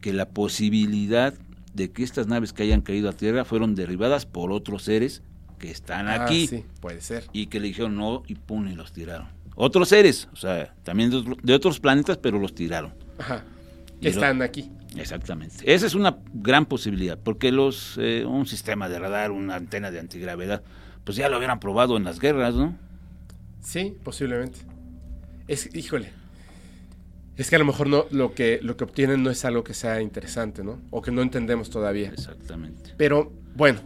que 0.00 0.12
la 0.12 0.28
posibilidad 0.28 1.34
de 1.74 1.90
que 1.90 2.02
estas 2.02 2.26
naves 2.26 2.52
que 2.52 2.62
hayan 2.62 2.80
caído 2.82 3.08
a 3.08 3.12
tierra 3.12 3.44
fueron 3.44 3.74
derribadas 3.74 4.26
por 4.26 4.52
otros 4.52 4.82
seres 4.84 5.22
que 5.58 5.70
están 5.70 6.08
Ah, 6.08 6.24
aquí 6.24 6.46
sí, 6.48 6.64
puede 6.80 7.00
ser. 7.00 7.24
y 7.32 7.46
que 7.46 7.60
le 7.60 7.68
dijeron 7.68 7.96
no 7.96 8.22
y 8.26 8.34
pum 8.34 8.66
y 8.68 8.74
los 8.74 8.92
tiraron. 8.92 9.28
Otros 9.54 9.88
seres, 9.90 10.28
o 10.32 10.36
sea, 10.36 10.74
también 10.82 11.10
de, 11.10 11.16
otro- 11.18 11.36
de 11.42 11.54
otros 11.54 11.78
planetas, 11.78 12.16
pero 12.18 12.38
los 12.38 12.54
tiraron. 12.54 12.92
Ajá. 13.18 13.44
Y 14.00 14.04
lo- 14.06 14.10
Están 14.10 14.42
aquí. 14.42 14.70
Exactamente. 14.96 15.56
Esa 15.72 15.86
es 15.86 15.94
una 15.94 16.18
gran 16.34 16.66
posibilidad, 16.66 17.18
porque 17.18 17.52
los 17.52 17.96
eh, 17.98 18.24
un 18.26 18.46
sistema 18.46 18.88
de 18.88 18.98
radar, 18.98 19.30
una 19.30 19.54
antena 19.56 19.90
de 19.90 20.00
antigravedad, 20.00 20.62
pues 21.04 21.16
ya 21.16 21.28
lo 21.28 21.36
hubieran 21.38 21.60
probado 21.60 21.96
en 21.96 22.04
las 22.04 22.18
guerras, 22.18 22.54
¿no? 22.54 22.76
Sí, 23.62 23.96
posiblemente. 24.02 24.58
Es, 25.48 25.74
híjole. 25.74 26.10
Es 27.36 27.48
que 27.48 27.56
a 27.56 27.58
lo 27.58 27.64
mejor 27.64 27.88
no, 27.88 28.04
lo 28.10 28.34
que, 28.34 28.58
lo 28.62 28.76
que 28.76 28.84
obtienen 28.84 29.22
no 29.22 29.30
es 29.30 29.44
algo 29.44 29.64
que 29.64 29.72
sea 29.74 30.00
interesante, 30.02 30.62
¿no? 30.62 30.80
O 30.90 31.00
que 31.00 31.10
no 31.10 31.22
entendemos 31.22 31.70
todavía. 31.70 32.08
Exactamente. 32.10 32.92
Pero, 32.98 33.32
bueno, 33.54 33.80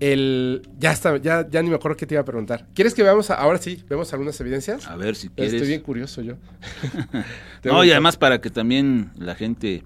el. 0.00 0.62
Ya 0.78 0.92
está, 0.92 1.16
ya, 1.16 1.48
ya 1.48 1.62
ni 1.62 1.70
me 1.70 1.76
acuerdo 1.76 1.96
qué 1.96 2.06
te 2.06 2.14
iba 2.14 2.20
a 2.20 2.24
preguntar. 2.24 2.66
¿Quieres 2.74 2.92
que 2.94 3.02
veamos, 3.02 3.30
a- 3.30 3.34
ahora 3.36 3.58
sí, 3.58 3.82
vemos 3.88 4.12
algunas 4.12 4.38
evidencias? 4.40 4.86
A 4.86 4.96
ver 4.96 5.16
si 5.16 5.28
quieres. 5.30 5.54
Estoy 5.54 5.68
bien 5.68 5.80
curioso 5.80 6.20
yo. 6.22 6.34
No, 7.64 7.84
y 7.84 7.92
además 7.92 8.16
para 8.16 8.40
que 8.40 8.50
también 8.50 9.12
la 9.16 9.36
gente, 9.36 9.84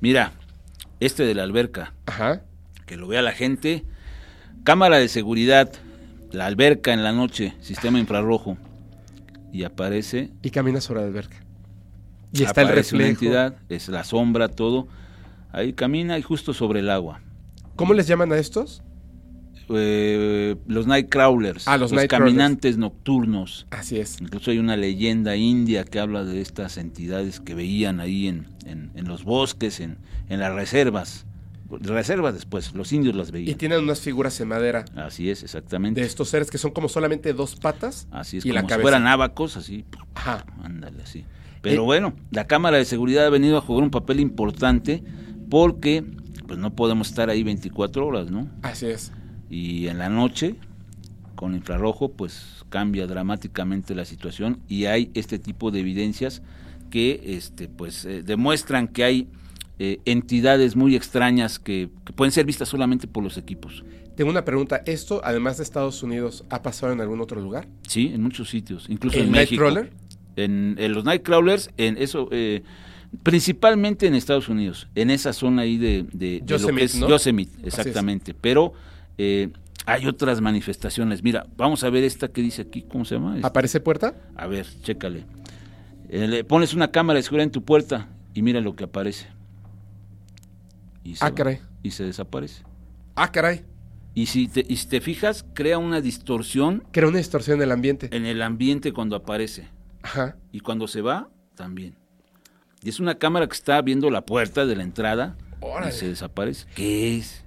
mira, 0.00 0.32
este 1.00 1.24
de 1.24 1.34
la 1.34 1.42
alberca, 1.42 1.92
Ajá. 2.06 2.42
que 2.86 2.96
lo 2.96 3.08
vea 3.08 3.22
la 3.22 3.32
gente, 3.32 3.84
cámara 4.62 4.98
de 4.98 5.08
seguridad, 5.08 5.70
la 6.30 6.46
alberca 6.46 6.92
en 6.92 7.02
la 7.02 7.10
noche, 7.12 7.54
sistema 7.60 7.98
infrarrojo, 7.98 8.56
y 9.52 9.64
aparece, 9.64 10.30
Y 10.42 10.50
camina 10.50 10.80
sobre 10.80 11.00
la 11.00 11.06
alberca. 11.06 11.36
Y 12.32 12.42
está 12.42 12.60
el 12.62 12.66
una 12.68 12.74
reflejo. 12.76 13.08
entidad, 13.10 13.56
es 13.68 13.88
la 13.88 14.04
sombra, 14.04 14.48
todo, 14.48 14.88
ahí 15.52 15.72
camina 15.72 16.18
y 16.18 16.22
justo 16.22 16.52
sobre 16.52 16.80
el 16.80 16.90
agua. 16.90 17.20
¿Cómo 17.76 17.94
les 17.94 18.06
llaman 18.06 18.32
a 18.32 18.36
estos? 18.38 18.82
Eh, 19.70 20.56
los 20.66 20.86
night 20.86 21.08
crawlers, 21.10 21.68
Ah, 21.68 21.76
los 21.76 21.92
night 21.92 22.08
crawlers. 22.08 22.30
caminantes 22.32 22.78
nocturnos. 22.78 23.66
Así 23.70 23.98
es. 23.98 24.20
Incluso 24.20 24.50
hay 24.50 24.58
una 24.58 24.76
leyenda 24.76 25.36
india 25.36 25.84
que 25.84 25.98
habla 26.00 26.24
de 26.24 26.40
estas 26.40 26.78
entidades 26.78 27.40
que 27.40 27.54
veían 27.54 28.00
ahí 28.00 28.28
en, 28.28 28.46
en- 28.64 28.90
en 28.94 29.06
los 29.06 29.24
bosques, 29.24 29.80
en, 29.80 29.98
en 30.30 30.40
las 30.40 30.54
reservas. 30.54 31.26
Reservas 31.70 32.34
después, 32.34 32.74
los 32.74 32.92
indios 32.92 33.14
las 33.14 33.28
Y 33.28 33.32
veían. 33.32 33.58
tienen 33.58 33.80
unas 33.82 34.00
figuras 34.00 34.40
en 34.40 34.48
madera 34.48 34.84
Así 34.96 35.28
es, 35.30 35.42
exactamente. 35.42 36.00
de 36.00 36.06
estos 36.06 36.28
seres 36.30 36.50
que 36.50 36.56
son 36.58 36.70
como 36.70 36.88
solamente 36.88 37.32
dos 37.34 37.56
patas. 37.56 38.08
Así 38.10 38.38
es, 38.38 38.46
y 38.46 38.50
la 38.52 38.60
como 38.62 38.68
si 38.68 38.70
cabeza. 38.70 38.82
fueran 38.82 39.06
ábacos, 39.06 39.56
así. 39.56 39.84
Ajá. 40.14 40.46
Ándale, 40.62 41.02
así. 41.02 41.24
Pero 41.60 41.82
Eh, 41.82 41.84
bueno, 41.84 42.14
la 42.30 42.46
Cámara 42.46 42.78
de 42.78 42.84
Seguridad 42.84 43.26
ha 43.26 43.30
venido 43.30 43.58
a 43.58 43.60
jugar 43.60 43.84
un 43.84 43.90
papel 43.90 44.20
importante 44.20 45.02
porque 45.50 46.04
pues 46.46 46.58
no 46.58 46.74
podemos 46.74 47.08
estar 47.08 47.28
ahí 47.28 47.42
24 47.42 48.06
horas, 48.06 48.30
¿no? 48.30 48.48
Así 48.62 48.86
es. 48.86 49.12
y 49.50 49.88
en 49.88 49.98
la 49.98 50.08
noche 50.08 50.54
con 51.34 51.54
infrarrojo 51.54 52.10
pues 52.12 52.64
cambia 52.68 53.06
dramáticamente 53.06 53.94
la 53.94 54.04
situación 54.04 54.60
y 54.68 54.86
hay 54.86 55.10
este 55.14 55.38
tipo 55.38 55.70
de 55.70 55.80
evidencias 55.80 56.42
que 56.90 57.20
este 57.24 57.68
pues 57.68 58.04
eh, 58.04 58.22
demuestran 58.22 58.88
que 58.88 59.04
hay 59.04 59.28
eh, 59.78 60.00
entidades 60.04 60.74
muy 60.76 60.96
extrañas 60.96 61.58
que, 61.58 61.88
que 62.04 62.12
pueden 62.12 62.32
ser 62.32 62.44
vistas 62.46 62.68
solamente 62.68 63.06
por 63.06 63.22
los 63.22 63.36
equipos 63.38 63.84
Tengo 64.16 64.30
una 64.30 64.44
pregunta. 64.44 64.82
¿Esto, 64.86 65.20
además 65.22 65.58
de 65.58 65.62
Estados 65.62 66.02
Unidos, 66.02 66.44
ha 66.50 66.60
pasado 66.62 66.92
en 66.92 67.00
algún 67.00 67.20
otro 67.20 67.40
lugar? 67.40 67.68
sí 67.86 68.10
en 68.14 68.22
muchos 68.22 68.48
sitios 68.50 68.86
incluso 68.88 69.18
¿El 69.18 69.26
en 69.26 69.30
México 69.30 69.62
Nightcrawler? 69.64 69.92
en, 70.36 70.74
en 70.78 70.92
los 70.92 71.04
nightcrawlers 71.04 71.70
en 71.76 71.96
eso 71.96 72.28
eh, 72.32 72.62
principalmente 73.22 74.06
en 74.06 74.14
Estados 74.14 74.48
Unidos 74.48 74.88
en 74.94 75.10
esa 75.10 75.32
zona 75.32 75.62
ahí 75.62 75.78
de, 75.78 76.04
de- 76.12 76.40
de 76.40 76.40
lo 76.40 76.46
que 76.46 76.52
Yosemite, 76.52 76.84
es 76.84 76.94
¿no? 76.96 77.08
Yosemite 77.08 77.56
exactamente 77.66 78.34
pero 78.34 78.72
eh, 79.16 79.48
hay 79.86 80.06
otras 80.06 80.40
manifestaciones 80.40 81.22
mira 81.22 81.46
vamos 81.56 81.82
a 81.84 81.90
ver 81.90 82.04
esta 82.04 82.28
que 82.28 82.42
dice 82.42 82.62
aquí 82.62 82.82
cómo 82.82 83.04
se 83.04 83.14
llama 83.14 83.36
Este, 83.36 83.46
¿Aparece 83.46 83.80
puerta? 83.80 84.14
A 84.36 84.46
ver, 84.46 84.66
chécale. 84.82 85.24
Eh, 86.10 86.26
le 86.28 86.44
pones 86.44 86.74
una 86.74 86.90
cámara 86.90 87.16
de 87.18 87.22
seguridad 87.22 87.44
en 87.44 87.50
tu 87.52 87.62
puerta 87.64 88.08
y 88.34 88.42
mira 88.42 88.60
lo 88.60 88.76
que 88.76 88.84
aparece. 88.84 89.26
Y 91.08 91.16
se, 91.16 91.24
Ah, 91.24 91.34
caray. 91.34 91.60
y 91.82 91.90
se 91.92 92.04
desaparece. 92.04 92.62
Ah, 93.14 93.32
caray. 93.32 93.64
Y 94.14 94.26
si, 94.26 94.46
te, 94.48 94.64
y 94.68 94.76
si 94.76 94.88
te 94.88 95.00
fijas, 95.00 95.44
crea 95.54 95.78
una 95.78 96.00
distorsión 96.00 96.84
Crea 96.92 97.08
una 97.08 97.18
distorsión 97.18 97.56
en 97.58 97.62
el 97.62 97.72
ambiente. 97.72 98.08
en 98.14 98.26
el 98.26 98.42
ambiente 98.42 98.92
cuando 98.92 99.16
aparece. 99.16 99.68
Ajá. 100.02 100.36
Y 100.52 100.60
cuando 100.60 100.86
se 100.88 101.00
va, 101.00 101.30
también. 101.54 101.94
Y 102.82 102.88
es 102.90 103.00
una 103.00 103.14
cámara 103.16 103.46
que 103.46 103.54
está 103.54 103.80
viendo 103.82 104.10
la 104.10 104.22
puerta 104.26 104.66
de 104.66 104.76
la 104.76 104.82
entrada 104.82 105.36
Órale. 105.60 105.90
y 105.94 105.98
se 105.98 106.08
desaparece. 106.08 106.66
¿Qué 106.74 107.16
es? 107.16 107.44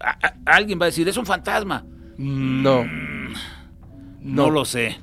A- 0.00 0.18
a- 0.26 0.56
alguien 0.56 0.80
va 0.80 0.84
a 0.84 0.86
decir, 0.86 1.06
es 1.08 1.16
un 1.16 1.26
fantasma. 1.26 1.84
No. 2.16 2.84
No, 2.84 4.46
No. 4.46 4.50
lo 4.50 4.64
sé. 4.64 4.98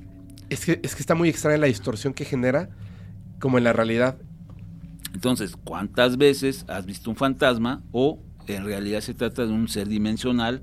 Es 0.50 0.66
que, 0.66 0.80
es 0.84 0.96
que 0.96 1.02
está 1.02 1.16
muy 1.16 1.30
extraña 1.30 1.58
la 1.58 1.68
distorsión 1.68 2.14
que 2.14 2.26
genera, 2.26 2.70
como 3.40 3.58
en 3.58 3.64
la 3.64 3.74
realidad. 3.74 4.18
Entonces, 5.16 5.56
¿cuántas 5.64 6.18
veces 6.18 6.66
has 6.68 6.86
visto 6.86 7.10
un 7.10 7.16
fantasma 7.16 7.82
o 7.94 8.20
en 8.48 8.66
realidad 8.66 9.00
se 9.00 9.14
trata 9.14 9.46
de 9.46 9.54
un 9.54 9.70
ser 9.70 9.88
dimensional 9.88 10.62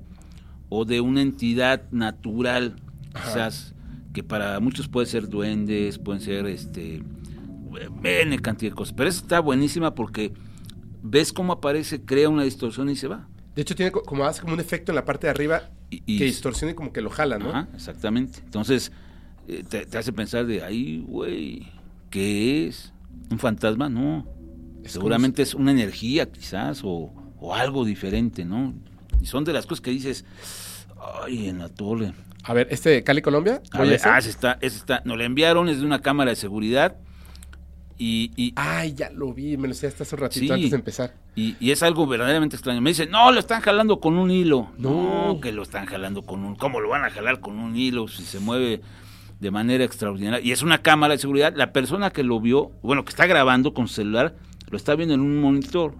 o 0.69 0.85
de 0.85 1.01
una 1.01 1.23
entidad 1.23 1.81
natural, 1.91 2.75
Ajá. 3.15 3.23
quizás 3.25 3.73
que 4.13 4.21
para 4.23 4.59
muchos 4.59 4.87
puede 4.87 5.07
ser 5.07 5.27
duendes, 5.27 5.97
pueden 5.97 6.21
ser 6.21 6.45
este 6.45 7.01
N 8.03 8.39
cantidad 8.39 8.71
de 8.71 8.75
cosas, 8.75 8.93
pero 8.93 9.09
esa 9.09 9.21
está 9.21 9.39
buenísima 9.39 9.95
porque 9.95 10.31
ves 11.01 11.33
cómo 11.33 11.53
aparece, 11.53 12.05
crea 12.05 12.29
una 12.29 12.43
distorsión 12.43 12.89
y 12.89 12.95
se 12.95 13.07
va. 13.07 13.27
De 13.55 13.63
hecho, 13.63 13.75
tiene 13.75 13.91
co- 13.91 14.03
como 14.03 14.23
hace 14.25 14.39
como 14.41 14.53
un 14.53 14.59
efecto 14.59 14.91
en 14.91 14.97
la 14.97 15.03
parte 15.05 15.25
de 15.25 15.31
arriba 15.31 15.63
Y, 15.89 16.03
y- 16.05 16.17
que 16.19 16.25
distorsiona 16.25 16.73
y 16.73 16.75
como 16.75 16.93
que 16.93 17.01
lo 17.01 17.09
jala, 17.09 17.39
¿no? 17.39 17.49
Ajá, 17.49 17.67
exactamente. 17.73 18.39
Entonces, 18.45 18.91
eh, 19.47 19.63
te, 19.67 19.87
te 19.87 19.97
hace 19.97 20.13
pensar 20.13 20.45
de, 20.45 20.63
ay, 20.63 21.03
güey, 21.07 21.67
¿qué 22.11 22.67
es? 22.67 22.93
¿Un 23.31 23.39
fantasma? 23.39 23.89
No. 23.89 24.27
Es 24.83 24.91
Seguramente 24.93 25.41
es 25.41 25.53
una 25.53 25.71
energía 25.71 26.29
quizás 26.31 26.81
o, 26.83 27.13
o 27.39 27.53
algo 27.55 27.85
diferente, 27.85 28.45
¿no? 28.45 28.73
Y 29.21 29.25
son 29.25 29.43
de 29.43 29.53
las 29.53 29.65
cosas 29.65 29.81
que 29.81 29.91
dices, 29.91 30.25
ay, 31.23 31.47
en 31.49 31.59
la 31.59 31.69
torre. 31.69 32.13
A 32.43 32.53
ver, 32.53 32.67
este 32.71 32.89
de 32.89 33.03
Cali, 33.03 33.21
Colombia. 33.21 33.61
A 33.71 33.81
ver, 33.81 33.99
ah, 34.03 34.17
ese 34.17 34.29
está, 34.29 34.57
ese 34.61 34.77
está. 34.77 35.01
Nos 35.05 35.17
lo 35.17 35.23
enviaron, 35.23 35.69
es 35.69 35.79
de 35.79 35.85
una 35.85 36.01
cámara 36.01 36.31
de 36.31 36.35
seguridad 36.35 36.97
y, 37.97 38.31
y, 38.35 38.51
Ay, 38.57 38.93
ya 38.95 39.09
lo 39.11 39.33
vi, 39.33 39.55
me 39.55 39.67
lo 39.67 39.73
sé 39.73 39.87
hasta 39.87 40.03
hace 40.03 40.15
un 40.15 40.21
ratito 40.21 40.45
Sí. 40.47 40.51
antes 40.51 40.71
de 40.71 40.75
empezar. 40.75 41.13
y, 41.35 41.55
y 41.59 41.71
es 41.71 41.83
algo 41.83 42.05
verdaderamente 42.07 42.55
extraño. 42.57 42.81
Me 42.81 42.89
dicen, 42.89 43.09
no, 43.11 43.31
lo 43.31 43.39
están 43.39 43.61
jalando 43.61 43.99
con 44.01 44.17
un 44.17 44.29
hilo. 44.31 44.71
No. 44.77 45.27
No, 45.33 45.39
que 45.39 45.51
lo 45.53 45.61
están 45.63 45.85
jalando 45.85 46.23
con 46.23 46.43
un... 46.43 46.55
¿Cómo 46.55 46.81
lo 46.81 46.89
van 46.89 47.05
a 47.05 47.09
jalar 47.11 47.39
con 47.39 47.59
un 47.59 47.77
hilo 47.77 48.07
si 48.09 48.23
se 48.23 48.39
mueve 48.39 48.81
de 49.39 49.51
manera 49.51 49.83
extraordinaria? 49.85 50.41
Y 50.45 50.51
es 50.51 50.63
una 50.63 50.79
cámara 50.81 51.13
de 51.13 51.19
seguridad. 51.19 51.53
La 51.55 51.71
persona 51.71 52.09
que 52.09 52.23
lo 52.23 52.41
vio, 52.41 52.71
bueno, 52.81 53.05
que 53.05 53.09
está 53.11 53.25
grabando 53.27 53.73
con 53.73 53.87
celular, 53.87 54.35
lo 54.73 54.77
está 54.77 54.95
viendo 54.95 55.13
en 55.13 55.21
un 55.21 55.39
monitor. 55.39 55.93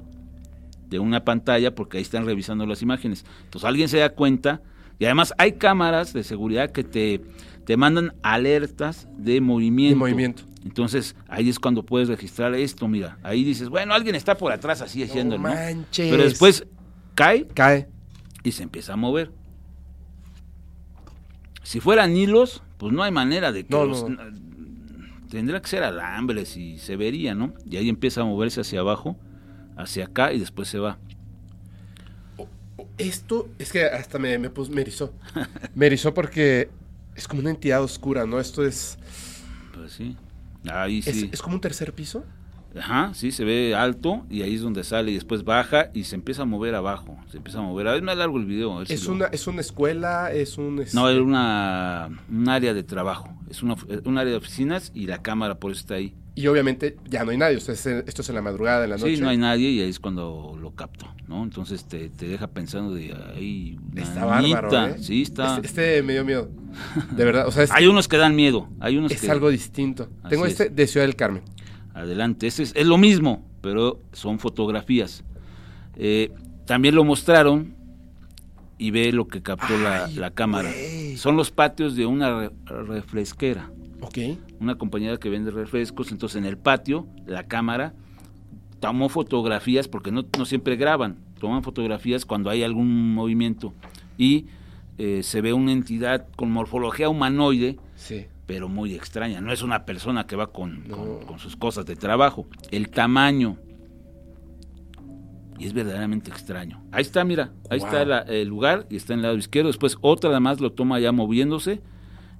de 0.89 0.99
una 0.99 1.23
pantalla 1.25 1.73
porque 1.73 1.97
ahí 1.97 2.03
están 2.03 2.25
revisando 2.25 2.65
las 2.67 2.81
imágenes. 2.83 3.25
Entonces 3.45 3.67
alguien 3.67 3.87
se 3.89 3.97
da 3.99 4.09
cuenta 4.09 4.61
y 4.99 5.05
además 5.05 5.33
hay 5.39 5.53
cámaras 5.53 6.13
de 6.13 6.23
seguridad 6.23 6.69
que 6.71 6.83
te, 6.83 7.19
te 7.65 7.77
mandan 7.77 8.13
alertas 8.21 9.07
de 9.17 9.41
movimiento. 9.41 9.95
De 9.95 9.99
movimiento. 9.99 10.43
Entonces 10.63 11.15
ahí 11.27 11.49
es 11.49 11.57
cuando 11.59 11.83
puedes 11.83 12.09
registrar 12.09 12.53
esto, 12.53 12.87
mira, 12.87 13.17
ahí 13.23 13.43
dices, 13.43 13.69
bueno, 13.69 13.93
alguien 13.95 14.13
está 14.15 14.37
por 14.37 14.51
atrás 14.51 14.81
así 14.81 15.01
haciendo, 15.01 15.35
no 15.37 15.43
manches. 15.43 16.11
Pero 16.11 16.23
después 16.23 16.65
cae, 17.15 17.47
cae 17.47 17.87
y 18.43 18.51
se 18.51 18.61
empieza 18.63 18.93
a 18.93 18.95
mover. 18.95 19.31
Si 21.63 21.79
fueran 21.79 22.15
hilos, 22.15 22.61
pues 22.77 22.93
no 22.93 23.01
hay 23.03 23.11
manera 23.11 23.51
de 23.51 23.63
que 23.65 23.73
No, 23.75 23.85
los- 23.85 24.07
no. 24.09 24.17
Tendría 25.37 25.61
que 25.61 25.67
ser 25.69 25.83
alambres 25.83 26.57
y 26.57 26.77
se 26.79 26.95
vería, 26.97 27.35
¿no? 27.35 27.53
Y 27.65 27.77
ahí 27.77 27.89
empieza 27.89 28.21
a 28.21 28.25
moverse 28.25 28.61
hacia 28.61 28.79
abajo, 28.81 29.17
hacia 29.77 30.05
acá 30.05 30.33
y 30.33 30.39
después 30.39 30.67
se 30.69 30.79
va. 30.79 30.99
Esto 32.97 33.49
es 33.59 33.71
que 33.71 33.85
hasta 33.85 34.19
me, 34.19 34.37
me, 34.37 34.49
pus- 34.49 34.69
me 34.69 34.81
erizó. 34.81 35.13
Me 35.75 35.87
erizó 35.87 36.13
porque 36.13 36.69
es 37.15 37.27
como 37.27 37.41
una 37.41 37.49
entidad 37.51 37.83
oscura, 37.83 38.25
¿no? 38.25 38.39
Esto 38.39 38.65
es, 38.65 38.97
Pues 39.73 39.91
sí. 39.93 40.17
Ahí 40.69 41.01
es, 41.05 41.05
sí. 41.05 41.29
es 41.31 41.41
como 41.41 41.55
un 41.55 41.61
tercer 41.61 41.93
piso. 41.93 42.25
Ajá, 42.79 43.11
sí, 43.13 43.31
se 43.31 43.43
ve 43.45 43.75
alto 43.75 44.25
y 44.29 44.41
ahí 44.41 44.55
es 44.55 44.61
donde 44.61 44.83
sale 44.83 45.11
y 45.11 45.13
después 45.13 45.43
baja 45.43 45.91
y 45.93 46.05
se 46.05 46.15
empieza 46.15 46.41
a 46.41 46.45
mover 46.45 46.73
abajo. 46.75 47.17
Se 47.29 47.37
empieza 47.37 47.59
a 47.59 47.61
mover. 47.61 47.87
A 47.87 47.91
ver, 47.93 48.01
me 48.01 48.15
largo 48.15 48.37
el 48.37 48.45
video. 48.45 48.73
a 48.73 48.79
ver 48.79 48.87
si 48.87 48.93
Es 48.93 49.05
lo- 49.05 49.13
una, 49.13 49.25
es 49.27 49.45
una 49.47 49.61
escuela, 49.61 50.31
es 50.31 50.57
un... 50.57 50.83
No, 50.93 51.09
es 51.09 51.19
una, 51.19 52.09
un 52.31 52.49
área 52.49 52.73
de 52.73 52.83
trabajo. 52.83 53.29
Es 53.49 53.61
una, 53.61 53.75
un 54.05 54.17
área 54.17 54.31
de 54.31 54.37
oficinas 54.37 54.91
y 54.95 55.05
la 55.05 55.21
cámara 55.21 55.55
por 55.59 55.71
eso 55.71 55.81
está 55.81 55.95
ahí. 55.95 56.15
Y 56.35 56.47
obviamente 56.47 56.97
ya 57.07 57.23
no 57.23 57.29
hay 57.29 57.37
nadie. 57.37 57.57
Eh, 57.57 58.03
esto 58.07 58.21
es 58.23 58.29
en 58.29 58.35
la 58.35 58.41
madrugada, 58.41 58.85
en 58.85 58.89
la 58.89 58.97
noche. 58.97 59.15
Sí, 59.17 59.21
no 59.21 59.29
hay 59.29 59.37
nadie 59.37 59.69
y 59.69 59.81
ahí 59.81 59.89
es 59.89 59.99
cuando 59.99 60.57
lo 60.59 60.71
capto, 60.71 61.05
¿no? 61.27 61.43
Entonces 61.43 61.85
te, 61.85 62.09
te 62.09 62.27
deja 62.27 62.47
pensando 62.47 62.95
de, 62.95 63.15
ay, 63.35 63.77
Está 63.95 64.25
bárbaro, 64.25 64.41
niñita". 64.69 64.89
¿eh? 64.89 64.95
Sí, 64.97 65.21
está. 65.21 65.57
Este, 65.57 65.67
este 65.67 66.01
me 66.03 66.13
dio 66.13 66.25
miedo. 66.25 66.49
De 67.15 67.23
verdad, 67.23 67.47
o 67.47 67.51
sea, 67.51 67.67
Hay 67.75 67.85
unos 67.85 68.07
que 68.07 68.17
dan 68.17 68.35
miedo, 68.35 68.67
hay 68.79 68.97
unos 68.97 69.11
es 69.11 69.21
que... 69.21 69.29
algo 69.29 69.51
distinto. 69.51 70.09
Así 70.23 70.31
Tengo 70.31 70.47
es. 70.47 70.53
este 70.53 70.69
de 70.69 70.87
Ciudad 70.87 71.05
del 71.05 71.15
Carmen. 71.15 71.43
Adelante, 71.93 72.47
ese 72.47 72.63
es, 72.63 72.73
es 72.75 72.85
lo 72.87 72.97
mismo, 72.97 73.43
pero 73.61 73.99
son 74.11 74.39
fotografías. 74.39 75.23
Eh, 75.95 76.31
también 76.65 76.95
lo 76.95 77.03
mostraron 77.03 77.75
y 78.77 78.91
ve 78.91 79.11
lo 79.11 79.27
que 79.27 79.41
captó 79.41 79.77
la, 79.77 80.31
cámara. 80.31 80.69
Son 81.17 81.35
los 81.37 81.51
patios 81.51 81.95
de 81.95 82.05
una 82.05 82.35
re- 82.39 82.51
refresquera, 82.65 83.69
Ok. 84.01 84.17
una 84.59 84.75
compañía 84.75 85.17
que 85.17 85.29
vende 85.29 85.51
refrescos. 85.51 86.11
Entonces 86.11 86.37
en 86.37 86.45
el 86.45 86.57
patio, 86.57 87.07
la 87.27 87.43
cámara 87.43 87.93
tomó 88.79 89.07
fotografías, 89.09 89.87
porque 89.87 90.11
no, 90.11 90.25
no 90.37 90.45
siempre 90.45 90.75
graban, 90.75 91.17
toman 91.39 91.63
fotografías 91.63 92.25
cuando 92.25 92.49
hay 92.49 92.63
algún 92.63 93.13
movimiento. 93.13 93.73
Y 94.17 94.47
eh, 94.97 95.21
se 95.23 95.41
ve 95.41 95.53
una 95.53 95.71
entidad 95.71 96.27
con 96.35 96.51
morfología 96.51 97.07
humanoide, 97.09 97.77
Sí. 97.95 98.25
Pero 98.45 98.67
muy 98.69 98.93
extraña. 98.95 99.39
No 99.41 99.51
es 99.53 99.61
una 99.63 99.85
persona 99.85 100.25
que 100.27 100.35
va 100.35 100.51
con, 100.51 100.87
No. 100.87 100.97
con- 100.97 101.25
con 101.25 101.39
sus 101.39 101.55
cosas 101.55 101.85
de 101.85 101.95
trabajo. 101.95 102.45
El 102.71 102.89
tamaño. 102.89 103.57
Y 105.59 105.65
es 105.67 105.73
verdaderamente 105.73 106.29
extraño. 106.31 106.83
Ahí 106.91 107.03
está, 107.03 107.23
mira. 107.23 107.51
Ahí 107.69 107.79
Wow. 107.79 107.87
está 107.87 108.05
la- 108.05 108.19
el 108.21 108.47
lugar 108.47 108.85
y 108.89 108.95
está 108.95 109.13
en 109.13 109.19
el 109.19 109.23
lado 109.23 109.37
izquierdo. 109.37 109.67
Después 109.69 109.97
otra 110.01 110.29
además 110.31 110.59
lo 110.59 110.71
toma 110.71 110.99
ya 110.99 111.11
moviéndose. 111.11 111.81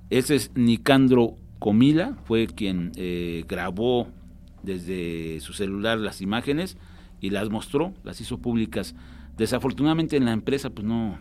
Ese 0.10 0.36
es 0.36 0.52
Nicandro 0.56 1.36
Comila. 1.60 2.18
Fue 2.26 2.48
quien 2.48 2.92
eh, 2.96 3.46
grabó 3.48 4.08
desde 4.64 5.40
su 5.42 5.54
celular 5.54 6.00
las 6.00 6.22
imágenes 6.22 6.78
y 7.22 7.30
las 7.30 7.50
mostró, 7.50 7.94
las 8.04 8.20
hizo 8.20 8.40
públicas. 8.40 8.96
Desafortunadamente 9.38 10.18
en 10.18 10.26
la 10.26 10.32
empresa 10.34 10.70
pues 10.72 10.86
no, 10.86 11.18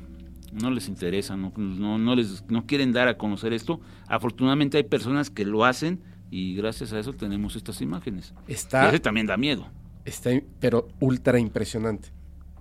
no 0.52 0.70
les 0.70 0.88
interesa, 0.88 1.36
no, 1.36 1.52
no, 1.56 1.98
no 1.98 2.14
les, 2.14 2.44
no 2.48 2.66
quieren 2.66 2.92
dar 2.92 3.08
a 3.08 3.16
conocer 3.18 3.52
esto. 3.52 3.80
Afortunadamente 4.06 4.76
hay 4.76 4.84
personas 4.84 5.30
que 5.30 5.44
lo 5.44 5.64
hacen 5.64 6.00
y 6.30 6.54
gracias 6.54 6.92
a 6.92 6.98
eso 6.98 7.12
tenemos 7.12 7.56
estas 7.56 7.80
imágenes. 7.80 8.34
Está, 8.46 8.88
ese 8.88 9.00
también 9.00 9.26
da 9.26 9.36
miedo. 9.36 9.66
está, 10.04 10.30
pero 10.60 10.88
ultra 11.00 11.38
impresionante. 11.38 12.08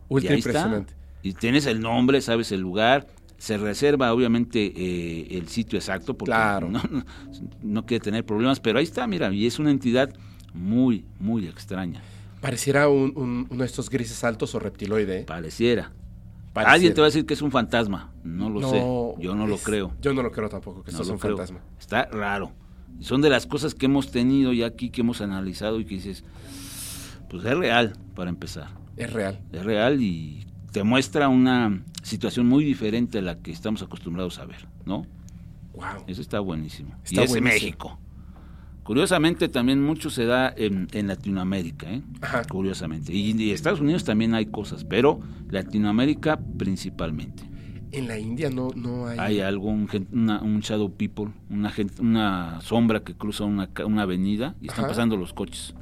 Y 0.10 0.14
Ultra 0.16 0.36
está. 0.36 0.50
impresionante. 0.50 0.94
Y 1.24 1.34
tienes 1.34 1.66
el 1.68 1.80
nombre, 1.82 2.20
sabes 2.22 2.52
el 2.52 2.62
lugar, 2.62 3.08
se 3.38 3.58
reserva 3.58 4.14
obviamente 4.14 4.74
eh, 4.76 5.28
el 5.38 5.48
sitio 5.48 5.78
exacto 5.80 6.18
porque 6.18 6.32
Claro. 6.32 6.70
no, 6.70 6.82
no, 6.90 7.04
no 7.62 7.86
quiere 7.86 8.04
tener 8.04 8.26
problemas, 8.26 8.60
pero 8.60 8.78
ahí 8.80 8.84
está, 8.86 9.08
mira, 9.08 9.32
y 9.34 9.46
es 9.46 9.58
una 9.60 9.72
entidad 9.72 10.14
muy, 10.54 11.06
muy 11.20 11.48
extraña, 11.48 12.02
Pareciera 12.42 12.90
un, 12.90 13.14
un- 13.16 13.48
uno 13.50 13.60
de 13.62 13.66
estos 13.68 13.90
grises 13.90 14.24
altos 14.24 14.54
o 14.56 14.60
reptiloide. 14.60 15.20
¿eh? 15.20 15.24
pareciera. 15.26 15.92
Pareciera. 16.54 16.74
Alguien 16.74 16.94
te 16.94 17.02
va 17.02 17.08
a 17.08 17.10
decir 17.10 17.26
que 17.26 17.34
es 17.34 17.42
un 17.42 17.52
fantasma, 17.52 18.12
no 18.24 18.50
lo 18.50 18.60
No, 18.60 18.70
sé, 18.70 18.78
yo 19.24 19.36
no 19.36 19.48
lo 19.48 19.58
creo. 19.58 19.94
Yo 20.02 20.14
no 20.14 20.22
lo 20.22 20.32
creo 20.32 20.50
tampoco, 20.50 20.84
que 20.84 20.92
No 20.92 20.98
esto 20.98 21.04
es 21.04 21.08
lo 21.08 21.14
un 21.14 21.20
creo. 21.20 21.38
fantasma. 21.38 21.62
Está 21.80 22.06
raro. 22.06 22.52
Son 23.00 23.22
de 23.22 23.30
las 23.30 23.48
cosas 23.48 23.74
que 23.74 23.86
hemos 23.86 24.12
tenido 24.12 24.52
ya 24.54 24.66
aquí, 24.68 24.90
que 24.90 25.02
hemos 25.02 25.22
analizado 25.22 25.80
y 25.80 25.86
que 25.86 25.96
dices, 25.96 26.24
pues 27.30 27.46
es 27.46 27.58
real 27.58 27.94
para 28.16 28.30
empezar. 28.30 28.68
Es 28.98 29.12
real. 29.14 29.40
Es 29.54 29.64
real 29.64 30.02
y 30.02 30.46
te 30.72 30.84
muestra 30.84 31.30
una 31.30 31.84
situación 32.04 32.48
muy 32.48 32.66
diferente 32.66 33.20
a 33.20 33.22
la 33.22 33.40
que 33.40 33.52
estamos 33.52 33.82
acostumbrados 33.82 34.38
a 34.40 34.46
ver, 34.46 34.68
¿no? 34.86 35.06
Wow. 35.74 36.04
Eso 36.08 36.22
está 36.22 36.40
buenísimo. 36.42 36.94
Está 37.04 37.22
y 37.22 37.24
es 37.24 37.30
buenísimo. 37.30 37.54
México. 37.54 38.00
Curiosamente 38.92 39.48
también 39.48 39.82
mucho 39.82 40.10
se 40.10 40.26
da 40.26 40.54
en, 40.54 40.90
en 40.92 41.08
Latinoamérica, 41.08 41.90
¿eh? 41.90 42.02
Ajá. 42.20 42.44
Curiosamente. 42.44 43.14
Y, 43.14 43.32
y 43.42 43.52
Estados 43.52 43.80
Unidos 43.80 44.04
también 44.04 44.34
hay 44.36 44.48
cosas, 44.48 44.84
pero 44.84 45.22
Latinoamérica 45.50 46.38
principalmente. 46.58 47.42
En 47.94 48.10
la 48.10 48.20
India 48.20 48.50
no, 48.50 48.68
no 48.76 49.08
hay. 49.08 49.18
Hay 49.18 49.40
algo, 49.40 49.70
un, 49.70 49.88
una- 50.12 50.42
un 50.42 50.60
shadow 50.60 50.92
people, 50.92 51.28
una, 51.50 51.70
gen- 51.72 51.90
una 52.02 52.60
sombra 52.60 53.00
que 53.02 53.14
cruza 53.16 53.46
una, 53.46 53.70
una 53.86 54.02
avenida 54.02 54.56
y 54.60 54.68
están 54.68 54.82
Ajá. 54.84 54.90
pasando 54.90 55.16
los 55.16 55.32
coches. 55.32 55.74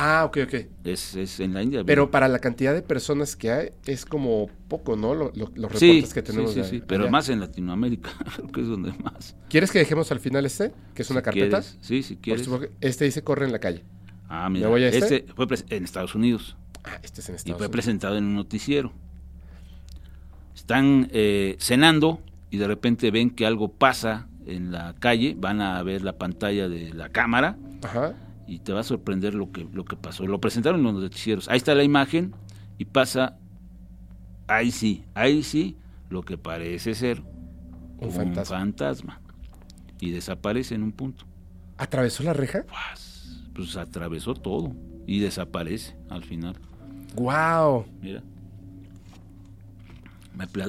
Ah, 0.00 0.24
ok, 0.26 0.38
ok. 0.44 0.54
Es, 0.84 1.16
es 1.16 1.40
en 1.40 1.54
la 1.54 1.62
India. 1.62 1.82
Pero 1.84 2.10
para 2.10 2.28
la 2.28 2.38
cantidad 2.38 2.72
de 2.72 2.82
personas 2.82 3.34
que 3.34 3.50
hay, 3.50 3.70
es 3.84 4.04
como 4.06 4.48
poco, 4.68 4.94
¿no? 4.94 5.12
Lo- 5.14 5.32
lo- 5.34 5.50
los 5.56 5.72
reportes 5.72 6.08
sí, 6.08 6.14
que 6.14 6.22
tenemos. 6.22 6.52
sí, 6.54 6.62
sí, 6.62 6.70
sí, 6.70 6.82
pero 6.86 7.02
allá. 7.02 7.10
más 7.10 7.28
en 7.30 7.40
Latinoamérica, 7.40 8.10
creo 8.36 8.48
que 8.52 8.60
es 8.60 8.68
donde 8.68 8.92
más. 9.02 9.34
¿Quieres 9.48 9.72
que 9.72 9.80
dejemos 9.80 10.12
al 10.12 10.20
final 10.20 10.46
este? 10.46 10.72
Que 10.94 11.02
es 11.02 11.10
una 11.10 11.18
Si 11.20 11.24
carpeta. 11.24 11.60
quieres, 11.62 11.78
Sí, 11.80 12.02
si 12.04 12.14
Por 12.14 12.22
quieres. 12.22 12.44
supuesto 12.44 12.76
Este 12.80 13.04
dice 13.06 13.22
corre 13.24 13.46
en 13.46 13.50
la 13.52 13.58
calle. 13.58 13.82
Ah, 14.28 14.48
mira, 14.48 14.68
voy 14.68 14.84
a 14.84 14.88
este? 14.88 15.16
este 15.16 15.32
fue 15.34 15.46
en 15.70 15.82
Estados 15.84 16.14
Unidos. 16.14 16.56
Ah, 16.84 17.00
este 17.02 17.20
es 17.20 17.28
en 17.28 17.34
y 17.34 17.36
Estados 17.36 17.56
fue 17.58 17.66
Unidos. 17.66 17.70
presentado 17.72 18.16
en 18.16 18.24
un 18.24 18.34
noticiero. 18.36 18.92
Están 20.54 21.08
eh, 21.12 21.56
cenando 21.58 22.20
y 22.50 22.58
de 22.58 22.66
repente 22.66 23.10
ven 23.10 23.30
que 23.30 23.46
algo 23.46 23.68
pasa 23.72 24.26
en 24.46 24.70
la 24.72 24.94
calle, 24.98 25.34
van 25.38 25.60
a 25.60 25.82
ver 25.82 26.02
la 26.02 26.18
pantalla 26.18 26.68
de 26.68 26.92
la 26.94 27.10
cámara 27.10 27.56
Ajá. 27.82 28.14
Y 28.48 28.60
te 28.60 28.72
va 28.72 28.80
a 28.80 28.84
sorprender 28.84 29.34
lo 29.34 29.52
que, 29.52 29.68
lo 29.72 29.84
que 29.84 29.94
pasó. 29.96 30.26
Lo 30.26 30.40
presentaron 30.40 30.80
en 30.80 30.86
los 30.86 30.94
noticieros. 30.94 31.48
Ahí 31.48 31.58
está 31.58 31.74
la 31.74 31.84
imagen 31.84 32.34
y 32.78 32.86
pasa, 32.86 33.36
ahí 34.46 34.70
sí, 34.70 35.04
ahí 35.14 35.42
sí, 35.42 35.76
lo 36.08 36.22
que 36.22 36.38
parece 36.38 36.94
ser 36.94 37.22
Un 37.98 38.10
fantasma. 38.10 38.58
fantasma. 38.58 39.20
Y 40.00 40.10
desaparece 40.10 40.74
en 40.74 40.82
un 40.82 40.92
punto. 40.92 41.26
¿Atravesó 41.76 42.22
la 42.22 42.32
reja? 42.32 42.64
Pues, 42.66 43.44
pues 43.54 43.76
atravesó 43.76 44.34
todo 44.34 44.74
y 45.06 45.20
desaparece 45.20 45.96
al 46.08 46.24
final. 46.24 46.56
¡Guau! 47.14 47.84
Mira. 48.00 48.22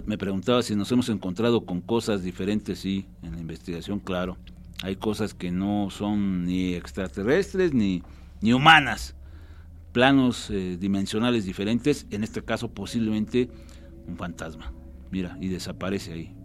Me 0.07 0.17
preguntaba 0.17 0.63
si 0.63 0.75
nos 0.75 0.91
hemos 0.91 1.09
encontrado 1.09 1.63
con 1.63 1.79
cosas 1.79 2.23
diferentes, 2.23 2.79
sí, 2.79 3.05
en 3.21 3.33
la 3.33 3.39
investigación, 3.39 3.99
claro. 3.99 4.35
Hay 4.81 4.95
cosas 4.95 5.33
que 5.33 5.51
no 5.51 5.89
son 5.89 6.45
ni 6.45 6.73
extraterrestres 6.73 7.73
ni, 7.73 8.03
ni 8.41 8.53
humanas. 8.53 9.15
Planos 9.91 10.49
eh, 10.49 10.77
dimensionales 10.79 11.45
diferentes, 11.45 12.05
en 12.11 12.23
este 12.23 12.43
caso 12.43 12.73
posiblemente 12.73 13.49
un 14.07 14.17
fantasma. 14.17 14.71
Mira, 15.11 15.37
y 15.41 15.47
desaparece 15.47 16.13
ahí. 16.13 16.35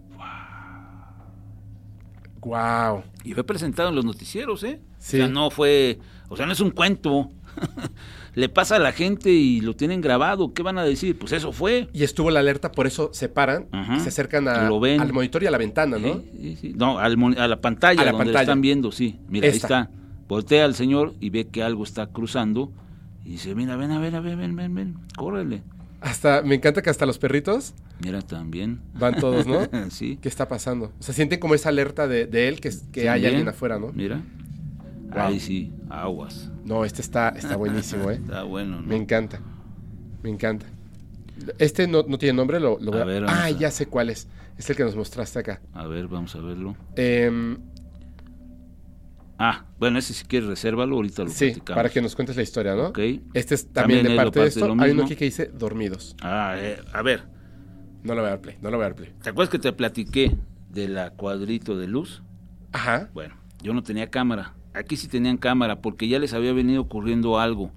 ¡Guau! 2.39 3.03
Y 3.23 3.33
fue 3.33 3.43
presentado 3.43 3.89
en 3.89 3.95
los 3.95 4.05
noticieros, 4.05 4.63
¿eh? 4.63 4.79
Sí. 4.99 5.17
O 5.17 5.19
sea, 5.19 5.27
no 5.27 5.49
fue, 5.49 5.99
o 6.29 6.37
sea, 6.37 6.45
no 6.45 6.51
es 6.51 6.59
un 6.59 6.71
cuento. 6.71 7.31
Le 8.35 8.49
pasa 8.49 8.75
a 8.75 8.79
la 8.79 8.91
gente 8.91 9.31
y 9.31 9.61
lo 9.61 9.75
tienen 9.75 10.01
grabado. 10.01 10.53
¿Qué 10.53 10.61
van 10.61 10.77
a 10.77 10.83
decir? 10.83 11.17
Pues 11.17 11.31
eso 11.31 11.51
fue. 11.53 11.87
Y 11.93 12.03
estuvo 12.03 12.29
la 12.31 12.41
alerta, 12.41 12.71
por 12.71 12.85
eso 12.85 13.09
se 13.13 13.29
paran, 13.29 13.67
Ajá. 13.71 13.99
se 14.01 14.09
acercan 14.09 14.47
a- 14.47 14.67
Lo 14.67 14.79
ven. 14.79 14.99
al 14.99 15.13
monitor 15.13 15.41
y 15.43 15.47
a 15.47 15.51
la 15.51 15.57
ventana, 15.57 15.97
¿no? 15.97 16.15
Sí, 16.15 16.29
sí, 16.41 16.57
sí. 16.61 16.73
No, 16.75 16.99
al 16.99 17.17
a 17.37 17.47
la 17.47 17.61
pantalla, 17.61 18.01
A 18.01 18.05
la 18.05 18.11
donde 18.11 18.25
lo 18.25 18.29
pantalla. 18.31 18.43
están 18.43 18.61
viendo, 18.61 18.91
sí. 18.91 19.17
Mira, 19.29 19.47
Esta. 19.47 19.67
ahí 19.77 19.83
está. 19.83 19.91
Voltea 20.27 20.65
al 20.65 20.75
señor 20.75 21.13
y 21.21 21.29
ve 21.29 21.47
que 21.47 21.63
algo 21.63 21.83
está 21.83 22.07
cruzando. 22.07 22.71
Y 23.23 23.29
dice, 23.31 23.55
mira, 23.55 23.75
ven 23.77 23.91
a 23.91 23.99
ver, 23.99 24.15
a 24.15 24.19
ver, 24.19 24.35
ven, 24.37 24.55
ven, 24.55 24.75
ven, 24.75 24.95
córrele. 25.17 25.63
Hasta, 26.01 26.41
me 26.43 26.55
encanta 26.55 26.81
que 26.83 26.89
hasta 26.91 27.05
los 27.07 27.17
perritos 27.17 27.73
Mira, 28.03 28.21
también. 28.21 28.81
van 28.99 29.15
todos, 29.19 29.47
¿no? 29.47 29.59
sí. 29.89 30.19
¿Qué 30.21 30.27
está 30.29 30.47
pasando? 30.47 30.91
O 30.99 31.03
sea, 31.03 31.15
sienten 31.15 31.39
como 31.39 31.55
esa 31.55 31.69
alerta 31.69 32.07
de, 32.07 32.27
de 32.27 32.47
él 32.49 32.59
que, 32.59 32.69
que 32.91 33.09
hay 33.09 33.25
alguien 33.25 33.47
afuera, 33.47 33.79
¿no? 33.79 33.91
Mira. 33.93 34.21
Ahí 35.21 35.39
sí, 35.39 35.71
aguas. 35.89 36.51
No, 36.63 36.83
este 36.85 37.01
está, 37.01 37.29
está 37.29 37.55
buenísimo, 37.55 38.09
¿eh? 38.11 38.15
Está 38.23 38.43
bueno, 38.43 38.81
¿no? 38.81 38.87
Me 38.87 38.95
encanta. 38.95 39.39
Me 40.23 40.29
encanta. 40.29 40.65
Este 41.59 41.87
no, 41.87 42.03
no 42.07 42.17
tiene 42.17 42.33
nombre, 42.37 42.59
lo, 42.59 42.79
lo 42.79 42.91
voy 42.91 42.99
A 43.01 43.03
a- 43.03 43.05
ver, 43.05 43.23
Ah, 43.27 43.43
a- 43.45 43.49
ya 43.51 43.69
sé 43.71 43.85
cuál 43.87 44.09
es. 44.09 44.27
Es 44.57 44.69
el 44.69 44.75
que 44.75 44.83
nos 44.83 44.95
mostraste 44.95 45.39
acá. 45.39 45.61
A 45.73 45.85
ver, 45.85 46.07
vamos 46.07 46.33
a 46.35 46.39
verlo. 46.39 46.75
Em, 46.95 47.57
Ah, 49.37 49.65
bueno, 49.79 49.99
ese 49.99 50.13
si 50.13 50.23
quieres 50.23 50.47
resérvalo, 50.47 50.95
ahorita 50.95 51.23
lo 51.23 51.29
sí, 51.29 51.47
platicamos. 51.47 51.75
para 51.77 51.89
que 51.89 52.01
nos 52.01 52.15
cuentes 52.15 52.37
la 52.37 52.41
historia, 52.43 52.73
¿no? 52.73 52.87
Ok. 52.87 52.99
Este 53.33 53.55
es 53.55 53.65
También 53.67 53.73
también, 53.73 53.99
es 53.99 54.03
de 54.03 54.09
lo 54.15 54.15
parte 54.15 54.39
de 54.39 54.47
esto. 54.47 54.75
Hay 54.79 54.91
uno 54.91 55.03
aquí 55.03 55.15
que 55.17 55.25
dice 55.25 55.47
dormidos. 55.53 56.15
Ah, 56.21 56.55
eh, 56.57 56.79
a 56.93 57.01
ver, 57.01 57.23
No 58.03 58.13
lo 58.15 58.21
voy 58.21 58.27
a 58.27 58.31
dar 58.31 58.41
play, 58.41 58.55
no 58.61 58.69
lo 58.71 58.77
voy 58.77 58.85
a 58.85 58.89
dar 58.89 58.95
play. 58.95 59.11
¿te 59.21 59.29
acuerdas 59.31 59.49
que 59.51 59.59
te 59.59 59.73
platiqué 59.73 60.37
de 60.69 60.87
la 60.87 61.09
cuadrito 61.09 61.75
de 61.77 61.87
luz? 61.87 62.21
Ajá. 62.71 63.09
Bueno, 63.13 63.33
yo 63.61 63.73
no 63.73 63.83
tenía 63.83 64.09
cámara. 64.09 64.53
Aquí 64.75 64.97
sí 64.97 65.07
tenían 65.07 65.37
cámara 65.37 65.81
porque 65.81 66.07
ya 66.07 66.19
les 66.19 66.33
había 66.33 66.53
venido 66.53 66.81
ocurriendo 66.81 67.39
algo. 67.39 67.71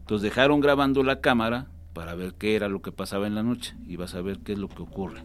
Entonces 0.00 0.22
dejaron 0.22 0.60
grabando 0.60 1.02
la 1.02 1.20
cámara 1.20 1.68
para 1.92 2.14
ver 2.14 2.34
qué 2.34 2.56
era 2.56 2.68
lo 2.68 2.82
que 2.82 2.90
pasaba 2.92 3.26
en 3.26 3.34
la 3.34 3.42
noche 3.42 3.74
y 3.86 3.96
vas 3.96 4.14
a 4.14 4.22
ver 4.22 4.38
qué 4.40 4.52
es 4.54 4.58
lo 4.58 4.68
que 4.68 4.82
ocurre. 4.82 5.20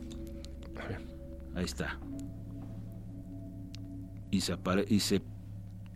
A 0.81 0.87
ver. 0.87 1.01
Ahí 1.55 1.65
está. 1.65 1.97
Y 4.29 4.41
se, 4.41 4.53
apare- 4.53 4.85
y 4.87 4.99
se 4.99 5.21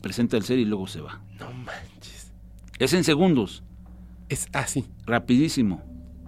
presenta 0.02 0.38
el 0.38 0.44
ser 0.44 0.58
y 0.60 0.66
luego 0.66 0.88
se 0.88 1.02
va. 1.02 1.22
No 1.40 1.52
manches. 1.52 2.32
Es 2.80 2.94
en 2.94 3.04
segundos, 3.04 3.64
Es 4.30 4.48
así. 4.54 4.86
rapidísimo. 5.06 5.84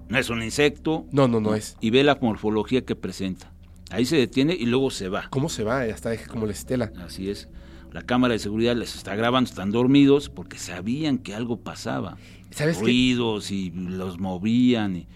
No 0.10 0.18
es 0.20 0.30
un 0.30 0.44
insecto 0.44 1.08
No, 1.12 1.28
no, 1.28 1.40
no 1.40 1.56
es. 1.56 1.78
y 1.82 1.90
ve 1.90 2.04
la 2.04 2.20
morfología 2.22 2.84
que 2.86 2.96
presenta. 2.96 3.52
Ahí 3.90 4.06
se 4.06 4.18
detiene 4.18 4.54
y 4.54 4.66
luego 4.66 4.92
se 4.92 5.08
va. 5.10 5.28
¿Cómo 5.30 5.50
se 5.50 5.64
va? 5.64 5.82
Hasta 5.82 6.10
deja 6.10 6.28
como 6.28 6.46
la 6.46 6.52
estela. 6.52 6.92
Así 7.04 7.30
es. 7.30 7.48
La 7.94 8.02
cámara 8.02 8.34
de 8.34 8.40
seguridad 8.40 8.76
les 8.76 8.96
está 8.96 9.16
grabando, 9.16 9.50
están 9.50 9.72
dormidos 9.72 10.28
porque 10.30 10.58
sabían 10.58 11.20
que 11.20 11.34
algo 11.36 11.58
pasaba. 11.58 12.18
¿Sabes? 12.50 12.80
Ruidos 12.80 13.52
y 13.52 13.70
los 13.72 14.20
movían. 14.20 14.96
Y, 14.96 15.08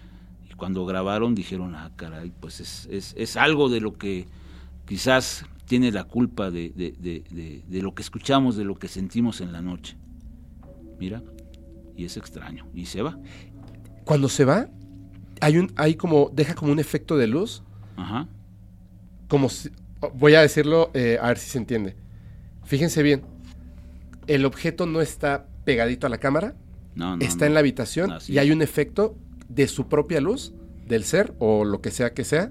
y 0.48 0.54
cuando 0.56 0.86
grabaron 0.86 1.34
dijeron, 1.34 1.74
ah, 1.74 1.90
caray, 1.96 2.32
pues 2.40 2.60
es, 2.60 2.88
es, 2.90 3.14
es 3.18 3.36
algo 3.36 3.68
de 3.68 3.80
lo 3.80 3.94
que 3.98 4.26
quizás 4.86 5.44
tiene 5.66 5.90
la 5.92 6.04
culpa 6.04 6.50
de, 6.50 6.70
de, 6.70 6.92
de, 6.98 7.24
de- 7.30 7.62
de 7.68 7.82
lo 7.82 7.94
que 7.94 8.02
escuchamos, 8.02 8.56
de 8.56 8.64
lo 8.64 8.76
que 8.76 8.88
sentimos 8.88 9.40
en 9.40 9.52
la 9.52 9.60
noche. 9.60 9.96
Mira, 10.98 11.22
y 11.96 12.04
es 12.04 12.16
extraño. 12.16 12.66
Y 12.74 12.86
se 12.86 13.02
va. 13.02 13.18
Cuando 14.04 14.28
se 14.28 14.44
va, 14.44 14.68
hay 15.40 15.58
un, 15.58 15.72
hay 15.76 15.94
como, 15.96 16.30
deja 16.32 16.54
como 16.54 16.72
un 16.72 16.78
efecto 16.78 17.16
de 17.16 17.26
luz, 17.26 17.62
Ajá. 17.96 18.26
como 19.28 19.48
si, 19.48 19.68
voy 20.14 20.34
a 20.34 20.40
decirlo, 20.40 20.90
eh, 20.94 21.18
a 21.20 21.26
ver 21.28 21.38
si 21.38 21.50
se 21.50 21.58
entiende. 21.58 21.94
Fíjense 22.68 23.02
bien, 23.02 23.22
el 24.26 24.44
objeto 24.44 24.84
no 24.86 25.00
está 25.00 25.46
pegadito 25.64 26.06
a 26.06 26.10
la 26.10 26.18
cámara, 26.18 26.54
No, 26.94 27.16
no, 27.16 27.24
está 27.24 27.40
no. 27.40 27.46
en 27.46 27.54
la 27.54 27.60
habitación 27.60 28.12
y 28.28 28.36
hay 28.38 28.50
un 28.50 28.60
efecto 28.62 29.16
de 29.48 29.66
su 29.68 29.88
propia 29.88 30.20
luz, 30.20 30.52
del 30.86 31.04
ser 31.04 31.32
o 31.38 31.64
lo 31.64 31.80
que 31.80 31.90
sea 31.90 32.12
que 32.12 32.24
sea, 32.24 32.50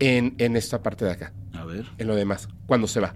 en, 0.00 0.34
en 0.38 0.56
esta 0.56 0.82
parte 0.82 1.04
de 1.04 1.10
acá, 1.12 1.32
A 1.52 1.64
ver. 1.64 1.86
en 1.98 2.06
lo 2.06 2.14
demás, 2.16 2.48
cuando 2.66 2.86
se 2.86 3.00
va. 3.00 3.14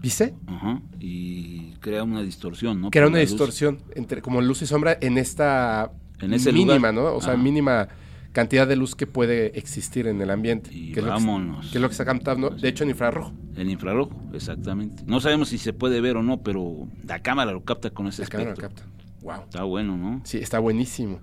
¿Viste? 0.00 0.34
Ajá. 0.46 0.82
Y 1.00 1.70
crea 1.80 2.02
una 2.02 2.20
distorsión, 2.22 2.80
¿no? 2.82 2.90
Crea 2.90 3.04
Por 3.04 3.12
una 3.12 3.20
distorsión 3.20 3.78
entre 3.94 4.20
como 4.20 4.42
luz 4.42 4.60
y 4.60 4.66
sombra 4.66 4.98
en 5.00 5.16
esta 5.16 5.92
En 6.20 6.34
ese 6.34 6.52
mínima, 6.52 6.74
lugar. 6.92 6.94
¿no? 6.94 7.14
O 7.14 7.22
sea, 7.22 7.32
Ah. 7.32 7.36
mínima 7.38 7.88
cantidad 8.34 8.68
de 8.68 8.76
luz 8.76 8.94
que 8.94 9.06
puede 9.06 9.58
existir 9.58 10.06
en 10.06 10.20
el 10.20 10.28
ambiente. 10.30 10.68
Y 10.74 10.92
que 10.92 11.00
es 11.00 11.06
lo 11.06 11.14
que- 11.14 11.18
vámonos. 11.24 11.70
que 11.70 11.78
es 11.78 11.80
lo 11.80 11.88
que 11.88 11.92
está 11.92 12.04
captando, 12.04 12.50
de 12.50 12.68
hecho, 12.68 12.84
en 12.84 12.90
infrarrojo. 12.90 13.32
En 13.56 13.70
infrarrojo, 13.70 14.12
exactamente. 14.34 15.02
No 15.06 15.20
sabemos 15.20 15.48
si 15.48 15.56
se 15.56 15.72
puede 15.72 16.02
ver 16.02 16.18
o 16.18 16.22
no, 16.22 16.42
pero 16.42 16.86
la 17.06 17.20
cámara 17.20 17.52
lo 17.52 17.64
capta 17.64 17.88
con 17.90 18.08
ese 18.08 18.22
La 18.22 18.28
cámara 18.28 18.50
lo 18.50 18.56
capta. 18.56 18.82
Wow. 19.22 19.44
Está 19.44 19.62
bueno, 19.62 19.96
¿no? 19.96 20.20
Sí, 20.24 20.36
está 20.38 20.58
buenísimo. 20.58 21.20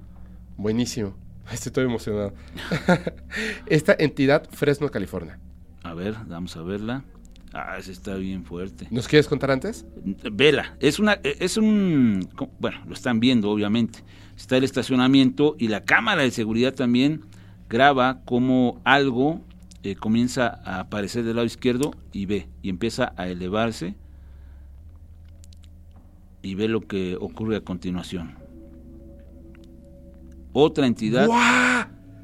Buenísimo. 0.58 1.14
Estoy 1.52 1.72
todo 1.72 1.86
emocionado. 1.86 2.34
Esta 3.68 3.96
entidad, 4.00 4.48
Fresno, 4.52 4.90
California. 4.90 5.38
A 5.84 5.94
ver, 5.94 6.16
vamos 6.28 6.56
a 6.58 6.62
verla. 6.62 7.04
Ah, 7.54 7.76
ese 7.78 7.92
está 7.92 8.16
bien 8.16 8.46
fuerte. 8.46 8.88
¿Nos 8.92 9.08
quieres 9.08 9.28
contar 9.28 9.52
antes? 9.52 9.86
Vela, 10.32 10.76
es 10.80 11.00
una, 11.00 11.14
es 11.24 11.58
un, 11.58 12.30
bueno, 12.60 12.78
lo 12.88 12.94
están 12.94 13.20
viendo 13.20 13.50
obviamente. 13.50 14.00
Está 14.38 14.58
el 14.58 14.64
estacionamiento 14.64 15.56
y 15.60 15.68
la 15.68 15.84
cámara 15.84 16.22
de 16.22 16.32
seguridad 16.32 16.74
también 16.74 17.26
graba 17.70 18.22
como 18.26 18.82
algo 18.86 19.42
eh, 19.84 19.96
comienza 19.96 20.62
a 20.64 20.82
aparecer 20.82 21.24
del 21.24 21.38
lado 21.38 21.46
izquierdo 21.46 21.94
y 22.14 22.26
ve 22.26 22.48
y 22.62 22.70
empieza 22.70 23.14
a 23.18 23.28
elevarse 23.28 23.96
y 26.42 26.56
ve 26.56 26.68
lo 26.68 26.82
que 26.82 27.18
ocurre 27.20 27.58
a 27.58 27.62
continuación. 27.62 28.36
Otra 30.54 30.86
entidad 30.86 31.28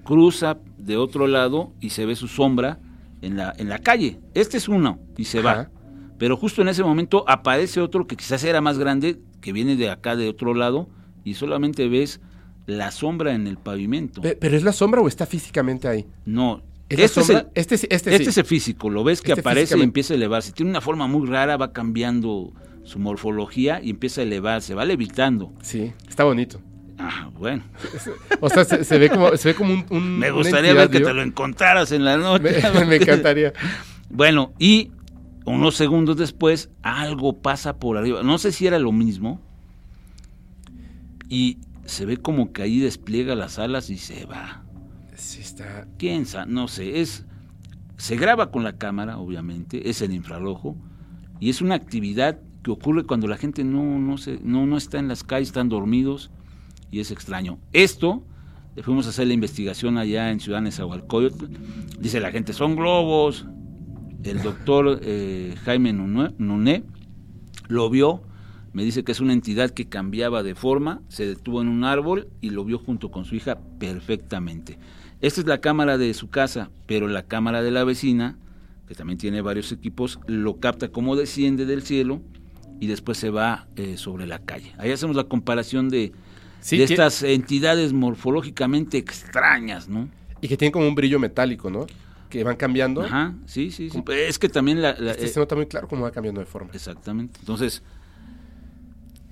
cruza 0.03 0.57
de 0.77 0.97
otro 0.97 1.27
lado 1.27 1.73
y 1.81 1.89
se 1.89 2.05
ve 2.05 2.15
su 2.15 2.27
sombra 2.27 2.79
en 3.27 3.37
la, 3.37 3.53
en 3.57 3.69
la 3.69 3.79
calle. 3.79 4.19
Este 4.33 4.57
es 4.57 4.67
uno 4.67 4.99
y 5.17 5.25
se 5.25 5.41
va. 5.41 5.69
Pero 6.17 6.35
justo 6.35 6.61
en 6.63 6.67
ese 6.69 6.83
momento 6.83 7.23
aparece 7.27 7.79
otro 7.79 8.07
que 8.07 8.15
quizás 8.15 8.43
era 8.43 8.59
más 8.61 8.79
grande, 8.79 9.19
que 9.39 9.53
viene 9.53 9.75
de 9.75 9.89
acá 9.91 10.15
de 10.15 10.27
otro 10.29 10.53
lado, 10.55 10.89
y 11.23 11.35
solamente 11.35 11.87
ves 11.87 12.19
la 12.65 12.89
sombra 12.91 13.33
en 13.35 13.45
el 13.47 13.57
pavimento. 13.57 14.21
Pe- 14.21 14.35
¿Pero 14.35 14.57
es 14.57 14.63
la 14.63 14.71
sombra 14.71 14.99
o 15.01 15.07
está 15.07 15.25
físicamente 15.27 15.87
ahí? 15.87 16.05
No, 16.25 16.63
¿Es 16.89 16.99
este, 16.99 17.19
es 17.21 17.29
el, 17.29 17.35
este, 17.53 17.75
este, 17.75 17.95
este 17.95 18.17
sí. 18.17 18.29
es 18.29 18.37
el 18.37 18.45
físico, 18.45 18.89
lo 18.89 19.03
ves 19.03 19.21
que 19.21 19.33
Este 19.33 19.41
aparece 19.41 19.77
y 19.77 19.81
empieza 19.81 20.13
a 20.13 20.17
elevarse. 20.17 20.53
Tiene 20.53 20.71
una 20.71 20.81
forma 20.81 21.05
muy 21.07 21.27
rara, 21.27 21.55
va 21.57 21.71
cambiando 21.73 22.53
su 22.83 22.97
morfología 22.99 23.81
y 23.83 23.89
empieza 23.91 24.21
a 24.21 24.23
elevarse, 24.23 24.73
va 24.73 24.85
levitando. 24.85 25.51
Sí, 25.61 25.91
está 26.07 26.23
bonito. 26.23 26.61
Ah, 26.99 27.29
bueno, 27.37 27.63
O 28.41 28.49
sea, 28.49 28.65
se, 28.65 28.83
se 28.83 28.97
ve 28.97 29.09
como, 29.09 29.35
se 29.37 29.49
ve 29.49 29.55
como 29.55 29.73
un, 29.73 29.85
un- 29.89 30.19
me 30.19 30.31
gustaría 30.31 30.73
ver 30.73 30.89
que 30.89 30.99
te 30.99 31.13
lo 31.13 31.21
encontraras 31.21 31.91
en 31.91 32.03
la 32.05 32.17
noche. 32.17 32.61
Me, 32.73 32.85
me 32.85 32.95
encantaría. 32.97 33.53
Bueno, 34.09 34.53
y 34.57 34.91
unos 35.45 35.75
segundos 35.75 36.17
después 36.17 36.69
algo 36.81 37.39
pasa 37.41 37.77
por 37.77 37.97
arriba. 37.97 38.23
No 38.23 38.37
sé 38.37 38.51
si 38.51 38.65
era 38.67 38.79
lo 38.79 38.91
mismo. 38.91 39.39
Y 41.29 41.57
se 41.85 42.05
ve 42.05 42.17
como 42.17 42.51
que 42.53 42.61
ahí 42.63 42.79
despliega 42.79 43.35
las 43.35 43.59
alas 43.59 43.89
y 43.89 43.97
se 43.97 44.25
va. 44.25 44.63
Sí, 45.15 45.41
está. 45.41 45.87
¿Quién 45.97 46.25
sabe? 46.25 46.51
No 46.51 46.67
sé. 46.67 47.01
Es, 47.01 47.25
se 47.97 48.15
graba 48.15 48.51
con 48.51 48.63
la 48.63 48.77
cámara, 48.77 49.17
obviamente. 49.17 49.89
Es 49.89 50.01
el 50.01 50.13
infrarrojo. 50.13 50.75
Y 51.39 51.49
es 51.49 51.61
una 51.61 51.75
actividad 51.75 52.39
que 52.63 52.71
ocurre 52.71 53.03
cuando 53.03 53.27
la 53.27 53.37
gente 53.37 53.63
no, 53.63 53.99
no, 53.99 54.17
se, 54.17 54.39
no, 54.41 54.65
no 54.65 54.77
está 54.77 54.99
en 54.99 55.07
las 55.07 55.23
calles, 55.23 55.49
están 55.49 55.69
dormidos. 55.69 56.31
Y 56.91 56.99
es 56.99 57.11
extraño. 57.11 57.59
Esto, 57.73 58.23
eh, 58.75 58.83
fuimos 58.83 59.07
a 59.07 59.09
hacer 59.09 59.27
la 59.27 59.33
investigación 59.33 59.97
allá 59.97 60.31
en 60.31 60.39
Ciudad 60.39 60.61
Nezahualcóyotl. 60.61 61.45
Dice 61.99 62.19
la 62.19 62.31
gente, 62.31 62.53
son 62.53 62.75
globos. 62.75 63.45
El 64.23 64.41
doctor 64.41 64.99
eh, 65.03 65.55
Jaime 65.63 65.93
Nuné 65.93 66.83
lo 67.67 67.89
vio, 67.89 68.21
me 68.73 68.83
dice 68.83 69.03
que 69.03 69.11
es 69.11 69.19
una 69.19 69.33
entidad 69.33 69.71
que 69.71 69.87
cambiaba 69.87 70.43
de 70.43 70.55
forma, 70.55 71.01
se 71.07 71.25
detuvo 71.25 71.61
en 71.61 71.67
un 71.67 71.83
árbol 71.83 72.27
y 72.41 72.49
lo 72.49 72.63
vio 72.65 72.77
junto 72.77 73.09
con 73.09 73.25
su 73.25 73.35
hija 73.35 73.59
perfectamente. 73.79 74.77
Esta 75.21 75.41
es 75.41 75.47
la 75.47 75.59
cámara 75.59 75.97
de 75.97 76.13
su 76.13 76.29
casa, 76.29 76.69
pero 76.85 77.07
la 77.07 77.23
cámara 77.23 77.63
de 77.63 77.71
la 77.71 77.83
vecina, 77.83 78.37
que 78.87 78.95
también 78.95 79.17
tiene 79.17 79.41
varios 79.41 79.71
equipos, 79.71 80.19
lo 80.27 80.59
capta 80.59 80.89
como 80.89 81.15
desciende 81.15 81.65
del 81.65 81.81
cielo 81.81 82.21
y 82.79 82.87
después 82.87 83.17
se 83.17 83.29
va 83.29 83.67
eh, 83.75 83.97
sobre 83.97 84.27
la 84.27 84.39
calle. 84.39 84.73
Ahí 84.77 84.91
hacemos 84.91 85.15
la 85.15 85.23
comparación 85.23 85.89
de, 85.89 86.11
Sí, 86.61 86.77
de 86.77 86.85
que- 86.85 86.93
estas 86.93 87.23
entidades 87.23 87.93
morfológicamente 87.93 88.97
extrañas, 88.97 89.87
¿no? 89.87 90.09
Y 90.41 90.47
que 90.47 90.57
tiene 90.57 90.71
como 90.71 90.87
un 90.87 90.95
brillo 90.95 91.19
metálico, 91.19 91.69
¿no? 91.69 91.87
Que 92.29 92.43
van 92.43 92.57
cambiando. 92.57 93.01
Ajá, 93.03 93.35
sí, 93.45 93.71
sí, 93.71 93.89
sí. 93.89 94.03
Es 94.11 94.37
que 94.37 94.49
también 94.49 94.81
la... 94.81 94.93
la- 94.99 95.11
Este 95.11 95.25
eh, 95.25 95.29
se 95.29 95.39
nota 95.39 95.55
muy 95.55 95.65
claro 95.67 95.87
cómo 95.87 96.03
va 96.03 96.11
cambiando 96.11 96.41
de 96.41 96.45
forma. 96.45 96.71
Exactamente. 96.73 97.39
Entonces, 97.39 97.81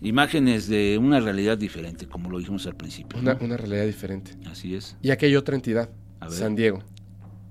imágenes 0.02 0.68
de 0.68 0.98
una 0.98 1.20
realidad 1.20 1.58
diferente, 1.58 2.08
como 2.08 2.30
lo 2.30 2.38
dijimos 2.40 2.66
al 2.68 2.76
principio. 2.76 3.20
Una, 3.20 3.34
¿no? 3.34 3.46
una 3.46 3.58
realidad 3.58 3.86
diferente. 3.86 4.32
Así 4.50 4.76
es. 4.76 4.96
Y 5.02 5.12
aquí 5.12 5.26
hay 5.26 5.36
otra 5.36 5.56
entidad, 5.56 5.90
A 6.20 6.30
ver. 6.30 6.38
San 6.38 6.56
Diego. 6.56 6.84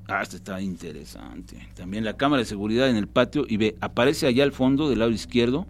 Ah, 0.06 0.20
este 0.22 0.36
está 0.36 0.60
interesante. 0.60 1.56
También 1.74 2.04
la 2.04 2.16
cámara 2.16 2.40
de 2.40 2.46
seguridad 2.46 2.88
en 2.90 2.96
el 2.96 3.08
patio 3.08 3.44
y 3.48 3.56
ve, 3.56 3.76
aparece 3.80 4.26
allá 4.26 4.44
al 4.44 4.52
fondo 4.52 4.90
del 4.90 4.98
lado 4.98 5.10
izquierdo, 5.10 5.66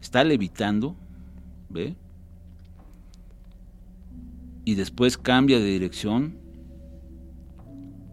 está 0.00 0.22
levitando, 0.24 0.96
¿ve? 1.68 1.96
Y 4.64 4.74
después 4.74 5.16
cambia 5.18 5.58
de 5.58 5.64
dirección. 5.66 6.38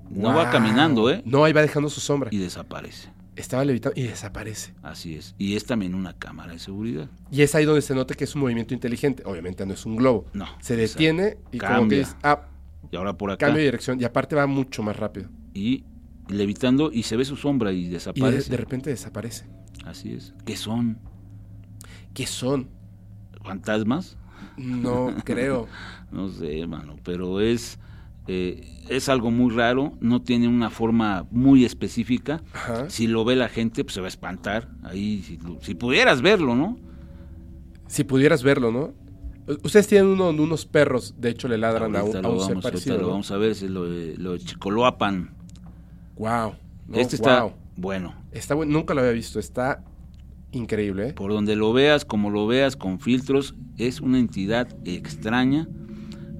No 0.10 0.34
va 0.34 0.50
caminando, 0.50 1.10
¿eh? 1.12 1.22
No, 1.26 1.44
ahí 1.44 1.54
va 1.54 1.62
dejando 1.62 1.90
su 1.90 2.00
sombra. 2.00 2.30
Y 2.32 2.38
desaparece. 2.38 3.10
Estaba 3.36 3.64
levitando 3.66 4.00
y 4.00 4.04
desaparece. 4.04 4.74
Así 4.82 5.16
es. 5.16 5.36
Y 5.38 5.56
es 5.56 5.66
también 5.66 5.94
una 5.94 6.14
cámara 6.14 6.54
de 6.54 6.60
seguridad. 6.60 7.10
Y 7.30 7.42
es 7.44 7.54
ahí 7.54 7.66
donde 7.66 7.82
se 7.82 7.94
nota 7.94 8.16
que 8.16 8.24
es 8.24 8.34
un 8.34 8.42
movimiento 8.42 8.74
inteligente. 8.74 9.22
Obviamente 9.26 9.66
no 9.66 9.74
es 9.74 9.86
un 9.86 9.96
globo. 9.98 10.26
No. 10.34 10.46
Se 10.60 10.74
exacto. 10.74 10.80
detiene 11.04 11.38
y 11.52 11.58
como 11.60 11.70
que 11.72 11.78
Cambia. 11.80 11.98
dice, 12.00 12.16
ah, 12.24 12.48
Y 12.92 12.96
ahora 12.96 13.14
por 13.18 13.30
acá. 13.30 13.46
cambio 13.46 13.60
de 13.60 13.66
dirección. 13.66 14.00
Y 14.02 14.06
aparte 14.06 14.36
va 14.36 14.48
mucho 14.48 14.82
más 14.82 14.96
rápido. 14.96 15.30
y 15.54 15.84
levitando 16.30 16.92
y 16.92 17.04
se 17.04 17.16
ve 17.16 17.24
su 17.24 17.38
sombra 17.38 17.72
y 17.72 17.82
Y 17.82 17.84
de, 17.86 17.94
desaparece. 17.94 18.50
de 18.52 18.58
repente 18.58 18.90
desaparece. 18.90 19.46
Así 19.86 20.14
es. 20.14 20.34
¿Qué 20.46 20.56
son? 20.58 20.98
¿Qué 22.14 22.26
son? 22.28 22.70
¿Fantasmas? 23.44 24.18
No 24.58 25.14
creo. 25.24 25.68
No 26.12 26.30
sé, 26.30 26.66
mano, 26.68 26.96
pero 27.04 27.40
es, 27.42 27.80
eh, 28.28 28.84
es 28.90 29.10
algo 29.10 29.32
muy 29.32 29.54
raro, 29.54 29.94
no 30.00 30.22
tiene 30.22 30.48
una 30.48 30.70
forma 30.70 31.26
muy 31.32 31.66
específica. 31.66 32.42
Ajá. 32.54 32.90
Si 32.90 33.08
lo 33.08 33.26
ve 33.26 33.36
la 33.36 33.50
gente, 33.50 33.84
pues 33.84 33.94
se 33.96 34.02
va 34.02 34.08
a 34.08 34.10
espantar. 34.10 34.70
Ahí, 34.84 35.22
si, 35.24 35.40
si 35.62 35.76
pudieras 35.76 36.22
verlo, 36.22 36.56
¿no? 36.56 36.78
Si 37.88 38.04
pudieras 38.04 38.44
verlo, 38.44 38.72
¿no? 38.72 38.94
Ustedes 39.64 39.88
tienen 39.88 40.10
uno, 40.10 40.30
unos 40.30 40.66
perros, 40.66 41.16
de 41.18 41.30
hecho 41.30 41.48
le 41.48 41.58
ladran 41.58 41.96
a 41.96 42.04
un, 42.04 42.10
Ahorita 42.16 42.20
a 42.20 42.22
lo 42.22 42.34
un 42.34 42.40
ser 42.40 42.50
vamos, 42.50 42.66
ahorita 42.66 42.70
parecido. 42.70 42.98
lo 42.98 43.08
vamos 43.10 43.32
a 43.32 43.38
ver, 43.38 43.52
es 43.52 43.62
lo 43.64 43.86
lo 43.86 44.38
Chicoloapan. 44.38 45.34
Wow. 46.18 46.54
este 46.94 47.16
está 47.16 47.44
wow. 47.44 47.54
bueno. 47.78 48.14
Está 48.34 48.56
bueno, 48.56 48.74
nunca 48.74 48.94
lo 48.94 49.00
había 49.00 49.14
visto, 49.14 49.40
está 49.40 49.86
increíble, 50.52 51.10
¿eh? 51.10 51.14
Por 51.14 51.32
donde 51.32 51.56
lo 51.56 51.72
veas, 51.72 52.04
como 52.04 52.30
lo 52.30 52.46
veas, 52.46 52.76
con 52.76 53.00
filtros, 53.00 53.56
es 53.78 54.02
una 54.02 54.20
entidad 54.20 54.68
extraña. 54.84 55.70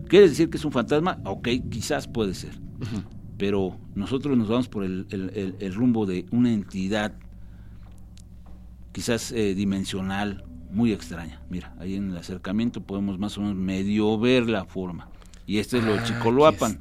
¿Quiere 0.08 0.30
decir 0.30 0.50
que 0.50 0.58
es 0.58 0.66
un 0.66 0.72
fantasma? 0.72 1.20
Ok, 1.26 1.48
quizás 1.70 2.08
puede 2.08 2.34
ser. 2.34 2.52
Pero 3.38 3.78
nosotros 3.96 4.38
nos 4.38 4.48
vamos 4.48 4.68
por 4.68 4.84
el, 4.84 5.06
el- 5.10 5.30
el- 5.36 5.56
el 5.60 5.74
rumbo 5.76 6.06
de 6.06 6.26
una 6.32 6.52
entidad 6.52 7.14
quizás 8.92 9.32
eh, 9.32 9.54
dimensional, 9.54 10.44
muy 10.72 10.92
extraña. 10.92 11.42
Mira, 11.50 11.74
ahí 11.80 11.96
en 11.96 12.10
el 12.12 12.18
acercamiento 12.18 12.82
podemos 12.82 13.20
más 13.20 13.38
o 13.38 13.42
menos 13.42 13.56
medio 13.56 14.18
ver 14.20 14.50
la 14.50 14.66
forma. 14.66 15.10
Y 15.46 15.60
este 15.60 15.78
es 15.78 15.84
lo 15.84 15.94
de 15.94 16.00
Ah, 16.00 16.04
Chicoloapan. 16.04 16.80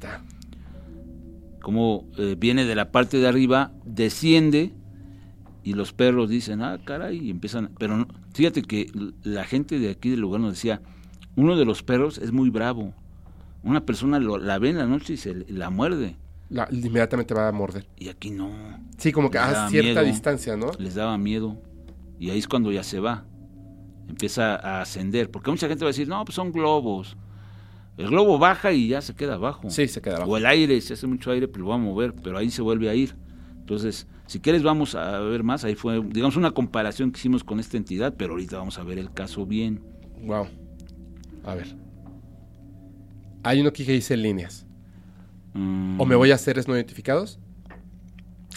como 1.61 2.05
eh, 2.17 2.35
viene 2.37 2.65
de 2.65 2.75
la 2.75 2.91
parte 2.91 3.17
de 3.17 3.27
arriba, 3.27 3.71
desciende 3.85 4.73
y 5.63 5.73
los 5.73 5.93
perros 5.93 6.29
dicen, 6.29 6.61
ah, 6.61 6.79
caray, 6.83 7.17
y 7.19 7.29
empiezan, 7.29 7.71
pero 7.77 7.97
no- 7.97 8.07
fíjate 8.33 8.61
que 8.61 8.89
la 9.23 9.43
gente 9.43 9.79
de 9.79 9.89
aquí 9.91 10.09
del 10.09 10.21
lugar 10.21 10.39
nos 10.41 10.53
decía, 10.53 10.81
uno 11.35 11.55
de 11.57 11.65
los 11.65 11.83
perros 11.83 12.17
es 12.17 12.31
muy 12.31 12.49
bravo, 12.49 12.93
una 13.63 13.85
persona 13.85 14.19
lo- 14.19 14.37
la 14.37 14.59
ve 14.59 14.69
en 14.69 14.77
la 14.77 14.85
noche 14.85 15.13
y 15.13 15.17
se 15.17 15.33
la 15.49 15.69
muerde, 15.69 16.15
La- 16.49 16.67
inmediatamente 16.71 17.33
va 17.33 17.47
a 17.47 17.51
morder. 17.51 17.87
y 17.97 18.09
aquí 18.09 18.31
no, 18.31 18.49
Sí, 18.97 19.11
como 19.11 19.29
que 19.29 19.37
a 19.37 19.67
cierta 19.69 20.01
miedo. 20.01 20.03
distancia, 20.05 20.55
¿no? 20.57 20.71
les 20.79 20.95
daba 20.95 21.17
miedo, 21.17 21.57
y 22.19 22.29
ahí 22.29 22.39
es 22.39 22.47
cuando 22.47 22.71
ya 22.71 22.83
se 22.83 22.99
va, 22.99 23.25
empieza 24.07 24.55
a 24.55 24.81
ascender, 24.81 25.29
porque 25.29 25.51
mucha 25.51 25.67
gente 25.67 25.83
va 25.83 25.89
a 25.89 25.93
decir, 25.93 26.07
no, 26.07 26.23
pues 26.23 26.35
son 26.35 26.51
globos, 26.51 27.17
el 27.97 28.07
globo 28.09 28.37
baja 28.39 28.71
y 28.71 28.87
ya 28.89 29.01
se 29.01 29.15
queda 29.15 29.33
abajo. 29.35 29.69
Sí, 29.69 29.87
se 29.87 30.01
queda 30.01 30.17
abajo. 30.17 30.31
O 30.31 30.37
el 30.37 30.45
aire, 30.45 30.79
si 30.81 30.93
hace 30.93 31.07
mucho 31.07 31.31
aire, 31.31 31.47
pues 31.47 31.59
lo 31.61 31.67
va 31.69 31.75
a 31.75 31.79
mover, 31.79 32.13
pero 32.13 32.37
ahí 32.37 32.49
se 32.51 32.61
vuelve 32.61 32.89
a 32.89 32.95
ir. 32.95 33.15
Entonces, 33.59 34.07
si 34.27 34.39
quieres 34.39 34.61
vamos 34.63 34.93
a 34.95 35.19
ver 35.19 35.43
más, 35.43 35.63
ahí 35.65 35.73
fue, 35.75 36.01
digamos, 36.01 36.37
una 36.37 36.51
comparación 36.51 37.11
que 37.11 37.17
hicimos 37.19 37.43
con 37.43 37.59
esta 37.59 37.75
entidad, 37.75 38.13
pero 38.15 38.33
ahorita 38.33 38.57
vamos 38.59 38.77
a 38.77 38.83
ver 38.83 38.97
el 38.99 39.11
caso 39.11 39.45
bien. 39.45 39.81
Wow. 40.23 40.47
A 41.43 41.55
ver. 41.55 41.75
Hay 43.47 43.61
uno 43.61 43.69
aquí 43.69 43.85
que 43.85 43.93
dice 43.93 44.17
líneas. 44.17 44.65
Mm, 45.53 46.01
O 46.01 46.05
me 46.05 46.15
voy 46.15 46.31
a 46.31 46.37
seres 46.37 46.67
no 46.67 46.75
identificados, 46.75 47.39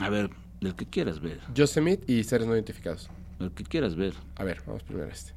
A 0.01 0.09
ver, 0.09 0.31
el 0.61 0.75
que 0.75 0.87
quieras 0.87 1.21
ver, 1.21 1.41
Yosemite 1.55 2.13
y 2.13 2.25
seres 2.25 2.47
no 2.49 2.55
identificados. 2.55 3.09
el 3.39 3.53
que 3.53 3.63
quieras 3.65 3.95
ver. 3.95 4.15
A 4.37 4.43
ver, 4.45 4.63
vamos 4.67 4.83
primero 4.83 5.07
a 5.07 5.11
este. 5.13 5.33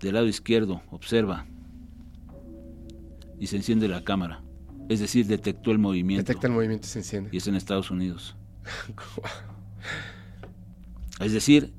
Del 0.00 0.14
lado 0.14 0.26
izquierdo, 0.28 0.82
observa. 0.90 1.46
Y 3.40 3.48
se 3.48 3.56
enciende 3.56 3.88
la 3.88 4.04
cámara. 4.04 4.42
Es 4.88 5.00
decir, 5.00 5.26
detectó 5.26 5.72
el 5.72 5.78
movimiento. 5.78 6.22
Detecta 6.24 6.46
el 6.46 6.52
movimiento 6.52 6.86
y 6.86 6.90
se 6.90 7.00
enciende. 7.00 7.30
Y 7.32 7.38
es 7.38 7.46
en 7.48 7.56
Estados 7.56 7.90
Unidos. 7.90 8.36
Es 11.20 11.34
decir, 11.34 11.74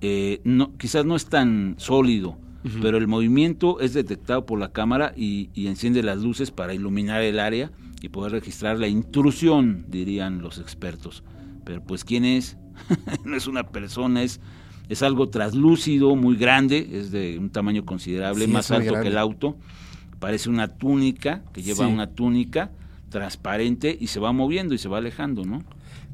eh, 0.00 0.40
no, 0.42 0.76
quizás 0.78 1.04
no 1.04 1.14
es 1.14 1.26
tan 1.26 1.76
sólido, 1.78 2.36
pero 2.82 2.98
el 2.98 3.06
movimiento 3.06 3.80
es 3.80 3.94
detectado 3.94 4.44
por 4.46 4.58
la 4.58 4.72
cámara 4.72 5.12
y, 5.16 5.50
y 5.54 5.68
enciende 5.68 6.02
las 6.02 6.18
luces 6.18 6.50
para 6.50 6.74
iluminar 6.74 7.22
el 7.22 7.38
área 7.38 7.70
y 8.02 8.08
poder 8.08 8.32
registrar 8.32 8.78
la 8.78 8.88
intrusión, 8.88 9.84
dirían 9.88 10.40
los 10.42 10.58
expertos. 10.58 11.22
Pero 11.64 11.82
pues, 11.82 12.04
¿quién 12.04 12.24
es? 12.24 12.56
no 13.24 13.36
es 13.36 13.46
una 13.46 13.64
persona, 13.68 14.22
es, 14.22 14.40
es 14.88 15.02
algo 15.02 15.28
traslúcido, 15.28 16.14
muy 16.16 16.36
grande, 16.36 16.88
es 16.92 17.10
de 17.10 17.38
un 17.38 17.50
tamaño 17.50 17.84
considerable, 17.84 18.46
Sí, 18.46 18.50
más 18.50 18.70
alto 18.70 19.00
que 19.00 19.08
el 19.08 19.18
auto. 19.18 19.56
Parece 20.18 20.50
una 20.50 20.68
túnica, 20.68 21.42
que 21.52 21.62
lleva 21.62 21.86
Sí. 21.86 21.92
una 21.92 22.08
túnica 22.10 22.70
transparente 23.08 23.96
y 23.98 24.08
se 24.08 24.20
va 24.20 24.32
moviendo 24.32 24.74
y 24.74 24.78
se 24.78 24.88
va 24.88 24.98
alejando, 24.98 25.44
¿no? 25.44 25.62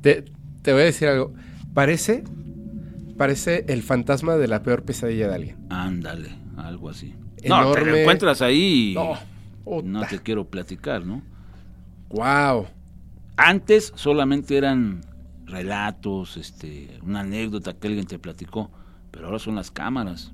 Te, 0.00 0.24
te 0.62 0.72
voy 0.72 0.82
a 0.82 0.84
decir 0.86 1.08
algo. 1.08 1.32
Parece, 1.72 2.24
parece 3.14 3.64
el 3.68 3.82
fantasma 3.82 4.36
de 4.36 4.48
la 4.48 4.62
peor 4.62 4.82
pesadilla 4.84 5.28
de 5.28 5.34
alguien. 5.34 5.56
Ándale, 5.70 6.30
algo 6.56 6.90
así. 6.90 7.14
No, 7.46 7.72
te 7.72 7.84
lo 7.84 7.96
encuentras 7.96 8.40
ahí 8.42 8.92
y 8.92 8.94
No. 8.94 9.82
no 9.82 10.06
te 10.06 10.18
quiero 10.20 10.46
platicar, 10.48 11.04
¿no? 11.04 11.22
Wow. 12.10 12.66
Antes 13.36 13.92
solamente 13.96 14.56
eran 14.56 15.00
relatos, 15.46 16.36
este, 16.36 16.98
una 17.02 17.20
anécdota 17.20 17.72
que 17.74 17.88
alguien 17.88 18.06
te 18.06 18.18
platicó, 18.18 18.70
pero 19.10 19.26
ahora 19.26 19.38
son 19.38 19.56
las 19.56 19.70
cámaras. 19.70 20.32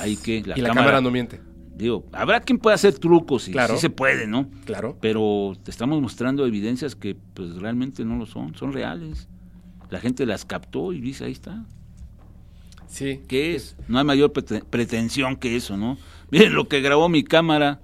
Ahí 0.00 0.16
que 0.16 0.42
la, 0.44 0.58
y 0.58 0.60
la 0.62 0.68
cámara, 0.74 1.00
no 1.00 1.10
miente. 1.10 1.40
digo, 1.74 2.04
habrá 2.12 2.40
quien 2.40 2.58
pueda 2.58 2.74
hacer 2.74 2.98
trucos 2.98 3.48
y 3.48 3.52
Claro. 3.52 3.74
sí 3.74 3.80
se 3.80 3.90
puede, 3.90 4.26
¿no? 4.26 4.50
Claro. 4.66 4.98
Pero 5.00 5.54
te 5.62 5.70
estamos 5.70 6.00
mostrando 6.02 6.44
evidencias 6.46 6.94
que 6.94 7.16
pues 7.34 7.56
realmente 7.56 8.04
no 8.04 8.16
lo 8.16 8.26
son, 8.26 8.54
son 8.54 8.72
reales. 8.72 9.28
La 9.90 10.00
gente 10.00 10.26
las 10.26 10.44
captó 10.44 10.92
y 10.92 11.00
dice, 11.00 11.24
ahí 11.24 11.32
está. 11.32 11.64
Sí. 12.92 13.20
¿Qué 13.26 13.54
es? 13.54 13.74
No 13.88 13.98
hay 13.98 14.04
mayor 14.04 14.32
prete- 14.32 14.62
pretensión 14.64 15.36
que 15.36 15.56
eso, 15.56 15.76
¿no? 15.76 15.96
Miren 16.30 16.54
lo 16.54 16.68
que 16.68 16.80
grabó 16.80 17.08
mi 17.08 17.24
cámara. 17.24 17.80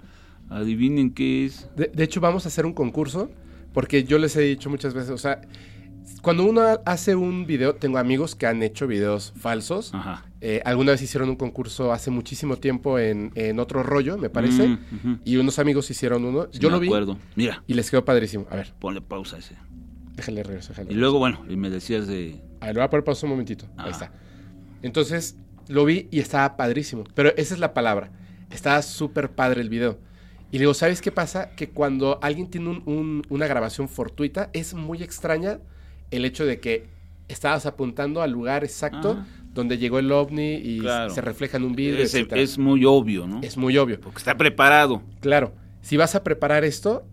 Adivinen 0.49 1.11
qué 1.11 1.45
es. 1.45 1.67
De, 1.75 1.91
de 1.93 2.03
hecho, 2.03 2.21
vamos 2.21 2.45
a 2.45 2.49
hacer 2.49 2.65
un 2.65 2.73
concurso, 2.73 3.29
porque 3.73 4.03
yo 4.03 4.17
les 4.19 4.35
he 4.35 4.41
dicho 4.41 4.69
muchas 4.69 4.93
veces, 4.93 5.11
o 5.11 5.17
sea, 5.17 5.41
cuando 6.23 6.43
uno 6.43 6.61
hace 6.85 7.15
un 7.15 7.45
video, 7.45 7.75
tengo 7.75 7.97
amigos 7.97 8.35
que 8.35 8.45
han 8.47 8.61
hecho 8.63 8.87
videos 8.87 9.31
falsos. 9.37 9.93
Ajá. 9.93 10.25
Eh, 10.41 10.61
alguna 10.65 10.91
vez 10.91 11.01
hicieron 11.01 11.29
un 11.29 11.35
concurso 11.35 11.91
hace 11.91 12.09
muchísimo 12.11 12.57
tiempo 12.57 12.97
en, 12.97 13.31
en 13.35 13.59
otro 13.59 13.83
rollo, 13.83 14.17
me 14.17 14.29
parece, 14.29 14.67
Mm, 14.69 15.19
y 15.25 15.37
unos 15.37 15.59
amigos 15.59 15.89
hicieron 15.91 16.25
uno. 16.25 16.47
Sí 16.51 16.59
yo 16.59 16.69
me 16.69 16.75
lo 16.75 16.79
vi 16.79 16.87
acuerdo. 16.87 17.17
Mira, 17.35 17.63
y 17.67 17.73
les 17.73 17.89
quedó 17.91 18.03
padrísimo. 18.05 18.47
A 18.49 18.55
ver, 18.55 18.73
ponle 18.79 19.01
pausa 19.01 19.35
a 19.35 19.39
ese. 19.39 19.55
déjale 20.15 20.43
regreso, 20.43 20.69
déjale 20.69 20.91
Y 20.91 20.95
luego, 20.95 21.19
bueno, 21.19 21.43
y 21.49 21.55
me 21.55 21.69
decías 21.69 22.07
de... 22.07 22.41
A 22.61 22.67
ver, 22.67 22.75
voy 22.75 22.83
a 22.83 22.89
poner 22.89 23.03
pausa 23.03 23.25
un 23.25 23.31
momentito. 23.31 23.65
Ahí 23.77 23.85
Ah. 23.87 23.91
está. 23.91 24.11
Entonces, 24.81 25.35
lo 25.67 25.85
vi 25.85 26.07
y 26.11 26.19
estaba 26.19 26.55
padrísimo. 26.57 27.03
Pero 27.13 27.29
esa 27.37 27.53
es 27.53 27.59
la 27.59 27.73
palabra. 27.73 28.11
Estaba 28.51 28.81
súper 28.81 29.31
padre 29.31 29.61
el 29.61 29.69
video. 29.69 29.99
Y 30.51 30.53
le 30.57 30.61
digo, 30.61 30.73
¿sabes 30.73 31.01
qué 31.01 31.11
pasa? 31.11 31.51
Que 31.55 31.69
cuando 31.69 32.17
alguien 32.23 32.49
tiene 32.49 32.69
un- 32.69 32.83
un- 32.85 33.21
una 33.29 33.45
grabación 33.47 33.87
fortuita, 33.87 34.49
es 34.53 34.73
muy 34.73 35.03
extraña 35.03 35.59
el 36.09 36.25
hecho 36.25 36.45
de 36.45 36.59
que 36.59 36.87
estabas 37.27 37.67
apuntando 37.67 38.23
al 38.23 38.31
lugar 38.31 38.63
exacto 38.63 39.23
donde 39.53 39.77
llegó 39.77 39.99
el 39.99 40.11
ovni 40.11 40.55
y 40.55 40.79
Claro. 40.79 41.13
se 41.13 41.21
refleja 41.21 41.57
en 41.57 41.63
un 41.65 41.75
vidrio, 41.75 42.03
Es, 42.03 42.15
es 42.15 42.57
muy 42.57 42.85
obvio, 42.85 43.27
¿no? 43.27 43.41
Es 43.43 43.57
muy 43.57 43.77
obvio. 43.77 43.99
Porque 43.99 44.17
está 44.17 44.35
preparado. 44.37 45.03
Claro, 45.19 45.53
si 45.81 45.97
vas 45.97 46.15
a 46.15 46.23
preparar 46.23 46.63
esto, 46.63 47.03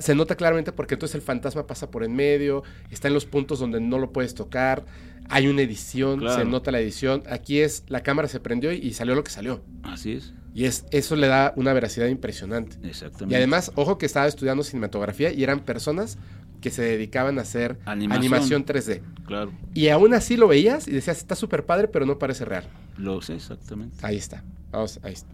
se 0.00 0.14
nota 0.14 0.34
claramente 0.36 0.72
porque 0.72 0.94
entonces 0.94 1.14
el 1.14 1.22
fantasma 1.22 1.66
pasa 1.66 1.90
por 1.90 2.04
en 2.04 2.14
medio, 2.14 2.62
está 2.90 3.08
en 3.08 3.14
los 3.14 3.26
puntos 3.26 3.58
donde 3.58 3.80
no 3.80 3.98
lo 3.98 4.12
puedes 4.12 4.34
tocar, 4.34 4.84
hay 5.28 5.48
una 5.48 5.62
edición, 5.62 6.20
Claro. 6.20 6.38
se 6.38 6.44
nota 6.44 6.70
la 6.70 6.80
edición. 6.80 7.22
Aquí 7.30 7.60
es, 7.60 7.84
la 7.88 8.02
cámara 8.02 8.28
se 8.28 8.40
prendió 8.40 8.72
y, 8.72 8.76
y 8.78 8.92
salió 8.92 9.14
lo 9.14 9.24
que 9.24 9.30
salió. 9.30 9.62
Así 9.82 10.12
es. 10.12 10.32
Y 10.54 10.64
es, 10.64 10.86
eso 10.90 11.16
le 11.16 11.26
da 11.26 11.52
una 11.56 11.72
veracidad 11.74 12.06
impresionante. 12.06 12.76
Exactamente. 12.88 13.34
Y 13.34 13.36
además, 13.36 13.72
ojo 13.74 13.98
que 13.98 14.06
estaba 14.06 14.26
estudiando 14.26 14.62
cinematografía 14.62 15.32
y 15.32 15.42
eran 15.42 15.60
personas 15.60 16.16
que 16.62 16.70
se 16.70 16.80
dedicaban 16.82 17.38
a 17.38 17.42
hacer 17.42 17.78
Animación. 17.84 18.22
animación, 18.22 18.64
3D. 18.64 19.02
Claro, 19.26 19.52
Y 19.74 19.88
aún 19.88 20.14
así 20.14 20.36
lo 20.38 20.48
veías 20.48 20.88
y 20.88 20.92
decías, 20.92 21.18
está 21.18 21.34
súper 21.34 21.66
padre, 21.66 21.88
pero 21.88 22.06
no 22.06 22.18
parece 22.18 22.44
real. 22.46 22.64
lo 22.96 23.20
sé 23.20 23.34
exactamente. 23.34 23.96
Ahí 24.02 24.16
está. 24.16 24.42
Vamos, 24.70 24.98
ahí 25.02 25.12
está. 25.12 25.28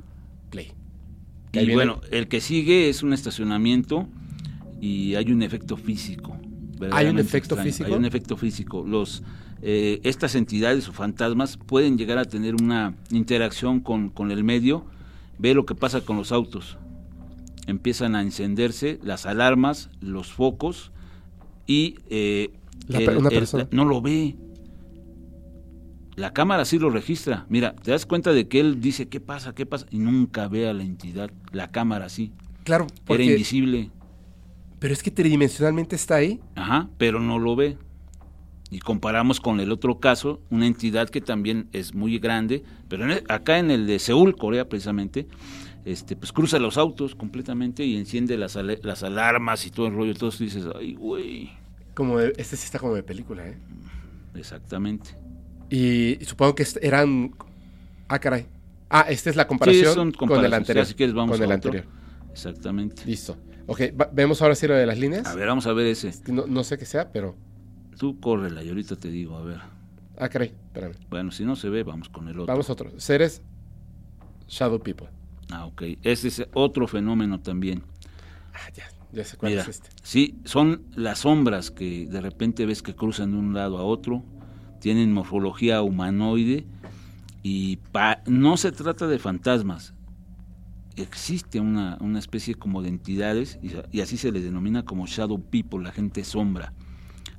Play. 0.50 0.72
Y 1.52 1.70
bueno, 1.72 2.00
el 2.10 2.26
que 2.28 2.40
sigue 2.40 2.88
es 2.88 3.02
un 3.04 3.12
estacionamiento 3.12 4.08
y 4.82 5.14
hay 5.14 5.30
un 5.30 5.42
efecto 5.42 5.76
físico. 5.76 6.36
verdaderamente 6.78 7.22
efecto 7.22 7.54
extraño. 7.54 7.70
físico? 7.70 7.86
Hay 7.90 7.96
un 7.96 8.04
efecto 8.04 8.36
físico. 8.36 8.84
Los, 8.84 9.22
eh, 9.62 10.00
estas 10.02 10.34
entidades 10.34 10.88
o 10.88 10.92
fantasmas 10.92 11.56
pueden 11.56 11.96
llegar 11.96 12.18
a 12.18 12.24
tener 12.24 12.56
una 12.56 12.96
interacción 13.12 13.78
con, 13.78 14.10
con 14.10 14.32
el 14.32 14.42
medio. 14.42 14.84
Ve 15.38 15.54
lo 15.54 15.64
que 15.64 15.76
pasa 15.76 16.00
con 16.00 16.16
los 16.16 16.32
autos. 16.32 16.78
Empiezan 17.68 18.16
a 18.16 18.22
encenderse 18.22 18.98
las 19.04 19.24
alarmas, 19.24 19.88
los 20.00 20.32
focos 20.32 20.90
y 21.68 21.94
eh, 22.10 22.50
La 22.88 22.98
una 23.16 23.30
persona. 23.30 23.68
no 23.70 23.84
lo 23.84 24.02
ve. 24.02 24.34
La 26.16 26.32
cámara 26.32 26.64
sí 26.64 26.80
lo 26.80 26.90
registra. 26.90 27.46
Mira, 27.48 27.76
te 27.76 27.92
das 27.92 28.04
cuenta 28.04 28.32
de 28.32 28.48
que 28.48 28.58
él 28.58 28.80
dice, 28.80 29.06
¿qué 29.08 29.20
pasa? 29.20 29.54
¿Qué 29.54 29.64
pasa? 29.64 29.86
Y 29.90 29.98
nunca 29.98 30.48
ve 30.48 30.68
a 30.68 30.74
la 30.74 30.82
entidad. 30.82 31.30
La 31.52 31.70
cámara 31.70 32.08
sí. 32.08 32.32
Claro, 32.64 32.88
Era 33.08 33.22
invisible. 33.22 33.90
Pero 34.82 34.94
es 34.94 35.02
que 35.04 35.12
tridimensionalmente 35.12 35.94
está 35.94 36.16
ahí. 36.16 36.40
Ajá, 36.56 36.88
pero 36.98 37.20
no 37.20 37.38
lo 37.38 37.54
ve. 37.54 37.78
Y 38.68 38.80
comparamos 38.80 39.38
con 39.38 39.60
el 39.60 39.70
otro 39.70 40.00
caso, 40.00 40.40
una 40.50 40.66
entidad 40.66 41.08
que 41.08 41.20
también 41.20 41.68
es 41.72 41.94
muy 41.94 42.18
grande, 42.18 42.64
pero 42.88 43.04
en 43.04 43.12
el- 43.12 43.24
acá 43.28 43.60
en 43.60 43.70
el 43.70 43.86
de 43.86 44.00
Seúl, 44.00 44.34
Corea 44.34 44.68
precisamente, 44.68 45.28
este, 45.84 46.16
pues 46.16 46.32
cruza 46.32 46.58
los 46.58 46.78
autos 46.78 47.14
completamente 47.14 47.84
y 47.84 47.96
enciende 47.96 48.36
las, 48.36 48.56
alarmas 48.56 49.66
y 49.66 49.70
todo 49.70 49.86
el 49.86 49.94
rollo. 49.94 50.10
Entonces 50.10 50.40
dices, 50.40 50.64
ay, 50.76 50.94
güey, 50.94 51.52
Como 51.94 52.18
de- 52.18 52.32
este 52.36 52.56
sí 52.56 52.64
está 52.64 52.80
como 52.80 52.94
de 52.96 53.04
película, 53.04 53.46
¿eh? 53.46 53.56
exactamente. 54.34 55.10
Y, 55.70 56.20
y 56.20 56.24
supongo 56.24 56.56
que 56.56 56.66
eran... 56.80 57.32
Ah, 58.08 58.18
caray. 58.18 58.46
Ah, 58.90 59.06
esta 59.08 59.30
es 59.30 59.36
la 59.36 59.46
comparación 59.46 59.86
Sí, 59.86 59.94
son 59.94 60.10
con 60.10 60.44
el 60.44 60.52
anterior. 60.52 60.86
Vamos 61.14 61.36
con 61.36 61.44
el 61.44 61.52
anterior. 61.52 61.84
Exactamente. 62.32 63.04
Listo. 63.06 63.36
Ok, 63.66 63.80
vemos 64.12 64.42
ahora 64.42 64.54
sí 64.54 64.66
lo 64.66 64.74
de 64.74 64.86
las 64.86 64.98
líneas. 64.98 65.26
A 65.26 65.34
ver, 65.34 65.46
vamos 65.48 65.66
a 65.66 65.72
ver 65.72 65.86
ese. 65.86 66.12
No, 66.32 66.46
no 66.46 66.64
sé 66.64 66.78
qué 66.78 66.84
sea, 66.86 67.10
pero... 67.12 67.36
Tú 67.98 68.18
córrela 68.20 68.62
y 68.62 68.68
ahorita 68.68 68.96
te 68.96 69.08
digo, 69.08 69.36
a 69.36 69.42
ver. 69.42 69.58
Ah, 70.18 70.28
caray, 70.28 70.48
espérame. 70.66 70.94
Bueno, 71.08 71.30
si 71.30 71.44
no 71.44 71.54
se 71.56 71.68
ve, 71.68 71.82
vamos 71.84 72.08
con 72.08 72.26
el 72.28 72.34
otro. 72.40 72.46
Vamos 72.46 72.68
a 72.68 72.72
otro. 72.72 72.90
Seres 72.98 73.42
Shadow 74.48 74.80
People. 74.82 75.08
Ah, 75.50 75.66
ok. 75.66 75.82
Este 76.02 76.28
es 76.28 76.46
otro 76.54 76.86
fenómeno 76.88 77.40
también. 77.40 77.82
Ah, 78.54 78.70
ya, 78.74 78.84
ya 79.12 79.24
sé 79.24 79.36
cuál 79.36 79.52
Mira, 79.52 79.62
es 79.62 79.68
este. 79.68 79.88
sí, 80.02 80.38
son 80.44 80.82
las 80.94 81.20
sombras 81.20 81.70
que 81.70 82.06
de 82.06 82.20
repente 82.20 82.66
ves 82.66 82.82
que 82.82 82.94
cruzan 82.94 83.32
de 83.32 83.38
un 83.38 83.54
lado 83.54 83.78
a 83.78 83.84
otro, 83.84 84.24
tienen 84.80 85.12
morfología 85.12 85.82
humanoide 85.82 86.66
y 87.42 87.76
pa- 87.76 88.22
no 88.26 88.56
se 88.56 88.72
trata 88.72 89.06
de 89.06 89.18
fantasmas. 89.18 89.94
Existe 90.96 91.60
una, 91.60 91.96
una 92.00 92.18
especie 92.18 92.54
como 92.54 92.82
de 92.82 92.88
entidades 92.88 93.58
y, 93.62 94.00
así 94.00 94.16
se 94.16 94.30
les 94.30 94.44
denomina 94.44 94.84
como 94.84 95.06
shadow 95.06 95.40
people, 95.40 95.82
la 95.82 95.92
gente 95.92 96.24
sombra. 96.24 96.74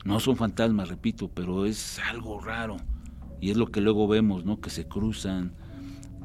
No 0.05 0.19
son 0.19 0.35
fantasmas, 0.35 0.89
repito, 0.89 1.29
pero 1.29 1.65
es 1.65 1.99
algo 1.99 2.39
raro. 2.39 2.77
Y 3.39 3.51
es 3.51 3.57
lo 3.57 3.67
que 3.67 3.81
luego 3.81 4.07
vemos, 4.07 4.45
¿no? 4.45 4.59
Que 4.59 4.69
se 4.69 4.87
cruzan, 4.87 5.53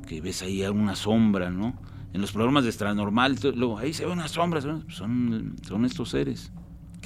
que 0.06 0.20
ves 0.20 0.42
ahí 0.42 0.62
una 0.66 0.96
sombra, 0.96 1.50
¿no? 1.50 1.80
En 2.12 2.20
los 2.20 2.32
programas 2.32 2.64
de 2.64 2.70
extranormal, 2.70 3.36
luego 3.54 3.78
ahí 3.78 3.92
se 3.92 4.06
ve 4.06 4.12
una 4.12 4.28
sombra, 4.28 4.60
son, 4.60 5.56
son 5.62 5.84
estos 5.84 6.10
seres. 6.10 6.52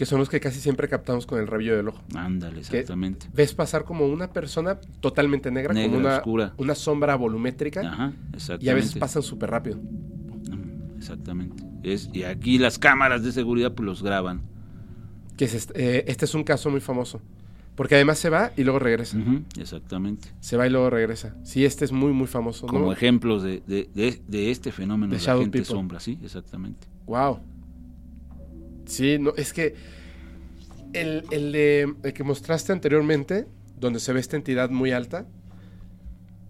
Que 0.02 0.06
son 0.06 0.18
los 0.18 0.28
que 0.28 0.40
casi 0.40 0.58
siempre 0.58 0.88
captamos 0.88 1.26
con 1.26 1.38
el 1.38 1.46
rabillo 1.46 1.76
del 1.76 1.86
ojo. 1.86 2.02
Ándale, 2.16 2.58
exactamente. 2.58 3.28
Ves 3.32 3.54
pasar 3.54 3.84
como 3.84 4.04
una 4.08 4.32
persona 4.32 4.80
totalmente 4.98 5.52
negra, 5.52 5.72
Negra, 5.72 5.90
como 5.92 6.00
una, 6.00 6.16
oscura. 6.16 6.54
una 6.56 6.74
sombra 6.74 7.14
volumétrica, 7.14 7.82
Ajá, 7.82 8.12
exactamente. 8.32 8.66
y 8.66 8.68
a 8.70 8.74
veces 8.74 8.96
pasan 8.96 9.22
súper 9.22 9.50
rápido. 9.50 9.76
Mm, 9.76 10.96
Exactamente. 10.98 11.62
Es, 11.84 12.10
y 12.12 12.24
aquí 12.24 12.58
las 12.58 12.80
cámaras 12.80 13.22
de 13.22 13.30
seguridad 13.30 13.74
pues 13.74 13.86
los 13.86 14.02
graban. 14.02 14.40
Que 15.36 15.44
es 15.44 15.54
este, 15.54 15.98
eh, 15.98 16.04
este 16.08 16.24
es 16.24 16.34
un 16.34 16.42
caso 16.42 16.68
muy 16.68 16.80
famoso. 16.80 17.20
Porque 17.76 17.94
además 17.94 18.18
se 18.18 18.28
va 18.28 18.50
y 18.56 18.64
luego 18.64 18.80
regresa. 18.80 19.18
Exactamente. 19.56 20.30
Se 20.40 20.56
va 20.56 20.66
y 20.66 20.70
luego 20.70 20.90
regresa. 20.90 21.36
Sí, 21.44 21.64
este 21.64 21.84
es 21.84 21.92
muy, 21.92 22.10
muy 22.12 22.26
famoso. 22.26 22.66
Como 22.66 22.86
¿no? 22.86 22.92
ejemplos 22.92 23.44
de, 23.44 23.62
de, 23.68 23.88
de- 23.94 24.20
de 24.26 24.50
este 24.50 24.72
fenómeno 24.72 25.14
De 25.14 25.20
la 25.24 25.36
gente 25.36 25.58
people. 25.60 25.64
sombra, 25.64 26.00
sí, 26.00 26.18
exactamente. 26.24 26.88
Wow. 27.06 27.38
Sí, 28.92 29.18
no, 29.18 29.32
es 29.36 29.52
que 29.52 29.74
el, 30.92 31.24
el 31.30 31.52
de 31.52 31.94
el 32.02 32.12
que 32.12 32.22
mostraste 32.24 32.72
anteriormente, 32.72 33.46
donde 33.78 33.98
se 34.00 34.12
ve 34.12 34.20
esta 34.20 34.36
entidad 34.36 34.70
muy 34.70 34.92
alta, 34.92 35.26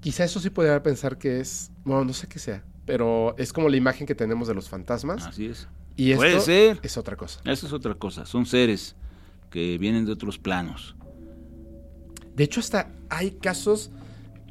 quizá 0.00 0.24
eso 0.24 0.40
sí 0.40 0.50
podría 0.50 0.82
pensar 0.82 1.18
que 1.18 1.40
es, 1.40 1.70
bueno, 1.84 2.04
no 2.04 2.12
sé 2.12 2.26
qué 2.26 2.38
sea, 2.38 2.64
pero 2.84 3.34
es 3.38 3.52
como 3.52 3.68
la 3.68 3.76
imagen 3.76 4.06
que 4.06 4.14
tenemos 4.14 4.48
de 4.48 4.54
los 4.54 4.68
fantasmas. 4.68 5.26
Así 5.26 5.46
es. 5.46 5.68
y 5.96 6.10
esto 6.10 6.20
Puede 6.22 6.40
ser. 6.40 6.80
es 6.82 6.96
otra 6.96 7.16
cosa. 7.16 7.40
Eso 7.44 7.66
es 7.66 7.72
otra 7.72 7.94
cosa. 7.94 8.26
Son 8.26 8.44
seres 8.46 8.96
que 9.50 9.78
vienen 9.78 10.04
de 10.04 10.12
otros 10.12 10.38
planos. 10.38 10.96
De 12.34 12.44
hecho, 12.44 12.60
hasta 12.60 12.90
hay 13.10 13.32
casos 13.32 13.90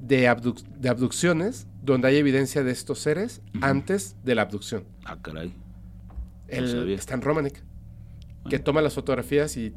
de, 0.01 0.29
abduc- 0.29 0.63
de 0.63 0.87
abducciones 0.89 1.67
donde 1.83 2.07
hay 2.07 2.17
evidencia 2.17 2.63
de 2.63 2.71
estos 2.71 2.99
seres 2.99 3.41
antes 3.61 4.15
de 4.23 4.35
la 4.35 4.43
abducción. 4.43 4.85
Ah, 5.03 5.17
caray. 5.21 5.53
El 6.47 6.69
sabía. 6.69 6.95
Stan 6.97 7.21
Romanek, 7.21 7.63
que 8.49 8.59
toma 8.59 8.81
las 8.81 8.93
fotografías 8.93 9.55
y 9.57 9.73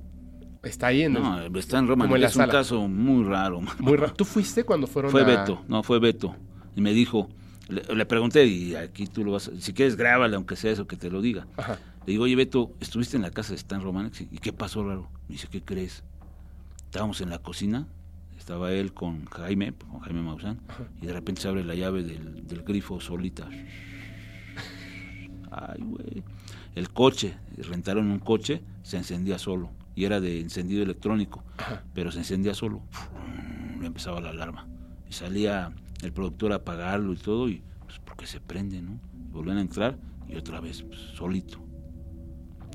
está 0.62 0.88
ahí 0.88 1.02
en 1.02 1.16
el... 1.16 1.22
No, 1.22 1.58
está 1.58 1.78
en 1.78 1.86
Roma. 1.88 2.04
como 2.04 2.16
en 2.16 2.22
la 2.22 2.28
Es 2.28 2.36
un 2.36 2.46
caso 2.46 2.88
muy 2.88 3.24
raro. 3.24 3.60
Muy 3.78 3.96
ra- 3.96 4.12
¿Tú 4.12 4.24
fuiste 4.24 4.64
cuando 4.64 4.86
fueron 4.86 5.10
Fue 5.10 5.22
a- 5.22 5.24
Beto, 5.24 5.62
no, 5.68 5.82
fue 5.82 5.98
Beto. 5.98 6.34
Y 6.76 6.80
me 6.80 6.92
dijo, 6.92 7.28
le, 7.68 7.82
le 7.94 8.06
pregunté, 8.06 8.46
y 8.46 8.74
aquí 8.74 9.06
tú 9.06 9.24
lo 9.24 9.32
vas 9.32 9.48
a, 9.48 9.60
si 9.60 9.72
quieres 9.72 9.96
grábale, 9.96 10.36
aunque 10.36 10.56
sea 10.56 10.72
eso, 10.72 10.86
que 10.86 10.96
te 10.96 11.10
lo 11.10 11.20
diga. 11.20 11.46
Ajá. 11.56 11.78
Le 12.06 12.12
digo, 12.12 12.24
oye 12.24 12.36
Beto, 12.36 12.72
¿estuviste 12.80 13.16
en 13.16 13.22
la 13.22 13.30
casa 13.30 13.50
de 13.50 13.56
Stan 13.56 13.80
Romanek? 13.82 14.14
Sí. 14.14 14.28
¿Y 14.32 14.38
qué 14.38 14.52
pasó 14.52 14.86
raro? 14.86 15.08
Me 15.28 15.34
dice, 15.34 15.48
¿qué 15.50 15.62
crees? 15.62 16.02
Estábamos 16.86 17.20
en 17.20 17.30
la 17.30 17.38
cocina, 17.38 17.86
estaba 18.38 18.72
él 18.72 18.92
con 18.92 19.24
Jaime, 19.26 19.72
con 19.90 20.00
Jaime 20.00 20.22
Maussan, 20.22 20.60
y 21.02 21.06
de 21.06 21.12
repente 21.12 21.40
se 21.42 21.48
abre 21.48 21.64
la 21.64 21.74
llave 21.74 22.02
del, 22.02 22.46
del 22.46 22.62
grifo 22.62 23.00
solita. 23.00 23.48
Ay, 25.50 25.82
güey. 25.82 26.22
El 26.74 26.90
coche, 26.90 27.36
rentaron 27.56 28.10
un 28.10 28.18
coche, 28.18 28.62
se 28.82 28.96
encendía 28.96 29.38
solo. 29.38 29.70
Y 29.94 30.04
era 30.04 30.20
de 30.20 30.40
encendido 30.40 30.82
electrónico, 30.82 31.44
Ajá. 31.58 31.84
pero 31.94 32.10
se 32.10 32.18
encendía 32.18 32.54
solo. 32.54 32.80
Empezaba 33.82 34.20
la 34.20 34.30
alarma. 34.30 34.66
Y 35.08 35.12
salía 35.12 35.72
el 36.02 36.12
productor 36.12 36.52
a 36.52 36.56
apagarlo 36.56 37.12
y 37.12 37.16
todo, 37.16 37.48
y 37.48 37.62
pues 37.84 38.00
porque 38.04 38.26
se 38.26 38.40
prende, 38.40 38.82
¿no? 38.82 38.98
Volvían 39.32 39.58
a 39.58 39.60
entrar 39.60 39.96
y 40.28 40.36
otra 40.36 40.60
vez, 40.60 40.82
pues, 40.82 40.98
solito. 41.16 41.58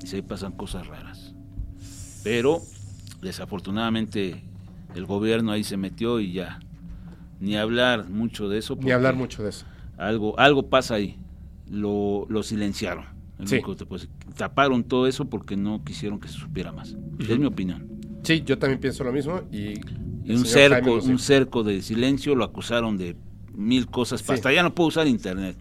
Y 0.02 0.06
se 0.06 0.22
pasan 0.22 0.52
cosas 0.52 0.86
raras. 0.86 1.34
Pero, 2.24 2.60
desafortunadamente, 3.20 4.42
el 4.94 5.04
gobierno 5.04 5.52
ahí 5.52 5.64
se 5.64 5.76
metió 5.76 6.20
y 6.20 6.32
ya. 6.32 6.60
Ni 7.38 7.56
hablar 7.56 8.08
mucho 8.08 8.48
de 8.48 8.58
eso. 8.58 8.76
Ni 8.80 8.92
hablar 8.92 9.14
mucho 9.14 9.42
de 9.42 9.50
eso. 9.50 9.66
Algo, 9.96 10.38
algo 10.38 10.68
pasa 10.68 10.94
ahí. 10.94 11.18
Lo, 11.70 12.26
lo 12.28 12.42
silenciaron. 12.42 13.04
Es 13.40 13.44
lo 13.44 13.48
Sí. 13.48 13.54
único 13.56 13.72
que 13.72 13.78
te 13.78 13.86
puedo 13.86 14.02
decir. 14.02 14.14
Taparon 14.36 14.84
todo 14.84 15.06
eso 15.06 15.28
porque 15.28 15.56
no 15.56 15.82
quisieron 15.84 16.20
que 16.20 16.28
se 16.28 16.34
supiera 16.34 16.72
más. 16.72 16.96
Es 17.18 17.38
mi 17.38 17.46
opinión. 17.46 17.88
Sí, 18.22 18.42
yo 18.44 18.58
también 18.58 18.80
pienso 18.80 19.04
lo 19.04 19.12
mismo 19.12 19.42
y... 19.50 19.74
Un 20.30 20.44
cerco, 20.44 20.94
un 20.94 21.18
cerco 21.18 21.64
de 21.64 21.82
silencio, 21.82 22.34
lo 22.36 22.44
acusaron 22.44 22.96
de 22.96 23.16
mil 23.54 23.86
cosas. 23.88 24.20
Sí. 24.20 24.32
Hasta 24.32 24.52
ya 24.52 24.62
no 24.62 24.72
puedo 24.74 24.88
usar 24.88 25.06
internet. 25.08 25.56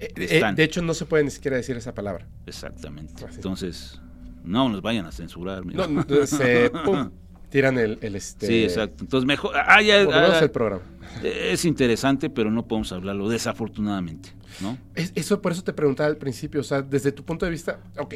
Eh, 0.00 0.12
de 0.14 0.38
eh, 0.38 0.52
de 0.54 0.64
hecho, 0.64 0.82
no 0.82 0.94
se 0.94 1.04
puede 1.04 1.24
ni 1.24 1.30
siquiera 1.30 1.56
decir 1.56 1.76
esa 1.76 1.94
palabra. 1.94 2.26
Exactamente. 2.46 3.24
Así. 3.24 3.36
Entonces, 3.36 4.00
no 4.44 4.68
nos 4.68 4.82
vayan 4.82 5.06
a 5.06 5.12
censurar. 5.12 5.64
mira. 5.64 5.86
No, 5.86 6.04
no, 6.04 6.26
se 6.26 6.70
pum, 6.84 7.10
tiran 7.50 7.78
el, 7.78 7.98
el 8.00 8.16
este... 8.16 8.46
Sí, 8.46 8.62
exacto. 8.64 9.04
Entonces, 9.04 9.26
mejor. 9.26 9.52
Ah, 9.56 9.82
ya, 9.82 9.96
ah, 10.10 10.38
el 10.40 10.50
programa. 10.50 10.82
es 11.22 11.64
interesante, 11.64 12.30
pero 12.30 12.50
no 12.50 12.66
podemos 12.66 12.90
hablarlo, 12.92 13.28
desafortunadamente. 13.28 14.30
¿No? 14.60 14.78
Es- 14.94 15.12
eso 15.14 15.40
por 15.42 15.52
eso 15.52 15.62
te 15.64 15.72
preguntaba 15.72 16.08
al 16.08 16.16
principio, 16.16 16.60
o 16.60 16.64
sea, 16.64 16.82
desde 16.82 17.12
tu 17.12 17.24
punto 17.24 17.44
de 17.46 17.50
vista, 17.52 17.80
ok, 17.98 18.14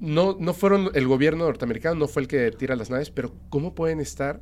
no, 0.00 0.36
no 0.38 0.52
fueron 0.54 0.90
el 0.94 1.06
gobierno 1.06 1.44
norteamericano, 1.44 1.94
no 1.96 2.08
fue 2.08 2.22
el 2.22 2.28
que 2.28 2.50
tira 2.50 2.76
las 2.76 2.90
naves, 2.90 3.10
pero 3.10 3.32
¿cómo 3.48 3.74
pueden 3.74 4.00
estar 4.00 4.40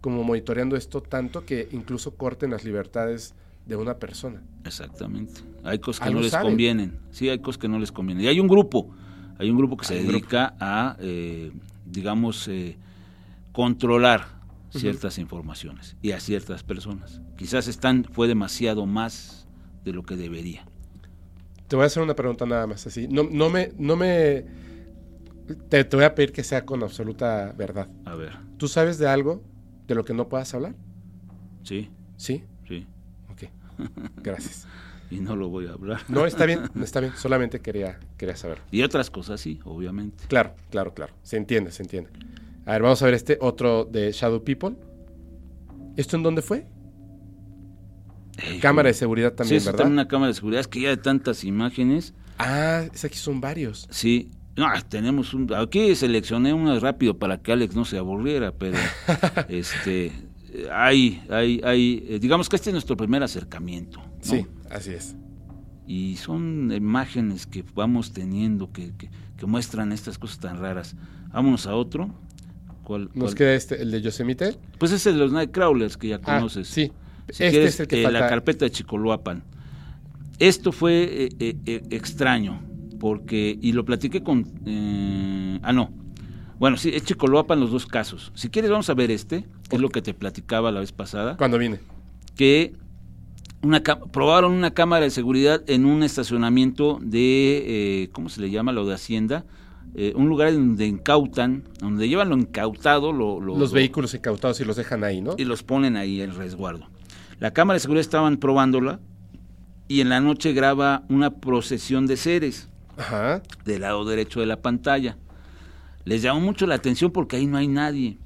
como 0.00 0.22
monitoreando 0.24 0.76
esto 0.76 1.00
tanto 1.02 1.44
que 1.44 1.68
incluso 1.72 2.14
corten 2.16 2.50
las 2.50 2.64
libertades 2.64 3.34
de 3.66 3.76
una 3.76 3.96
persona? 3.98 4.42
Exactamente. 4.64 5.40
Hay 5.64 5.78
cosas 5.80 6.00
que 6.00 6.06
Algo 6.08 6.18
no 6.20 6.22
les 6.24 6.30
saben. 6.32 6.50
convienen. 6.50 6.98
Sí, 7.10 7.28
hay 7.28 7.38
cosas 7.40 7.58
que 7.58 7.68
no 7.68 7.78
les 7.78 7.90
convienen. 7.92 8.24
Y 8.24 8.28
hay 8.28 8.38
un 8.40 8.48
grupo, 8.48 8.90
hay 9.38 9.50
un 9.50 9.56
grupo 9.56 9.76
que 9.76 9.84
se 9.86 9.94
grupo. 9.96 10.10
dedica 10.12 10.54
a, 10.60 10.96
eh, 11.00 11.52
digamos, 11.86 12.46
eh, 12.48 12.76
controlar 13.52 14.26
ciertas 14.70 15.18
informaciones 15.18 15.96
y 16.00 16.12
a 16.12 16.20
ciertas 16.20 16.62
personas. 16.62 17.20
Quizás 17.36 17.68
están, 17.68 18.04
fue 18.04 18.26
demasiado 18.26 18.86
más 18.86 19.41
de 19.84 19.92
lo 19.92 20.02
que 20.02 20.16
debería. 20.16 20.64
Te 21.68 21.76
voy 21.76 21.84
a 21.84 21.86
hacer 21.86 22.02
una 22.02 22.14
pregunta 22.14 22.44
nada 22.46 22.66
más 22.66 22.86
así. 22.86 23.08
No, 23.08 23.22
no 23.24 23.48
me, 23.50 23.72
no 23.78 23.96
me, 23.96 24.44
te, 25.68 25.84
te 25.84 25.96
voy 25.96 26.04
a 26.04 26.14
pedir 26.14 26.32
que 26.32 26.44
sea 26.44 26.64
con 26.66 26.82
absoluta 26.82 27.52
verdad. 27.56 27.88
A 28.04 28.14
ver, 28.14 28.32
¿Tú 28.58 28.68
sabes 28.68 28.98
de 28.98 29.08
algo 29.08 29.42
de 29.86 29.94
lo 29.94 30.04
que 30.04 30.14
no 30.14 30.28
puedas 30.28 30.52
hablar? 30.54 30.74
sí, 31.62 31.88
Sí. 32.16 32.44
sí. 32.68 32.86
Ok. 33.30 33.44
Gracias. 34.22 34.66
Y 35.10 35.20
no 35.20 35.34
lo 35.36 35.48
voy 35.48 35.66
a 35.66 35.72
hablar. 35.72 36.00
No, 36.08 36.24
está 36.26 36.46
bien, 36.46 36.60
está 36.82 37.00
bien. 37.00 37.12
Solamente 37.16 37.60
quería, 37.60 37.98
quería 38.16 38.36
saber. 38.36 38.58
Y 38.70 38.82
otras 38.82 39.10
cosas 39.10 39.40
sí, 39.40 39.60
obviamente. 39.64 40.24
Claro, 40.28 40.54
claro, 40.70 40.94
claro. 40.94 41.12
Se 41.22 41.36
entiende, 41.36 41.70
se 41.72 41.82
entiende. 41.82 42.10
A 42.64 42.72
ver, 42.72 42.82
vamos 42.82 43.02
a 43.02 43.06
ver 43.06 43.14
este 43.14 43.38
otro 43.40 43.84
de 43.84 44.12
Shadow 44.12 44.44
People. 44.44 44.76
¿Esto 45.96 46.16
en 46.16 46.22
dónde 46.22 46.40
fue? 46.42 46.66
Ey, 48.38 48.58
Cámara 48.60 48.88
de 48.88 48.94
sí, 48.94 49.00
seguridad 49.00 49.32
también, 49.34 49.58
eso 49.58 49.66
¿verdad? 49.66 49.80
está 49.80 49.86
en 49.88 49.92
una 49.92 50.08
cámara 50.08 50.28
de 50.28 50.34
seguridad. 50.34 50.60
Es 50.60 50.68
que 50.68 50.80
ya 50.80 50.88
de 50.90 50.96
tantas 50.96 51.44
imágenes, 51.44 52.14
Ah, 52.38 52.84
es 52.92 53.04
aquí 53.04 53.16
son 53.18 53.40
varios. 53.40 53.86
Sí, 53.90 54.30
no, 54.56 54.66
tenemos 54.88 55.34
un. 55.34 55.52
Aquí 55.54 55.94
seleccioné 55.94 56.52
uno 56.52 56.78
rápido 56.80 57.18
para 57.18 57.38
que 57.38 57.52
Alex 57.52 57.74
no 57.76 57.84
se 57.84 57.98
aburriera, 57.98 58.52
pero 58.52 58.76
este. 59.48 60.12
Hay, 60.70 61.22
hay, 61.30 61.60
hay. 61.64 62.04
eh, 62.08 62.18
digamos 62.20 62.48
que 62.48 62.56
este 62.56 62.70
es 62.70 62.74
nuestro 62.74 62.96
primer 62.96 63.22
acercamiento. 63.22 64.00
¿no? 64.00 64.06
Sí, 64.20 64.46
así 64.70 64.90
es. 64.92 65.14
Y 65.86 66.16
son 66.16 66.70
imágenes 66.72 67.46
que 67.46 67.64
vamos 67.74 68.12
teniendo 68.12 68.70
que, 68.72 68.92
que, 68.96 69.10
que 69.36 69.46
muestran 69.46 69.92
estas 69.92 70.18
cosas 70.18 70.38
tan 70.40 70.58
raras. 70.58 70.94
Vámonos 71.32 71.66
a 71.66 71.74
otro. 71.74 72.14
¿Cuál, 72.84 73.04
Nos 73.14 73.30
cuál? 73.30 73.34
queda 73.34 73.54
este, 73.54 73.80
el 73.80 73.90
de 73.90 74.00
Yosemite. 74.02 74.56
Pues 74.78 74.92
ese 74.92 75.12
de 75.12 75.18
los 75.18 75.32
Nightcrawlers 75.32 75.96
que 75.96 76.08
ya 76.08 76.16
Ah, 76.24 76.36
conoces. 76.38 76.68
sí. 76.68 76.92
Si 77.28 77.44
este 77.44 77.50
quieres, 77.50 77.74
es 77.74 77.80
el 77.80 77.86
que 77.88 78.02
eh, 78.04 78.10
la 78.10 78.20
carpeta 78.28 78.64
de 78.64 78.70
Chicoloapan. 78.70 79.42
Esto 80.38 80.72
fue 80.72 81.02
eh, 81.04 81.28
eh, 81.38 81.56
eh, 81.66 81.82
extraño, 81.90 82.60
porque, 82.98 83.56
y 83.60 83.72
lo 83.72 83.84
platiqué 83.84 84.22
con, 84.22 84.44
eh, 84.66 85.58
ah, 85.62 85.72
no, 85.72 85.90
bueno, 86.58 86.76
sí, 86.76 86.90
es 86.94 87.04
Chicoloapan 87.04 87.60
los 87.60 87.70
dos 87.70 87.86
casos. 87.86 88.32
Si 88.34 88.48
quieres, 88.48 88.70
vamos 88.70 88.88
a 88.90 88.94
ver 88.94 89.10
este, 89.10 89.44
que 89.68 89.76
es 89.76 89.82
lo 89.82 89.88
que 89.88 90.02
te 90.02 90.14
platicaba 90.14 90.70
la 90.72 90.80
vez 90.80 90.92
pasada, 90.92 91.36
Cuando 91.36 91.58
vine. 91.58 91.78
que 92.34 92.72
una 93.62 93.80
probaron 93.82 94.52
una 94.52 94.72
cámara 94.72 95.04
de 95.04 95.10
seguridad 95.10 95.62
en 95.68 95.84
un 95.86 96.02
estacionamiento 96.02 96.98
de, 97.00 98.02
eh, 98.04 98.08
¿cómo 98.12 98.28
se 98.28 98.40
le 98.40 98.50
llama? 98.50 98.72
Lo 98.72 98.84
de 98.86 98.94
Hacienda, 98.94 99.44
eh, 99.94 100.12
un 100.16 100.28
lugar 100.28 100.52
donde 100.52 100.86
incautan, 100.86 101.62
donde 101.78 102.08
llevan 102.08 102.30
lo 102.30 102.36
incautado, 102.36 103.12
lo, 103.12 103.40
lo- 103.40 103.56
Los 103.56 103.70
lo- 103.70 103.74
vehículos 103.76 104.14
incautados 104.14 104.58
y 104.60 104.64
los 104.64 104.74
dejan 104.76 105.04
ahí, 105.04 105.20
¿no? 105.20 105.34
y 105.38 105.44
los 105.44 105.62
ponen 105.62 105.96
ahí 105.96 106.20
en 106.22 106.34
resguardo. 106.34 106.88
La 107.42 107.52
cámara 107.52 107.74
de 107.74 107.80
seguridad 107.80 108.02
estaban 108.02 108.36
probándola 108.36 109.00
y 109.88 110.00
en 110.00 110.10
la 110.10 110.20
noche 110.20 110.52
graba 110.52 111.02
una 111.08 111.40
procesión 111.40 112.06
de 112.06 112.16
seres 112.16 112.68
Ajá. 112.96 113.42
del 113.64 113.80
lado 113.80 114.04
derecho 114.04 114.38
de 114.38 114.46
la 114.46 114.62
pantalla. 114.62 115.16
Les 116.04 116.22
llamó 116.22 116.38
mucho 116.38 116.68
la 116.68 116.76
atención 116.76 117.10
porque 117.10 117.34
ahí 117.34 117.48
no 117.48 117.56
hay 117.56 117.66
nadie. 117.66 118.20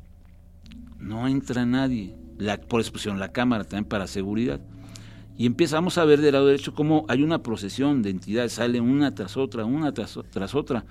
No 0.98 1.26
entra 1.28 1.64
nadie. 1.64 2.14
La, 2.36 2.60
por 2.60 2.82
eso 2.82 2.92
pusieron 2.92 3.18
la 3.18 3.32
cámara 3.32 3.64
también 3.64 3.86
para 3.86 4.06
seguridad. 4.06 4.60
Y 5.38 5.46
empezamos 5.46 5.96
a 5.96 6.04
ver 6.04 6.20
del 6.20 6.34
lado 6.34 6.48
derecho 6.48 6.74
cómo 6.74 7.06
hay 7.08 7.22
una 7.22 7.42
procesión 7.42 8.02
de 8.02 8.10
entidades, 8.10 8.52
salen 8.52 8.82
una 8.82 9.14
tras 9.14 9.38
otra, 9.38 9.64
una 9.64 9.94
tras, 9.94 10.18
tras 10.28 10.54
otra. 10.54 10.84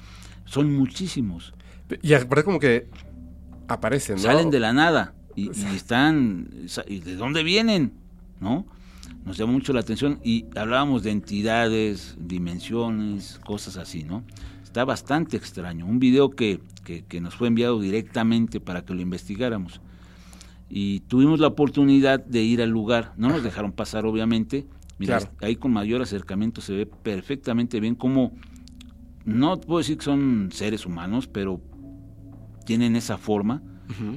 Son 0.46 0.76
muchísimos. 0.76 1.54
Y 2.02 2.16
aparte 2.16 2.44
como 2.44 2.60
que 2.60 2.90
aparecen, 3.68 4.16
¿no? 4.16 4.24
salen 4.24 4.50
de 4.50 4.60
la 4.60 4.74
nada 4.74 5.14
y, 5.36 5.56
y 5.56 5.76
están 5.76 6.50
y 6.88 7.02
de 7.02 7.18
dónde 7.18 7.44
vienen 7.44 8.04
no 8.46 8.66
nos 9.26 9.38
llamó 9.38 9.54
mucho 9.54 9.74
la 9.74 9.80
atención 9.82 10.20
y 10.24 10.46
hablábamos 10.56 11.04
de 11.04 11.12
entidades 11.12 12.16
dimensiones 12.20 13.40
cosas 13.44 13.78
así 13.78 14.04
no 14.04 14.24
está 14.64 14.84
bastante 14.84 15.38
extraño. 15.38 15.86
Un 15.86 16.00
video 16.00 16.32
que, 16.32 16.60
que, 16.84 17.06
que 17.06 17.22
nos 17.22 17.34
fue 17.36 17.48
enviado 17.48 17.80
directamente 17.80 18.60
para 18.60 18.84
que 18.84 18.94
lo 18.94 19.00
investigáramos. 19.00 19.80
Y 20.70 21.00
tuvimos 21.08 21.40
la 21.40 21.48
oportunidad 21.48 22.20
de 22.20 22.42
ir 22.44 22.62
al 22.62 22.72
lugar. 22.72 23.14
No 23.16 23.30
nos 23.30 23.42
dejaron 23.42 23.72
pasar 23.72 24.06
obviamente. 24.06 24.68
Mira 24.98 25.20
Claro. 25.20 25.32
ahí 25.42 25.56
con 25.56 25.72
mayor 25.72 26.02
acercamiento 26.02 26.60
se 26.60 26.74
ve 26.74 26.86
perfectamente 26.86 27.80
bien 27.80 27.96
cómo 27.96 28.34
no 29.24 29.62
puedo 29.62 29.78
decir 29.78 29.98
que 29.98 30.04
son 30.04 30.50
seres 30.52 30.86
humanos 30.86 31.28
pero 31.28 31.62
tienen 32.66 32.98
esa 32.98 33.18
forma 33.18 33.62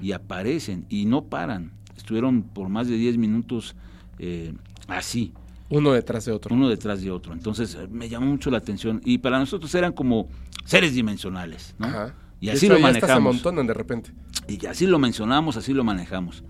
y 0.02 0.10
aparecen 0.10 0.86
y 0.88 1.04
no 1.04 1.26
paran. 1.26 1.70
Estuvieron 1.96 2.42
por 2.42 2.68
más 2.68 2.88
de 2.88 2.96
10 2.96 3.16
minutos 3.16 3.76
eh, 4.18 4.52
así, 4.88 5.32
Uno 5.70 5.92
detrás 5.92 6.24
de 6.24 6.32
otro. 6.32 6.54
uno 6.54 6.68
detrás 6.68 7.00
de 7.02 7.10
otro. 7.10 7.32
Entonces 7.32 7.74
eh, 7.74 7.86
me 7.90 8.08
llamó 8.08 8.26
mucho 8.26 8.50
la 8.50 8.58
atención 8.58 9.00
y 9.04 9.18
para 9.18 9.38
nosotros 9.38 9.74
eran 9.74 9.92
como 9.92 10.28
seres 10.64 10.94
dimensionales, 10.94 11.74
¿no? 11.78 11.86
Ajá. 11.86 12.14
Y 12.40 12.46
De 12.46 12.52
así 12.52 12.66
hecho, 12.66 12.74
lo 12.74 12.78
se 12.78 12.82
manejamos. 12.82 13.16
amontonan 13.16 13.66
de 13.66 13.74
repente. 13.74 14.12
Y 14.46 14.64
así 14.66 14.86
lo 14.86 14.98
mencionamos, 14.98 15.56
así 15.56 15.72
lo 15.74 15.82
manejamos. 15.84 16.44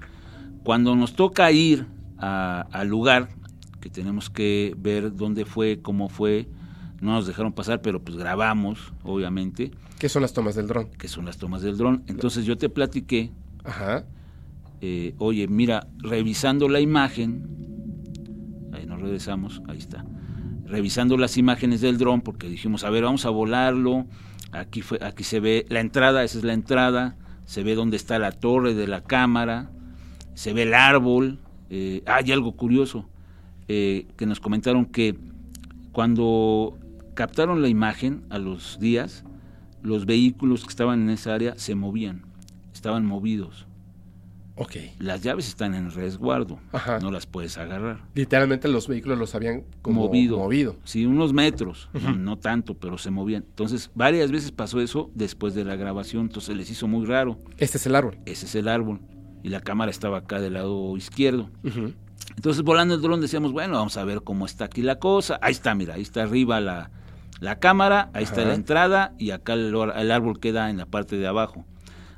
Cuando 0.62 0.95
nos 0.95 1.15
toca 1.15 1.51
ir 1.51 1.86
al 2.19 2.89
lugar, 2.89 3.28
que 3.81 3.89
tenemos 3.90 4.28
que 4.28 4.74
ver 4.77 5.15
dónde 5.15 5.45
fue, 5.45 5.81
cómo 5.81 6.09
fue, 6.09 6.49
no 7.01 7.12
nos 7.12 7.27
dejaron 7.27 7.53
pasar, 7.53 7.81
pero 7.81 8.03
pues 8.03 8.16
grabamos, 8.19 8.93
obviamente, 9.05 9.70
¿Qué 9.99 10.09
son 10.09 10.23
las 10.23 10.32
tomas 10.32 10.55
del 10.57 10.66
dron? 10.69 10.90
que 10.99 11.09
son 11.09 11.24
las 11.24 11.39
tomas 11.39 11.62
del 11.62 11.77
dron. 11.77 12.03
Entonces 12.07 12.45
yo 12.45 12.57
te 12.59 12.69
platiqué 12.69 13.32
Ajá. 13.65 14.05
Eh, 14.81 15.15
oye, 15.19 15.49
mira, 15.49 15.87
revisando 15.99 16.69
la 16.69 16.81
imagen, 16.81 17.43
ahí 18.73 18.87
nos 18.87 19.01
regresamos, 19.01 19.63
ahí 19.69 19.79
está, 19.79 20.05
revisando 20.65 21.17
las 21.17 21.37
imágenes 21.37 21.81
del 21.81 21.99
dron, 21.99 22.21
porque 22.21 22.49
dijimos, 22.49 22.85
a 22.85 22.91
ver, 22.91 23.05
vamos 23.05 23.27
a 23.27 23.31
volarlo, 23.31 24.07
aquí, 24.53 24.83
fue, 24.83 24.99
aquí 25.03 25.25
se 25.25 25.41
ve 25.41 25.67
la 25.69 25.81
entrada, 25.81 26.25
esa 26.25 26.39
es 26.39 26.45
la 26.45 26.53
entrada, 26.53 27.17
se 27.45 27.63
ve 27.63 27.75
dónde 27.75 27.97
está 27.97 28.19
la 28.19 28.33
torre 28.33 28.75
de 28.75 28.87
la 28.87 29.03
cámara, 29.03 29.71
se 30.35 30.53
ve 30.53 30.63
el 30.63 30.75
árbol, 30.75 31.41
eh, 31.71 32.03
hay 32.07 32.33
algo 32.33 32.53
curioso, 32.53 33.09
eh, 33.69 34.07
que 34.17 34.27
nos 34.27 34.41
comentaron 34.41 34.87
que 34.87 35.17
cuando 35.93 36.79
captaron 37.15 37.63
la 37.63 37.69
imagen 37.69 38.23
a 38.31 38.39
los 38.39 38.79
días, 38.79 39.25
los 39.83 40.07
vehículos 40.07 40.63
que 40.63 40.71
estaban 40.71 41.03
en 41.03 41.11
esa 41.11 41.35
área 41.35 41.55
se 41.57 41.75
movían, 41.75 42.23
estaban 42.73 43.05
movidos. 43.05 43.68
Ok. 44.59 44.77
Las 44.99 45.23
llaves 45.23 45.47
están 45.49 45.75
en 45.75 45.91
resguardo, 45.91 46.59
Ajá. 46.73 46.99
no 46.99 47.11
las 47.11 47.27
puedes 47.27 47.57
agarrar. 47.59 48.01
Literalmente 48.15 48.67
los 48.69 48.89
vehículos 48.89 49.19
los 49.19 49.35
habían 49.35 49.63
como 49.83 50.03
movido. 50.07 50.39
movido. 50.39 50.77
Sí, 50.85 51.07
unos 51.07 51.33
metros, 51.33 51.89
no- 52.17 52.39
tanto, 52.39 52.75
pero 52.75 52.99
se 52.99 53.11
movían. 53.11 53.45
Entonces, 53.49 53.91
varias 53.95 54.31
veces 54.33 54.51
pasó 54.53 54.81
eso 54.81 55.11
después 55.15 55.55
de 55.55 55.65
la 55.65 55.77
grabación, 55.77 56.23
entonces 56.27 56.57
les 56.57 56.71
hizo 56.71 56.89
muy 56.89 57.07
raro. 57.07 57.39
Este 57.59 57.79
es 57.79 57.87
el 57.87 57.95
árbol. 57.95 58.19
Ese 58.27 58.47
es 58.47 58.55
el 58.55 58.69
árbol 58.69 59.01
y 59.43 59.51
la 59.51 59.61
cámara 59.61 59.91
estaba 59.91 60.19
acá 60.19 60.41
del 60.41 60.55
lado 60.55 60.97
izquierdo. 60.97 61.51
Entonces, 62.37 62.63
volando 62.63 62.95
el 62.95 63.01
dron 63.01 63.21
decíamos, 63.21 63.53
bueno, 63.53 63.75
vamos 63.75 63.97
a 63.97 64.05
ver 64.05 64.23
cómo 64.23 64.45
está 64.47 64.65
aquí 64.67 64.83
la 64.83 64.99
cosa. 64.99 65.39
Ahí 65.43 65.53
está, 65.53 65.75
mira, 65.75 65.95
ahí 65.95 66.03
está 66.03 66.23
arriba 66.25 66.61
la, 66.61 66.91
la 67.41 67.59
cámara, 67.59 68.11
ahí 68.13 68.25
está 68.25 68.45
la 68.45 68.55
entrada 68.55 69.15
y 69.19 69.31
acá 69.31 69.55
el 69.55 70.11
árbol 70.11 70.41
queda 70.41 70.71
en 70.71 70.77
la 70.77 70.87
parte 70.87 71.17
de 71.17 71.27
abajo. 71.27 71.65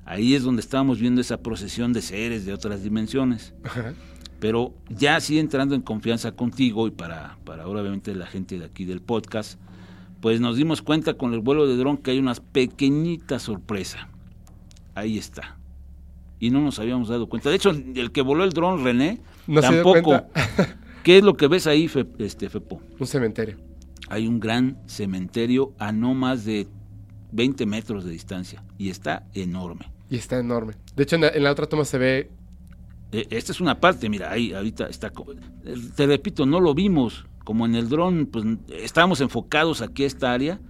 Ahí 0.05 0.35
es 0.35 0.43
donde 0.43 0.61
estábamos 0.61 0.99
viendo 0.99 1.21
esa 1.21 1.39
procesión 1.43 1.93
de 1.93 2.03
seres 2.03 2.45
de 2.45 2.53
otras 2.53 2.83
dimensiones. 2.83 3.55
Ajá. 3.65 3.95
Pero 4.41 4.75
ya 4.89 5.17
así 5.17 5.39
entrando 5.39 5.75
en 5.75 5.83
confianza 5.83 6.33
contigo 6.33 6.87
y 6.89 6.91
para, 6.91 7.39
para 7.45 7.65
ahora 7.65 7.83
obviamente 7.83 8.15
la 8.15 8.27
gente 8.27 8.59
de 8.59 8.65
aquí 8.65 8.85
del 8.87 9.03
podcast, 9.03 9.61
pues 10.21 10.41
nos 10.41 10.57
dimos 10.57 10.81
cuenta 10.83 11.15
con 11.15 11.35
el 11.35 11.41
vuelo 11.41 11.67
de 11.67 11.77
dron 11.77 11.99
que 11.99 12.11
hay 12.13 12.19
una 12.19 12.35
pequeñita 12.35 13.39
sorpresa. 13.39 14.09
Ahí 14.95 15.19
está. 15.19 15.57
Y 16.39 16.51
no 16.51 16.61
nos 16.63 16.79
habíamos 16.79 17.09
dado 17.09 17.29
cuenta. 17.29 17.51
De 17.51 17.57
hecho, 17.57 17.71
el 17.71 18.13
que 18.13 18.23
voló 18.23 18.45
el 18.45 18.51
dron, 18.53 18.83
René, 18.83 19.21
No 19.47 19.61
tampoco. 19.61 20.23
¿Qué 21.05 21.19
es 21.19 21.25
lo 21.25 21.35
que 21.37 21.47
ves 21.47 21.67
ahí, 21.67 21.87
Fe- 21.89 22.07
este, 22.19 22.49
Fepo? 22.49 22.81
Un 22.99 23.07
cementerio. 23.07 23.57
Hay 24.09 24.27
un 24.27 24.41
gran 24.41 24.79
cementerio 24.87 25.73
a 25.79 25.93
no 25.93 26.15
más 26.15 26.45
de 26.47 26.67
20 27.33 27.67
metros 27.67 28.05
de 28.05 28.11
distancia 28.13 28.63
y 28.79 28.91
está 28.91 29.25
enorme. 29.35 29.91
Y 30.09 30.17
está 30.17 30.39
enorme. 30.39 30.75
De 30.97 31.03
hecho, 31.05 31.17
en 31.17 31.23
la, 31.23 31.29
en 31.29 31.43
la 31.45 31.53
otra 31.53 31.67
toma 31.67 31.85
se 31.85 31.99
ve. 31.99 32.31
Eh, 33.13 33.27
Esta 33.31 33.53
es 33.53 33.61
una 33.61 33.81
parte, 33.81 34.09
mira, 34.09 34.31
ahí 34.31 34.53
ahorita 34.53 34.87
está. 34.89 35.09
eh, 35.65 35.75
Te 35.95 36.07
repito, 36.07 36.47
no 36.47 36.61
lo 36.61 36.75
vimos. 36.75 37.27
Como 37.45 37.65
en 37.67 37.75
el 37.75 37.89
dron, 37.89 38.27
pues 38.27 38.45
estábamos 38.69 39.21
enfocados 39.21 39.83
aquí 39.83 40.05
a 40.05 40.07
esta 40.07 40.33
área. 40.33 40.61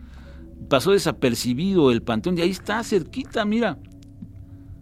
Pasó 0.68 0.92
desapercibido 0.92 1.90
el 1.90 2.02
panteón 2.02 2.38
y 2.38 2.42
ahí 2.42 2.50
está, 2.50 2.82
cerquita, 2.84 3.44
mira. 3.44 3.78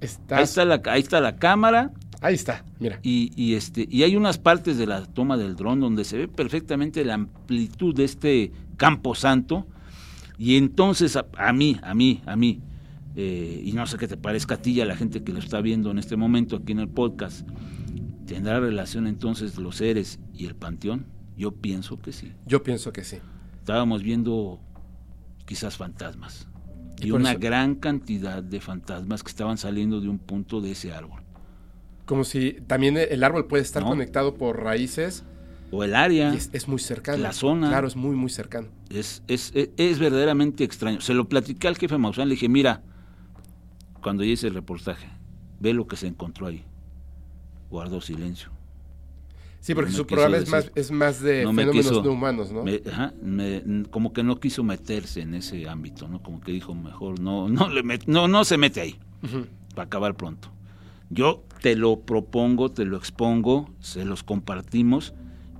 Está, 0.00 0.36
Ahí 0.38 0.44
está 0.44 0.64
la, 0.64 0.80
ahí 0.86 1.00
está 1.00 1.20
la 1.20 1.36
cámara 1.36 1.90
ahí 2.20 2.34
está, 2.34 2.64
mira. 2.78 3.00
y, 3.02 3.32
y 3.36 3.54
este 3.54 3.86
y 3.90 4.02
hay 4.04 4.14
unas 4.16 4.38
partes 4.38 4.76
de 4.78 4.86
la 4.86 5.04
toma 5.06 5.36
del 5.36 5.56
dron 5.56 5.80
donde 5.80 6.04
se 6.04 6.16
ve 6.18 6.28
perfectamente 6.28 7.04
la 7.04 7.14
amplitud 7.14 7.94
de 7.94 8.04
este 8.04 8.52
campo 8.76 9.14
santo. 9.16 9.66
Y 10.38 10.56
entonces 10.56 11.16
a, 11.16 11.26
a 11.36 11.52
mí, 11.52 11.78
a 11.82 11.94
mí, 11.94 12.22
a 12.26 12.36
mí, 12.36 12.60
eh, 13.16 13.60
y 13.64 13.72
no 13.72 13.86
sé 13.86 13.98
qué 13.98 14.06
te 14.06 14.16
parezca 14.16 14.54
a 14.54 14.58
ti 14.62 14.72
y 14.72 14.80
a 14.80 14.84
la 14.86 14.96
gente 14.96 15.22
que 15.24 15.32
lo 15.32 15.40
está 15.40 15.60
viendo 15.60 15.90
en 15.90 15.98
este 15.98 16.16
momento 16.16 16.56
aquí 16.56 16.72
en 16.72 16.78
el 16.78 16.88
podcast, 16.88 17.46
¿tendrá 18.26 18.60
relación 18.60 19.06
entonces 19.06 19.58
los 19.58 19.76
seres 19.76 20.20
y 20.34 20.46
el 20.46 20.54
panteón? 20.54 21.06
Yo 21.36 21.52
pienso 21.52 21.98
que 22.00 22.12
sí. 22.12 22.32
Yo 22.46 22.62
pienso 22.62 22.92
que 22.92 23.04
sí. 23.04 23.18
Estábamos 23.58 24.02
viendo 24.02 24.60
quizás 25.46 25.76
fantasmas. 25.76 26.46
Y 27.00 27.10
una 27.12 27.30
eso- 27.32 27.40
gran 27.40 27.74
cantidad 27.76 28.42
de 28.42 28.60
fantasmas 28.60 29.22
que 29.22 29.30
estaban 29.30 29.56
saliendo 29.58 30.00
de 30.00 30.08
un 30.08 30.18
punto 30.18 30.60
de 30.60 30.72
ese 30.72 30.92
árbol. 30.92 31.22
Como 32.06 32.24
si 32.24 32.52
también 32.66 32.96
el 32.96 33.22
árbol 33.22 33.46
puede 33.46 33.62
estar 33.62 33.82
No. 33.82 33.90
conectado 33.90 34.34
por 34.34 34.62
raíces 34.62 35.24
O 35.70 35.84
el 35.84 35.94
área. 35.94 36.32
es, 36.34 36.50
es 36.52 36.66
muy 36.68 36.78
cercano. 36.78 37.22
La 37.22 37.32
zona. 37.32 37.68
Claro, 37.68 37.86
es 37.88 37.96
muy, 37.96 38.16
muy 38.16 38.30
cercano. 38.30 38.68
Es, 38.90 39.22
es, 39.28 39.52
es, 39.54 39.70
es 39.76 39.98
verdaderamente 39.98 40.64
extraño. 40.64 41.00
Se 41.00 41.12
lo 41.14 41.28
platicé 41.28 41.68
al 41.68 41.76
jefe 41.76 41.98
Maussan, 41.98 42.28
le 42.28 42.34
dije, 42.34 42.48
mira, 42.48 42.82
cuando 44.02 44.24
yo 44.24 44.32
hice 44.32 44.46
el 44.48 44.54
reportaje, 44.54 45.08
ve 45.60 45.74
lo 45.74 45.86
que 45.86 45.96
se 45.96 46.06
encontró 46.06 46.46
ahí. 46.46 46.64
Guardó 47.70 48.00
silencio. 48.00 48.50
Sí, 49.60 49.74
porque 49.74 49.90
No 49.90 49.96
su 49.98 50.06
programa 50.06 50.36
es 50.38 50.48
más, 50.48 50.70
es 50.74 50.90
más 50.90 51.20
de 51.20 51.42
No 51.42 51.52
me 51.52 51.62
fenómenos 51.62 51.88
quiso- 51.90 52.02
no 52.04 52.12
humanos, 52.12 52.52
¿no? 52.52 52.62
Me- 52.64 52.80
ajá, 52.90 53.12
me- 53.20 53.62
como 53.90 54.12
que 54.12 54.22
no 54.22 54.38
quiso 54.40 54.62
meterse 54.62 55.20
en 55.22 55.34
ese 55.34 55.68
ámbito, 55.68 56.08
¿no? 56.08 56.22
Como 56.22 56.40
que 56.40 56.52
dijo, 56.52 56.74
mejor 56.74 57.18
no, 57.20 57.48
no, 57.48 57.68
le 57.68 57.82
met- 57.82 58.04
no, 58.06 58.28
no 58.28 58.44
se 58.44 58.56
mete 58.56 58.80
ahí, 58.80 58.98
para 59.74 59.86
acabar 59.86 60.14
pronto. 60.14 60.48
Yo 61.10 61.42
te 61.60 61.74
lo 61.74 62.00
propongo, 62.00 62.70
te 62.70 62.84
lo 62.84 62.96
expongo, 62.96 63.68
se 63.80 64.04
los 64.04 64.22
compartimos 64.22 65.12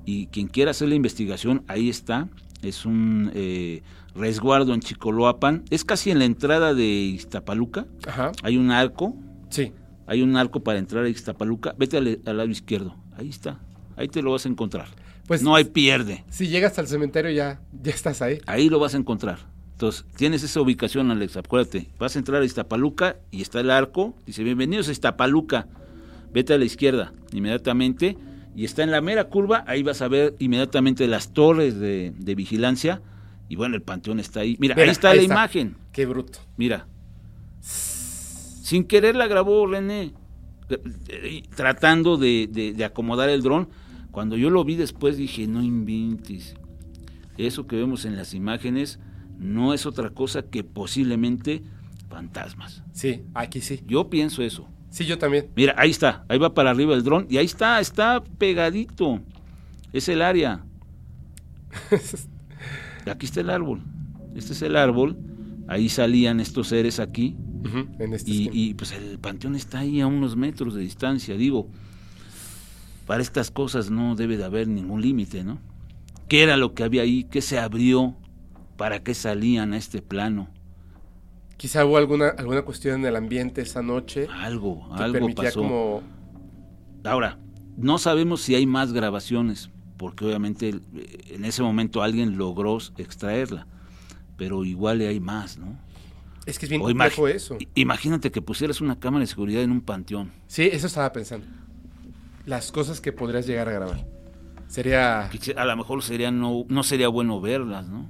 y 0.08 0.28
quien 0.28 0.46
quiera 0.46 0.70
hacer 0.70 0.88
la 0.88 0.94
investigación, 0.94 1.64
ahí 1.68 1.90
está. 1.90 2.28
Es 2.62 2.86
un 2.86 3.30
eh, 3.34 3.82
resguardo 4.14 4.72
en 4.72 4.80
Chicoloapan. 4.80 5.64
Es 5.68 5.84
casi 5.84 6.10
en 6.10 6.18
la 6.18 6.24
entrada 6.24 6.72
de 6.72 6.86
Iztapaluca. 6.86 7.86
Ajá. 8.06 8.32
Hay 8.42 8.56
un 8.56 8.70
arco 8.70 9.14
Sí. 9.50 9.72
Hay 10.06 10.22
un 10.22 10.34
arco 10.38 10.60
para 10.60 10.78
entrar 10.78 11.04
a 11.04 11.10
Ixtapaluca. 11.10 11.74
Vete 11.78 11.98
al, 11.98 12.20
al 12.24 12.36
lado 12.38 12.48
izquierdo. 12.48 12.96
Ahí 13.18 13.28
está. 13.28 13.60
Ahí 13.96 14.08
te 14.08 14.22
lo 14.22 14.32
vas 14.32 14.46
a 14.46 14.48
encontrar. 14.48 14.86
Pues 15.26 15.42
no 15.42 15.54
hay 15.54 15.64
pierde. 15.64 16.24
Si 16.30 16.48
llegas 16.48 16.78
al 16.78 16.86
cementerio 16.86 17.30
ya, 17.30 17.60
ya 17.82 17.92
estás 17.92 18.22
ahí. 18.22 18.40
Ahí 18.46 18.70
lo 18.70 18.78
vas 18.78 18.94
a 18.94 18.96
encontrar. 18.96 19.40
Entonces, 19.72 20.06
tienes 20.16 20.42
esa 20.42 20.62
ubicación, 20.62 21.10
Alex, 21.10 21.36
acuérdate. 21.36 21.90
Vas 21.98 22.16
a 22.16 22.18
entrar 22.18 22.40
a 22.40 22.46
Iztapaluca 22.46 23.16
y 23.30 23.42
está 23.42 23.60
el 23.60 23.70
arco. 23.70 24.14
Dice, 24.24 24.42
bienvenidos 24.42 24.88
a 24.88 24.92
Iztapaluca. 24.92 25.68
Vete 26.32 26.54
a 26.54 26.58
la 26.58 26.64
izquierda 26.64 27.12
inmediatamente. 27.32 28.16
Y 28.58 28.64
está 28.64 28.82
en 28.82 28.90
la 28.90 29.00
mera 29.00 29.28
curva. 29.28 29.62
Ahí 29.68 29.84
vas 29.84 30.02
a 30.02 30.08
ver 30.08 30.34
inmediatamente 30.40 31.06
las 31.06 31.32
torres 31.32 31.78
de, 31.78 32.12
de 32.18 32.34
vigilancia. 32.34 33.00
Y 33.48 33.54
bueno, 33.54 33.76
el 33.76 33.82
panteón 33.82 34.18
está 34.18 34.40
ahí. 34.40 34.56
Mira, 34.58 34.74
Mira, 34.74 34.86
ahí 34.86 34.90
está 34.90 35.10
ahí 35.10 35.18
la 35.18 35.22
está. 35.22 35.34
imagen. 35.34 35.76
Qué 35.92 36.06
bruto. 36.06 36.40
Mira. 36.56 36.88
Sin 37.60 38.84
querer 38.84 39.14
la 39.16 39.26
grabó 39.28 39.64
René. 39.66 40.12
eh, 40.70 40.80
eh, 41.08 41.42
Tratando 41.54 42.16
de, 42.16 42.48
de- 42.50 42.72
de 42.72 42.84
acomodar 42.84 43.28
el 43.28 43.42
dron. 43.42 43.68
Cuando 44.10 44.36
yo 44.36 44.50
lo 44.50 44.64
vi 44.64 44.74
después 44.74 45.16
dije, 45.16 45.46
no 45.46 45.62
inventes. 45.62 46.56
Eso 47.36 47.66
que 47.68 47.76
vemos 47.76 48.04
en 48.04 48.16
las 48.16 48.34
imágenes 48.34 48.98
no 49.38 49.72
es 49.72 49.86
otra 49.86 50.10
cosa 50.10 50.42
que 50.42 50.64
posiblemente 50.64 51.62
fantasmas. 52.08 52.82
Sí, 52.92 53.22
aquí 53.34 53.60
sí. 53.60 53.80
Yo 53.86 54.10
pienso 54.10 54.42
eso. 54.42 54.68
Sí, 54.90 55.04
yo 55.04 55.18
también. 55.18 55.48
Mira, 55.54 55.74
ahí 55.76 55.90
está, 55.90 56.24
ahí 56.28 56.38
va 56.38 56.54
para 56.54 56.70
arriba 56.70 56.94
el 56.94 57.02
dron 57.02 57.26
y 57.28 57.36
ahí 57.36 57.46
está, 57.46 57.80
está 57.80 58.22
pegadito. 58.38 59.20
Es 59.92 60.08
el 60.08 60.22
área. 60.22 60.64
Aquí 63.06 63.26
está 63.26 63.40
el 63.40 63.50
árbol. 63.50 63.82
Este 64.34 64.52
es 64.52 64.62
el 64.62 64.76
árbol. 64.76 65.16
Ahí 65.66 65.88
salían 65.88 66.40
estos 66.40 66.68
seres 66.68 66.98
aquí. 67.00 67.36
En 67.98 68.14
este 68.14 68.30
Y, 68.30 68.50
y, 68.52 68.74
pues 68.74 68.92
el 68.92 69.18
panteón 69.18 69.54
está 69.54 69.80
ahí 69.80 70.00
a 70.00 70.06
unos 70.06 70.36
metros 70.36 70.74
de 70.74 70.80
distancia. 70.80 71.36
Digo, 71.36 71.68
para 73.06 73.22
estas 73.22 73.50
cosas 73.50 73.90
no 73.90 74.14
debe 74.16 74.36
de 74.36 74.44
haber 74.44 74.68
ningún 74.68 75.02
límite, 75.02 75.44
¿no? 75.44 75.58
¿Qué 76.28 76.42
era 76.42 76.56
lo 76.56 76.74
que 76.74 76.84
había 76.84 77.02
ahí? 77.02 77.24
¿Qué 77.24 77.40
se 77.40 77.58
abrió? 77.58 78.14
¿Para 78.76 79.02
qué 79.02 79.14
salían 79.14 79.72
a 79.72 79.78
este 79.78 80.02
plano? 80.02 80.48
Quizá 81.58 81.84
hubo 81.84 81.98
alguna, 81.98 82.28
alguna 82.28 82.62
cuestión 82.62 83.00
en 83.00 83.06
el 83.06 83.16
ambiente 83.16 83.60
esa 83.60 83.82
noche 83.82 84.28
Algo, 84.32 84.88
que 84.96 85.02
algo 85.02 85.12
permitía 85.12 85.44
pasó. 85.46 85.60
como... 85.60 86.02
Ahora, 87.04 87.36
no 87.76 87.98
sabemos 87.98 88.42
si 88.42 88.54
hay 88.54 88.64
más 88.64 88.92
grabaciones, 88.92 89.68
porque 89.96 90.24
obviamente 90.24 90.68
eh, 90.68 90.80
en 91.30 91.44
ese 91.44 91.62
momento 91.62 92.00
alguien 92.00 92.38
logró 92.38 92.78
extraerla, 92.96 93.66
pero 94.36 94.64
igual 94.64 95.00
hay 95.00 95.18
más, 95.18 95.58
¿no? 95.58 95.76
Es 96.46 96.60
que 96.60 96.66
es 96.66 96.70
bien 96.70 96.80
O 96.80 96.84
complejo 96.84 97.26
eso. 97.26 97.58
Imagínate 97.74 98.30
que 98.30 98.40
pusieras 98.40 98.80
una 98.80 98.98
cámara 98.98 99.22
de 99.22 99.26
seguridad 99.26 99.60
en 99.62 99.72
un 99.72 99.80
panteón. 99.80 100.30
Sí, 100.46 100.70
eso 100.72 100.86
estaba 100.86 101.12
pensando. 101.12 101.46
Las 102.46 102.70
cosas 102.70 103.00
que 103.00 103.12
podrías 103.12 103.46
llegar 103.48 103.68
a 103.68 103.72
grabar. 103.72 104.06
Sería... 104.68 105.28
A 105.56 105.64
lo 105.64 105.76
mejor 105.76 106.02
sería 106.04 106.30
no, 106.30 106.64
no 106.68 106.82
sería 106.84 107.08
bueno 107.08 107.40
verlas, 107.40 107.88
¿no? 107.88 108.08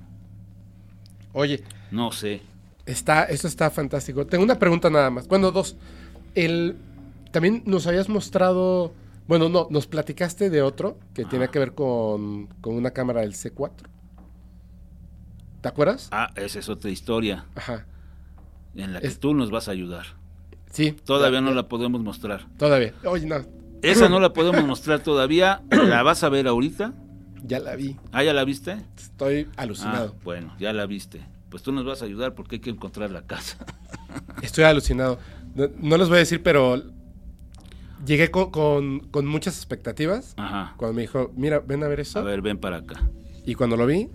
Oye, 1.32 1.64
No 1.90 2.12
sé. 2.12 2.42
Está, 2.90 3.24
esto 3.24 3.47
está 3.48 3.70
fantástico. 3.70 4.27
Tengo 4.27 4.44
una 4.44 4.59
pregunta 4.59 4.90
nada 4.90 5.10
más. 5.10 5.28
Bueno, 5.28 5.51
dos. 5.52 5.77
El, 6.35 6.77
también 7.32 7.62
nos 7.66 7.86
habías 7.86 8.09
mostrado... 8.09 8.93
Bueno, 9.27 9.48
no, 9.51 9.66
nos 9.70 9.86
platicaste 9.86 10.48
de 10.48 10.62
otro 10.62 10.98
que 11.12 11.23
Ajá. 11.23 11.31
tiene 11.31 11.48
que 11.48 11.59
ver 11.59 11.74
con, 11.74 12.47
con 12.62 12.74
una 12.74 12.93
cámara 12.93 13.20
del 13.20 13.35
C4. 13.35 13.73
¿Te 15.60 15.69
acuerdas? 15.69 16.09
Ah, 16.12 16.31
esa 16.36 16.59
es 16.60 16.69
otra 16.69 16.90
historia 16.90 17.47
Ajá. 17.55 17.85
en 18.74 18.93
la 18.94 19.01
que 19.01 19.09
Es- 19.09 19.19
tú 19.20 19.35
nos 19.35 19.51
vas 19.51 19.69
a 19.69 19.73
ayudar. 19.73 20.06
Sí. 20.70 20.93
Todavía 20.93 21.40
no 21.40 21.52
la 21.52 21.69
podemos 21.69 22.01
mostrar. 22.02 22.47
Todavía. 22.59 22.94
Oye, 23.05 23.27
no. 23.27 23.36
Esa 23.82 24.09
no 24.09 24.20
la 24.20 24.32
podemos 24.32 24.65
mostrar 24.65 25.01
todavía. 25.01 25.62
¿La 25.70 26.02
vas 26.02 26.23
a 26.24 26.28
ver 26.28 26.47
ahorita? 26.47 26.93
Ya 27.44 27.59
la 27.60 27.74
vi. 27.77 27.97
¿Ah, 28.12 28.23
ya 28.23 28.32
la 28.32 28.44
viste? 28.44 28.77
Estoy 28.97 29.48
alucinado. 29.56 30.15
Ah, 30.16 30.20
bueno, 30.24 30.55
ya 30.59 30.73
la 30.73 30.86
viste. 30.86 31.20
Pues 31.50 31.62
tú 31.62 31.72
nos 31.72 31.84
vas 31.84 32.02
a 32.02 32.04
ayudar 32.04 32.34
porque 32.34 32.56
hay 32.56 32.60
que 32.60 32.70
encontrar 32.70 33.10
la 33.10 33.22
casa. 33.26 33.64
Estoy 34.42 34.64
alucinado. 34.64 35.18
No, 35.54 35.68
no 35.80 35.96
les 35.96 36.08
voy 36.08 36.16
a 36.16 36.20
decir, 36.20 36.42
pero 36.42 36.82
llegué 38.04 38.30
con, 38.30 38.50
con- 38.50 39.00
con 39.00 39.26
muchas 39.26 39.56
expectativas. 39.56 40.34
Ajá. 40.36 40.74
Cuando 40.76 40.94
me 40.94 41.02
dijo, 41.02 41.32
mira, 41.36 41.60
ven 41.60 41.82
a 41.84 41.88
ver 41.88 42.00
eso. 42.00 42.18
A 42.18 42.22
ver, 42.22 42.42
ven 42.42 42.58
para 42.58 42.78
acá. 42.78 43.08
Y 43.46 43.54
cuando 43.54 43.76
lo 43.76 43.86
vi, 43.86 44.08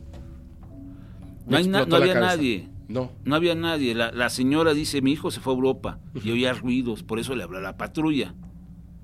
No, 1.47 1.57
hay 1.57 1.67
na- 1.67 1.79
explotó 1.79 1.87
no 1.87 1.97
la 1.97 2.03
había 2.11 2.13
cabeza. 2.13 2.35
nadie. 2.37 2.69
No. 2.87 3.11
No 3.25 3.35
había 3.35 3.55
nadie. 3.55 3.95
La, 3.95 4.11
la 4.11 4.29
señora 4.29 4.73
dice, 4.73 5.01
mi 5.01 5.11
hijo 5.11 5.31
se 5.31 5.39
fue 5.39 5.53
a 5.53 5.55
Europa 5.55 5.99
y 6.23 6.29
oía 6.31 6.53
ruidos, 6.53 7.01
por 7.03 7.17
eso 7.19 7.35
le 7.35 7.43
habló 7.43 7.57
a 7.57 7.61
la 7.61 7.77
patrulla. 7.77 8.35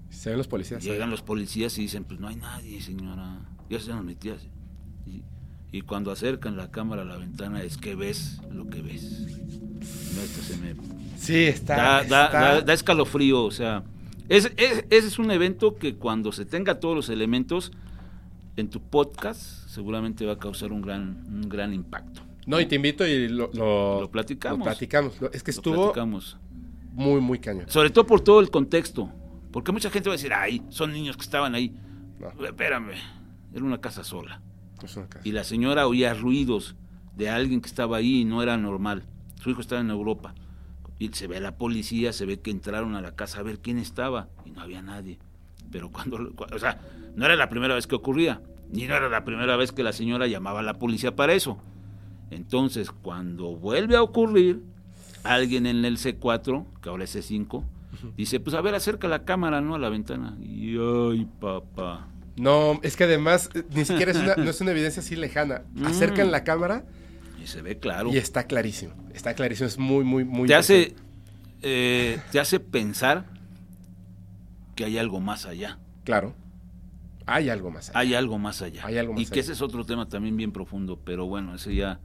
Se 0.09 0.29
ven 0.29 0.37
los 0.37 0.47
policías. 0.47 0.83
Llegan 0.83 1.09
los 1.09 1.21
policías 1.23 1.77
y 1.77 1.81
dicen, 1.81 2.03
pues 2.03 2.19
no 2.19 2.27
hay 2.27 2.35
nadie, 2.35 2.81
señora. 2.81 3.39
Ya 3.69 3.79
se 3.79 3.91
nos 3.91 4.03
metía. 4.03 4.35
Y, 5.05 5.23
y 5.71 5.81
cuando 5.81 6.11
acercan 6.11 6.57
la 6.57 6.71
cámara 6.71 7.03
a 7.03 7.05
la 7.05 7.17
ventana 7.17 7.61
es 7.61 7.77
que 7.77 7.95
ves 7.95 8.39
lo 8.51 8.67
que 8.67 8.81
ves. 8.81 9.21
No, 10.15 10.21
esto 10.21 10.41
se 10.41 10.57
me 10.57 10.75
Sí, 11.17 11.43
está. 11.45 11.75
da, 11.75 12.01
está- 12.01 12.29
da- 12.31 12.61
da 12.61 12.73
escalofrío, 12.73 13.43
o 13.43 13.51
sea, 13.51 13.83
es, 14.29 14.51
es- 14.57 14.85
ese 14.89 15.07
es 15.07 15.19
un 15.19 15.31
evento 15.31 15.75
que 15.75 15.95
cuando 15.95 16.31
se 16.31 16.45
tenga 16.45 16.79
todos 16.79 16.95
los 16.95 17.09
elementos 17.09 17.71
en 18.55 18.69
tu 18.69 18.81
podcast 18.81 19.39
seguramente 19.69 20.25
va 20.25 20.33
a 20.33 20.39
causar 20.39 20.71
un 20.71 20.81
gran, 20.81 21.23
un 21.27 21.47
gran 21.49 21.73
impacto. 21.73 22.21
No, 22.47 22.59
y 22.59 22.65
te 22.65 22.75
invito 22.75 23.05
y 23.05 23.27
lo, 23.27 23.51
lo, 23.53 24.01
Lo 24.01 24.11
platicamos. 24.11 24.59
lo 24.59 24.65
platicamos. 24.65 25.13
Es 25.33 25.43
que 25.43 25.51
estuvo 25.51 25.75
platicamos. 25.93 26.37
muy, 26.93 27.21
muy 27.21 27.37
cañón. 27.39 27.65
Sobre 27.69 27.91
todo 27.91 28.07
por 28.07 28.21
todo 28.21 28.39
el 28.39 28.49
contexto, 28.49 29.09
porque 29.51 29.71
mucha 29.71 29.91
gente 29.91 30.09
va 30.09 30.15
a 30.15 30.17
decir, 30.17 30.33
ay, 30.33 30.63
son 30.69 30.91
niños 30.91 31.15
que 31.15 31.21
estaban 31.23 31.53
ahí. 31.53 31.75
No. 32.19 32.45
Espérame, 32.45 32.93
era 33.53 33.63
una 33.63 33.79
casa 33.79 34.03
sola. 34.03 34.41
No 34.81 34.85
es 34.85 34.95
una 34.97 35.07
casa. 35.07 35.27
Y 35.27 35.31
la 35.31 35.43
señora 35.43 35.87
oía 35.87 36.13
ruidos 36.13 36.75
de 37.15 37.29
alguien 37.29 37.61
que 37.61 37.67
estaba 37.69 37.97
ahí 37.97 38.21
y 38.21 38.25
no 38.25 38.41
era 38.43 38.57
normal. 38.57 39.03
Su 39.41 39.49
hijo 39.49 39.61
estaba 39.61 39.81
en 39.81 39.89
Europa. 39.89 40.33
Y 40.99 41.09
se 41.09 41.27
ve 41.27 41.37
a 41.37 41.41
la 41.41 41.57
policía, 41.57 42.11
se 42.13 42.25
ve 42.25 42.39
que 42.39 42.51
entraron 42.51 42.95
a 42.95 43.01
la 43.01 43.15
casa 43.15 43.39
a 43.39 43.43
ver 43.43 43.59
quién 43.59 43.77
estaba 43.77 44.27
y 44.45 44.51
no 44.51 44.61
había 44.61 44.81
nadie. 44.81 45.17
Pero 45.71 45.89
cuando, 45.91 46.17
cu- 46.35 46.45
o 46.53 46.59
sea, 46.59 46.79
no 47.15 47.25
era 47.25 47.35
la 47.35 47.49
primera 47.49 47.75
vez 47.75 47.87
que 47.87 47.95
ocurría, 47.95 48.41
ni 48.71 48.85
no 48.85 48.95
era 48.95 49.07
la 49.09 49.23
primera 49.23 49.55
vez 49.55 49.71
que 49.71 49.83
la 49.83 49.93
señora 49.93 50.27
llamaba 50.27 50.59
a 50.59 50.63
la 50.63 50.73
policía 50.75 51.15
para 51.15 51.33
eso. 51.33 51.57
Entonces, 52.31 52.91
cuando 52.91 53.55
vuelve 53.55 53.95
a 53.95 54.01
ocurrir, 54.03 54.61
alguien 55.23 55.65
en 55.65 55.83
el 55.85 55.97
C4, 55.97 56.65
que 56.81 56.89
ahora 56.89 57.03
es 57.05 57.15
C5, 57.15 57.63
dice, 58.17 58.39
pues 58.39 58.55
a 58.55 58.61
ver, 58.61 58.75
acerca 58.75 59.07
la 59.07 59.23
cámara, 59.25 59.61
¿no? 59.61 59.75
A 59.75 59.79
la 59.79 59.89
ventana. 59.89 60.37
Y, 60.41 60.77
ay, 60.77 61.27
papá. 61.39 62.07
No, 62.39 62.79
es 62.83 62.95
que 62.95 63.03
además 63.03 63.49
eh, 63.53 63.63
ni 63.71 63.83
siquiera 63.85 64.11
es 64.11 64.17
una, 64.17 64.35
no 64.35 64.49
es 64.49 64.61
una 64.61 64.71
evidencia 64.71 65.01
así 65.01 65.15
lejana. 65.15 65.63
Mm. 65.73 65.85
Acercan 65.85 66.31
la 66.31 66.43
cámara 66.43 66.83
Y 67.41 67.47
se 67.47 67.61
ve 67.61 67.77
claro. 67.77 68.09
y 68.11 68.17
está 68.17 68.45
clarísimo. 68.45 68.93
Está 69.13 69.33
clarísimo. 69.33 69.67
Es 69.67 69.77
muy, 69.77 70.03
muy, 70.03 70.23
muy. 70.25 70.47
te 70.47 70.55
hace 70.55 70.95
eh, 71.61 72.19
te 72.31 72.39
hace 72.39 72.59
pensar 72.59 73.25
que 74.75 74.85
hay 74.85 74.97
algo 74.97 75.19
más 75.19 75.45
allá 75.45 75.77
Claro. 76.05 76.33
Hay 77.25 77.49
algo 77.49 77.69
más. 77.69 77.89
allá. 77.89 77.99
hay 77.99 78.15
algo 78.15 78.39
más 78.39 78.61
allá 78.61 78.85
Hay 78.85 78.97
algo 78.97 79.13
más 79.13 79.21
y 79.21 79.25
que 79.27 79.41
ese 79.41 79.51
es 79.51 79.61
otro 79.61 79.85
tema 79.85 80.07
también 80.07 80.35
bien 80.37 80.51
profundo 80.51 80.99
pero 81.03 81.25
bueno 81.27 81.53
ese 81.55 81.75
ya 81.75 81.99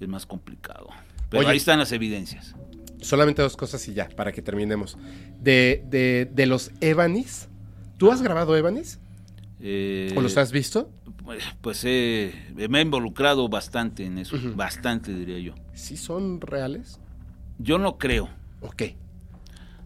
es 0.00 0.08
más 0.08 0.24
complicado 0.26 0.88
pero 1.28 1.42
Oye. 1.42 1.50
ahí 1.50 1.56
están 1.56 1.78
las 1.78 1.92
evidencias 1.92 2.54
Solamente 3.00 3.42
dos 3.42 3.56
cosas 3.56 3.86
y 3.88 3.92
ya, 3.92 4.08
para 4.08 4.32
que 4.32 4.40
terminemos. 4.40 4.96
De, 5.38 5.84
de, 5.88 6.26
de 6.32 6.46
los 6.46 6.70
Evanis. 6.80 7.48
¿Tú 7.98 8.10
has 8.10 8.22
grabado 8.22 8.56
Evanis? 8.56 8.98
Eh, 9.66 10.12
¿O 10.14 10.20
los 10.20 10.36
has 10.36 10.52
visto? 10.52 10.90
pues 11.62 11.84
eh, 11.86 12.34
me 12.68 12.78
he 12.80 12.82
involucrado 12.82 13.48
bastante 13.48 14.04
en 14.04 14.18
eso 14.18 14.36
bastante 14.54 15.14
diría 15.14 15.38
yo 15.38 15.54
¿Sí 15.72 15.96
son 15.96 16.42
reales? 16.42 17.00
yo 17.58 17.78
no 17.78 17.96
creo 17.96 18.28
Ok. 18.60 18.82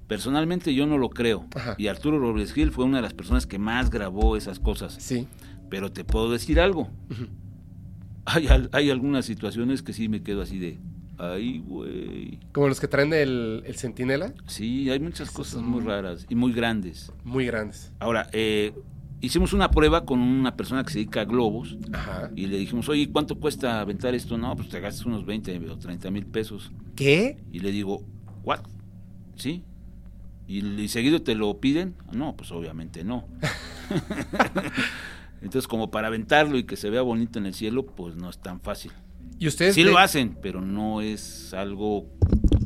personalmente 0.08 0.74
yo 0.74 0.86
no 0.86 0.98
lo 0.98 1.10
creo 1.10 1.46
Ajá. 1.54 1.76
y 1.78 1.86
Arturo 1.86 2.18
Robles 2.18 2.52
Gil 2.52 2.72
fue 2.72 2.84
una 2.86 2.96
de 2.98 3.02
las 3.02 3.14
personas 3.14 3.46
que 3.46 3.58
más 3.60 3.90
grabó 3.90 4.36
esas 4.36 4.58
cosas 4.58 4.94
Sí. 4.98 5.28
pero 5.70 5.92
te 5.92 6.02
puedo 6.04 6.28
decir 6.32 6.58
algo 6.60 6.90
hay, 8.24 8.48
al- 8.48 8.70
hay 8.72 8.90
algunas 8.90 9.24
situaciones 9.26 9.82
que 9.82 9.92
sí 9.92 10.08
me 10.08 10.22
quedo 10.22 10.42
así 10.42 10.58
de 10.58 10.78
ay 11.18 11.60
güey 11.60 12.40
Como 12.52 12.68
los 12.68 12.80
que 12.80 12.88
traen 12.88 13.12
el, 13.12 13.62
el 13.66 13.76
centinela. 13.76 14.32
Sí, 14.46 14.90
hay 14.90 14.98
muchas 15.00 15.30
cosas 15.30 15.62
muy- 15.62 15.82
raras 15.84 16.26
y 16.28 16.34
muy 16.34 16.52
grandes. 16.52 17.12
Muy 17.24 17.44
grandes. 17.46 17.92
Ahora, 17.98 18.28
eh, 18.32 18.72
hicimos 19.20 19.52
una 19.52 19.70
prueba 19.70 20.04
con 20.04 20.20
una 20.20 20.56
persona 20.56 20.84
que 20.84 20.90
se 20.90 20.98
dedica 20.98 21.22
a 21.22 21.24
globos 21.24 21.76
Ajá. 21.92 22.30
y 22.36 22.46
le 22.46 22.56
dijimos, 22.58 22.88
oye, 22.88 23.10
¿cuánto 23.10 23.38
cuesta 23.38 23.80
aventar 23.80 24.14
esto? 24.14 24.38
No, 24.38 24.54
pues 24.56 24.68
te 24.68 24.80
gastas 24.80 25.06
unos 25.06 25.26
20 25.26 25.58
o 25.70 25.78
30 25.78 26.10
mil 26.10 26.26
pesos. 26.26 26.70
¿Qué? 26.94 27.38
Y 27.52 27.60
le 27.60 27.70
digo, 27.72 28.02
¿what? 28.44 28.60
¿Sí? 29.36 29.64
¿Y, 30.46 30.64
y 30.66 30.88
seguido 30.88 31.22
te 31.22 31.34
lo 31.34 31.58
piden? 31.60 31.94
No, 32.12 32.34
pues 32.36 32.50
obviamente 32.52 33.04
no. 33.04 33.26
Entonces, 35.40 35.68
como 35.68 35.90
para 35.90 36.08
aventarlo 36.08 36.58
y 36.58 36.64
que 36.64 36.76
se 36.76 36.90
vea 36.90 37.02
bonito 37.02 37.38
en 37.38 37.46
el 37.46 37.54
cielo, 37.54 37.86
pues 37.86 38.16
no 38.16 38.28
es 38.28 38.38
tan 38.38 38.60
fácil. 38.60 38.90
¿Y 39.38 39.46
ustedes? 39.46 39.74
Sí 39.74 39.84
de- 39.84 39.90
lo 39.90 39.98
hacen, 39.98 40.36
pero 40.42 40.60
no 40.60 41.00
es 41.00 41.54
algo, 41.54 42.06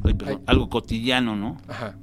ay, 0.04 0.14
perdón, 0.14 0.36
Ay. 0.38 0.44
algo 0.46 0.68
cotidiano, 0.70 1.36
¿no? 1.36 1.58
Ajá. 1.68 1.98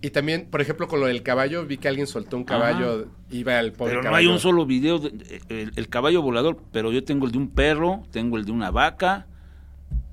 Y 0.00 0.10
también, 0.10 0.48
por 0.50 0.60
ejemplo, 0.62 0.88
con 0.88 1.00
lo 1.00 1.06
del 1.06 1.22
caballo, 1.22 1.66
vi 1.66 1.76
que 1.76 1.88
alguien 1.88 2.06
soltó 2.06 2.36
un 2.38 2.44
caballo, 2.44 3.08
iba 3.30 3.58
al 3.58 3.72
pobre 3.72 3.90
Pero 3.92 4.02
no 4.02 4.04
caballo. 4.06 4.28
hay 4.28 4.32
un 4.34 4.38
solo 4.40 4.64
video 4.66 4.98
de- 4.98 5.42
el, 5.48 5.72
el 5.76 5.88
caballo 5.88 6.22
volador, 6.22 6.58
pero 6.72 6.92
yo 6.92 7.04
tengo 7.04 7.26
el 7.26 7.32
de 7.32 7.38
un 7.38 7.48
perro, 7.48 8.02
tengo 8.10 8.36
el 8.36 8.44
de 8.44 8.52
una 8.52 8.70
vaca. 8.70 9.26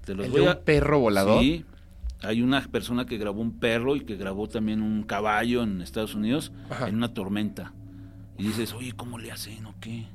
Te 0.05 0.13
los 0.15 0.25
¿El 0.25 0.31
voy 0.31 0.41
de 0.41 0.47
a- 0.49 0.51
un 0.53 0.63
perro 0.63 0.99
volador? 0.99 1.41
Sí. 1.41 1.65
Hay 2.21 2.41
una 2.41 2.61
persona 2.61 3.05
que 3.05 3.17
grabó 3.17 3.41
un 3.41 3.51
perro 3.59 3.95
y 3.95 4.01
que 4.01 4.15
grabó 4.15 4.47
también 4.47 4.81
un 4.81 5.03
caballo 5.03 5.61
en 5.63 5.81
Estados 5.81 6.15
Unidos 6.15 6.51
Ajá. 6.69 6.87
en 6.87 6.95
una 6.95 7.13
tormenta. 7.13 7.73
Y 8.37 8.43
dices, 8.43 8.73
oye, 8.73 8.93
¿cómo 8.93 9.17
le 9.19 9.31
hacen 9.31 9.65
o 9.65 9.75
qué? 9.79 10.05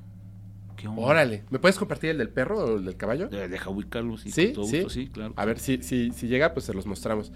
¿Qué 0.77 0.89
onda? 0.89 1.03
Órale. 1.03 1.45
¿Me 1.51 1.59
puedes 1.59 1.79
compartir 1.79 2.11
el 2.11 2.19
del 2.19 2.29
perro 2.31 2.59
o 2.65 2.77
el 2.79 2.85
del 2.85 2.97
caballo? 2.97 3.29
Deja 3.29 3.71
ubicarlos 3.71 4.23
Sí, 4.23 4.47
con 4.47 4.53
todo 4.55 4.65
sí. 4.67 4.77
gusto, 4.79 4.91
sí, 4.91 5.07
claro. 5.09 5.35
A 5.37 5.45
ver, 5.45 5.59
si, 5.59 5.83
si, 5.83 6.11
si 6.11 6.27
llega, 6.27 6.53
pues 6.55 6.67
se 6.67 6.75
los 6.75 6.87
mostramos. 6.87 7.33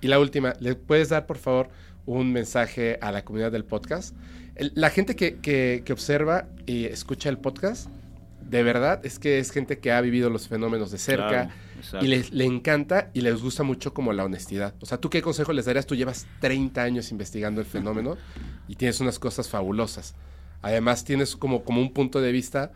Y 0.00 0.08
la 0.08 0.18
última, 0.18 0.54
¿le 0.60 0.74
puedes 0.74 1.08
dar, 1.10 1.26
por 1.26 1.36
favor, 1.38 1.68
un 2.06 2.32
mensaje 2.32 2.98
a 3.00 3.12
la 3.12 3.24
comunidad 3.24 3.52
del 3.52 3.64
podcast? 3.64 4.14
El- 4.56 4.72
la 4.74 4.90
gente 4.90 5.14
que, 5.16 5.36
que- 5.36 5.82
que 5.84 5.92
observa 5.92 6.46
y 6.66 6.84
escucha 6.86 7.28
el 7.28 7.38
podcast, 7.38 7.88
de 8.40 8.62
verdad, 8.62 9.04
es 9.04 9.18
que 9.18 9.38
es 9.38 9.50
gente 9.50 9.78
que 9.78 9.90
ha 9.92 10.00
vivido 10.00 10.30
los 10.30 10.48
fenómenos 10.48 10.90
de 10.92 10.98
cerca 10.98 11.50
Claro, 11.90 12.04
y 12.04 12.08
les 12.08 12.32
le 12.32 12.44
encanta 12.44 13.10
y 13.12 13.20
les 13.20 13.42
gusta 13.42 13.62
mucho 13.64 13.92
como 13.92 14.12
la 14.12 14.24
honestidad. 14.24 14.74
O 14.80 14.86
sea, 14.86 14.98
¿tú 14.98 15.10
qué 15.10 15.20
consejo 15.20 15.52
les 15.52 15.64
darías? 15.66 15.84
Tú 15.86 15.94
llevas 15.96 16.26
30 16.40 16.82
años 16.82 17.10
investigando 17.10 17.60
el 17.60 17.66
fenómeno 17.66 18.16
y 18.68 18.76
tienes 18.76 19.00
unas 19.00 19.18
cosas 19.18 19.48
fabulosas. 19.48 20.14
Además, 20.62 21.04
tienes 21.04 21.36
como, 21.36 21.64
como 21.64 21.80
un 21.80 21.92
punto 21.92 22.20
de 22.20 22.32
vista 22.32 22.70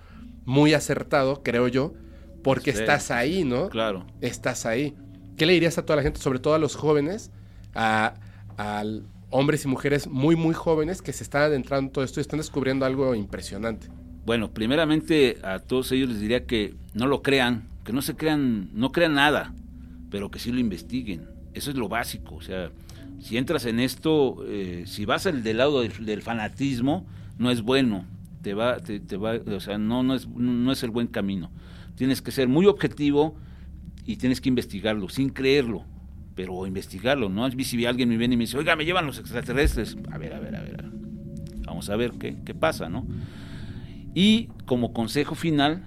muy 0.45 0.75
acertado, 0.75 1.43
creo 1.43 1.69
yo, 1.69 1.95
porque 2.43 2.73
Sí, 2.73 2.81
estás 2.81 3.11
ahí, 3.11 3.45
¿no? 3.45 3.69
Claro. 3.69 4.07
estás 4.21 4.67
ahí. 4.67 4.95
¿Qué 5.37 5.47
le 5.47 5.53
dirías 5.55 5.79
a 5.79 5.83
toda 5.87 5.97
la 5.97 6.03
gente, 6.03 6.21
sobre 6.21 6.41
todo 6.41 6.55
a 6.55 6.59
los 6.59 6.75
jóvenes, 6.77 7.31
a, 7.75 8.15
a 8.59 8.85
hombres 9.31 9.65
y 9.65 9.69
mujeres 9.69 10.09
muy, 10.09 10.37
muy 10.37 10.55
jóvenes 10.55 11.03
que 11.03 11.13
se 11.13 11.23
están 11.23 11.43
adentrando 11.43 11.89
en 11.89 11.93
todo 11.93 12.05
esto 12.05 12.21
y 12.21 12.23
están 12.23 12.39
descubriendo 12.39 12.85
algo 12.85 13.15
impresionante? 13.15 13.89
Bueno, 14.27 14.51
primeramente 14.51 15.39
a 15.43 15.61
todos 15.61 15.91
ellos 15.93 16.11
les 16.11 16.21
diría 16.21 16.45
que 16.47 16.75
no 16.95 17.07
lo 17.07 17.23
crean, 17.23 17.69
que 17.85 17.93
no 17.93 18.03
se 18.03 18.17
crean, 18.17 18.71
no 18.75 18.93
crean 18.93 19.15
nada, 19.15 19.55
pero 20.11 20.31
que 20.31 20.39
sí 20.39 20.53
lo 20.53 20.59
investiguen. 20.59 21.29
Eso 21.55 21.71
es 21.71 21.77
lo 21.77 21.89
básico. 21.89 22.37
O 22.37 22.43
sea, 22.43 22.71
si 23.21 23.37
entras 23.37 23.65
en 23.65 23.81
esto, 23.81 24.45
eh, 24.47 24.85
si 24.87 25.05
vas 25.05 25.27
al 25.27 25.43
del 25.43 25.59
lado 25.59 25.81
del, 25.81 26.23
fanatismo, 26.23 27.07
no 27.39 27.51
es 27.51 27.63
bueno. 27.63 28.05
Te 28.43 28.55
va, 28.55 28.79
te, 28.79 29.01
te 29.01 29.17
va, 29.17 29.35
o 29.35 29.61
sea, 29.61 29.79
no, 29.79 30.03
no 30.03 30.15
es, 30.15 30.27
no 30.29 30.73
es 30.73 30.83
el 30.83 30.91
buen 30.91 31.07
camino. 31.07 31.51
Tienes 31.95 32.23
que 32.23 32.31
ser 32.31 32.49
muy 32.49 32.67
objetivo 32.67 33.37
y 34.07 34.17
tienes 34.17 34.41
que 34.41 34.49
investigarlo, 34.49 35.09
sin 35.09 35.29
creerlo, 35.29 35.85
pero 36.41 36.67
investigarlo. 36.67 37.29
No 37.29 37.51
si 37.51 37.85
alguien 37.85 38.09
me 38.09 38.17
viene 38.17 38.33
y 38.33 38.37
me 38.39 38.45
dice, 38.45 38.57
oiga, 38.57 38.75
me 38.75 38.87
llevan 38.87 39.05
los 39.05 39.19
extraterrestres. 39.19 39.99
A 40.11 40.17
ver, 40.17 40.33
a 40.33 40.41
ver, 40.41 40.57
a 40.57 40.63
ver. 40.63 40.81
a 40.81 40.83
ver. 40.85 40.91
Vamos 41.67 41.91
a 41.91 41.97
ver 41.97 42.13
qué, 42.13 42.39
qué 42.47 42.55
pasa, 42.55 42.89
¿no? 42.89 43.07
Y 44.15 44.49
como 44.65 44.95
consejo 44.95 45.35
final, 45.35 45.85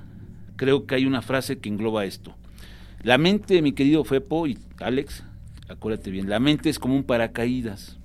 creo 0.56 0.86
que 0.86 0.94
hay 0.94 1.08
una 1.08 1.24
frase 1.24 1.58
que 1.58 1.70
engloba 1.70 2.06
esto. 2.06 2.36
La 3.02 3.18
mente, 3.18 3.64
mi 3.64 3.72
querido 3.72 4.04
Fepo 4.04 4.46
y 4.46 4.60
Alex, 4.78 5.24
acuérdate 5.70 6.12
bien, 6.12 6.30
la 6.30 6.40
mente 6.40 6.70
es 6.70 6.78
como 6.78 6.96
un 6.96 7.04
paracaídas. 7.04 7.98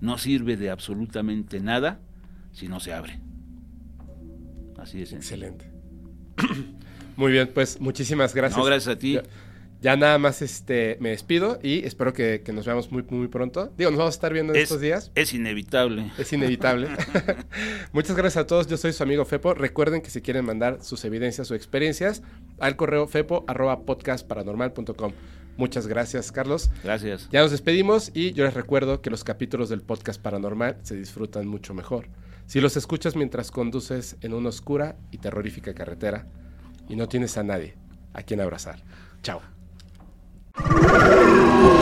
No 0.00 0.18
sirve 0.18 0.56
de 0.56 0.70
absolutamente 0.70 1.58
nada 1.58 1.98
si 2.52 2.68
no 2.68 2.78
se 2.78 2.92
abre. 2.92 3.18
Así 4.78 5.02
es. 5.02 5.12
Excelente. 5.12 5.68
Muy 7.16 7.32
bien, 7.32 7.50
pues 7.52 7.80
muchísimas 7.80 8.36
gracias. 8.36 8.56
No, 8.56 8.64
gracias 8.64 8.94
a 8.94 8.98
ti. 8.98 9.14
Ya, 9.14 9.22
ya 9.80 9.96
nada 9.96 10.18
más 10.18 10.42
este, 10.42 10.98
me 11.00 11.10
despido 11.10 11.58
y 11.62 11.84
espero 11.86 12.12
que, 12.12 12.42
que 12.44 12.52
nos 12.52 12.66
veamos 12.66 12.92
muy, 12.92 13.02
muy 13.08 13.28
pronto. 13.28 13.72
Digo, 13.78 13.90
nos 13.90 13.98
vamos 13.98 14.14
a 14.14 14.16
estar 14.16 14.32
viendo 14.32 14.52
en 14.52 14.58
Es, 14.58 14.64
estos 14.64 14.80
días. 14.80 15.10
es 15.14 15.32
inevitable. 15.32 16.10
Es 16.18 16.32
inevitable. 16.32 16.88
Muchas 17.92 18.16
gracias 18.16 18.44
a 18.44 18.46
todos. 18.46 18.66
Yo 18.66 18.76
soy 18.76 18.92
su 18.92 19.02
amigo 19.02 19.24
Fepo. 19.24 19.54
Recuerden 19.54 20.02
que 20.02 20.10
si 20.10 20.20
quieren 20.20 20.44
mandar 20.44 20.82
sus 20.82 21.04
evidencias 21.04 21.50
o 21.50 21.54
experiencias 21.54 22.22
al 22.58 22.76
correo 22.76 23.06
fepo 23.06 23.44
arroba 23.48 23.80
podcastparanormal.com. 23.86 25.12
Muchas 25.56 25.86
gracias, 25.86 26.32
Carlos. 26.32 26.70
Gracias. 26.84 27.28
Ya 27.30 27.40
nos 27.42 27.50
despedimos 27.50 28.10
y 28.14 28.32
yo 28.32 28.44
les 28.44 28.54
recuerdo 28.54 29.02
que 29.02 29.10
los 29.10 29.24
capítulos 29.24 29.68
del 29.68 29.82
podcast 29.82 30.20
paranormal 30.20 30.78
se 30.82 30.96
disfrutan 30.96 31.46
mucho 31.46 31.74
mejor. 31.74 32.08
Si 32.46 32.60
los 32.60 32.76
escuchas 32.76 33.14
mientras 33.16 33.50
conduces 33.50 34.16
en 34.22 34.34
una 34.34 34.48
oscura 34.48 34.96
y 35.10 35.18
terrorífica 35.18 35.74
carretera 35.74 36.26
y 36.88 36.96
no 36.96 37.08
tienes 37.08 37.36
a 37.36 37.42
nadie 37.42 37.76
a 38.12 38.22
quien 38.22 38.40
abrazar. 38.40 38.82
Chao. 39.22 39.59
Oh! 40.68 41.79